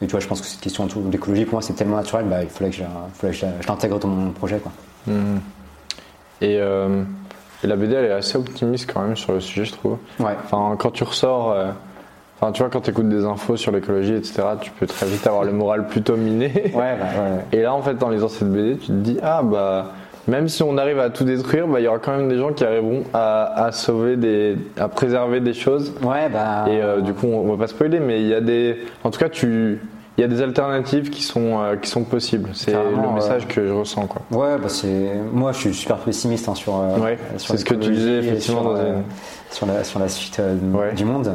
Et 0.00 0.06
tu 0.06 0.12
vois, 0.12 0.20
je 0.20 0.26
pense 0.26 0.40
que 0.40 0.46
cette 0.46 0.60
question 0.60 0.88
l'écologie, 1.10 1.44
pour 1.44 1.54
moi, 1.54 1.62
c'est 1.62 1.74
tellement 1.74 1.96
naturel, 1.96 2.26
bah, 2.26 2.42
il 2.42 2.48
fallait 2.48 2.70
que 2.70 2.76
je, 2.76 2.82
je 3.60 3.68
l'intègre 3.68 3.98
dans 3.98 4.08
mon 4.08 4.30
projet, 4.30 4.58
quoi. 4.58 4.72
Hmm. 5.06 5.38
Et, 6.40 6.56
euh, 6.58 7.02
et 7.62 7.66
la 7.66 7.76
BD, 7.76 7.94
elle 7.94 8.04
est 8.04 8.12
assez 8.12 8.36
optimiste 8.36 8.90
quand 8.92 9.02
même 9.02 9.16
sur 9.16 9.32
le 9.32 9.40
sujet, 9.40 9.64
je 9.64 9.72
trouve. 9.72 9.98
Ouais. 10.20 10.36
Enfin, 10.44 10.76
quand 10.78 10.90
tu 10.92 11.04
ressors, 11.04 11.52
euh, 11.52 11.70
enfin, 12.40 12.52
tu 12.52 12.62
vois, 12.62 12.70
quand 12.70 12.80
tu 12.80 12.90
écoutes 12.90 13.08
des 13.08 13.24
infos 13.24 13.56
sur 13.56 13.72
l'écologie, 13.72 14.14
etc., 14.14 14.42
tu 14.60 14.70
peux 14.70 14.86
très 14.86 15.06
vite 15.06 15.26
avoir 15.26 15.44
le 15.44 15.52
moral 15.52 15.88
plutôt 15.88 16.16
miné. 16.16 16.52
Ouais, 16.74 16.96
bah, 16.96 17.06
ouais. 17.18 17.58
Et 17.58 17.62
là, 17.62 17.74
en 17.74 17.82
fait, 17.82 18.00
en 18.02 18.10
lisant 18.10 18.28
cette 18.28 18.50
BD, 18.52 18.78
tu 18.78 18.86
te 18.86 18.92
dis, 18.92 19.18
ah 19.22 19.42
bah, 19.42 19.92
même 20.28 20.46
si 20.48 20.62
on 20.62 20.76
arrive 20.78 21.00
à 21.00 21.10
tout 21.10 21.24
détruire, 21.24 21.66
bah, 21.66 21.80
il 21.80 21.84
y 21.84 21.88
aura 21.88 21.98
quand 21.98 22.16
même 22.16 22.28
des 22.28 22.38
gens 22.38 22.52
qui 22.52 22.62
arriveront 22.62 23.02
à, 23.12 23.64
à 23.64 23.72
sauver 23.72 24.16
des, 24.16 24.56
à 24.78 24.88
préserver 24.88 25.40
des 25.40 25.54
choses. 25.54 25.92
Ouais, 26.02 26.28
bah. 26.28 26.66
Et 26.68 26.80
euh, 26.80 27.00
du 27.00 27.12
coup, 27.12 27.26
on 27.26 27.50
va 27.50 27.56
pas 27.56 27.66
spoiler, 27.66 27.98
mais 27.98 28.20
il 28.20 28.28
y 28.28 28.34
a 28.34 28.40
des, 28.40 28.78
en 29.02 29.10
tout 29.10 29.18
cas, 29.18 29.30
tu, 29.30 29.80
il 30.18 30.22
y 30.22 30.24
a 30.24 30.28
des 30.28 30.42
alternatives 30.42 31.10
qui 31.10 31.22
sont, 31.22 31.60
euh, 31.60 31.76
qui 31.76 31.88
sont 31.88 32.02
possibles. 32.02 32.50
C'est 32.52 32.72
le 32.72 33.14
message 33.14 33.46
que 33.46 33.66
je 33.66 33.72
ressens, 33.72 34.06
quoi. 34.06 34.20
Ouais, 34.32 34.58
bah 34.58 34.68
c'est. 34.68 35.12
Moi, 35.32 35.52
je 35.52 35.58
suis 35.58 35.74
super 35.74 35.96
pessimiste 35.98 36.48
hein, 36.48 36.54
sur. 36.54 36.76
euh, 36.78 36.98
Ouais, 36.98 37.18
sur 37.38 37.52
c'est 37.52 37.58
ce 37.58 37.64
que 37.64 37.74
tu 37.74 37.90
disais 37.92 38.18
effectivement 38.18 38.62
sur, 38.62 38.70
dans 38.74 38.76
euh, 38.78 38.96
une- 38.96 39.02
sur 39.50 39.66
la 39.66 39.84
sur 39.84 39.98
la 40.00 40.08
suite 40.08 40.42
Ouais. 40.74 40.92
du 40.94 41.04
monde. 41.04 41.34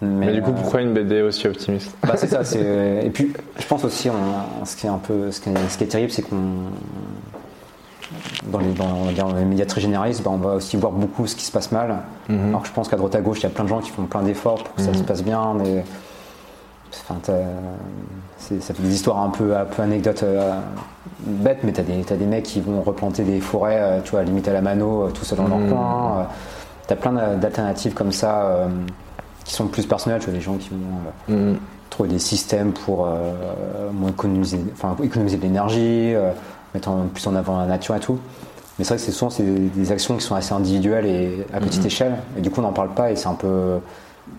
Mais, 0.00 0.26
Mais, 0.26 0.32
du 0.32 0.42
coup, 0.42 0.50
euh, 0.50 0.54
pourquoi 0.54 0.80
une 0.80 0.92
BD 0.94 1.22
aussi 1.22 1.46
optimiste? 1.46 1.94
Bah 2.04 2.14
c'est 2.16 2.26
ça. 2.26 2.42
C'est 2.42 3.02
et 3.04 3.10
puis 3.10 3.32
je 3.58 3.66
pense 3.66 3.84
aussi 3.84 4.08
on- 4.10 4.64
ce 4.64 4.74
qui 4.76 4.86
est 4.86 4.90
un 4.90 4.98
peu 4.98 5.30
ce 5.30 5.40
qui 5.40 5.50
est, 5.50 5.68
ce 5.68 5.78
qui 5.78 5.84
est 5.84 5.88
terrible, 5.88 6.10
c'est 6.10 6.22
qu'on 6.22 6.36
dans 8.50 8.58
les, 8.58 8.72
dans, 8.72 8.84
on 9.00 9.04
va 9.04 9.12
dire, 9.12 9.26
dans 9.26 9.36
les 9.36 9.44
médias 9.44 9.64
très 9.64 9.80
généralistes, 9.80 10.22
bah, 10.22 10.30
on 10.32 10.36
va 10.38 10.54
aussi 10.54 10.76
voir 10.76 10.92
beaucoup 10.92 11.26
ce 11.26 11.34
qui 11.36 11.44
se 11.44 11.52
passe 11.52 11.70
mal. 11.72 11.98
Mhm. 12.28 12.48
Alors 12.48 12.62
que 12.62 12.68
je 12.68 12.72
pense 12.72 12.88
qu'à 12.88 12.96
droite 12.96 13.14
à 13.14 13.20
gauche, 13.20 13.38
il 13.40 13.42
y 13.44 13.46
a 13.46 13.50
plein 13.50 13.64
de 13.64 13.68
gens 13.68 13.78
qui 13.80 13.90
font 13.90 14.02
plein 14.04 14.22
d'efforts 14.22 14.64
pour 14.64 14.74
que 14.74 14.82
ça 14.82 14.92
se 14.92 15.02
passe 15.02 15.22
bien, 15.22 15.54
mais 15.54 15.84
enfin, 17.00 17.16
ça 18.38 18.74
fait 18.74 18.82
des 18.82 18.94
histoires 18.94 19.18
un 19.20 19.30
peu, 19.30 19.56
un 19.56 19.64
peu 19.64 19.82
anecdotes 19.82 20.22
euh, 20.22 20.58
bêtes, 21.20 21.60
mais 21.64 21.72
t'as 21.72 21.82
des, 21.82 22.02
t'as 22.02 22.16
des 22.16 22.26
mecs 22.26 22.44
qui 22.44 22.60
vont 22.60 22.82
replanter 22.82 23.22
des 23.24 23.40
forêts, 23.40 23.78
euh, 23.80 24.00
tu 24.02 24.12
vois, 24.12 24.22
limite 24.22 24.48
à 24.48 24.52
la 24.52 24.60
mano, 24.60 25.04
euh, 25.04 25.10
tout 25.10 25.24
seul 25.24 25.38
dans 25.38 25.48
leur 25.48 25.58
Mhm. 25.58 25.68
coin. 25.70 26.18
euh, 26.18 26.22
t'as 26.86 26.96
plein 26.96 27.12
d'a- 27.12 27.34
d'alternatives 27.36 27.94
comme 27.94 28.12
ça 28.12 28.66
qui 29.44 29.54
sont 29.54 29.66
plus 29.68 29.86
personnelles, 29.86 30.18
tu 30.20 30.26
vois, 30.26 30.34
des 30.34 30.40
gens 30.44 30.54
qui 30.56 30.70
vont 30.70 31.34
Mhm. 31.34 31.56
trouver 31.90 32.08
des 32.08 32.18
systèmes 32.18 32.72
pour 32.72 33.08
moins 33.92 34.10
économiser, 34.10 34.58
enfin, 34.72 34.96
économiser 35.02 35.36
de 35.36 35.42
l'énergie, 35.42 36.12
mettre 36.74 36.88
en- 36.90 37.06
plus 37.12 37.26
en 37.26 37.34
avant 37.36 37.58
la 37.58 37.66
nature 37.66 37.94
et 37.94 38.00
tout. 38.00 38.18
Mais 38.78 38.84
c'est 38.84 38.94
vrai 38.94 38.96
que 38.96 39.02
c'est 39.04 39.12
souvent 39.12 39.30
c'est 39.30 39.44
des, 39.44 39.92
actions 39.92 40.16
qui 40.16 40.22
sont 40.24 40.34
assez 40.34 40.52
individuelles 40.54 41.06
et 41.06 41.46
à 41.52 41.60
petite 41.60 41.84
échelle. 41.84 42.14
Et 42.36 42.40
du 42.40 42.50
coup, 42.50 42.60
on 42.60 42.64
n'en 42.64 42.72
parle 42.72 42.90
pas 42.94 43.10
et 43.12 43.16
c'est 43.16 43.28
un 43.28 43.34
peu. 43.34 43.78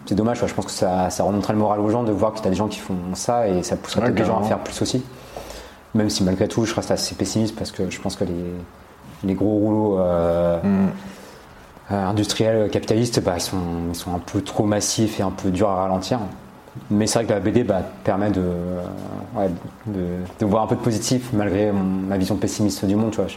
C'est 0.05 0.15
dommage, 0.15 0.39
quoi. 0.39 0.47
je 0.47 0.53
pense 0.53 0.65
que 0.65 0.71
ça, 0.71 1.09
ça 1.09 1.23
remonterait 1.23 1.53
le 1.53 1.59
moral 1.59 1.79
aux 1.79 1.89
gens 1.89 2.03
de 2.03 2.11
voir 2.11 2.33
que 2.33 2.39
tu 2.39 2.47
as 2.47 2.49
des 2.49 2.55
gens 2.55 2.67
qui 2.67 2.79
font 2.79 2.95
ça 3.15 3.47
et 3.47 3.63
ça 3.63 3.75
Ouais, 3.75 3.81
peut-être 3.81 4.17
les 4.17 4.25
gens 4.25 4.39
à 4.39 4.43
faire 4.43 4.59
plus 4.59 4.81
aussi. 4.81 5.03
Même 5.95 6.09
si 6.09 6.23
malgré 6.23 6.47
tout, 6.47 6.65
je 6.65 6.73
reste 6.73 6.91
assez 6.91 7.15
pessimiste 7.15 7.55
parce 7.55 7.71
que 7.71 7.89
je 7.89 8.01
pense 8.01 8.15
que 8.15 8.23
les, 8.23 8.33
les 9.23 9.33
gros 9.33 9.57
rouleaux 9.57 9.99
euh, 9.99 10.59
Mhm. 10.63 10.89
euh, 11.91 12.05
industriels 12.07 12.69
capitalistes, 12.69 13.21
bah, 13.23 13.33
ils, 13.37 13.41
sont, 13.41 13.57
ils 13.89 13.95
sont 13.95 14.13
un 14.15 14.19
peu 14.19 14.41
trop 14.41 14.63
massifs 14.65 15.19
et 15.19 15.23
un 15.23 15.31
peu 15.31 15.49
durs 15.51 15.69
à 15.69 15.81
ralentir. 15.83 16.19
Mais 16.89 17.05
c'est 17.05 17.19
vrai 17.19 17.27
que 17.27 17.33
la 17.33 17.39
BD 17.39 17.63
bah, 17.63 17.81
permet 18.03 18.31
de, 18.31 18.41
euh, 18.41 18.81
ouais, 19.35 19.49
de, 19.85 20.05
de 20.39 20.45
voir 20.45 20.63
un 20.63 20.67
peu 20.67 20.75
de 20.75 20.81
positif 20.81 21.29
malgré 21.33 21.71
mon- 21.71 21.83
ma 21.83 22.17
vision 22.17 22.35
pessimiste 22.37 22.83
du 22.85 22.95
monde. 22.95 23.11
Tu 23.11 23.17
vois. 23.17 23.27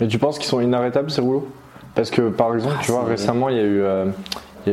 Et 0.00 0.08
tu 0.08 0.18
penses 0.18 0.38
qu'ils 0.38 0.48
sont 0.48 0.60
inarrêtables 0.60 1.10
ces 1.10 1.22
rouleaux? 1.22 1.48
Parce 1.94 2.10
que 2.10 2.28
par 2.28 2.54
exemple, 2.54 2.74
Ah, 2.78 2.82
tu 2.84 2.90
vois, 2.92 3.04
récemment, 3.04 3.48
il 3.48 3.56
y 3.56 3.60
a 3.60 3.62
eu, 3.62 3.82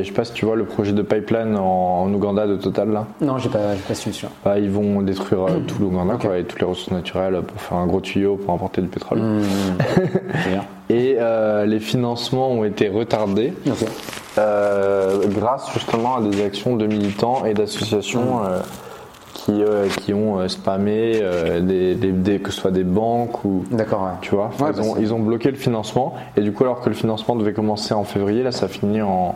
je 0.02 0.08
sais 0.08 0.12
pas 0.12 0.26
si 0.26 0.34
tu 0.34 0.46
vois 0.46 0.56
le 0.56 0.66
projet 0.66 0.91
de 0.91 1.02
pipeline 1.02 1.56
en, 1.56 2.04
en 2.04 2.14
Ouganda 2.14 2.48
de 2.48 2.56
Total 2.56 2.91
là. 2.91 3.06
Non, 3.22 3.38
j'ai 3.38 3.50
pas, 3.50 3.60
pas 3.88 3.94
su. 3.94 4.10
Bah, 4.44 4.58
ils 4.58 4.72
vont 4.72 5.02
détruire 5.02 5.44
euh, 5.44 5.60
tout 5.68 5.76
l'Ouganda 5.80 6.18
quoi, 6.20 6.38
et 6.38 6.44
toutes 6.44 6.60
les 6.60 6.66
ressources 6.66 6.91
naturelles 6.91 7.41
pour 7.41 7.62
faire 7.62 7.78
un 7.78 7.86
gros 7.86 8.02
tuyau 8.02 8.36
pour 8.38 8.54
importer 8.54 8.82
du 8.82 8.88
pétrole. 8.88 9.20
Mmh. 9.20 9.41
C'est 10.44 10.50
bien. 10.50 10.64
Et 10.89 11.18
euh, 11.20 11.66
les 11.66 11.80
financements 11.80 12.50
ont 12.50 12.64
été 12.64 12.89
retardés 12.89 13.54
euh, 14.38 15.22
grâce 15.28 15.72
justement 15.74 16.18
à 16.18 16.22
des 16.22 16.44
actions 16.44 16.76
de 16.76 16.88
militants 16.88 17.46
et 17.46 17.54
d'associations 17.54 18.41
qui, 19.34 19.64
euh, 19.64 19.88
qui 19.88 20.14
ont 20.14 20.40
euh, 20.40 20.48
spammé 20.48 21.20
euh, 21.22 21.60
des, 21.60 21.96
des- 21.96 22.12
des- 22.12 22.40
que 22.40 22.52
ce 22.52 22.62
soit 22.62 22.72
des 22.72 22.84
banques 22.84 23.44
ou 23.46 23.64
D'accord, 23.72 24.04
ouais. 24.04 24.10
tu 24.22 24.36
vois. 24.36 24.52
Ouais, 24.60 24.70
ils, 24.72 24.82
bah, 24.82 24.84
ont, 24.88 24.96
ils 25.00 25.14
ont 25.14 25.20
bloqué 25.20 25.50
le 25.50 25.58
financement 25.58 26.14
et 26.38 26.42
du 26.42 26.52
coup 26.54 26.64
alors 26.64 26.82
que 26.82 26.90
le 26.90 26.96
financement 26.96 27.36
devait 27.36 27.54
commencer 27.54 27.94
en 27.94 28.04
février, 28.04 28.44
là 28.44 28.52
ça 28.52 28.68
finit 28.68 29.02
en 29.02 29.36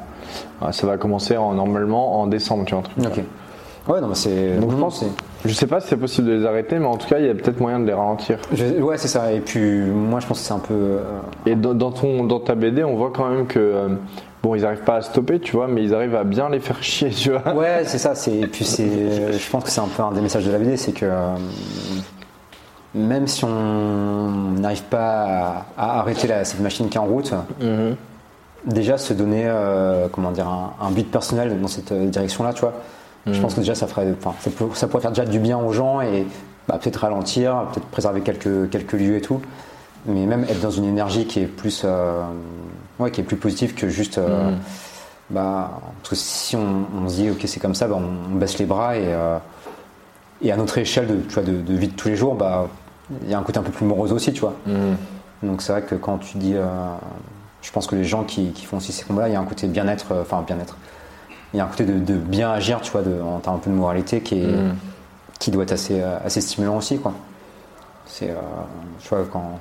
ça 0.71 0.85
va 0.87 0.97
commencer 0.97 1.35
en, 1.37 1.53
normalement 1.53 2.21
en 2.21 2.27
décembre, 2.27 2.65
tu 2.65 2.73
vois 2.75 2.83
un 2.83 2.83
truc. 3.09 3.17
Ok. 3.17 3.23
Ouais, 3.93 4.01
non, 4.01 4.07
mais 4.09 4.15
c'est. 4.15 4.57
Donc 4.57 4.71
je 4.71 4.75
pense, 4.75 5.05
je 5.45 5.53
sais 5.53 5.65
pas 5.67 5.79
si 5.79 5.87
c'est 5.87 5.95
possible 5.97 6.27
de 6.27 6.33
les 6.33 6.45
arrêter, 6.45 6.77
mais 6.77 6.85
en 6.87 6.97
tout 6.97 7.07
cas 7.07 7.19
il 7.19 7.25
y 7.25 7.29
a 7.29 7.33
peut-être 7.33 7.61
moyen 7.61 7.79
de 7.79 7.85
les 7.85 7.93
ralentir. 7.93 8.37
je- 8.53 8.81
Ouais, 8.81 8.97
c'est 8.97 9.07
ça. 9.07 9.31
Et 9.31 9.39
puis, 9.39 9.61
moi, 9.79 10.19
je 10.19 10.27
pense 10.27 10.39
que 10.41 10.45
c'est 10.45 10.53
un 10.53 10.59
peu. 10.59 10.73
euh, 10.73 10.99
Et 11.45 11.55
dans, 11.55 11.73
dans 11.73 11.91
ton, 11.91 12.25
dans 12.25 12.41
ta 12.41 12.55
BD, 12.55 12.83
on 12.83 12.95
voit 12.97 13.11
quand 13.15 13.29
même 13.29 13.47
que 13.47 13.59
euh, 13.59 13.87
bon, 14.43 14.55
ils 14.55 14.65
arrivent 14.65 14.83
pas 14.83 14.95
à 14.97 15.01
stopper, 15.01 15.39
tu 15.39 15.53
vois, 15.55 15.67
mais 15.67 15.83
ils 15.83 15.93
arrivent 15.93 16.15
à 16.15 16.23
bien 16.23 16.49
les 16.49 16.59
faire 16.59 16.81
chier, 16.83 17.09
tu 17.09 17.31
vois. 17.31 17.53
Ouais, 17.53 17.83
c'est 17.85 17.97
ça. 17.97 18.15
C'est 18.15 18.35
et 18.35 18.47
puis 18.47 18.65
c'est. 18.65 19.31
Je 19.37 19.49
pense 19.49 19.63
que 19.63 19.69
c'est 19.69 19.81
un 19.81 19.87
peu 19.87 20.03
un 20.03 20.11
des 20.11 20.21
messages 20.21 20.45
de 20.45 20.51
la 20.51 20.57
BD, 20.59 20.77
c'est 20.77 20.91
que 20.93 21.05
euh, 21.05 21.35
même 22.95 23.27
si 23.27 23.43
on 23.45 24.51
n'arrive 24.59 24.83
pas 24.83 25.23
à, 25.23 25.65
à 25.77 25.99
arrêter 25.99 26.27
la- 26.27 26.45
cette 26.45 26.59
machine 26.61 26.89
qui 26.89 26.97
est 26.97 27.01
en 27.01 27.05
route, 27.05 27.33
déjà 28.65 28.97
se 28.97 29.13
donner 29.13 29.43
euh, 29.45 30.07
comment 30.11 30.31
dire 30.31 30.47
un, 30.47 30.73
un 30.81 30.91
but 30.91 31.09
personnel 31.09 31.59
dans 31.61 31.67
cette 31.67 31.91
euh, 31.91 32.07
direction-là, 32.07 32.53
tu 32.53 32.61
vois. 32.61 32.73
Je 33.29 33.41
pense 33.41 33.55
que 33.55 33.59
déjà 33.59 33.75
ça 33.75 33.87
ferait, 33.87 34.07
enfin, 34.17 34.33
ça, 34.39 34.49
peut- 34.49 34.69
ça 34.73 34.87
pourrait 34.87 35.01
faire 35.01 35.11
déjà 35.11 35.25
du 35.25 35.39
bien 35.39 35.57
aux 35.57 35.73
gens 35.73 35.99
et 35.99 36.25
bah, 36.69 36.79
peut-être 36.81 36.95
ralentir, 37.01 37.65
peut-être 37.73 37.85
préserver 37.87 38.21
quelques 38.21 38.69
quelques 38.69 38.93
lieux 38.93 39.17
et 39.17 39.21
tout. 39.21 39.41
mais 40.05 40.25
même 40.25 40.45
être 40.45 40.61
dans 40.61 40.71
une 40.71 40.85
énergie 40.85 41.25
qui 41.25 41.41
est 41.41 41.45
plus, 41.45 41.81
euh, 41.83 42.21
ouais, 42.99 43.11
qui 43.11 43.21
est 43.21 43.23
plus 43.23 43.37
positive 43.37 43.73
que 43.75 43.89
juste. 43.89 44.17
euh, 44.17 44.51
Mm. 44.51 44.57
bah, 45.29 45.71
parce 45.99 46.09
que 46.09 46.15
si 46.15 46.55
on, 46.55 46.85
on 46.95 47.09
se 47.09 47.15
dit 47.15 47.29
ok 47.29 47.41
c'est 47.45 47.59
comme 47.59 47.75
ça, 47.75 47.87
bah, 47.87 47.97
on, 47.99 48.33
on 48.33 48.35
baisse 48.35 48.57
les 48.59 48.65
bras 48.65 48.95
et, 48.97 49.03
euh, 49.05 49.37
et 50.41 50.51
à 50.51 50.57
notre 50.57 50.77
échelle 50.77 51.07
de, 51.07 51.15
tu 51.27 51.33
vois, 51.33 51.43
de, 51.43 51.59
de 51.61 51.73
vie 51.75 51.87
de 51.89 51.93
tous 51.95 52.07
les 52.09 52.15
jours, 52.15 52.35
bah 52.35 52.67
il 53.23 53.29
y 53.29 53.33
a 53.33 53.39
un 53.39 53.43
côté 53.43 53.57
un 53.59 53.63
peu 53.63 53.71
plus 53.71 53.85
morose 53.85 54.11
aussi, 54.13 54.31
tu 54.33 54.41
vois. 54.41 54.53
Mhm. 54.65 54.95
Donc 55.43 55.61
c'est 55.61 55.71
vrai 55.71 55.81
que 55.81 55.95
quand 55.95 56.17
tu 56.17 56.37
dis, 56.37 56.53
euh, 56.55 56.65
je 57.61 57.71
pense 57.71 57.87
que 57.87 57.95
les 57.95 58.03
gens 58.05 58.23
qui, 58.23 58.51
qui 58.51 58.65
font 58.65 58.77
aussi 58.77 58.91
ces 58.91 59.03
combats-là, 59.05 59.29
il 59.29 59.33
y 59.33 59.35
a 59.35 59.39
un 59.39 59.45
côté 59.45 59.67
bien-être, 59.67 60.15
enfin 60.21 60.43
bien-être. 60.45 60.75
Il 61.53 61.57
y 61.57 61.59
a 61.59 61.63
un 61.65 61.67
côté 61.67 61.85
de, 61.85 61.99
de 61.99 62.15
bien 62.15 62.51
agir, 62.51 62.81
tu 62.81 62.91
vois, 62.91 63.01
de, 63.01 63.21
en 63.21 63.39
termes 63.39 63.55
un 63.57 63.59
peu 63.59 63.69
de 63.69 63.75
moralité 63.75 64.21
qui, 64.21 64.41
est, 64.41 64.47
Mhm. 64.47 64.75
qui 65.39 65.51
doit 65.51 65.63
être 65.63 65.71
assez, 65.73 66.01
assez 66.01 66.41
stimulant 66.41 66.77
aussi, 66.77 66.97
quoi. 66.99 67.13
C'est, 68.05 68.29
euh, 68.29 68.35
tu 69.01 69.09
vois, 69.09 69.25
quand 69.31 69.59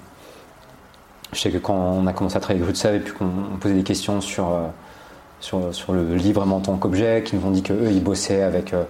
je 1.32 1.40
sais 1.40 1.50
que 1.50 1.58
quand 1.58 1.74
on 1.74 2.06
a 2.06 2.12
commencé 2.12 2.36
à 2.36 2.40
travailler 2.40 2.62
avec 2.62 2.74
Rutsav 2.74 2.94
et 2.94 3.00
puis 3.00 3.12
qu'on 3.12 3.26
on 3.54 3.56
posait 3.56 3.74
des 3.74 3.82
questions 3.82 4.20
sur, 4.20 4.48
euh, 4.48 4.66
sur, 5.40 5.74
sur 5.74 5.92
le 5.92 6.14
livre 6.14 6.42
en 6.50 6.60
tant 6.60 6.76
qu'objet, 6.76 7.22
qui 7.24 7.36
nous 7.36 7.46
ont 7.46 7.50
dit 7.50 7.62
qu'eux, 7.62 7.88
ils 7.90 8.02
bossaient 8.02 8.42
avec 8.42 8.72
euh, 8.72 8.84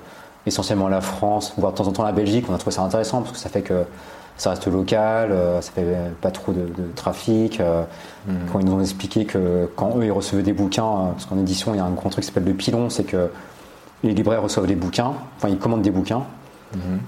essentiellement 0.47 0.89
la 0.89 1.01
France, 1.01 1.55
voire 1.57 1.73
de 1.73 1.79
temps 1.79 1.87
en 1.89 1.93
temps 1.93 2.05
la 2.05 2.13
Belgique, 2.13 2.47
on 2.49 2.55
a 2.55 2.59
trouvé 2.59 2.75
ça 2.75 2.83
intéressant 2.83 3.21
parce 3.21 3.33
que 3.33 3.39
ça 3.39 3.49
fait 3.49 3.63
que 3.63 3.85
ça 4.37 4.51
reste 4.51 4.67
local, 4.67 5.33
euh, 5.33 5.61
ça 5.63 5.73
fait 5.73 5.87
pas 6.21 6.31
trop 6.31 6.53
de, 6.53 6.61
de 6.67 6.89
trafic. 6.95 7.59
euh, 7.59 7.85
Quand 8.53 8.61
ils 8.61 8.67
nous 8.67 8.75
ont 8.75 8.81
expliqué 8.81 9.25
que 9.25 9.69
quand 9.77 9.97
eux, 9.97 10.05
ils 10.05 10.13
recevaient 10.13 10.43
des 10.43 10.53
bouquins, 10.53 11.13
parce 11.13 11.25
qu'en 11.25 11.39
édition, 11.39 11.73
il 11.73 11.79
y 11.79 11.81
a 11.81 11.85
un 11.85 11.91
grand 11.91 12.11
truc 12.11 12.23
qui 12.23 12.29
s'appelle 12.29 12.45
le 12.45 12.53
pilon, 12.53 12.91
c'est 12.91 13.05
que 13.05 13.31
les 14.05 14.13
libraires 14.13 14.43
reçoivent 14.43 14.67
des 14.67 14.75
bouquins, 14.77 15.15
enfin 15.39 15.49
ils 15.49 15.59
commandent 15.59 15.81
des 15.83 15.91
bouquins, 15.91 16.25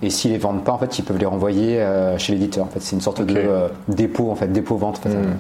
et 0.03 0.11
s'ils 0.11 0.31
les 0.33 0.39
vendent 0.39 0.65
pas, 0.65 0.73
en 0.73 0.79
fait, 0.79 0.99
ils 0.99 1.03
peuvent 1.05 1.19
les 1.19 1.27
renvoyer 1.27 1.81
euh, 1.81 2.17
chez 2.19 2.33
l'éditeur. 2.35 2.65
En 2.65 2.69
fait, 2.69 2.81
c'est 2.81 2.95
une 2.97 3.03
sorte 3.03 3.23
de 3.23 3.35
euh, 3.37 3.69
dépôt, 3.89 4.31
en 4.31 4.35
fait, 4.35 4.49
dépôt-vente. 4.49 4.99
en 4.99 5.03
fait. 5.09 5.15
Mhm. 5.17 5.37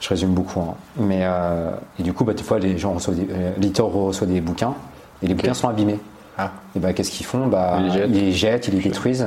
Je 0.00 0.08
résume 0.08 0.30
beaucoup, 0.30 0.60
hein. 0.60 0.74
mais 0.96 1.20
euh, 1.22 1.70
et 1.98 2.02
du 2.02 2.12
coup, 2.14 2.24
bah, 2.24 2.32
des 2.32 2.42
fois, 2.42 2.58
les 2.58 2.78
gens 2.78 2.92
reçoivent, 2.92 3.16
des- 3.16 3.28
l'éditeur 3.58 3.86
reçoit 3.88 4.26
des 4.26 4.40
bouquins 4.40 4.74
et 5.22 5.26
les 5.26 5.34
bouquins 5.34 5.52
sont 5.54 5.68
abîmés. 5.68 5.98
Ah. 6.38 6.52
Et 6.74 6.78
bah, 6.78 6.92
qu'est-ce 6.94 7.10
qu'ils 7.10 7.26
font? 7.26 7.46
Bah, 7.48 7.76
Ils 7.80 7.84
les 7.84 7.90
jettent. 7.92 8.08
Ils 8.10 8.14
les 8.24 8.32
jettent, 8.32 8.68
ils 8.68 8.74
les 8.76 8.80
détruisent. 8.82 9.26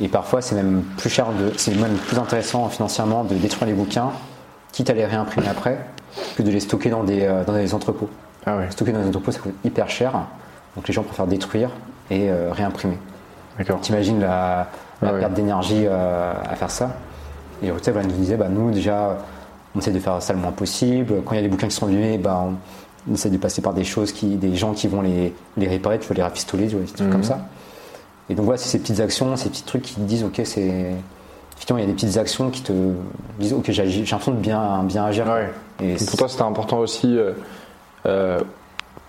Et 0.00 0.08
parfois, 0.08 0.40
c'est 0.40 0.54
même 0.54 0.82
plus 0.96 1.10
cher, 1.10 1.26
de, 1.38 1.52
c'est 1.58 1.74
même 1.76 1.96
plus 1.96 2.18
intéressant 2.18 2.68
financièrement 2.70 3.22
de 3.24 3.34
détruire 3.34 3.66
les 3.68 3.74
bouquins, 3.74 4.10
quitte 4.72 4.88
à 4.88 4.94
les 4.94 5.04
réimprimer 5.04 5.48
après, 5.48 5.78
que 6.36 6.42
de 6.42 6.50
les 6.50 6.60
stocker 6.60 6.88
dans 6.88 7.04
des, 7.04 7.28
dans 7.46 7.52
des 7.52 7.74
entrepôts. 7.74 8.08
Ah 8.46 8.56
ouais, 8.56 8.70
Stocker 8.70 8.92
dans 8.92 9.00
des 9.02 9.08
entrepôts, 9.08 9.30
ça 9.30 9.40
coûte 9.40 9.52
hyper 9.62 9.90
cher. 9.90 10.12
Donc 10.74 10.88
les 10.88 10.94
gens 10.94 11.02
préfèrent 11.02 11.26
détruire 11.26 11.68
et 12.10 12.30
réimprimer. 12.50 12.96
T'imagines 13.82 14.20
la, 14.20 14.68
la 15.02 15.08
Ah 15.08 15.12
perte 15.12 15.34
d'énergie 15.34 15.84
euh, 15.86 16.32
à 16.48 16.54
faire 16.56 16.70
ça 16.70 16.90
Et 17.62 17.70
Rutev 17.70 17.96
nous 18.02 18.12
disait, 18.12 18.36
bah, 18.36 18.48
nous 18.48 18.70
déjà, 18.70 19.16
on 19.74 19.78
essaie 19.80 19.90
de 19.90 19.98
faire 19.98 20.20
ça 20.22 20.32
le 20.32 20.38
moins 20.38 20.52
possible. 20.52 21.22
Quand 21.24 21.32
il 21.32 21.36
y 21.36 21.38
a 21.38 21.42
des 21.42 21.48
bouquins 21.48 21.68
qui 21.68 21.74
sont 21.76 21.86
abîmés, 21.86 22.18
bah, 22.18 22.44
on, 23.08 23.14
essaie 23.14 23.30
de 23.30 23.36
passer 23.36 23.62
par 23.62 23.74
des 23.74 23.84
choses, 23.84 24.12
qui, 24.12 24.36
des 24.36 24.54
gens 24.54 24.72
qui 24.72 24.86
vont 24.88 25.00
les, 25.02 25.34
les 25.56 25.66
réparer, 25.68 25.98
tu 25.98 26.06
vois, 26.06 26.16
les 26.16 26.22
rafistoler, 26.22 26.68
tu 26.68 26.76
vois, 26.76 26.84
des 26.84 26.92
trucs 26.92 27.06
Mhm. 27.06 27.12
comme 27.12 27.24
ça. 27.24 27.38
Et 28.30 28.34
donc 28.34 28.44
voilà, 28.44 28.58
c'est 28.58 28.68
ces 28.68 28.78
petites 28.78 29.00
actions, 29.00 29.34
ces 29.36 29.48
petits 29.48 29.64
trucs 29.64 29.82
qui 29.82 29.94
te 29.94 30.00
disent, 30.00 30.24
ok, 30.24 30.40
c'est. 30.44 30.92
Effectivement, 31.56 31.78
il 31.78 31.82
y 31.82 31.84
a 31.84 31.86
des 31.88 31.92
petites 31.94 32.16
actions 32.16 32.50
qui 32.50 32.62
te 32.62 32.72
disent, 33.38 33.52
ok, 33.52 33.64
j'ai 33.70 33.88
j'ai 33.88 34.00
l'impression 34.02 34.32
de 34.32 34.36
bien, 34.38 34.82
bien 34.84 35.04
agir. 35.04 35.26
Ouais. 35.26 35.50
Et 35.82 35.94
Pour 35.94 36.16
toi, 36.16 36.28
c'était 36.28 36.42
important 36.42 36.78
aussi, 36.78 37.16
euh, 37.16 37.32
euh, 38.06 38.40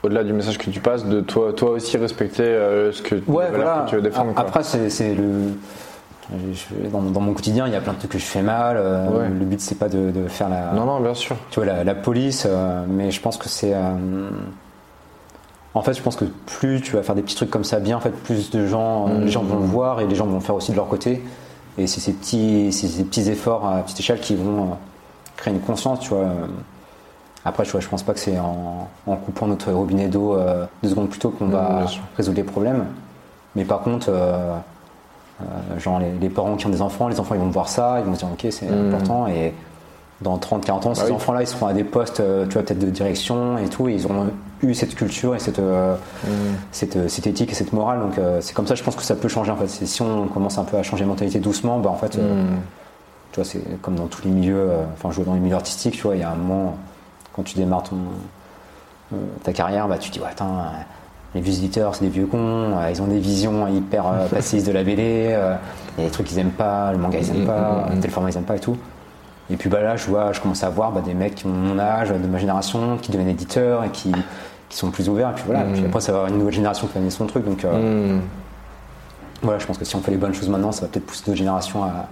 au-delà 0.04 0.24
du 0.24 0.34
message 0.34 0.58
que 0.58 0.70
tu 0.70 0.80
passes, 0.80 1.06
de 1.06 1.22
toi, 1.22 1.54
toi 1.54 1.72
aussi 1.72 1.97
respecter 1.97 2.43
euh, 2.43 2.91
ce 2.91 3.01
que, 3.01 3.16
les 3.16 3.22
Ouais, 3.28 3.49
valeurs 3.49 3.66
voilà. 3.68 3.82
que 3.86 3.89
tu 3.89 3.95
veux 3.95 4.01
défendre. 4.01 4.34
Quoi. 4.34 4.41
Après, 4.41 4.64
c'est 4.64 5.14
le. 5.16 5.54
je- 6.54 6.89
Dans, 6.89 7.01
dans 7.01 7.20
mon 7.22 7.34
quotidien, 7.34 7.68
il 7.68 7.74
y 7.74 7.76
a 7.76 7.82
plein 7.82 7.93
de 7.93 7.97
trucs 7.99 8.12
que 8.12 8.18
je 8.20 8.24
fais 8.26 8.41
mal. 8.41 8.76
euh, 8.78 9.08
Ouais. 9.10 9.30
Le 9.30 9.45
but, 9.45 9.60
c'est 9.62 9.76
pas 9.80 9.89
de, 9.89 10.12
de 10.12 10.28
faire 10.28 10.49
la, 10.49 10.72
non, 10.74 10.86
non, 10.86 10.99
bien 10.99 11.14
sûr. 11.14 11.36
tu 11.51 11.60
vois, 11.60 11.66
la, 11.72 11.84
la 11.84 11.95
police, 11.95 12.45
euh, 12.47 12.84
mais 12.88 13.12
je 13.12 13.22
pense 13.22 13.38
que 13.38 13.47
c'est. 13.49 13.74
en 15.76 15.82
fait, 15.82 15.93
je 15.93 16.01
pense 16.01 16.16
que 16.16 16.26
plus 16.45 16.82
tu 16.82 16.91
vas 16.93 17.01
faire 17.04 17.16
des 17.16 17.22
petits 17.24 17.36
trucs 17.36 17.49
comme 17.49 17.64
ça 17.64 17.80
bien, 17.80 17.97
en 17.97 17.99
fait, 17.99 18.12
plus 18.12 18.51
de 18.51 18.68
gens, 18.68 19.08
les 19.08 19.30
gens 19.30 19.41
vont 19.43 19.58
le 19.60 19.66
voir 19.66 20.01
et 20.01 20.08
les 20.08 20.16
gens 20.16 20.26
vont 20.28 20.36
le 20.36 20.39
faire 20.43 20.56
aussi 20.56 20.72
de 20.72 20.76
leur 20.76 20.88
côté. 20.88 21.24
Et 21.80 21.88
c'est 21.88 21.99
ces 21.99 22.14
petits, 22.14 22.72
ces 22.72 23.04
petits 23.04 23.28
efforts 23.30 23.66
à 23.66 23.78
petite 23.82 23.99
échelle 23.99 24.20
qui 24.20 24.36
vont 24.36 24.78
créer 25.38 25.51
une 25.54 25.60
conscience, 25.62 25.99
tu 26.01 26.10
vois. 26.10 26.28
Après, 27.46 27.64
vois, 27.66 27.82
je 27.82 27.88
pense 27.89 28.04
pas 28.04 28.14
que 28.14 28.20
c'est 28.20 28.39
en, 28.39 28.88
en 29.06 29.16
coupant 29.18 29.48
notre 29.48 29.72
robinet 29.72 30.08
d'eau 30.08 30.36
euh, 30.36 30.66
deux 30.82 30.89
secondes 30.89 31.10
plus 31.10 31.20
tôt 31.20 31.30
qu'on 31.30 31.48
va 31.48 31.86
résoudre 32.16 32.38
les 32.38 32.44
problèmes. 32.44 32.86
Mais 33.56 33.66
par 33.66 33.82
contre, 33.82 34.08
euh, 34.10 34.56
euh, 35.41 35.80
genre 35.80 36.00
les, 36.00 36.12
les 36.22 36.30
parents 36.30 36.56
qui 36.56 36.66
ont 36.68 36.70
des 36.70 36.82
enfants, 36.82 37.08
les 37.10 37.20
enfants 37.20 37.36
ils 37.36 37.41
vont 37.41 37.50
voir 37.50 37.68
ça, 37.68 37.98
ils 38.00 38.06
vont 38.06 38.14
se 38.14 38.20
dire 38.20 38.30
ok 38.32 38.48
c'est 38.52 38.66
Mhm. 38.70 38.88
important 38.94 39.28
et 39.28 39.54
dans 40.22 40.38
30-40 40.38 40.88
ans, 40.88 40.96
ces 40.96 41.08
oui. 41.08 41.12
enfants-là 41.12 41.41
ils 41.41 41.48
seront 41.48 41.68
à 41.68 41.74
des 41.74 41.84
postes, 41.84 42.22
tu 42.48 42.54
vois, 42.54 42.64
peut-être 42.64 42.80
de 42.80 42.89
direction 42.89 43.58
et 43.58 43.68
tout, 43.68 43.89
et 43.89 43.94
ils 43.96 44.06
auront 44.06 44.28
eu 44.62 44.74
cette 44.74 44.96
culture 44.96 45.36
et 45.36 45.39
cette, 45.39 45.60
Mhm. 45.60 46.56
cette, 46.72 47.10
cette 47.10 47.28
éthique 47.28 47.52
et 47.52 47.56
cette 47.56 47.74
morale. 47.74 48.00
Donc 48.00 48.14
c'est 48.39 48.54
comme 48.54 48.68
ça, 48.68 48.76
je 48.76 48.84
pense 48.84 48.96
que 48.96 49.04
ça 49.04 49.16
peut 49.16 49.28
changer 49.28 49.52
en 49.52 49.58
fait. 49.58 49.68
Si 49.68 50.02
on 50.02 50.28
commence 50.28 50.58
un 50.58 50.64
peu 50.64 50.78
à 50.78 50.84
changer 50.84 51.04
de 51.04 51.10
mentalité 51.10 51.39
doucement, 51.39 51.80
bah 51.80 51.89
en 51.89 51.98
fait, 51.98 52.16
Mhm. 52.18 52.58
tu 53.34 53.41
vois, 53.41 53.44
c'est 53.44 53.82
comme 53.82 53.96
dans 53.96 54.08
tous 54.08 54.24
les 54.24 54.32
milieux, 54.32 54.70
enfin, 54.94 55.10
je 55.12 55.18
vois 55.18 55.26
dans 55.26 55.34
les 55.34 55.41
milieux 55.41 55.56
artistiques, 55.56 55.96
tu 55.96 56.04
vois, 56.04 56.16
il 56.16 56.22
y 56.22 56.24
a 56.24 56.32
un 56.32 56.36
moment, 56.36 56.76
quand 57.34 57.44
tu 57.44 57.56
démarres 57.56 57.84
ton, 57.84 57.98
euh, 59.14 59.18
ta 59.44 59.54
carrière, 59.54 59.88
bah, 59.88 59.98
tu 59.98 60.10
te 60.10 60.14
dis, 60.16 60.20
ouais, 60.22 60.30
attends, 60.32 60.58
euh, 60.60 60.64
les 61.36 61.42
visiteurs, 61.42 61.96
c'est 61.96 62.04
des 62.06 62.10
vieux 62.12 62.28
cons, 62.28 62.38
euh, 62.78 62.90
ils 62.92 63.02
ont 63.02 63.08
des 63.08 63.20
visions 63.20 63.68
hyper 63.68 64.06
passéistes 64.30 64.68
de 64.68 64.72
la 64.72 64.84
BD, 64.84 65.02
il 65.98 66.02
y 66.02 66.06
a 66.06 66.06
des 66.08 66.12
trucs 66.12 66.28
qu'ils 66.28 66.40
aiment 66.40 66.52
pas, 66.52 66.92
le 66.92 66.98
manga 67.00 67.18
ils 67.20 67.30
aiment 67.32 67.44
Mm, 67.44 67.48
pas, 67.48 67.88
mm, 67.90 67.96
mm. 67.96 68.00
tel 68.02 68.12
format 68.12 68.30
ils 68.30 68.38
aiment 68.38 68.44
pas 68.44 68.56
et 68.56 68.60
tout. 68.60 68.78
Et 69.50 69.58
puis 69.58 69.70
bah, 69.70 69.82
là, 69.82 69.96
je 69.98 70.06
vois, 70.08 70.32
je 70.32 70.40
commence 70.40 70.64
à 70.64 70.70
voir 70.70 70.92
bah, 70.92 71.02
des 71.02 71.14
mecs 71.14 71.36
qui 71.36 71.46
ont 71.48 71.50
mon 71.50 71.78
âge, 71.80 72.10
de 72.10 72.28
ma 72.28 72.38
génération, 72.38 72.98
qui 73.02 73.12
deviennent 73.12 73.30
éditeurs 73.30 73.84
et 73.84 73.90
qui, 73.90 74.12
qui 74.70 74.78
sont 74.78 74.90
plus 74.92 75.10
ouverts. 75.10 75.32
Et 75.32 75.34
puis 75.34 75.44
voilà, 75.46 75.64
Mm. 75.66 75.74
puis 75.74 75.86
après, 75.86 76.02
ça 76.02 76.12
va 76.12 76.20
avoir 76.20 76.32
une 76.32 76.38
nouvelle 76.40 76.54
génération 76.54 76.88
qui 76.88 76.94
va 76.94 77.00
mener 77.00 77.10
son 77.12 77.26
truc. 77.26 77.44
Donc 77.46 77.66
euh, 77.66 78.14
Mhm. 78.14 78.22
voilà, 79.42 79.60
je 79.60 79.66
pense 79.66 79.78
que 79.78 79.86
si 79.86 79.96
on 79.96 80.02
fait 80.02 80.12
les 80.12 80.18
bonnes 80.18 80.34
choses 80.34 80.50
maintenant, 80.50 80.72
ça 80.72 80.82
va 80.82 80.88
peut-être 80.88 81.06
pousser 81.06 81.24
notre 81.28 81.38
génération 81.38 81.84
à, 81.84 82.08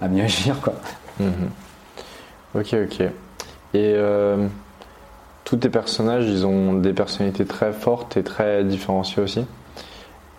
à 0.00 0.08
mieux 0.08 0.22
agir. 0.24 0.60
Quoi. 0.60 0.72
Mhm. 1.20 1.32
Ok, 2.54 2.74
ok. 2.84 3.06
Et 3.74 3.94
euh, 3.96 4.46
tous 5.44 5.56
tes 5.56 5.68
personnages, 5.68 6.26
ils 6.26 6.46
ont 6.46 6.74
des 6.74 6.92
personnalités 6.92 7.44
très 7.44 7.72
fortes 7.72 8.16
et 8.16 8.22
très 8.22 8.64
différenciées 8.64 9.22
aussi. 9.22 9.44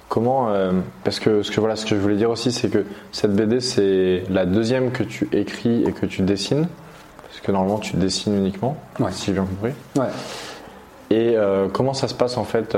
Comment 0.09 0.49
euh, 0.49 0.71
Parce 1.03 1.19
que 1.19 1.41
ce 1.41 1.49
que 1.51 1.59
voilà, 1.59 1.75
ce 1.75 1.85
que 1.85 1.95
je 1.95 1.99
voulais 1.99 2.15
dire 2.17 2.29
aussi, 2.29 2.51
c'est 2.51 2.69
que 2.69 2.85
cette 3.11 3.33
BD, 3.35 3.59
c'est 3.59 4.23
la 4.29 4.45
deuxième 4.45 4.91
que 4.91 5.03
tu 5.03 5.27
écris 5.31 5.83
et 5.83 5.91
que 5.91 6.05
tu 6.05 6.21
dessines, 6.21 6.67
parce 7.23 7.39
que 7.41 7.51
normalement 7.51 7.79
tu 7.79 7.95
dessines 7.97 8.37
uniquement, 8.37 8.77
Ouais. 8.99 9.11
si 9.11 9.27
j'ai 9.27 9.33
bien 9.33 9.45
compris. 9.45 9.73
Ouais. 9.97 10.11
Et 11.09 11.35
euh, 11.35 11.67
comment 11.67 11.93
ça 11.93 12.07
se 12.07 12.13
passe 12.13 12.37
en 12.37 12.43
fait 12.43 12.77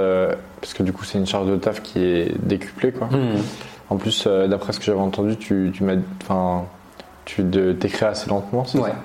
Parce 0.62 0.74
que 0.74 0.84
du 0.84 0.94
coup, 0.94 1.04
c'est 1.04 1.18
une 1.18 1.28
charge 1.28 1.48
de 1.48 1.58
taf 1.58 1.82
qui 1.82 2.00
est 2.00 2.32
décuplée, 2.42 2.92
quoi. 2.94 3.10
En 3.90 3.98
plus, 3.98 4.26
d'après 4.28 4.72
ce 4.74 4.80
que 4.80 4.86
j'avais 4.86 5.00
entendu, 5.00 5.36
tu, 5.38 5.72
tu 5.74 5.84
m'as, 5.84 5.94
enfin, 6.24 6.64
tu 7.26 7.44
t'écris 7.80 8.06
assez 8.06 8.30
lentement, 8.30 8.64
c'est 8.66 8.80
Ouais. 8.80 8.90
ça? 8.92 8.96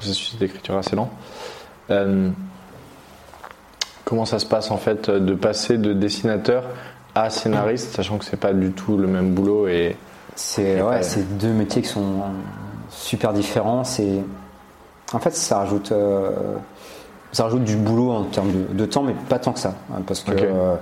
Processus 0.00 0.36
d'écriture 0.38 0.76
assez 0.76 0.96
lent. 0.96 1.10
Euh, 1.90 2.30
comment 4.04 4.24
ça 4.24 4.38
se 4.38 4.46
passe 4.46 4.70
en 4.70 4.76
fait 4.78 5.10
de 5.10 5.34
passer 5.34 5.76
de 5.78 5.92
dessinateur 5.92 6.64
à 7.14 7.28
scénariste, 7.30 7.94
sachant 7.94 8.18
que 8.18 8.24
c'est 8.24 8.38
pas 8.38 8.52
du 8.52 8.70
tout 8.72 8.96
le 8.96 9.06
même 9.06 9.34
boulot 9.34 9.68
et 9.68 9.96
C'est 10.36 10.80
ouais, 10.80 10.96
pas- 10.98 11.02
c'est 11.02 11.38
deux 11.38 11.52
métiers 11.52 11.82
qui 11.82 11.88
sont 11.88 12.22
super 12.88 13.32
différents. 13.32 13.84
C'est 13.84 14.20
en 15.12 15.18
fait 15.18 15.34
ça 15.34 15.58
rajoute 15.58 15.92
euh, 15.92 16.30
ça 17.32 17.44
rajoute 17.44 17.64
du 17.64 17.76
boulot 17.76 18.10
en 18.12 18.24
termes 18.24 18.52
de, 18.52 18.72
de 18.74 18.86
temps, 18.86 19.02
mais 19.02 19.14
pas 19.28 19.38
tant 19.38 19.52
que 19.52 19.58
ça, 19.60 19.74
hein, 19.92 20.00
parce 20.06 20.20
que 20.22 20.32
euh, 20.32 20.74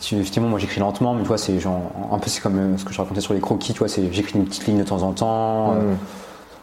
effectivement 0.00 0.48
moi 0.48 0.58
j'écris 0.58 0.80
lentement, 0.80 1.12
mais 1.14 1.22
tu 1.22 1.28
vois 1.28 1.38
c'est 1.38 1.58
genre 1.60 1.82
un 2.12 2.18
peu 2.18 2.28
c'est 2.30 2.40
comme 2.40 2.78
ce 2.78 2.84
que 2.84 2.92
je 2.92 3.00
racontais 3.00 3.20
sur 3.20 3.34
les 3.34 3.40
croquis, 3.40 3.72
tu 3.72 3.80
vois 3.80 3.88
c'est 3.88 4.10
j'écris 4.12 4.38
une 4.38 4.46
petite 4.46 4.66
ligne 4.66 4.78
de 4.78 4.84
temps 4.84 5.02
en 5.02 5.12
temps. 5.12 5.74
Hmm. 5.74 5.96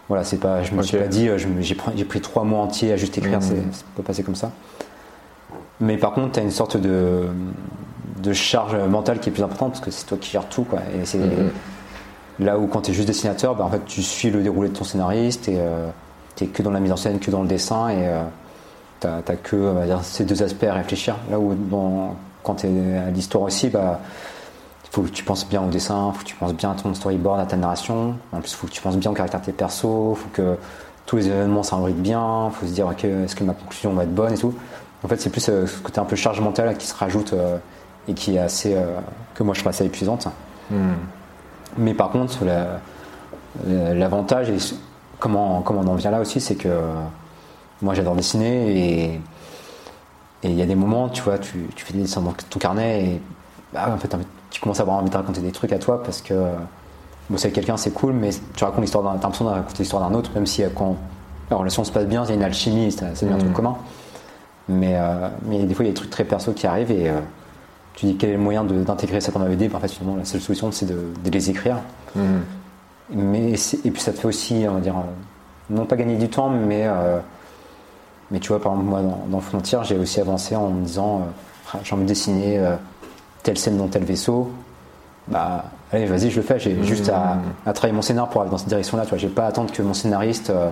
Voilà 0.10 0.24
c'est 0.24 0.38
pas 0.38 0.62
je 0.64 0.74
me 0.74 0.82
suis 0.84 0.98
pas 0.98 1.08
dit 1.08 1.28
euh, 1.30 1.38
j'ai 1.38 2.06
pris, 2.06 2.22
trois 2.22 2.44
mois 2.44 2.60
entiers 2.62 2.92
à 2.94 2.98
juste 2.98 3.18
écrire, 3.18 3.42
c'est 3.42 3.56
ça 3.72 3.84
peut 3.96 4.04
passer 4.04 4.24
comme 4.24 4.36
ça. 4.36 4.52
Mais 5.80 5.98
par 5.98 6.14
contre 6.14 6.34
tu 6.34 6.40
as 6.40 6.44
une 6.44 6.52
sorte 6.52 6.78
de 6.78 7.24
de 8.22 8.34
charge 8.34 8.76
mentale 8.76 9.20
qui 9.20 9.30
est 9.30 9.32
plus 9.32 9.44
importante 9.44 9.72
parce 9.74 9.84
que 9.84 9.92
c'est 9.92 10.06
toi 10.06 10.18
qui 10.20 10.32
gères 10.32 10.48
tout 10.48 10.64
quoi 10.64 10.80
et 11.00 11.06
c'est 11.06 11.18
Mhm. 11.20 11.50
Là 12.40 12.58
où 12.60 12.68
quand 12.68 12.82
tu 12.82 12.92
es 12.92 12.94
juste 12.94 13.08
dessinateur, 13.08 13.56
bah, 13.56 13.64
en 13.64 13.70
fait, 13.70 13.86
tu 13.86 14.02
suis 14.04 14.30
le 14.30 14.44
déroulé 14.44 14.68
de 14.68 14.74
ton 14.76 14.84
scénariste 14.84 15.48
et 15.48 15.58
tu 16.36 16.44
es 16.44 16.48
que 16.48 16.62
dans 16.62 16.72
la 16.72 16.82
mise 16.82 16.92
en 16.92 16.98
scène, 16.98 17.18
que 17.20 17.32
dans 17.32 17.42
le 17.42 17.48
dessin 17.48 17.88
et 17.88 18.10
tu 19.00 19.08
n'as 19.08 19.22
que 19.38 19.56
on 19.56 19.74
va 19.74 19.86
dire, 19.86 20.00
ces 20.04 20.26
deux 20.26 20.44
aspects 20.44 20.66
à 20.66 20.74
réfléchir. 20.74 21.16
Là 21.32 21.40
où 21.40 21.54
dans- 21.56 22.14
quand 22.44 22.56
tu 22.56 22.68
es 22.68 22.98
à 22.98 23.10
l'histoire 23.10 23.46
aussi, 23.46 23.70
bah, 23.70 24.02
faut 24.96 25.02
que 25.02 25.10
tu 25.10 25.24
penses 25.26 25.48
bien 25.48 25.62
au 25.62 25.68
dessin, 25.70 26.12
faut 26.14 26.20
que 26.20 26.26
tu 26.30 26.36
penses 26.36 26.54
bien 26.54 26.72
à 26.72 26.76
ton 26.76 26.94
storyboard, 26.94 27.40
à 27.42 27.46
ta 27.46 27.58
narration. 27.58 28.16
En 28.32 28.40
plus, 28.40 28.54
faut 28.54 28.66
que 28.68 28.72
tu 28.72 28.82
penses 28.82 28.96
bien 28.98 29.12
au 29.12 29.14
caractère 29.14 29.42
de 29.42 29.46
tes 29.46 29.52
persos, 29.52 29.82
faut 30.16 30.30
que 30.32 30.56
tous 31.06 31.18
les 31.18 31.28
événements 31.28 31.64
s'imbriquent 31.64 32.02
bien, 32.02 32.50
faut 32.52 32.66
se 32.66 32.72
dire 32.72 32.90
est-ce 32.92 33.36
que 33.36 33.44
ma 33.44 33.54
conclusion 33.54 33.94
va 33.94 34.04
être 34.04 34.16
bonne 34.16 34.34
et 34.34 34.38
tout. 34.38 34.54
En 35.04 35.08
fait, 35.08 35.20
c'est 35.20 35.30
plus 35.30 35.48
euh, 35.50 35.68
ce 35.68 35.80
côté 35.80 36.00
un 36.00 36.06
peu 36.06 36.16
charge 36.16 36.40
mentale 36.40 36.76
qui 36.78 36.88
se 36.88 36.96
rajoute 36.96 37.34
euh, 37.34 37.58
et 38.08 38.14
qui 38.14 38.36
est 38.36 38.40
assez. 38.40 38.74
euh, 38.74 38.98
que 39.36 39.44
moi 39.44 39.54
je 39.54 39.60
trouve 39.60 39.70
assez 39.70 39.86
épuisante. 39.86 40.28
Hmm. 40.72 40.94
Mais 41.78 41.94
par 41.94 42.10
contre, 42.10 42.46
la- 42.46 42.80
la- 43.68 43.94
l'avantage, 43.94 44.50
est- 44.50 44.76
comment, 45.20 45.62
comment 45.62 45.82
on 45.82 45.88
en 45.88 45.96
vient 45.96 46.10
là 46.12 46.22
aussi, 46.22 46.40
c'est 46.40 46.56
que 46.56 46.70
moi 47.82 47.94
j'adore 47.94 48.16
dessiner 48.16 48.80
et 48.80 49.22
et 50.44 50.50
il 50.50 50.56
y 50.56 50.62
a 50.62 50.66
des 50.66 50.76
moments, 50.76 51.10
tu 51.10 51.22
vois, 51.24 51.38
tu, 51.40 51.68
tu 51.76 51.84
fais 51.86 51.94
des 51.94 52.02
dessins 52.04 52.22
dans 52.22 52.34
ton 52.50 52.60
carnet 52.60 53.04
et 53.04 53.22
bah, 53.74 53.90
en 53.92 53.98
fait, 53.98 54.16
tu 54.56 54.62
commences 54.62 54.80
à 54.80 54.84
avoir 54.84 54.98
envie 55.00 55.10
de 55.10 55.16
raconter 55.18 55.42
des 55.42 55.52
trucs 55.52 55.74
à 55.74 55.80
toi 55.80 56.02
parce 56.02 56.22
que 56.22 56.34
bosser 57.30 57.48
avec 57.48 57.56
quelqu'un 57.56 57.76
c'est 57.76 57.92
cool, 57.92 58.14
mais 58.14 58.30
tu 58.56 58.64
racontes 58.64 58.80
l'histoire 58.80 59.04
d'un, 59.04 59.10
t'as 59.18 59.24
l'impression 59.24 59.44
de 59.46 59.50
raconter 59.50 59.80
l'histoire 59.84 60.10
d'un 60.10 60.16
autre, 60.16 60.32
même 60.34 60.46
si 60.46 60.64
euh, 60.64 60.70
quand 60.74 60.96
la 61.52 61.58
relation 61.58 61.84
se 61.84 61.92
passe 61.92 62.06
bien, 62.06 62.24
il 62.24 62.30
y 62.30 62.32
a 62.32 62.36
une 62.36 62.44
alchimie, 62.44 62.90
c'est, 62.90 63.06
c'est 63.16 63.26
bien 63.26 63.36
un 63.36 63.40
truc 63.40 63.52
commun. 63.52 63.76
Mais, 64.70 64.96
euh, 64.96 65.28
mais 65.46 65.64
des 65.64 65.74
fois, 65.76 65.84
il 65.84 65.90
y 65.90 65.92
a 65.92 65.94
des 65.94 65.98
trucs 65.98 66.10
très 66.10 66.24
perso 66.24 66.54
qui 66.54 66.66
arrivent 66.68 66.90
et 66.92 67.10
euh, 67.10 67.20
tu 67.96 68.06
dis 68.06 68.16
quel 68.16 68.30
est 68.30 68.34
le 68.34 68.40
moyen 68.40 68.64
de- 68.64 68.82
d'intégrer 68.84 69.20
ça 69.20 69.34
dans 69.34 69.40
ma 69.42 69.48
BD. 69.48 69.70
En 69.76 69.80
fait, 69.82 69.90
finalement, 69.92 70.16
la 70.18 70.24
seule 70.26 70.40
solution, 70.40 70.72
c'est 70.72 70.86
de, 70.86 70.98
de 71.24 71.30
les 71.30 71.50
écrire. 71.50 71.78
Mais 73.10 73.56
c'est- 73.58 73.86
et 73.86 73.92
puis 73.92 74.02
ça 74.02 74.12
te 74.14 74.20
fait 74.20 74.28
aussi, 74.28 74.66
on 74.70 74.76
va 74.76 74.80
dire, 74.80 74.96
non 75.70 75.86
pas 75.86 75.96
gagner 75.96 76.16
du 76.18 76.30
temps, 76.30 76.50
mais, 76.50 76.84
euh, 76.88 77.20
mais 78.32 78.40
tu 78.40 78.48
vois, 78.50 78.62
par 78.62 78.72
exemple, 78.72 78.90
moi, 78.90 79.02
dans, 79.02 79.26
dans 79.30 79.40
Frontier, 79.42 79.78
j'ai 79.84 79.98
aussi 79.98 80.20
avancé 80.22 80.56
en 80.56 80.70
me 80.70 80.86
disant, 80.86 81.28
j'ai 81.84 81.94
envie 81.94 82.04
de 82.04 82.08
dessiner 82.08 82.58
telle 83.46 83.58
scène 83.58 83.78
dans 83.78 83.88
tel 83.88 84.04
vaisseau. 84.04 84.52
Bah, 85.28 85.66
allez, 85.94 86.06
vas-y, 86.08 86.30
je 86.32 86.38
le 86.38 86.42
fais. 86.42 86.60
J'ai 86.60 86.84
juste 86.84 87.10
à, 87.10 87.38
à 87.66 87.74
travailler 87.74 87.96
mon 87.96 88.02
scénar 88.02 88.28
pour 88.28 88.42
aller 88.42 88.52
dans 88.52 88.58
cette 88.58 88.68
direction-là. 88.68 89.04
Tu 89.04 89.10
vois, 89.10 89.18
j'ai 89.18 89.30
pas 89.30 89.46
à 89.46 89.48
attendre 89.48 89.72
que 89.72 89.82
mon 89.82 89.94
scénariste 89.94 90.50
euh, 90.50 90.72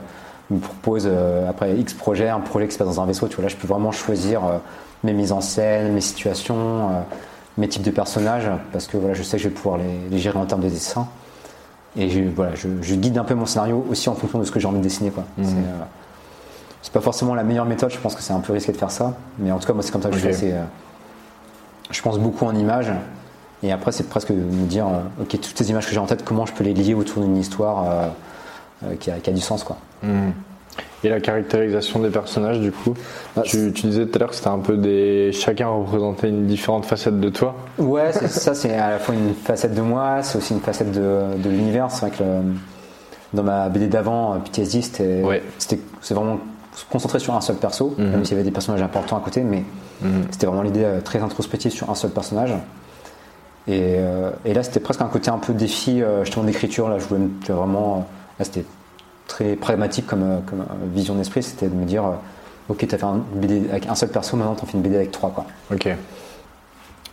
me 0.50 0.60
propose 0.60 1.08
euh, 1.08 1.50
après 1.50 1.78
X 1.78 1.94
projet, 1.94 2.28
un 2.30 2.40
projet 2.40 2.68
qui 2.68 2.74
se 2.74 2.80
passe 2.80 2.88
dans 2.88 3.00
un 3.02 3.06
vaisseau. 3.06 3.28
Tu 3.28 3.36
vois, 3.36 3.44
là, 3.44 3.50
je 3.50 3.56
peux 3.56 3.68
vraiment 3.68 3.92
choisir 3.92 4.44
euh, 4.44 4.58
mes 5.04 5.14
mises 5.14 5.32
en 5.32 5.42
scène, 5.42 5.94
mes 5.94 6.02
situations, 6.02 6.90
mes 7.58 7.68
types 7.68 7.84
de 7.84 7.92
personnages, 7.92 8.50
parce 8.72 8.88
que 8.88 8.98
voilà, 8.98 9.14
je 9.14 9.22
sais 9.22 9.38
que 9.38 9.44
je 9.44 9.50
vais 9.50 9.54
pouvoir 9.54 9.78
les, 9.78 10.10
les 10.10 10.18
gérer 10.18 10.40
en 10.40 10.46
termes 10.46 10.62
de 10.62 10.70
dessin. 10.70 11.08
Et 11.96 12.10
je, 12.10 12.22
voilà, 12.36 12.56
je, 12.56 12.68
je 12.82 12.96
guide 12.96 13.18
un 13.18 13.24
peu 13.24 13.36
mon 13.36 13.46
scénario 13.46 13.86
aussi 13.90 14.10
en 14.10 14.16
fonction 14.16 14.40
de 14.40 14.46
ce 14.46 14.52
que 14.52 14.60
j'ai 14.60 14.68
envie 14.68 14.80
de 14.80 14.84
dessiner. 14.84 15.12
Quoi. 15.12 15.24
C'est, 15.44 15.52
euh, 15.52 15.84
c'est 16.82 16.94
pas 16.94 17.02
forcément 17.02 17.36
la 17.36 17.44
meilleure 17.44 17.66
méthode, 17.66 17.92
je 17.92 18.00
pense 18.00 18.16
que 18.16 18.22
c'est 18.22 18.34
un 18.34 18.40
peu 18.40 18.54
risqué 18.54 18.72
de 18.72 18.78
faire 18.78 18.92
ça. 18.92 19.14
Mais 19.40 19.52
en 19.52 19.60
tout 19.60 19.68
cas, 19.68 19.74
moi, 19.74 19.84
c'est 19.84 19.92
comme 19.92 20.02
ça 20.02 20.10
que 20.10 20.18
je 20.18 20.30
fais. 20.30 20.56
Je 21.94 22.02
pense 22.02 22.20
beaucoup 22.20 22.46
en 22.46 22.56
images. 22.56 22.92
Et 23.64 23.72
après, 23.72 23.94
c'est 23.94 24.10
presque 24.10 24.30
de 24.32 24.36
me 24.42 24.66
dire, 24.66 24.86
euh, 24.88 25.22
ok, 25.24 25.30
toutes 25.30 25.58
ces 25.58 25.70
images 25.70 25.86
que 25.86 25.94
j'ai 25.94 26.00
en 26.00 26.06
tête, 26.06 26.26
comment 26.26 26.46
je 26.46 26.52
peux 26.54 26.66
les 26.66 26.74
lier 26.74 26.94
autour 26.94 27.24
d'une 27.24 27.38
histoire 27.38 27.86
euh, 27.90 28.08
euh, 28.86 28.96
qui, 29.00 29.10
a, 29.10 29.20
qui 29.20 29.30
a 29.30 29.34
du 29.34 29.40
sens. 29.40 29.64
Quoi. 29.64 29.78
Et 31.06 31.10
la 31.10 31.22
caractérisation 31.22 32.00
des 32.00 32.10
personnages, 32.10 32.60
du 32.60 32.72
coup, 32.72 32.94
Bah, 33.36 33.44
tu, 33.46 33.72
tu 33.74 33.88
disais 33.88 34.06
tout 34.06 34.16
à 34.16 34.20
l'heure 34.20 34.30
que 34.30 34.36
c'était 34.36 34.48
un 34.50 34.60
peu 34.60 34.76
des. 34.76 35.32
Chacun 35.34 35.68
représentait 35.68 36.30
une 36.30 36.46
différente 36.48 36.86
facette 36.86 37.20
de 37.20 37.30
toi. 37.30 37.56
Ouais, 37.78 38.12
c'est- 38.12 38.28
ça 38.28 38.54
c'est 38.56 38.74
à 38.74 38.90
la 38.92 39.00
fois 39.00 39.14
une 39.16 39.34
facette 39.34 39.74
de 39.76 39.82
moi, 39.82 40.24
c'est 40.24 40.38
aussi 40.38 40.54
une 40.54 40.62
facette 40.62 40.92
de, 40.92 41.38
de 41.38 41.50
l'univers. 41.50 41.90
C'est 41.92 42.08
vrai 42.08 42.12
que 42.18 42.24
le- 42.24 42.54
dans 43.34 43.44
ma 43.44 43.70
BD 43.70 43.88
d'avant, 43.88 44.40
PTSD, 44.40 44.82
c'était 44.82 45.22
Ouais. 45.24 45.42
vraiment 46.12 46.38
concentré 46.90 47.20
sur 47.20 47.34
un 47.36 47.42
seul 47.42 47.56
perso, 47.58 47.94
Mhm. 47.98 48.06
même 48.10 48.26
s'il 48.26 48.34
y 48.34 48.36
avait 48.40 48.44
des 48.46 48.52
personnages 48.52 48.82
importants 48.82 49.18
à 49.18 49.22
côté, 49.22 49.42
mais 49.42 49.64
c'était 50.32 50.46
vraiment 50.48 50.64
l'idée 50.64 50.84
euh, 50.84 51.02
très 51.02 51.20
introspective 51.20 51.72
sur 51.72 51.90
un 51.90 51.96
seul 51.96 52.12
personnage. 52.12 52.52
Et, 53.68 53.96
euh, 53.98 54.32
et 54.44 54.54
là, 54.54 54.64
c'était 54.64 54.80
presque 54.82 55.02
un 55.02 55.08
côté 55.08 55.30
un 55.30 55.38
peu 55.38 55.54
défi, 55.54 56.02
euh, 56.02 56.26
justement, 56.26 56.46
d'écriture. 56.46 56.90
Là, 56.90 57.00
je 57.00 57.06
voulais 57.06 57.28
vraiment. 57.48 58.08
Là, 58.40 58.46
c'était 58.46 58.66
très 59.28 59.56
pragmatique 59.56 60.06
comme, 60.06 60.42
comme 60.46 60.66
vision 60.94 61.16
d'esprit. 61.16 61.44
C'était 61.44 61.68
de 61.68 61.76
me 61.76 61.86
dire, 61.86 62.04
ok, 62.70 62.86
t'as 62.88 62.98
fait 62.98 63.06
un 63.06 63.22
BD 63.36 63.70
avec 63.70 63.88
un 63.88 63.96
seul 63.96 64.10
perso, 64.10 64.38
maintenant 64.38 64.56
t'en 64.56 64.66
fais 64.66 64.74
une 64.74 64.82
BD 64.82 64.96
avec 64.96 65.12
trois, 65.12 65.30
quoi 65.32 65.46
Ok. 65.72 65.88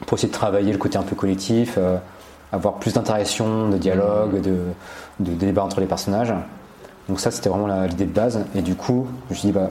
pour 0.06 0.16
essayer 0.18 0.28
de 0.28 0.34
travailler 0.36 0.72
le 0.72 0.78
côté 0.78 0.98
un 0.98 1.02
peu 1.02 1.16
collectif, 1.16 1.74
euh, 1.78 1.96
avoir 2.52 2.74
plus 2.74 2.94
d'interaction, 2.94 3.68
de 3.68 3.76
dialogue, 3.76 4.40
de, 4.40 4.58
de 5.20 5.32
débat 5.32 5.62
entre 5.64 5.80
les 5.80 5.86
personnages. 5.86 6.34
Donc 7.08 7.20
ça, 7.20 7.30
c'était 7.30 7.48
vraiment 7.48 7.84
l'idée 7.84 8.06
de 8.06 8.12
base. 8.12 8.44
Et 8.54 8.62
du 8.62 8.74
coup, 8.74 9.06
je 9.28 9.34
me 9.34 9.38
suis 9.38 9.46
dit, 9.48 9.52
bah, 9.52 9.70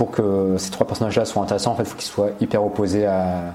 pour 0.00 0.10
que 0.12 0.54
ces 0.56 0.70
trois 0.70 0.86
personnages-là 0.86 1.26
soient 1.26 1.42
intéressants, 1.42 1.72
en 1.72 1.74
fait, 1.74 1.82
il 1.82 1.88
faut 1.90 1.96
qu'ils 1.98 2.08
soient 2.10 2.30
hyper 2.40 2.64
opposés 2.64 3.04
à, 3.04 3.52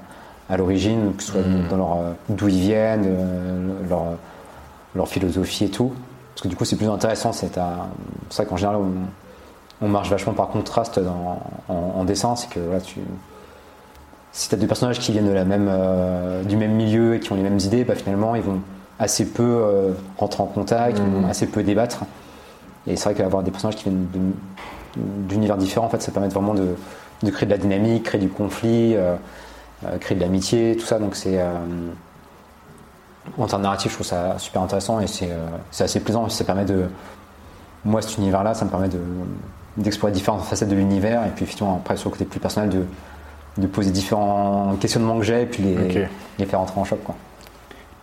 à 0.48 0.56
l'origine, 0.56 1.12
que 1.16 1.24
ce 1.24 1.32
soit 1.32 1.40
dans 1.68 1.76
leur 1.76 1.92
euh, 1.94 2.12
d'où 2.28 2.46
ils 2.46 2.60
viennent, 2.60 3.02
euh, 3.04 3.88
leur, 3.88 4.04
leur 4.94 5.08
philosophie 5.08 5.64
et 5.64 5.70
tout. 5.70 5.92
Parce 6.32 6.42
que 6.42 6.46
du 6.48 6.54
coup, 6.54 6.64
c'est 6.64 6.76
plus 6.76 6.88
intéressant. 6.88 7.32
C'est 7.32 7.58
à- 7.58 7.88
vrai 8.32 8.46
qu'en 8.46 8.56
général, 8.56 8.76
on, 8.76 9.84
on 9.84 9.88
marche 9.88 10.08
vachement 10.08 10.34
par 10.34 10.46
contraste 10.46 11.00
dans- 11.00 11.40
en, 11.68 11.74
en 12.00 12.04
dessin. 12.04 12.36
C'est 12.36 12.48
que 12.48 12.60
voilà, 12.60 12.80
tu, 12.80 13.00
si 14.30 14.48
tu 14.48 14.54
as 14.54 14.58
deux 14.58 14.68
personnages 14.68 15.00
qui 15.00 15.10
viennent 15.10 15.26
de 15.26 15.32
la 15.32 15.44
même, 15.44 15.66
euh, 15.68 16.44
du 16.44 16.56
même 16.56 16.74
milieu 16.74 17.16
et 17.16 17.18
qui 17.20 17.32
ont 17.32 17.34
les 17.36 17.42
mêmes 17.42 17.58
idées, 17.58 17.82
bah, 17.82 17.96
finalement, 17.96 18.36
ils 18.36 18.42
vont 18.42 18.60
assez 19.00 19.26
peu 19.26 19.42
euh, 19.42 19.90
rentrer 20.16 20.44
en 20.44 20.46
contact, 20.46 20.98
ils 21.04 21.10
vont 21.22 21.28
assez 21.28 21.46
peu 21.48 21.64
débattre. 21.64 22.04
Et 22.86 22.94
c'est 22.94 23.04
vrai 23.10 23.14
qu'avoir 23.14 23.42
des 23.42 23.50
personnages 23.50 23.74
qui 23.74 23.82
viennent 23.90 24.06
de- 24.14 24.32
d'univers 24.96 25.56
différents, 25.56 25.86
en 25.86 25.90
fait, 25.90 26.02
ça 26.02 26.12
permet 26.12 26.28
vraiment 26.28 26.54
de, 26.54 26.74
de 27.22 27.30
créer 27.30 27.46
de 27.46 27.50
la 27.52 27.58
dynamique, 27.58 28.04
créer 28.04 28.20
du 28.20 28.28
conflit, 28.28 28.94
euh, 28.96 29.14
euh, 29.84 29.98
créer 29.98 30.16
de 30.16 30.22
l'amitié, 30.22 30.76
tout 30.76 30.86
ça. 30.86 30.98
Donc 30.98 31.16
c'est 31.16 31.38
euh, 31.40 31.54
en 33.38 33.46
termes 33.46 33.62
narratifs, 33.62 33.90
je 33.92 33.96
trouve 33.96 34.06
ça 34.06 34.38
super 34.38 34.62
intéressant 34.62 35.00
et 35.00 35.06
c'est 35.06 35.30
euh, 35.30 35.46
c'est 35.70 35.84
assez 35.84 36.00
plaisant. 36.00 36.28
Ça 36.28 36.44
permet 36.44 36.64
de 36.64 36.84
moi 37.84 38.02
cet 38.02 38.18
univers-là, 38.18 38.54
ça 38.54 38.64
me 38.64 38.70
permet 38.70 38.88
de 38.88 39.00
d'explorer 39.76 40.12
différentes 40.12 40.42
facettes 40.42 40.70
de 40.70 40.74
l'univers 40.76 41.26
et 41.26 41.30
puis 41.30 41.44
effectivement 41.44 41.76
après 41.76 41.96
sur 41.96 42.08
le 42.08 42.14
côté 42.14 42.24
plus 42.24 42.40
personnel 42.40 42.70
de 42.70 42.84
de 43.58 43.66
poser 43.66 43.90
différents 43.90 44.76
questionnements 44.80 45.18
que 45.18 45.24
j'ai 45.24 45.42
et 45.42 45.46
puis 45.46 45.62
les, 45.62 46.08
les 46.38 46.46
faire 46.46 46.60
rentrer 46.60 46.80
en 46.80 46.84
choc 46.84 47.02
quoi. 47.04 47.14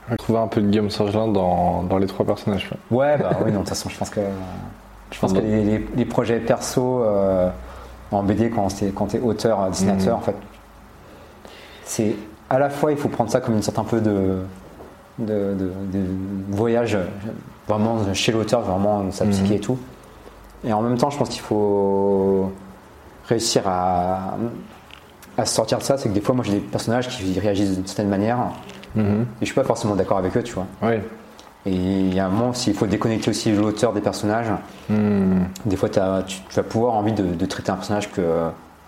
On 0.07 0.11
va 0.11 0.17
trouver 0.17 0.39
un 0.39 0.47
peu 0.47 0.61
de 0.61 0.67
Guillaume 0.67 0.89
Saint-Gelin 0.89 1.29
dans, 1.29 1.83
dans 1.83 1.97
les 1.97 2.07
trois 2.07 2.25
personnages. 2.25 2.69
Ouais, 2.91 3.17
bah 3.17 3.37
oui, 3.39 3.51
non, 3.51 3.51
de 3.51 3.57
toute 3.59 3.69
façon, 3.69 3.87
je 3.89 3.97
pense 3.97 4.09
que, 4.09 4.19
je 5.13 5.19
pense 5.19 5.31
que 5.33 5.39
les, 5.39 5.63
les- 5.63 5.87
les 5.95 6.05
projets 6.05 6.39
perso 6.39 7.01
euh, 7.03 7.49
en 8.11 8.23
BD, 8.23 8.49
quand 8.49 8.67
t'es, 8.67 8.87
quand 8.89 9.05
t'es 9.07 9.19
auteur, 9.19 9.61
euh, 9.61 9.69
dessinateur, 9.69 10.17
en 10.17 10.21
fait, 10.21 10.35
c'est 11.85 12.15
à 12.49 12.59
la 12.59 12.69
fois, 12.69 12.91
il 12.91 12.97
faut 12.97 13.09
prendre 13.09 13.29
ça 13.31 13.39
comme 13.41 13.55
une 13.55 13.61
sorte 13.63 13.79
un 13.79 13.83
peu 13.83 13.99
de, 14.01 14.39
de, 15.19 15.53
de- 15.53 15.71
de 15.97 16.05
voyage 16.49 16.97
vraiment 17.67 17.97
chez 18.13 18.31
l'auteur, 18.31 18.61
vraiment 18.61 19.11
sa 19.11 19.25
psyché 19.25 19.55
et 19.55 19.59
tout. 19.59 19.77
Et 20.65 20.71
en 20.73 20.81
même 20.81 20.97
temps, 20.97 21.09
je 21.09 21.17
pense 21.17 21.29
qu'il 21.29 21.41
faut 21.41 22.51
réussir 23.27 23.63
à, 23.67 24.35
à 25.37 25.45
se 25.45 25.53
sortir 25.55 25.77
de 25.79 25.83
ça. 25.83 25.97
C'est 25.97 26.09
que 26.09 26.13
des 26.13 26.21
fois, 26.21 26.35
moi, 26.35 26.43
j'ai 26.45 26.53
des 26.53 26.59
personnages 26.59 27.07
qui 27.09 27.39
réagissent 27.39 27.75
d'une 27.75 27.87
certaine 27.87 28.09
manière 28.09 28.37
et 28.97 29.01
je 29.41 29.45
suis 29.45 29.55
pas 29.55 29.63
forcément 29.63 29.95
d'accord 29.95 30.17
avec 30.19 30.35
eux, 30.37 30.43
tu 30.43 30.53
vois. 30.53 30.67
Et 31.65 31.71
il 31.73 32.13
y 32.13 32.19
a 32.19 32.25
un 32.25 32.29
moment, 32.29 32.53
s'il 32.53 32.73
faut 32.73 32.87
déconnecter 32.87 33.29
aussi 33.29 33.51
l'auteur 33.51 33.93
des 33.93 34.01
personnages, 34.01 34.51
des 34.89 35.75
fois 35.77 35.87
t'as- 35.89 36.23
tu, 36.23 36.37
tu 36.49 36.55
vas 36.55 36.63
pouvoir 36.63 36.93
envie 36.95 37.13
de, 37.13 37.23
de 37.23 37.45
traiter 37.45 37.71
un 37.71 37.75
personnage 37.75 38.11
que, 38.11 38.21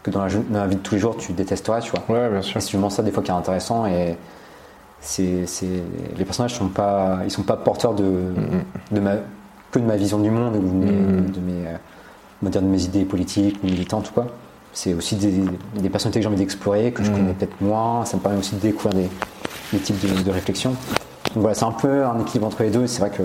que 0.04 0.12
dans, 0.12 0.22
la, 0.22 0.28
jeu- 0.30 0.46
dans 0.50 0.60
la 0.60 0.68
vie 0.68 0.76
de 0.76 0.82
tous 0.82 0.96
les 0.96 1.00
jours 1.02 1.16
tu 1.18 1.32
détesterais, 1.32 1.80
tu 1.82 1.92
vois. 1.92 2.04
Ouais, 2.10 2.30
bien 2.30 2.42
sûr. 2.42 2.54
C'est 2.62 2.68
justement 2.68 2.90
ça 2.90 3.02
des 3.02 3.12
fois 3.12 3.24
qui 3.24 3.32
est 3.32 3.34
intéressant 3.34 3.86
et 3.86 4.18
c'est, 5.00 5.46
les 6.18 6.26
personnages 6.26 6.56
sont 6.56 6.68
pas, 6.68 7.20
ils 7.24 7.32
sont 7.32 7.44
pas 7.44 7.56
porteurs 7.58 7.94
de, 7.94 8.12
de 8.92 9.00
ma, 9.00 9.12
que 9.72 9.80
de 9.80 9.86
ma 9.86 9.96
vision 9.96 10.20
du 10.20 10.30
monde 10.32 10.56
ou 10.56 10.60
de 10.60 10.74
mes, 10.74 10.92
de 11.32 11.40
mes, 11.40 11.64
on 12.42 12.46
va 12.46 12.50
dire 12.52 12.62
de 12.62 12.68
mes 12.68 12.84
idées 12.84 13.06
politiques 13.06 13.58
ou 13.64 13.68
militantes 13.68 14.10
ou 14.10 14.14
quoi. 14.14 14.28
C'est 14.74 14.94
aussi 14.94 15.16
des, 15.16 15.32
des 15.80 15.90
personnalités 15.90 16.20
que 16.20 16.24
j'ai 16.24 16.28
envie 16.28 16.38
d'explorer, 16.38 16.92
que 16.92 17.04
je 17.04 17.10
connais 17.12 17.32
peut-être 17.34 17.62
moins. 17.62 18.04
Ça 18.04 18.18
me 18.18 18.22
permet 18.22 18.38
aussi 18.40 18.56
de 18.56 18.60
découvrir 18.60 18.94
des, 18.96 19.10
des 19.72 19.80
types 19.80 20.00
de, 20.02 20.22
de 20.24 20.32
réflexions. 20.32 20.76
Donc 21.36 21.42
voilà, 21.42 21.54
c'est 21.54 21.66
un 21.66 21.72
peu 21.72 22.06
un 22.06 22.20
équilibre 22.20 22.48
entre 22.48 22.64
les 22.64 22.70
deux. 22.72 22.88
C'est 22.88 23.02
vrai 23.02 23.10
que 23.10 23.24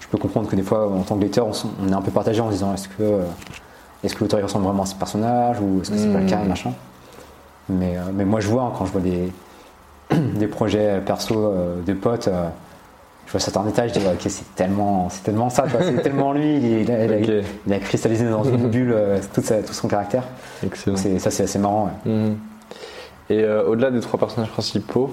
je 0.00 0.06
peux 0.08 0.18
comprendre 0.18 0.48
que 0.48 0.56
des 0.56 0.62
fois, 0.62 0.88
en 0.90 1.00
tant 1.02 1.16
que 1.16 1.22
lecteur, 1.22 1.46
on, 1.46 1.88
est 1.88 1.94
un 1.94 2.02
peu 2.02 2.10
partagé 2.10 2.40
en 2.40 2.48
se 2.48 2.52
disant 2.54 2.74
est-ce 2.74 2.88
que, 2.88 2.94
euh, 3.02 3.22
est-ce 4.02 4.14
que 4.14 4.20
l'auteur 4.20 4.42
ressemble 4.42 4.64
vraiment 4.64 4.82
à 4.82 4.86
ce 4.86 4.94
personnage 4.96 5.60
ou 5.60 5.80
est-ce 5.80 5.90
que 5.90 5.96
c'est 5.96 6.12
pas 6.12 6.20
le 6.20 6.26
cas, 6.26 6.40
et 6.44 6.48
machin. 6.48 6.72
Mais, 7.68 7.96
euh, 7.96 8.00
mais 8.12 8.24
moi, 8.24 8.40
je 8.40 8.48
vois 8.48 8.62
hein, 8.64 8.72
quand 8.76 8.84
je 8.86 8.92
vois 8.92 9.00
des, 9.00 9.32
des 10.38 10.46
projets 10.48 11.00
perso 11.06 11.34
euh, 11.36 11.80
de 11.82 11.92
potes. 11.94 12.28
euh, 12.28 12.48
je 13.26 13.32
vois 13.32 13.40
certains 13.40 13.62
détails, 13.62 13.88
je 13.88 13.98
dis 14.00 14.06
ok 14.06 14.20
c'est 14.28 14.54
tellement, 14.54 15.08
c'est 15.08 15.22
tellement 15.22 15.48
ça, 15.48 15.64
c'est 15.80 16.02
tellement 16.02 16.34
lui, 16.34 16.56
il, 16.56 16.64
il 16.82 16.90
a, 16.92 17.04
il 17.06 17.12
a- 17.12 17.16
Ok. 17.40 17.44
il 17.66 17.72
a 17.72 17.78
cristallisé 17.78 18.28
dans 18.28 18.44
une 18.44 18.68
bulle 18.70 18.92
euh, 18.92 19.18
tout, 19.32 19.40
sa- 19.40 19.62
tout 19.62 19.72
son 19.72 19.88
caractère. 19.88 20.24
Excellent. 20.62 20.96
Ça 20.98 21.30
c'est 21.30 21.44
assez 21.44 21.58
marrant. 21.58 21.84
ouais. 22.04 22.12
Mhm. 22.12 22.36
Et 23.30 23.42
euh, 23.42 23.64
au-delà 23.66 23.90
des 23.90 24.00
trois 24.00 24.18
personnages 24.20 24.50
principaux, 24.50 25.10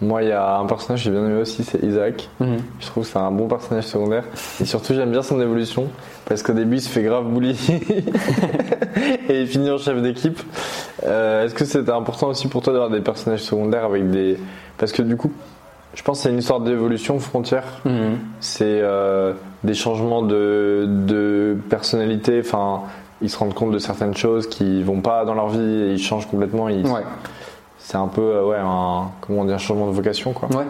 moi 0.00 0.22
il 0.24 0.28
y 0.30 0.32
a 0.32 0.56
un 0.58 0.66
personnage 0.66 1.00
que 1.00 1.04
j'ai 1.04 1.10
bien 1.12 1.24
aimé 1.24 1.40
aussi, 1.40 1.62
c'est 1.62 1.80
Isaac. 1.84 2.28
Je 2.80 2.86
trouve 2.86 3.04
que 3.04 3.10
c'est 3.10 3.18
un 3.18 3.30
bon 3.30 3.46
personnage 3.46 3.84
secondaire. 3.84 4.24
Et 4.60 4.64
surtout 4.64 4.92
j'aime 4.94 5.12
bien 5.12 5.22
son 5.22 5.40
évolution, 5.40 5.86
parce 6.26 6.42
qu'au 6.42 6.52
début 6.52 6.76
il 6.76 6.80
se 6.82 6.88
fait 6.88 7.02
grave 7.02 7.26
bully 7.26 7.56
et 9.28 9.42
il 9.42 9.46
finit 9.46 9.70
en 9.70 9.78
chef 9.78 10.00
d'équipe. 10.02 10.40
Euh, 11.06 11.44
Est-ce 11.44 11.54
que 11.54 11.64
c'était 11.64 11.92
important 11.92 12.28
aussi 12.28 12.48
pour 12.48 12.62
toi 12.62 12.72
d'avoir 12.72 12.90
des 12.90 13.00
personnages 13.00 13.42
secondaires 13.42 13.84
avec 13.84 14.10
des... 14.10 14.38
Parce 14.78 14.92
que 14.92 15.02
du 15.02 15.16
coup, 15.16 15.30
je 15.94 16.02
pense 16.02 16.18
que 16.18 16.22
c'est 16.24 16.30
une 16.30 16.38
histoire 16.38 16.60
d'évolution 16.60 17.18
frontière. 17.20 17.64
C'est 18.40 18.64
euh, 18.80 19.32
des 19.62 19.74
changements 19.74 20.22
de, 20.22 20.86
de 20.88 21.56
personnalité, 21.70 22.40
enfin 22.44 22.82
ils 23.22 23.30
se 23.30 23.38
rendent 23.38 23.54
compte 23.54 23.70
de 23.70 23.78
certaines 23.78 24.16
choses 24.16 24.48
qui 24.48 24.82
vont 24.82 25.00
pas 25.00 25.24
dans 25.24 25.34
leur 25.34 25.48
vie 25.48 25.60
et 25.82 25.92
ils 25.92 26.02
changent 26.02 26.26
complètement. 26.26 26.68
Ils, 26.68 26.84
Ouais. 26.86 27.02
C'est 27.84 27.96
un 27.96 28.08
peu 28.08 28.20
euh, 28.22 28.44
ouais 28.46 28.56
un 28.58 29.10
comment 29.20 29.44
dire 29.44 29.54
un 29.54 29.58
changement 29.58 29.86
de 29.86 29.92
vocation 29.92 30.32
quoi. 30.32 30.48
Ouais. 30.48 30.64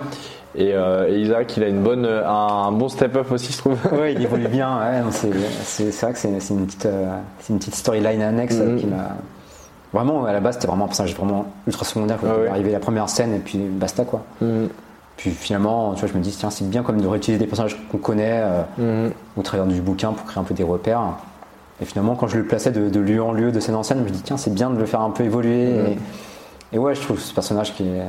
Et, 0.57 0.73
euh, 0.73 1.09
et 1.09 1.19
Isaac, 1.21 1.57
il 1.57 1.65
a 1.65 1.69
une 1.69 1.83
bonne, 1.83 2.05
un 2.07 2.71
bon 2.71 2.89
step 2.89 3.17
up 3.17 3.33
aussi, 3.33 3.53
je 3.53 3.59
trouve. 3.59 3.77
Ouais, 3.93 4.13
il 4.13 4.23
évolue 4.23 4.47
bien. 4.49 4.79
Ouais, 4.79 5.03
c'est, 5.11 5.29
vrai 5.31 6.13
que 6.13 6.19
c'est, 6.19 6.39
c'est 6.41 6.55
une 6.55 6.67
petite, 6.67 6.87
euh, 6.87 7.17
c'est 7.41 7.53
une 7.53 7.59
petite 7.59 7.75
storyline 7.75 8.23
annexe 8.23 8.57
Mhm. 8.59 8.79
qui 8.79 8.87
m'a. 8.87 9.17
Vraiment, 9.93 10.25
à 10.27 10.33
la 10.33 10.39
base, 10.41 10.55
c'était 10.55 10.67
vraiment 10.69 10.85
un 10.85 10.89
personnage 10.89 11.15
vraiment 11.17 11.47
ultra 11.67 11.85
secondaire. 11.85 12.19
Quand 12.21 12.29
Ah 12.37 12.41
ouais. 12.41 12.49
arrivé 12.49 12.71
la 12.73 12.79
première 12.81 13.09
scène 13.09 13.33
et 13.35 13.39
puis 13.39 13.59
basta 13.59 14.05
quoi. 14.05 14.23
Mhm. 14.43 14.69
Puis 15.17 15.31
finalement, 15.31 15.95
tu 15.95 16.01
vois, 16.01 16.09
je 16.13 16.17
me 16.17 16.23
dis, 16.23 16.31
tiens, 16.33 16.51
c'est 16.51 16.69
bien 16.69 16.83
comme 16.83 17.01
de 17.01 17.07
réutiliser 17.09 17.39
des 17.41 17.49
personnages 17.49 17.77
qu'on 17.91 17.99
connaît 17.99 18.43
euh, 18.45 19.07
Mhm. 19.07 19.13
au 19.37 19.43
travers 19.43 19.67
du 19.67 19.81
bouquin 19.81 20.13
pour 20.13 20.25
créer 20.27 20.41
un 20.41 20.45
peu 20.45 20.55
des 20.55 20.63
repères. 20.65 21.01
Et 21.83 21.85
finalement, 21.85 22.15
quand 22.15 22.29
je 22.29 22.37
le 22.37 22.45
plaçais 22.45 22.71
de, 22.71 22.89
de 22.89 23.01
lieu 23.01 23.21
en 23.23 23.33
lieu, 23.33 23.51
de 23.51 23.59
scène 23.59 23.75
en 23.75 23.83
scène, 23.83 23.99
je 23.99 24.05
me 24.05 24.11
dis, 24.11 24.23
tiens, 24.23 24.37
c'est 24.37 24.55
bien 24.55 24.71
de 24.71 24.79
le 24.79 24.87
faire 24.87 25.01
un 25.01 25.11
peu 25.11 25.25
évoluer. 25.25 25.71
Et, 25.71 25.99
et 26.75 26.79
ouais, 26.79 26.95
je 26.95 27.01
trouve 27.01 27.19
ce 27.19 27.33
personnage 27.33 27.73
qui 27.75 27.85
est. 27.85 28.01
euh, 28.01 28.09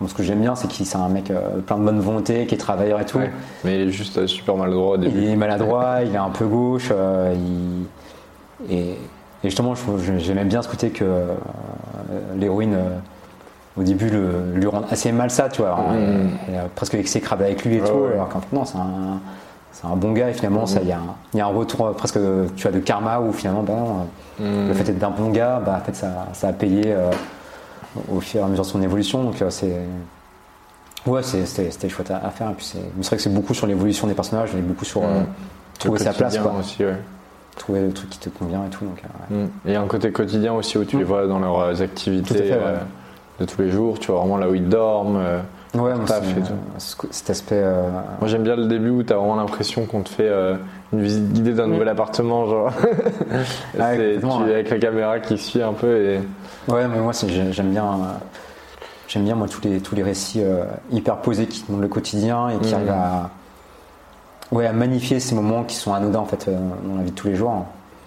bon, 0.00 0.08
ce 0.08 0.14
que 0.14 0.22
j'aime 0.22 0.40
bien, 0.40 0.54
c'est 0.54 0.68
qu'il 0.68 0.84
c'est 0.84 0.98
un 0.98 1.08
mec 1.08 1.30
euh, 1.30 1.58
plein 1.64 1.78
de 1.78 1.84
bonne 1.84 2.00
volonté, 2.00 2.44
qui 2.46 2.54
est 2.54 2.58
travailleur 2.58 3.00
et 3.00 3.06
tout. 3.06 3.18
Ouais. 3.18 3.30
Mais 3.64 3.76
il 3.82 3.88
est 3.88 3.92
juste 3.92 4.18
euh, 4.18 4.26
super 4.26 4.56
maladroit 4.56 4.94
au 4.94 4.96
début. 4.96 5.16
Il 5.22 5.28
est 5.30 5.36
maladroit, 5.36 6.02
il 6.04 6.12
est 6.14 6.18
un 6.18 6.30
peu 6.30 6.46
gauche. 6.46 6.88
euh, 6.92 7.34
il- 7.34 7.86
et, 8.74 8.90
et 8.90 8.96
justement, 9.44 9.74
j'aimais 10.18 10.44
bien 10.44 10.60
ce 10.62 10.68
côté 10.68 10.90
que 10.90 11.04
l'héroïne, 12.36 12.76
au 13.76 13.82
début, 13.84 14.10
le, 14.10 14.52
lui 14.54 14.66
rend 14.66 14.82
assez 14.90 15.12
mal 15.12 15.30
ça, 15.30 15.48
tu 15.48 15.62
vois. 15.62 15.68
Alors, 15.74 15.92
Mhm. 15.92 16.30
et, 16.48 16.52
et, 16.54 16.58
presque 16.74 16.94
exécrable 16.94 17.44
avec 17.44 17.64
lui 17.64 17.76
et 17.76 17.80
Ouais, 17.80 17.88
tout. 17.88 17.94
ouais. 17.94 18.12
Alors 18.14 18.28
qu'en 18.28 18.40
fait, 18.40 18.52
non, 18.56 18.64
c'est 18.64 18.78
un, 18.78 19.20
c'est 19.70 19.86
un 19.86 19.94
bon 19.94 20.10
gars. 20.12 20.30
Et 20.30 20.32
finalement, 20.32 20.66
ça, 20.66 20.80
il 20.82 20.88
y, 20.88 20.92
a 20.92 20.96
un- 20.96 21.14
il 21.34 21.38
y 21.38 21.40
a 21.40 21.44
un 21.46 21.50
retour 21.50 21.92
presque 21.94 22.18
tu 22.56 22.62
vois, 22.62 22.72
de 22.72 22.80
karma 22.80 23.20
où 23.20 23.32
finalement, 23.32 24.06
Mhm. 24.40 24.68
le 24.68 24.74
fait 24.74 24.84
d'être 24.84 24.98
d'un 24.98 25.10
bon 25.10 25.30
gars, 25.30 25.62
bah, 25.64 25.78
en 25.80 25.84
fait, 25.84 25.94
ça, 25.94 26.26
ça 26.32 26.48
a 26.48 26.52
payé 26.52 26.92
au 28.10 28.20
fur 28.20 28.40
et 28.40 28.44
à 28.44 28.46
mesure 28.48 28.64
de 28.64 28.68
son 28.68 28.82
évolution. 28.82 29.22
Donc, 29.24 29.40
euh, 29.42 29.50
c'est. 29.50 29.76
Ouais, 31.06 31.22
c'était 31.22 31.88
chouette 31.88 32.10
à, 32.10 32.18
à 32.18 32.30
faire. 32.30 32.50
Et 32.50 32.54
puis, 32.54 32.66
c'est 32.66 32.78
mais 32.78 33.02
c'est 33.02 33.08
vrai 33.08 33.16
que 33.16 33.22
c'est 33.22 33.32
beaucoup 33.34 33.54
sur 33.54 33.66
l'évolution 33.66 34.06
des 34.06 34.14
personnages 34.14 34.54
et 34.54 34.60
beaucoup 34.60 34.84
sur 34.84 35.02
euh, 35.02 35.20
Mhm. 35.20 35.26
trouver 35.78 35.98
sa 36.00 36.12
place, 36.12 36.38
quoi. 36.38 36.54
aussi, 36.58 36.84
ouais. 36.84 36.96
Trouver 37.56 37.80
le 37.82 37.92
truc 37.92 38.10
qui 38.10 38.18
te 38.18 38.28
convient 38.28 38.64
et 38.66 38.70
tout. 38.70 38.84
Donc, 38.84 39.02
euh, 39.02 39.34
ouais. 39.36 39.42
Mm. 39.42 39.46
Et 39.46 39.48
il 39.66 39.72
y 39.72 39.76
a 39.76 39.80
un 39.80 39.86
côté 39.86 40.12
quotidien 40.12 40.52
aussi 40.54 40.76
où 40.78 40.84
tu 40.84 40.98
les 40.98 41.04
vois 41.04 41.26
dans 41.26 41.38
leurs 41.38 41.80
activités 41.82 42.34
fait, 42.34 42.52
euh, 42.52 42.76
de 43.40 43.44
tous 43.46 43.60
les 43.62 43.70
jours. 43.70 43.98
Tu 43.98 44.10
vois 44.12 44.20
vraiment 44.20 44.36
là 44.36 44.48
où 44.48 44.54
ils 44.54 44.68
dorment. 44.68 45.16
euh. 45.16 45.40
Ouais, 45.74 45.94
moi, 45.94 46.04
Taf 46.06 46.24
et 46.36 46.40
tout. 46.40 46.52
cet 47.10 47.30
aspect. 47.30 47.60
euh, 47.62 47.90
Moi 48.20 48.28
j'aime 48.28 48.42
bien 48.42 48.56
le 48.56 48.66
début 48.66 48.90
où 48.90 49.02
tu 49.02 49.12
as 49.12 49.16
vraiment 49.16 49.36
l'impression 49.36 49.84
qu'on 49.86 50.00
te 50.02 50.08
fait 50.08 50.28
une 50.92 51.02
visite 51.02 51.32
guidée 51.32 51.52
d'un 51.52 51.66
nouvel 51.66 51.88
appartement. 51.88 52.46
Genre. 52.46 52.72
Ah, 53.80 53.94
tu- 53.94 54.00
ouais. 54.00 54.52
avec 54.52 54.70
la 54.70 54.78
caméra 54.78 55.20
qui 55.20 55.36
suit 55.38 55.62
un 55.62 55.72
peu. 55.74 55.96
Et... 55.96 56.20
Ouais, 56.68 56.88
mais 56.88 56.98
moi, 56.98 57.12
j'aime 57.50 57.70
bien. 57.70 57.84
euh, 57.84 57.96
J'aime 59.06 59.24
bien 59.24 59.34
moi 59.36 59.48
tous 59.48 59.62
les 59.62 59.80
tous 59.80 59.94
les 59.94 60.02
récits 60.02 60.42
euh, 60.42 60.64
hyper 60.90 61.16
posés 61.22 61.46
qui 61.46 61.64
montrent 61.70 61.80
le 61.80 61.88
quotidien 61.88 62.50
et 62.50 62.58
qui 62.58 62.68
Mhm. 62.68 62.74
arrivent 62.74 62.90
à 62.90 63.30
ouais 64.52 64.66
à 64.66 64.72
magnifier 64.74 65.18
ces 65.18 65.34
moments 65.34 65.64
qui 65.64 65.76
sont 65.76 65.94
anodins 65.94 66.18
en 66.18 66.26
fait 66.26 66.46
euh, 66.48 66.58
dans 66.84 66.96
la 66.96 67.02
vie 67.04 67.10
de 67.10 67.16
tous 67.16 67.26
les 67.28 67.34
jours 67.34 67.64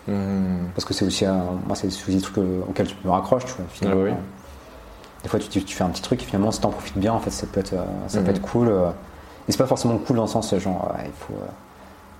Mm. 0.08 0.66
parce 0.76 0.84
que 0.86 0.94
c'est 0.96 1.06
aussi 1.06 1.26
moi 1.26 1.76
c'est 1.76 1.88
aussi 1.88 2.12
des 2.16 2.22
trucs 2.22 2.38
euh, 2.40 2.62
auxquels 2.70 2.86
tu 2.88 2.96
me 3.04 3.10
raccroches 3.12 3.46
tu 3.46 3.54
vois 3.54 3.66
finalement. 3.70 4.02
Ah 4.04 4.10
oui. 4.10 4.14
Des 5.24 5.30
fois 5.30 5.40
tu, 5.40 5.48
tu- 5.48 5.64
tu 5.64 5.76
fais 5.76 5.84
un 5.84 5.90
petit 5.90 6.02
truc 6.04 6.22
et 6.22 6.26
finalement 6.26 6.52
si 6.52 6.60
t'en 6.62 6.70
profites 6.70 6.98
bien 7.00 7.14
en 7.14 7.20
fait 7.20 7.30
ça 7.32 7.46
peut 7.52 7.60
être 7.60 7.74
ça 8.08 8.22
peut 8.22 8.30
être 8.32 8.42
cool 8.42 8.68
et 8.70 9.52
c'est 9.52 9.58
pas 9.58 9.66
forcément 9.68 9.98
cool 9.98 10.18
dans 10.18 10.24
le 10.24 10.28
sens 10.28 10.54
genre 10.60 10.92
il 11.04 11.12
faut 11.14 11.34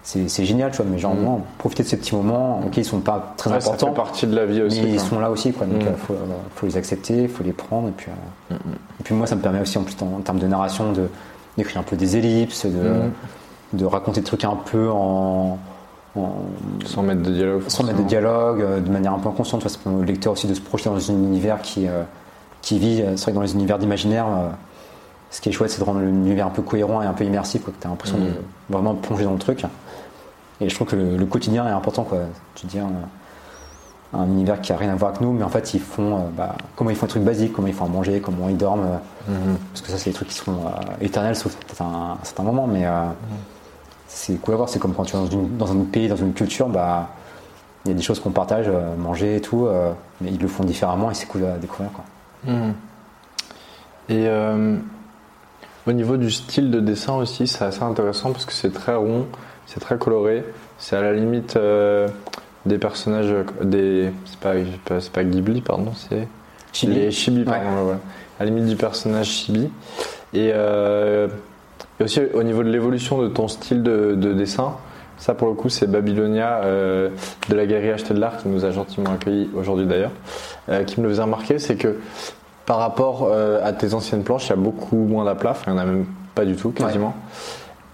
c'est 0.04 0.46
génial 0.46 0.72
tu 0.72 0.78
vois 0.78 0.86
mais 0.92 0.98
genre 0.98 1.14
non, 1.16 1.42
profiter 1.60 1.84
de 1.84 1.88
ces 1.88 1.98
petits 1.98 2.16
moments 2.16 2.60
ok 2.66 2.78
ils 2.78 2.86
sont 2.86 3.00
pas 3.02 3.34
très 3.38 3.52
Ouais, 3.52 3.62
ça 3.62 3.70
importants 3.70 3.88
fait 3.90 3.94
partie 3.94 4.28
de 4.28 4.36
la 4.36 4.46
vie 4.46 4.62
aussi. 4.64 4.82
mais 4.82 4.90
ils 4.94 5.00
sont 5.00 5.20
là 5.20 5.30
aussi, 5.30 5.54
quoi. 5.54 5.68
Donc, 5.68 5.84
Mm. 5.84 5.88
il 5.92 5.96
faut, 5.98 6.14
euh, 6.14 6.18
faut 6.56 6.66
les 6.66 6.76
accepter, 6.78 7.24
il 7.24 7.30
faut 7.30 7.44
les 7.44 7.54
prendre. 7.54 7.88
Et 7.88 7.92
puis, 7.92 8.10
euh, 8.52 8.56
et 9.00 9.04
puis 9.04 9.14
moi, 9.14 9.28
ça 9.28 9.36
me 9.36 9.42
permet 9.42 9.60
aussi, 9.62 9.78
en 9.78 9.84
plus, 9.84 9.96
en, 10.02 10.18
en 10.18 10.22
termes 10.22 10.40
de 10.40 10.48
narration, 10.48 10.92
de 10.92 11.08
d'écrire 11.58 11.82
un 11.82 11.84
peu 11.84 11.96
des 11.96 12.18
ellipses, 12.18 12.66
de, 12.66 12.72
Mm. 12.72 13.12
de 13.74 13.86
raconter 13.86 14.22
des 14.22 14.26
trucs 14.26 14.44
un 14.46 14.56
peu 14.56 14.90
en, 14.90 15.60
en- 16.16 16.30
Sans 16.86 17.04
mettre 17.04 17.22
de 17.22 17.32
dialogue. 17.32 17.62
sans 17.68 17.84
mettre 17.84 18.00
de 18.00 18.04
dialogue, 18.04 18.62
euh, 18.62 18.80
de 18.80 18.90
manière 18.90 19.14
un 19.14 19.20
peu 19.20 19.30
inconsciente. 19.30 19.68
Ça 19.70 19.78
permet 19.84 20.00
au 20.00 20.04
lecteur 20.04 20.34
aussi 20.34 20.48
de 20.48 20.54
se 20.56 20.62
projeter 20.62 20.90
dans 20.90 20.96
un 21.12 21.14
univers 21.14 21.62
qui, 21.62 21.86
qui 22.64 22.80
vit. 22.80 23.04
C'est 23.18 23.22
vrai 23.24 23.32
que 23.34 23.36
dans 23.36 23.42
les 23.44 23.54
univers 23.54 23.78
d'imaginaire, 23.78 24.26
ce 25.30 25.40
qui 25.42 25.50
est 25.50 25.52
chouette, 25.52 25.70
c'est 25.72 25.80
de 25.80 25.86
rendre 25.86 26.00
l'univers 26.02 26.48
un 26.48 26.52
peu 26.52 26.62
cohérent 26.62 27.02
et 27.02 27.06
un 27.06 27.14
peu 27.14 27.24
immersif, 27.24 27.64
quoi, 27.64 27.72
que 27.74 27.80
tu 27.82 27.88
as 27.88 27.90
l'impression 27.90 28.18
Mm. 28.18 28.22
de 28.26 28.34
vraiment 28.70 28.96
plonger 28.96 29.24
dans 29.26 29.34
le 29.34 29.40
truc. 29.40 29.64
Et 30.62 30.70
je 30.70 30.76
trouve 30.76 30.88
que 30.88 30.96
le, 30.96 31.18
le 31.18 31.26
quotidien 31.26 31.68
est 31.68 31.72
important, 31.72 32.04
quoi. 32.04 32.20
Tu 32.56 32.68
dis, 32.68 32.80
un, 32.80 32.92
un 34.14 34.26
univers 34.26 34.62
qui 34.62 34.72
a 34.72 34.78
rien 34.78 34.92
à 34.92 34.96
voir 34.96 35.10
avec 35.12 35.22
nous, 35.22 35.34
mais 35.34 35.44
en 35.44 35.50
fait, 35.50 35.74
ils 35.74 35.80
font, 35.82 36.16
euh, 36.18 36.20
bah, 36.38 36.56
comment 36.76 36.90
ils 36.92 36.96
font 36.96 37.06
un 37.06 37.10
truc 37.10 37.24
basique, 37.24 37.52
comment 37.54 37.68
ils 37.68 37.74
font 37.74 37.86
à 37.86 37.90
manger, 37.90 38.22
comment 38.22 38.48
ils 38.50 38.58
dorment. 38.58 38.86
euh, 38.86 38.98
Mhm. 39.32 39.58
parce 39.72 39.82
que 39.82 39.90
ça, 39.92 39.98
c'est 39.98 40.10
des 40.12 40.16
trucs 40.16 40.28
qui 40.30 40.36
seront 40.36 40.66
euh, 40.68 40.70
éternels, 41.02 41.36
sauf 41.36 41.56
peut-être 41.56 41.82
à 41.82 41.86
un, 41.86 42.12
un 42.14 42.18
certain 42.24 42.44
moment, 42.44 42.68
mais 42.68 42.86
euh, 42.86 43.06
c'est 44.08 44.36
cool 44.42 44.54
à 44.54 44.58
voir. 44.58 44.70
C'est 44.70 44.80
comme 44.80 44.94
quand 44.94 45.04
tu 45.06 45.16
es 45.16 45.20
dans, 45.20 45.26
une- 45.28 45.58
dans 45.58 45.72
un 45.72 45.84
pays, 45.86 46.08
dans 46.08 46.16
une 46.16 46.34
culture, 46.34 46.70
bah, 46.70 47.10
il 47.86 47.90
y 47.90 47.92
a 47.94 47.98
des 47.98 48.04
choses 48.04 48.20
qu'on 48.20 48.32
partage, 48.32 48.70
manger 49.00 49.38
et 49.38 49.42
tout, 49.42 49.68
mais 50.22 50.30
ils 50.32 50.40
le 50.40 50.48
font 50.48 50.64
différemment 50.64 51.10
et 51.10 51.16
c'est 51.16 51.26
cool 51.26 51.46
à 51.46 51.58
découvrir. 51.58 51.92
Quoi. 51.92 52.04
Mhm. 52.54 52.74
Et 54.10 54.28
au 55.88 55.92
niveau 55.92 56.18
du 56.18 56.30
style 56.30 56.70
de 56.70 56.80
dessin 56.80 57.14
aussi, 57.16 57.48
c'est 57.48 57.64
assez 57.66 57.82
intéressant 57.82 58.32
parce 58.34 58.46
que 58.46 58.54
c'est 58.54 58.72
très 58.72 58.94
rond, 58.94 59.26
c'est 59.74 59.80
très 59.80 59.98
coloré. 59.98 60.44
C'est 60.78 60.96
à 60.98 61.02
la 61.02 61.14
limite 61.14 61.56
euh, 61.56 62.08
des 62.66 62.78
personnages, 62.78 63.34
des 63.64 64.12
c'est 64.26 64.40
pas, 64.40 64.54
c'est 65.00 65.12
pas 65.12 65.24
Ghibli, 65.24 65.62
pardon, 65.62 65.94
c'est 65.96 66.28
Chibi. 66.74 66.94
les 66.96 67.12
Chibi, 67.12 67.44
pardon, 67.44 67.60
Ouais. 67.62 67.68
ouais, 67.76 67.84
voilà. 67.84 68.00
À 68.40 68.44
la 68.44 68.46
limite 68.50 68.66
du 68.66 68.76
personnage 68.76 69.28
Chibi. 69.28 69.70
Et, 70.34 70.52
euh, 70.54 71.28
et 72.00 72.04
aussi 72.04 72.20
au 72.34 72.44
niveau 72.44 72.64
de 72.64 72.70
l'évolution 72.70 73.22
de 73.22 73.28
ton 73.28 73.48
style 73.48 73.84
de, 73.84 74.16
de 74.16 74.34
dessin, 74.34 74.76
ça 75.18 75.34
pour 75.36 75.48
le 75.50 75.54
coup 75.54 75.70
c'est 75.70 75.88
Babylonia 75.88 76.62
euh, 76.64 77.10
de 77.50 77.56
la 77.56 77.66
Galerie 77.66 77.92
Acheter 77.92 78.14
de 78.14 78.20
l'Art 78.20 78.38
qui 78.38 78.48
nous 78.48 78.66
a 78.66 78.72
gentiment 78.72 79.12
accueillis 79.12 79.50
aujourd'hui 79.56 79.86
d'ailleurs, 79.86 80.12
qui 80.88 81.00
me 81.00 81.06
le 81.06 81.12
faisait 81.12 81.22
remarquer, 81.22 81.60
c'est 81.60 81.76
que 81.76 82.00
par 82.66 82.78
rapport 82.78 83.30
à 83.64 83.74
tes 83.74 83.94
anciennes 83.94 84.24
planches, 84.24 84.48
il 84.48 84.50
y 84.52 84.54
a 84.54 84.56
beaucoup 84.56 84.96
moins 84.96 85.26
d'aplat, 85.26 85.52
enfin 85.52 85.64
il 85.68 85.74
n'y 85.74 85.80
en 85.80 85.82
a 85.82 85.86
même 85.86 86.06
pas 86.34 86.46
du 86.46 86.56
tout 86.56 86.72
quasiment. 86.72 87.14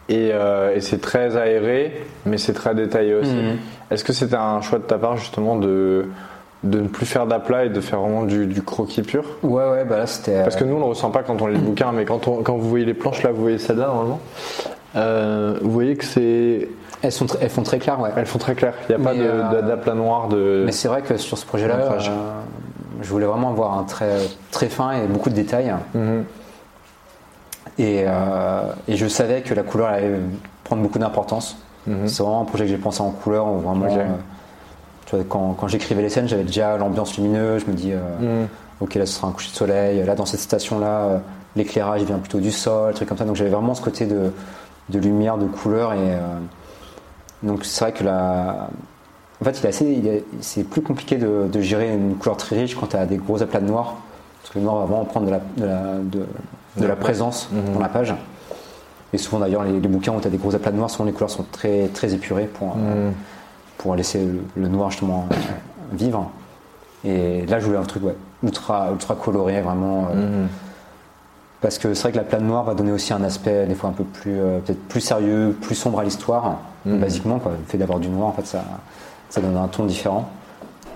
Et, 0.10 0.32
euh, 0.34 0.74
et 0.76 0.80
c'est 0.82 1.00
très 1.02 1.36
aéré, 1.36 2.02
mais 2.26 2.38
c'est 2.38 2.54
très 2.54 2.74
détaillé 2.74 3.14
aussi. 3.14 3.34
Mhm. 3.36 3.58
Est-ce 3.92 4.04
que 4.04 4.14
c'était 4.14 4.36
un 4.38 4.62
choix 4.62 4.80
de 4.80 4.84
ta 4.86 4.98
part 4.98 5.18
justement 5.18 5.56
de, 5.58 6.06
de 6.64 6.80
ne 6.80 6.88
plus 6.88 7.06
faire 7.06 7.26
d'aplat 7.28 7.66
et 7.66 7.70
de 7.70 7.82
faire 7.82 8.00
vraiment 8.00 8.24
du, 8.24 8.46
du 8.48 8.62
croquis 8.62 9.02
pur? 9.02 9.24
Ouais, 9.44 9.70
ouais, 9.70 9.84
bah 9.86 9.98
là 9.98 10.08
c'était. 10.08 10.44
Parce 10.44 10.56
que 10.56 10.64
nous 10.64 10.76
on 10.76 10.80
le 10.80 10.86
ressent 10.86 11.12
pas 11.12 11.24
quand 11.24 11.42
on 11.42 11.48
lit 11.48 11.56
le 11.56 11.62
bouquin, 11.62 11.92
mais 11.92 12.06
quand, 12.06 12.28
on- 12.28 12.42
quand 12.42 12.56
vous 12.56 12.70
voyez 12.70 12.86
les 12.86 12.94
planches 12.94 13.22
là, 13.24 13.32
vous 13.32 13.42
voyez 13.42 13.58
celle-là 13.58 13.88
normalement, 13.88 14.20
euh, 14.96 15.58
vous 15.62 15.72
voyez 15.72 15.96
que 15.98 16.06
c'est. 16.06 16.70
elles, 17.02 17.12
sont 17.12 17.28
elles 17.42 17.50
font 17.50 17.64
très 17.64 17.80
clair, 17.80 18.00
ouais. 18.00 18.10
Elles 18.16 18.26
font 18.26 18.40
très 18.40 18.56
claires, 18.56 18.74
il 18.90 18.96
n'y 18.96 19.02
a 19.02 19.06
pas 19.06 19.14
euh, 19.14 19.62
d'aplat 19.62 19.94
noir 19.94 20.30
de. 20.30 20.64
Mais 20.66 20.72
c'est 20.72 20.88
vrai 20.88 21.02
que 21.02 21.18
sur 21.18 21.38
ce 21.38 21.46
projet-là, 21.46 21.76
euh, 21.76 22.00
je 23.02 23.10
voulais 23.10 23.26
vraiment 23.26 23.50
avoir 23.50 23.78
un 23.78 23.84
trait 23.84 24.16
très 24.52 24.68
fin 24.70 24.94
et 24.94 25.06
beaucoup 25.08 25.30
de 25.30 25.36
détails. 25.36 25.74
Mhm. 25.94 26.24
Et, 27.80 28.04
euh, 28.08 28.62
et 28.88 28.96
je 28.98 29.08
savais 29.08 29.42
que 29.42 29.54
la 29.54 29.64
couleur 29.64 29.88
allait 29.90 30.20
prendre 30.64 30.82
beaucoup 30.82 31.00
d'importance. 31.00 31.58
Mhm. 31.86 32.08
C'est 32.08 32.24
vraiment 32.24 32.42
un 32.42 32.46
projet 32.46 32.66
que 32.66 32.72
j'ai 32.72 32.78
pensé 32.78 33.02
en 33.02 33.12
couleur 33.12 33.46
vraiment. 33.48 33.86
Euh, 33.86 34.06
tu 35.06 35.16
vois, 35.16 35.26
quand 35.30 35.54
quand 35.54 35.68
j'écrivais 35.68 36.02
les 36.02 36.10
scènes, 36.10 36.28
j'avais 36.28 36.44
déjà 36.44 36.76
l'ambiance 36.78 37.16
lumineuse. 37.18 37.64
Je 37.66 37.72
me 37.72 37.76
dis, 37.76 37.94
euh, 37.94 38.00
Mhm. 38.44 38.48
ok, 38.82 38.96
là 38.96 39.06
ce 39.06 39.14
sera 39.14 39.28
un 39.28 39.32
coucher 39.32 39.52
de 39.52 39.56
soleil. 39.56 40.04
Là, 40.04 40.16
dans 40.16 40.26
cette 40.26 40.40
station-là, 40.40 41.22
l'éclairage 41.56 42.02
vient 42.04 42.18
plutôt 42.18 42.40
du 42.40 42.52
sol, 42.52 42.94
trucs 42.94 43.08
comme 43.08 43.18
ça. 43.18 43.26
Donc 43.26 43.36
j'avais 43.36 43.52
vraiment 43.52 43.74
ce 43.76 43.82
côté 43.82 44.06
de, 44.06 44.32
de 44.90 45.00
lumière, 45.00 45.38
de 45.38 45.46
couleur. 45.46 45.94
Et 45.94 46.18
donc 47.44 47.64
c'est 47.66 47.84
vrai 47.86 47.94
que 47.94 48.04
la. 48.04 48.70
En 49.40 49.46
fait, 49.46 49.60
il 49.60 49.66
est 49.66 49.70
assez, 49.70 50.24
c'est 50.42 50.64
plus 50.64 50.82
compliqué 50.82 51.18
de, 51.18 51.48
de 51.52 51.62
gérer 51.62 51.94
une 51.94 52.16
couleur 52.16 52.38
très 52.38 52.58
riche 52.58 52.76
quand 52.76 52.88
tu 52.88 52.96
as 52.98 53.06
des 53.06 53.18
gros 53.18 53.42
aplats 53.44 53.60
de 53.60 53.68
noir. 53.68 53.98
Parce 54.48 54.54
que 54.54 54.60
le 54.60 54.64
noir 54.66 54.78
va 54.78 54.86
vraiment 54.86 55.04
prendre 55.06 55.26
de 55.26 55.32
la, 55.32 55.40
de 55.58 55.66
la, 55.66 55.94
de, 56.00 56.26
de 56.78 56.86
la 56.88 56.96
présence 56.96 57.50
Mhm. 57.52 57.74
dans 57.74 57.80
la 57.82 57.90
page. 57.90 58.14
Et 59.12 59.18
souvent 59.18 59.40
d'ailleurs, 59.40 59.64
les, 59.64 59.80
les 59.80 59.88
bouquins 59.90 60.14
où 60.14 60.22
tu 60.22 60.28
as 60.28 60.30
des 60.30 60.38
gros 60.38 60.56
aplats 60.56 60.72
de 60.72 60.78
noir, 60.78 60.90
souvent 60.90 61.06
les 61.06 61.12
couleurs 61.12 61.30
sont 61.30 61.46
très, 61.52 61.88
très 61.90 62.14
épurées 62.14 62.46
pour, 62.46 62.76
euh, 62.78 63.08
Mhm. 63.10 63.14
pour 63.78 63.96
laisser 63.96 64.24
le, 64.24 64.42
le 64.56 64.68
noir 64.70 64.90
justement 64.92 65.28
euh, 65.32 65.36
vivre. 65.94 66.30
Et 67.04 67.46
là, 67.46 67.60
je 67.60 67.66
voulais 67.66 67.78
un 67.78 67.84
truc 67.84 68.04
ouais, 68.06 68.16
ultra, 68.44 68.90
ultra 68.92 69.16
coloré, 69.16 69.60
vraiment. 69.62 70.08
euh, 70.14 70.44
Mhm. 70.44 70.48
Parce 71.60 71.80
que 71.80 71.94
c'est 71.96 72.04
vrai 72.04 72.12
que 72.12 72.18
la 72.18 72.24
plate 72.24 72.42
noire 72.44 72.64
va 72.64 72.76
donner 72.76 72.92
aussi 72.92 73.14
un 73.14 73.24
aspect 73.24 73.66
des 73.66 73.74
fois 73.76 73.90
un 73.90 73.94
peu 73.94 74.04
plus, 74.04 74.36
peut-être 74.64 74.80
plus 74.88 75.02
sérieux, 75.02 75.58
plus 75.60 75.74
sombre 75.76 76.00
à 76.00 76.04
l'histoire. 76.04 76.58
Basiquement, 76.86 77.40
quoi. 77.40 77.52
le 77.52 77.58
fait 77.68 77.78
d'avoir 77.78 78.00
du 78.00 78.08
noir, 78.08 78.28
en 78.30 78.32
fait, 78.32 78.46
ça, 78.46 78.64
ça 79.30 79.42
donne 79.42 79.58
un 79.58 79.68
ton 79.68 79.84
différent. 79.86 80.30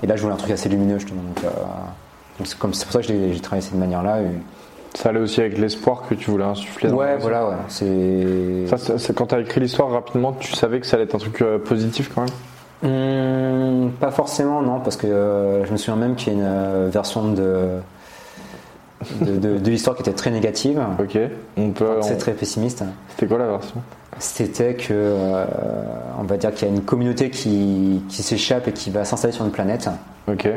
Et 0.03 0.07
là, 0.07 0.15
je 0.15 0.21
voulais 0.21 0.33
un 0.33 0.37
truc 0.37 0.51
assez 0.51 0.69
lumineux, 0.69 0.99
justement. 0.99 1.21
Donc 1.23 1.43
c'est 2.45 2.57
comme- 2.57 2.73
c'est 2.73 2.85
pour 2.85 2.93
ça 2.93 3.01
que 3.01 3.07
j'ai 3.07 3.39
travaillé 3.39 3.61
de 3.61 3.69
cette 3.69 3.79
manière-là. 3.79 4.19
Ça 4.93 5.09
allait 5.09 5.19
aussi 5.21 5.39
avec 5.39 5.57
l'espoir 5.57 6.03
que 6.09 6.15
tu 6.15 6.29
voulais 6.31 6.43
insuffler. 6.43 6.89
dans 6.89 6.97
Ouais, 6.97 7.15
voilà, 7.17 7.47
ouais. 7.47 7.55
C'est. 7.69 8.67
Ça, 8.97 9.13
quand 9.13 9.27
tu 9.27 9.35
as 9.35 9.39
écrit 9.39 9.61
l'histoire 9.61 9.89
rapidement, 9.89 10.33
tu 10.33 10.53
savais 10.53 10.79
que 10.81 10.85
ça 10.85 10.95
allait 10.97 11.05
être 11.05 11.15
un 11.15 11.19
truc 11.19 11.41
euh, 11.41 11.57
positif 11.59 12.11
quand 12.13 12.21
même? 12.23 12.31
Hum, 13.85 13.91
pas 13.99 14.11
forcément, 14.11 14.61
non, 14.61 14.79
parce 14.79 14.97
que 14.97 15.07
euh, 15.07 15.65
je 15.65 15.71
me 15.71 15.77
souviens 15.77 15.95
même 15.95 16.15
qu'il 16.15 16.33
y 16.33 16.35
a 16.35 16.39
une 16.39 16.45
euh, 16.45 16.89
version 16.91 17.31
de, 17.31 17.67
de, 19.21 19.37
de- 19.37 19.57
de 19.59 19.69
l'histoire 19.69 19.95
qui 19.95 20.01
était 20.01 20.13
très 20.13 20.31
négative. 20.31 20.81
Ok. 20.99 21.17
On 21.57 21.69
peut. 21.71 21.87
C'est 22.01 22.15
on- 22.15 22.17
très 22.17 22.33
pessimiste. 22.33 22.83
C'était 23.09 23.27
quoi 23.27 23.37
la 23.37 23.47
version? 23.47 23.81
C'était 24.19 24.73
que, 24.73 24.87
euh, 24.91 25.45
on 26.19 26.23
va 26.23 26.37
dire 26.37 26.53
qu'il 26.53 26.67
y 26.67 26.71
a 26.71 26.73
une 26.73 26.81
communauté 26.81 27.29
qui, 27.29 28.01
qui 28.09 28.21
s'échappe 28.23 28.67
et 28.67 28.71
qui 28.73 28.89
va 28.89 29.05
s'installer 29.05 29.31
sur 29.33 29.45
une 29.45 29.51
planète. 29.51 29.89
Ok. 30.27 30.47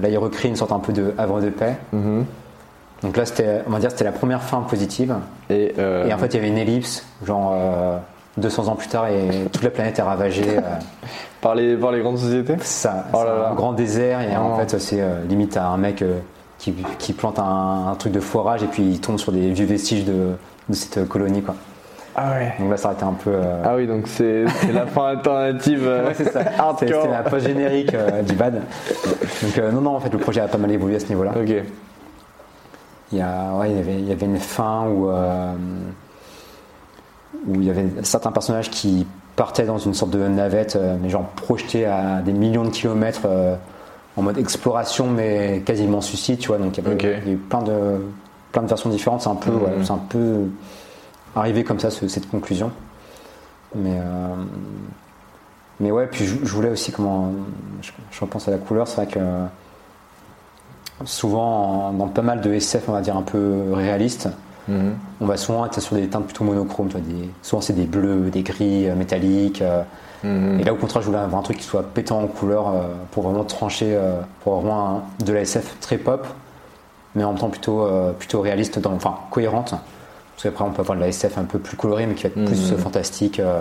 Là, 0.00 0.08
il 0.08 0.16
recrée 0.18 0.48
une 0.48 0.56
sorte 0.56 0.72
un 0.72 0.78
peu 0.78 0.92
de 0.92 1.12
havre 1.18 1.40
de 1.40 1.50
paix. 1.50 1.76
Mhm. 1.92 2.24
Donc 3.02 3.16
là, 3.16 3.26
c'était, 3.26 3.62
on 3.66 3.70
va 3.70 3.78
dire, 3.80 3.90
c'était 3.90 4.04
la 4.04 4.12
première 4.12 4.42
fin 4.42 4.60
positive. 4.60 5.14
Et, 5.50 5.74
euh, 5.78 6.06
Et 6.06 6.14
en 6.14 6.18
fait, 6.18 6.26
il 6.28 6.34
y 6.34 6.38
avait 6.38 6.48
une 6.48 6.58
ellipse, 6.58 7.04
genre 7.26 7.52
euh, 7.54 7.98
200 8.36 8.68
ans 8.68 8.76
plus 8.76 8.86
tard, 8.88 9.08
et 9.08 9.28
toute 9.52 9.62
la 9.64 9.70
planète 9.70 9.98
est 9.98 10.02
ravagée. 10.02 10.56
euh, 10.56 10.60
par 11.40 11.54
les 11.56 11.76
par 11.76 11.90
les 11.92 12.00
grandes 12.00 12.18
sociétés? 12.18 12.54
ça, 12.60 13.06
Oh 13.12 13.18
c'est 13.20 13.24
là 13.26 13.38
là. 13.38 13.48
un 13.50 13.54
grand 13.54 13.72
désert, 13.72 14.20
et 14.20 14.36
en 14.36 14.54
Oh. 14.54 14.58
fait, 14.60 14.78
c'est 14.78 15.00
euh, 15.00 15.24
limite 15.28 15.56
à 15.56 15.66
un 15.66 15.76
mec 15.78 16.00
euh, 16.02 16.18
qui, 16.58 16.72
qui 16.98 17.12
plante 17.12 17.40
un, 17.40 17.88
un 17.90 17.94
truc 17.96 18.12
de 18.12 18.20
forage, 18.20 18.62
et 18.62 18.66
puis 18.68 18.84
il 18.84 19.00
tombe 19.00 19.18
sur 19.18 19.32
des 19.32 19.50
vieux 19.50 19.66
vestiges 19.66 20.04
de, 20.04 20.34
de 20.68 20.74
cette 20.74 21.08
colonie, 21.08 21.42
quoi. 21.42 21.56
Ah 22.14 22.32
ouais. 22.32 22.52
Donc 22.58 22.70
là, 22.70 22.76
ça 22.76 22.90
a 22.90 22.92
été 22.92 23.04
un 23.04 23.12
peu. 23.14 23.30
euh, 23.32 23.62
Ah 23.64 23.74
oui, 23.76 23.86
donc 23.86 24.06
c'est 24.06 24.44
la 24.72 24.86
fin 24.86 25.06
alternative. 25.06 25.82
euh, 25.86 26.04
Ouais, 26.08 26.14
c'est 26.14 26.30
ça. 26.30 26.40
C'était 26.78 27.08
la 27.08 27.22
post 27.22 27.46
générique 27.46 27.94
euh, 27.94 28.22
du 28.22 28.34
bad. 28.34 28.54
Donc 29.42 29.58
euh, 29.58 29.70
non, 29.72 29.80
non, 29.80 29.96
en 29.96 30.00
fait, 30.00 30.10
le 30.12 30.18
projet 30.18 30.40
a 30.40 30.48
pas 30.48 30.58
mal 30.58 30.70
évolué 30.70 30.96
à 30.96 31.00
ce 31.00 31.08
niveau-là. 31.08 31.32
Ok. 31.34 31.52
Il 33.12 33.18
y, 33.18 33.20
a, 33.22 33.52
ouais, 33.54 33.70
il, 33.70 33.76
y 33.76 33.80
avait, 33.80 33.94
il 33.98 34.08
y 34.08 34.12
avait 34.12 34.24
une 34.26 34.38
fin 34.38 34.86
où, 34.88 35.10
euh, 35.10 35.52
où 37.46 37.54
il 37.56 37.64
y 37.64 37.70
avait 37.70 37.86
certains 38.02 38.32
personnages 38.32 38.70
qui 38.70 39.06
partaient 39.36 39.64
dans 39.64 39.78
une 39.78 39.94
sorte 39.94 40.10
de 40.12 40.26
navette, 40.28 40.76
euh, 40.76 40.96
mais 41.02 41.08
genre 41.08 41.24
projetés 41.24 41.86
à 41.86 42.20
des 42.24 42.32
millions 42.32 42.64
de 42.64 42.70
kilomètres 42.70 43.22
euh, 43.26 43.54
en 44.16 44.22
mode 44.22 44.38
exploration, 44.38 45.06
mais 45.08 45.62
quasiment 45.64 46.00
suicide, 46.00 46.38
tu 46.38 46.48
vois. 46.48 46.58
Donc 46.58 46.76
il 46.76 46.84
y, 46.84 46.86
avait, 46.86 46.94
Ok. 46.94 47.02
il 47.24 47.28
y 47.28 47.30
a 47.30 47.34
eu 47.34 47.38
plein 47.38 47.62
de, 47.62 47.72
plein 48.52 48.62
de 48.62 48.68
versions 48.68 48.90
différentes. 48.90 49.22
C'est 49.22 49.30
un 49.30 49.34
peu, 49.34 49.50
Mhm. 49.50 49.62
ouais, 49.62 49.70
c'est 49.82 49.92
un 49.92 50.00
peu 50.08 50.44
arrivé 51.36 51.64
comme 51.64 51.80
ça, 51.80 51.90
ce- 51.90 52.08
cette 52.08 52.28
conclusion. 52.30 52.70
Mais, 53.74 53.98
euh, 53.98 54.34
mais 55.80 55.90
ouais, 55.90 56.06
puis 56.06 56.24
je, 56.26 56.36
je 56.44 56.52
voulais 56.52 56.70
aussi, 56.70 56.92
comment, 56.92 57.32
je, 57.80 57.90
je 58.10 58.20
repense 58.20 58.48
à 58.48 58.50
la 58.50 58.58
couleur, 58.58 58.86
c'est 58.86 58.96
vrai 58.96 59.06
que 59.06 59.20
souvent 61.04 61.88
en- 61.88 61.92
dans 61.92 62.06
pas 62.08 62.22
mal 62.22 62.40
de 62.40 62.52
SF 62.52 62.88
on 62.88 62.92
va 62.92 63.00
dire 63.00 63.16
un 63.16 63.22
peu 63.22 63.72
réalistes 63.72 64.28
Mhm. 64.68 64.94
on 65.20 65.26
va 65.26 65.36
souvent 65.36 65.66
être 65.66 65.80
sur 65.80 65.96
des 65.96 66.06
teintes 66.06 66.26
plutôt 66.26 66.44
monochromes 66.44 66.86
tu 66.88 66.92
vois, 66.96 67.00
des- 67.00 67.28
souvent 67.42 67.60
c'est 67.60 67.72
des 67.72 67.86
bleus 67.86 68.30
des 68.30 68.42
gris 68.44 68.88
euh, 68.88 68.94
métalliques 68.94 69.60
euh, 69.62 69.82
Mhm. 70.22 70.60
et 70.60 70.64
là 70.64 70.72
au 70.72 70.76
contraire 70.76 71.02
je 71.02 71.08
voulais 71.08 71.18
avoir 71.18 71.40
un 71.40 71.42
truc 71.42 71.56
qui 71.56 71.64
soit 71.64 71.82
pétant 71.82 72.20
en 72.22 72.28
couleur 72.28 72.68
euh, 72.68 72.82
pour 73.10 73.24
vraiment 73.24 73.42
trancher 73.42 73.98
pour 74.44 74.58
avoir 74.58 74.64
vraiment 74.76 75.02
un- 75.20 75.24
de 75.24 75.32
la 75.32 75.40
SF 75.40 75.80
très 75.80 75.98
pop 75.98 76.24
mais 77.16 77.24
en 77.24 77.30
même 77.30 77.40
temps 77.40 77.48
plutôt 77.50 77.84
plutôt 78.20 78.40
réaliste 78.40 78.78
dans, 78.78 78.92
enfin 78.92 79.16
cohérente 79.32 79.74
parce 80.42 80.54
qu'après 80.54 80.64
on 80.64 80.72
peut 80.72 80.80
avoir 80.82 80.96
de 80.96 81.02
la 81.02 81.08
SF 81.08 81.38
un 81.38 81.44
peu 81.44 81.58
plus 81.58 81.76
colorée 81.76 82.06
mais 82.06 82.14
qui 82.14 82.24
va 82.24 82.28
être 82.30 82.44
plus 82.44 82.72
Mhm. 82.72 82.78
fantastique 82.78 83.38
euh, 83.40 83.60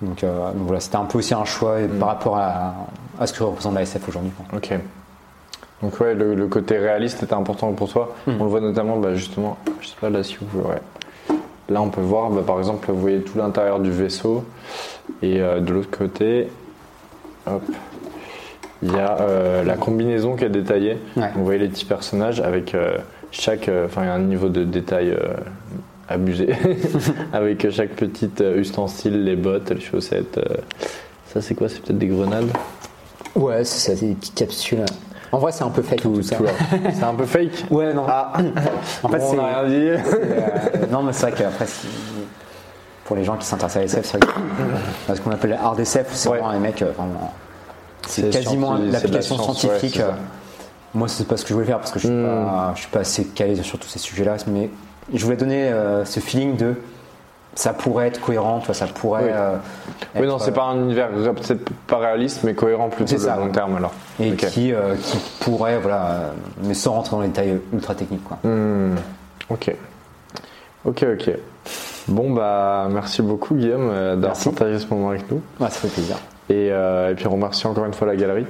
donc, 0.00 0.24
euh, 0.24 0.46
donc 0.52 0.62
voilà 0.66 0.80
c'était 0.80 0.96
un 0.96 1.04
peu 1.04 1.18
aussi 1.18 1.34
un 1.34 1.44
choix 1.44 1.78
Mhm. 1.78 1.98
par 1.98 2.08
rapport 2.08 2.36
à, 2.36 2.74
à 3.20 3.26
ce 3.26 3.32
que 3.32 3.44
représente 3.44 3.74
la 3.74 3.82
SF 3.82 4.08
aujourd'hui. 4.08 4.32
Ok. 4.52 4.72
Donc 5.82 6.00
ouais, 6.00 6.14
le, 6.14 6.34
le 6.34 6.46
côté 6.48 6.78
réaliste 6.78 7.22
était 7.22 7.34
important 7.34 7.72
pour 7.72 7.88
toi. 7.90 8.14
Mhm. 8.26 8.36
On 8.40 8.44
le 8.44 8.50
voit 8.50 8.60
notamment, 8.60 8.96
bah, 8.98 9.14
justement, 9.14 9.56
je 9.80 9.88
sais 9.88 9.96
pas 10.00 10.10
là 10.10 10.22
si 10.22 10.36
vous 10.36 10.46
pouvez, 10.46 10.64
ouais. 10.64 11.36
Là, 11.68 11.80
on 11.82 11.88
peut 11.90 12.00
voir, 12.00 12.30
bah, 12.30 12.42
par 12.46 12.58
exemple, 12.58 12.90
vous 12.90 13.00
voyez 13.00 13.20
tout 13.20 13.36
l'intérieur 13.38 13.78
du 13.80 13.90
vaisseau, 13.90 14.44
et 15.22 15.40
euh, 15.40 15.60
de 15.60 15.72
l'autre 15.72 15.90
côté, 15.96 16.48
hop, 17.46 17.62
il 18.82 18.92
y 18.92 18.98
a 18.98 19.18
euh, 19.20 19.64
la 19.64 19.76
combinaison 19.76 20.36
qui 20.36 20.44
est 20.44 20.50
détaillée. 20.50 20.98
Ouais. 21.16 21.30
Vous 21.34 21.44
voyez 21.44 21.58
les 21.60 21.68
petits 21.68 21.84
personnages 21.84 22.40
avec 22.40 22.74
chaque, 23.32 23.68
euh, 23.68 23.86
enfin, 23.86 24.02
il 24.02 24.06
y 24.06 24.10
a 24.10 24.14
un 24.14 24.18
niveau 24.20 24.48
de 24.48 24.62
détail 24.64 25.10
euh, 25.10 25.34
abusé, 26.08 26.54
avec 27.32 27.68
chaque 27.70 27.90
petite 27.90 28.40
euh, 28.40 28.58
ustensile, 28.58 29.24
les 29.24 29.34
bottes, 29.36 29.70
les 29.70 29.80
chaussettes. 29.80 30.38
Ça, 31.32 31.40
c'est 31.40 31.54
quoi? 31.54 31.68
C'est 31.68 31.80
peut-être 31.80 31.98
des 31.98 32.06
grenades? 32.08 32.50
Ouais, 33.34 33.64
c'est 33.64 33.90
ça, 33.92 33.96
c'est 33.98 34.06
des 34.06 34.14
petites 34.14 34.34
capsules. 34.34 34.84
En 35.32 35.38
vrai, 35.38 35.50
c'est 35.50 35.64
un 35.64 35.70
peu 35.70 35.80
fake 35.80 36.02
tout, 36.02 36.14
là. 36.16 36.50
C'est 36.92 37.04
un 37.04 37.14
peu 37.14 37.24
fake? 37.24 37.64
Ouais, 37.70 37.94
non. 37.94 38.04
Ah, 38.06 38.34
en 39.02 39.08
fait, 39.08 39.16
Bon, 39.18 39.30
c'est. 39.30 39.38
on 39.38 39.42
n'a 39.42 39.60
rien 39.62 39.68
dit. 39.68 39.88
euh, 39.88 39.98
non, 40.90 41.02
mais 41.02 41.14
c'est 41.14 41.22
vrai 41.30 41.32
qu'après, 41.32 41.64
pour 43.06 43.16
les 43.16 43.24
gens 43.24 43.38
qui 43.38 43.46
s'intéressent 43.46 43.80
à 43.80 43.84
SF, 43.84 44.04
c'est 44.04 44.18
vrai 44.22 44.32
que 45.08 45.14
ce 45.16 45.20
qu'on 45.22 45.30
appelle 45.30 45.54
hard 45.54 45.80
SF, 45.80 46.08
c'est 46.12 46.28
Ouais. 46.28 46.36
vraiment 46.36 46.52
les 46.52 46.58
mecs. 46.58 46.84
C'est 48.06 48.28
quasiment 48.28 48.74
l'application 48.74 49.38
science, 49.38 49.58
scientifique. 49.60 49.96
ouais, 50.00 50.04
moi, 50.94 51.08
c'est 51.08 51.26
pas 51.26 51.36
ce 51.36 51.42
que 51.44 51.48
je 51.50 51.54
voulais 51.54 51.66
faire 51.66 51.78
parce 51.78 51.90
que 51.92 51.98
je 51.98 52.06
suis, 52.06 52.14
Hmm. 52.14 52.44
pas, 52.46 52.72
je 52.74 52.80
suis 52.80 52.90
pas 52.90 53.00
assez 53.00 53.24
calé 53.26 53.56
sur 53.62 53.78
tous 53.78 53.88
ces 53.88 53.98
sujets-là, 53.98 54.36
mais 54.48 54.70
je 55.12 55.24
voulais 55.24 55.36
donner 55.36 55.68
euh, 55.68 56.04
ce 56.04 56.20
feeling 56.20 56.56
de 56.56 56.74
ça 57.54 57.74
pourrait 57.74 58.06
être 58.08 58.18
cohérent, 58.20 58.60
tu 58.60 58.66
vois, 58.66 58.74
ça 58.74 58.86
pourrait. 58.86 59.24
Oui. 59.24 59.30
euh, 59.32 59.56
Oui, 60.16 60.26
non, 60.26 60.38
c'est 60.38 60.50
euh, 60.50 60.54
pas 60.54 60.62
un 60.64 60.76
univers 60.76 61.10
peut-être 61.10 61.68
pas 61.86 61.98
réaliste, 61.98 62.44
mais 62.44 62.54
cohérent 62.54 62.88
plutôt 62.88 63.06
C'est 63.10 63.16
de 63.16 63.20
ça. 63.20 63.36
long 63.36 63.50
terme 63.50 63.76
alors. 63.76 63.92
Et 64.20 64.32
qui, 64.36 64.72
euh, 64.72 64.94
qui 64.96 65.18
pourrait, 65.40 65.78
voilà, 65.78 66.06
euh, 66.10 66.30
mais 66.64 66.72
sans 66.72 66.92
rentrer 66.92 67.10
dans 67.16 67.20
les 67.20 67.28
détails 67.28 67.60
ultra 67.74 67.94
techniques, 67.94 68.24
quoi. 68.24 68.38
Hmm, 68.42 68.94
Ok. 69.50 69.74
Ok, 70.86 71.04
ok. 71.12 71.30
Bon, 72.08 72.30
bah, 72.30 72.88
merci 72.90 73.20
beaucoup, 73.22 73.54
Guillaume, 73.54 73.88
euh, 73.92 74.16
d'avoir 74.16 74.38
partagé 74.38 74.78
ce 74.78 74.86
moment 74.92 75.10
avec 75.10 75.30
nous. 75.30 75.40
Ouais, 75.60 75.68
ça 75.70 75.78
fait 75.78 75.88
plaisir. 75.88 76.16
Et, 76.48 76.70
euh, 76.72 77.10
et 77.10 77.14
puis, 77.14 77.26
on 77.26 77.32
remercie 77.32 77.66
encore 77.66 77.84
une 77.84 77.92
fois 77.94 78.06
la 78.08 78.16
galerie. 78.16 78.46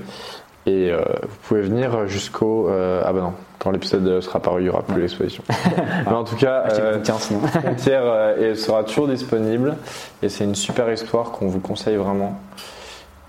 Et 0.67 0.91
euh, 0.91 1.01
vous 1.23 1.37
pouvez 1.49 1.63
venir 1.63 2.07
jusqu'au. 2.07 2.69
euh, 2.69 3.03
ah, 3.05 3.13
bah 3.13 3.21
non, 3.21 3.33
quand 3.59 3.71
l'épisode 3.71 4.21
sera 4.21 4.41
paru, 4.41 4.61
il 4.61 4.65
n'y 4.65 4.71
aura 4.71 4.83
plus 4.83 5.01
l'exposition. 5.01 5.43
Mais 6.07 6.13
en 6.13 6.25
tout 6.25 6.37
cas, 6.37 6.65
euh. 6.71 7.03
Frontière 7.03 8.03
euh, 8.05 8.37
et 8.39 8.45
elle 8.51 8.59
sera 8.59 8.85
toujours 8.85 9.09
disponible. 9.09 9.77
Et 10.23 10.29
c'est 10.29 10.45
une 10.45 10.55
super 10.55 10.91
histoire 10.93 11.33
qu'on 11.33 11.49
vous 11.49 11.61
conseille 11.61 11.97
vraiment. 11.97 12.41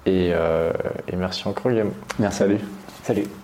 Et, 0.06 0.32
euh, 0.34 0.72
et 1.12 1.16
merci 1.16 1.48
encore, 1.48 1.72
Guillaume. 1.72 1.92
Merci. 2.20 2.40
Salut. 2.40 2.60
Salut. 3.04 3.43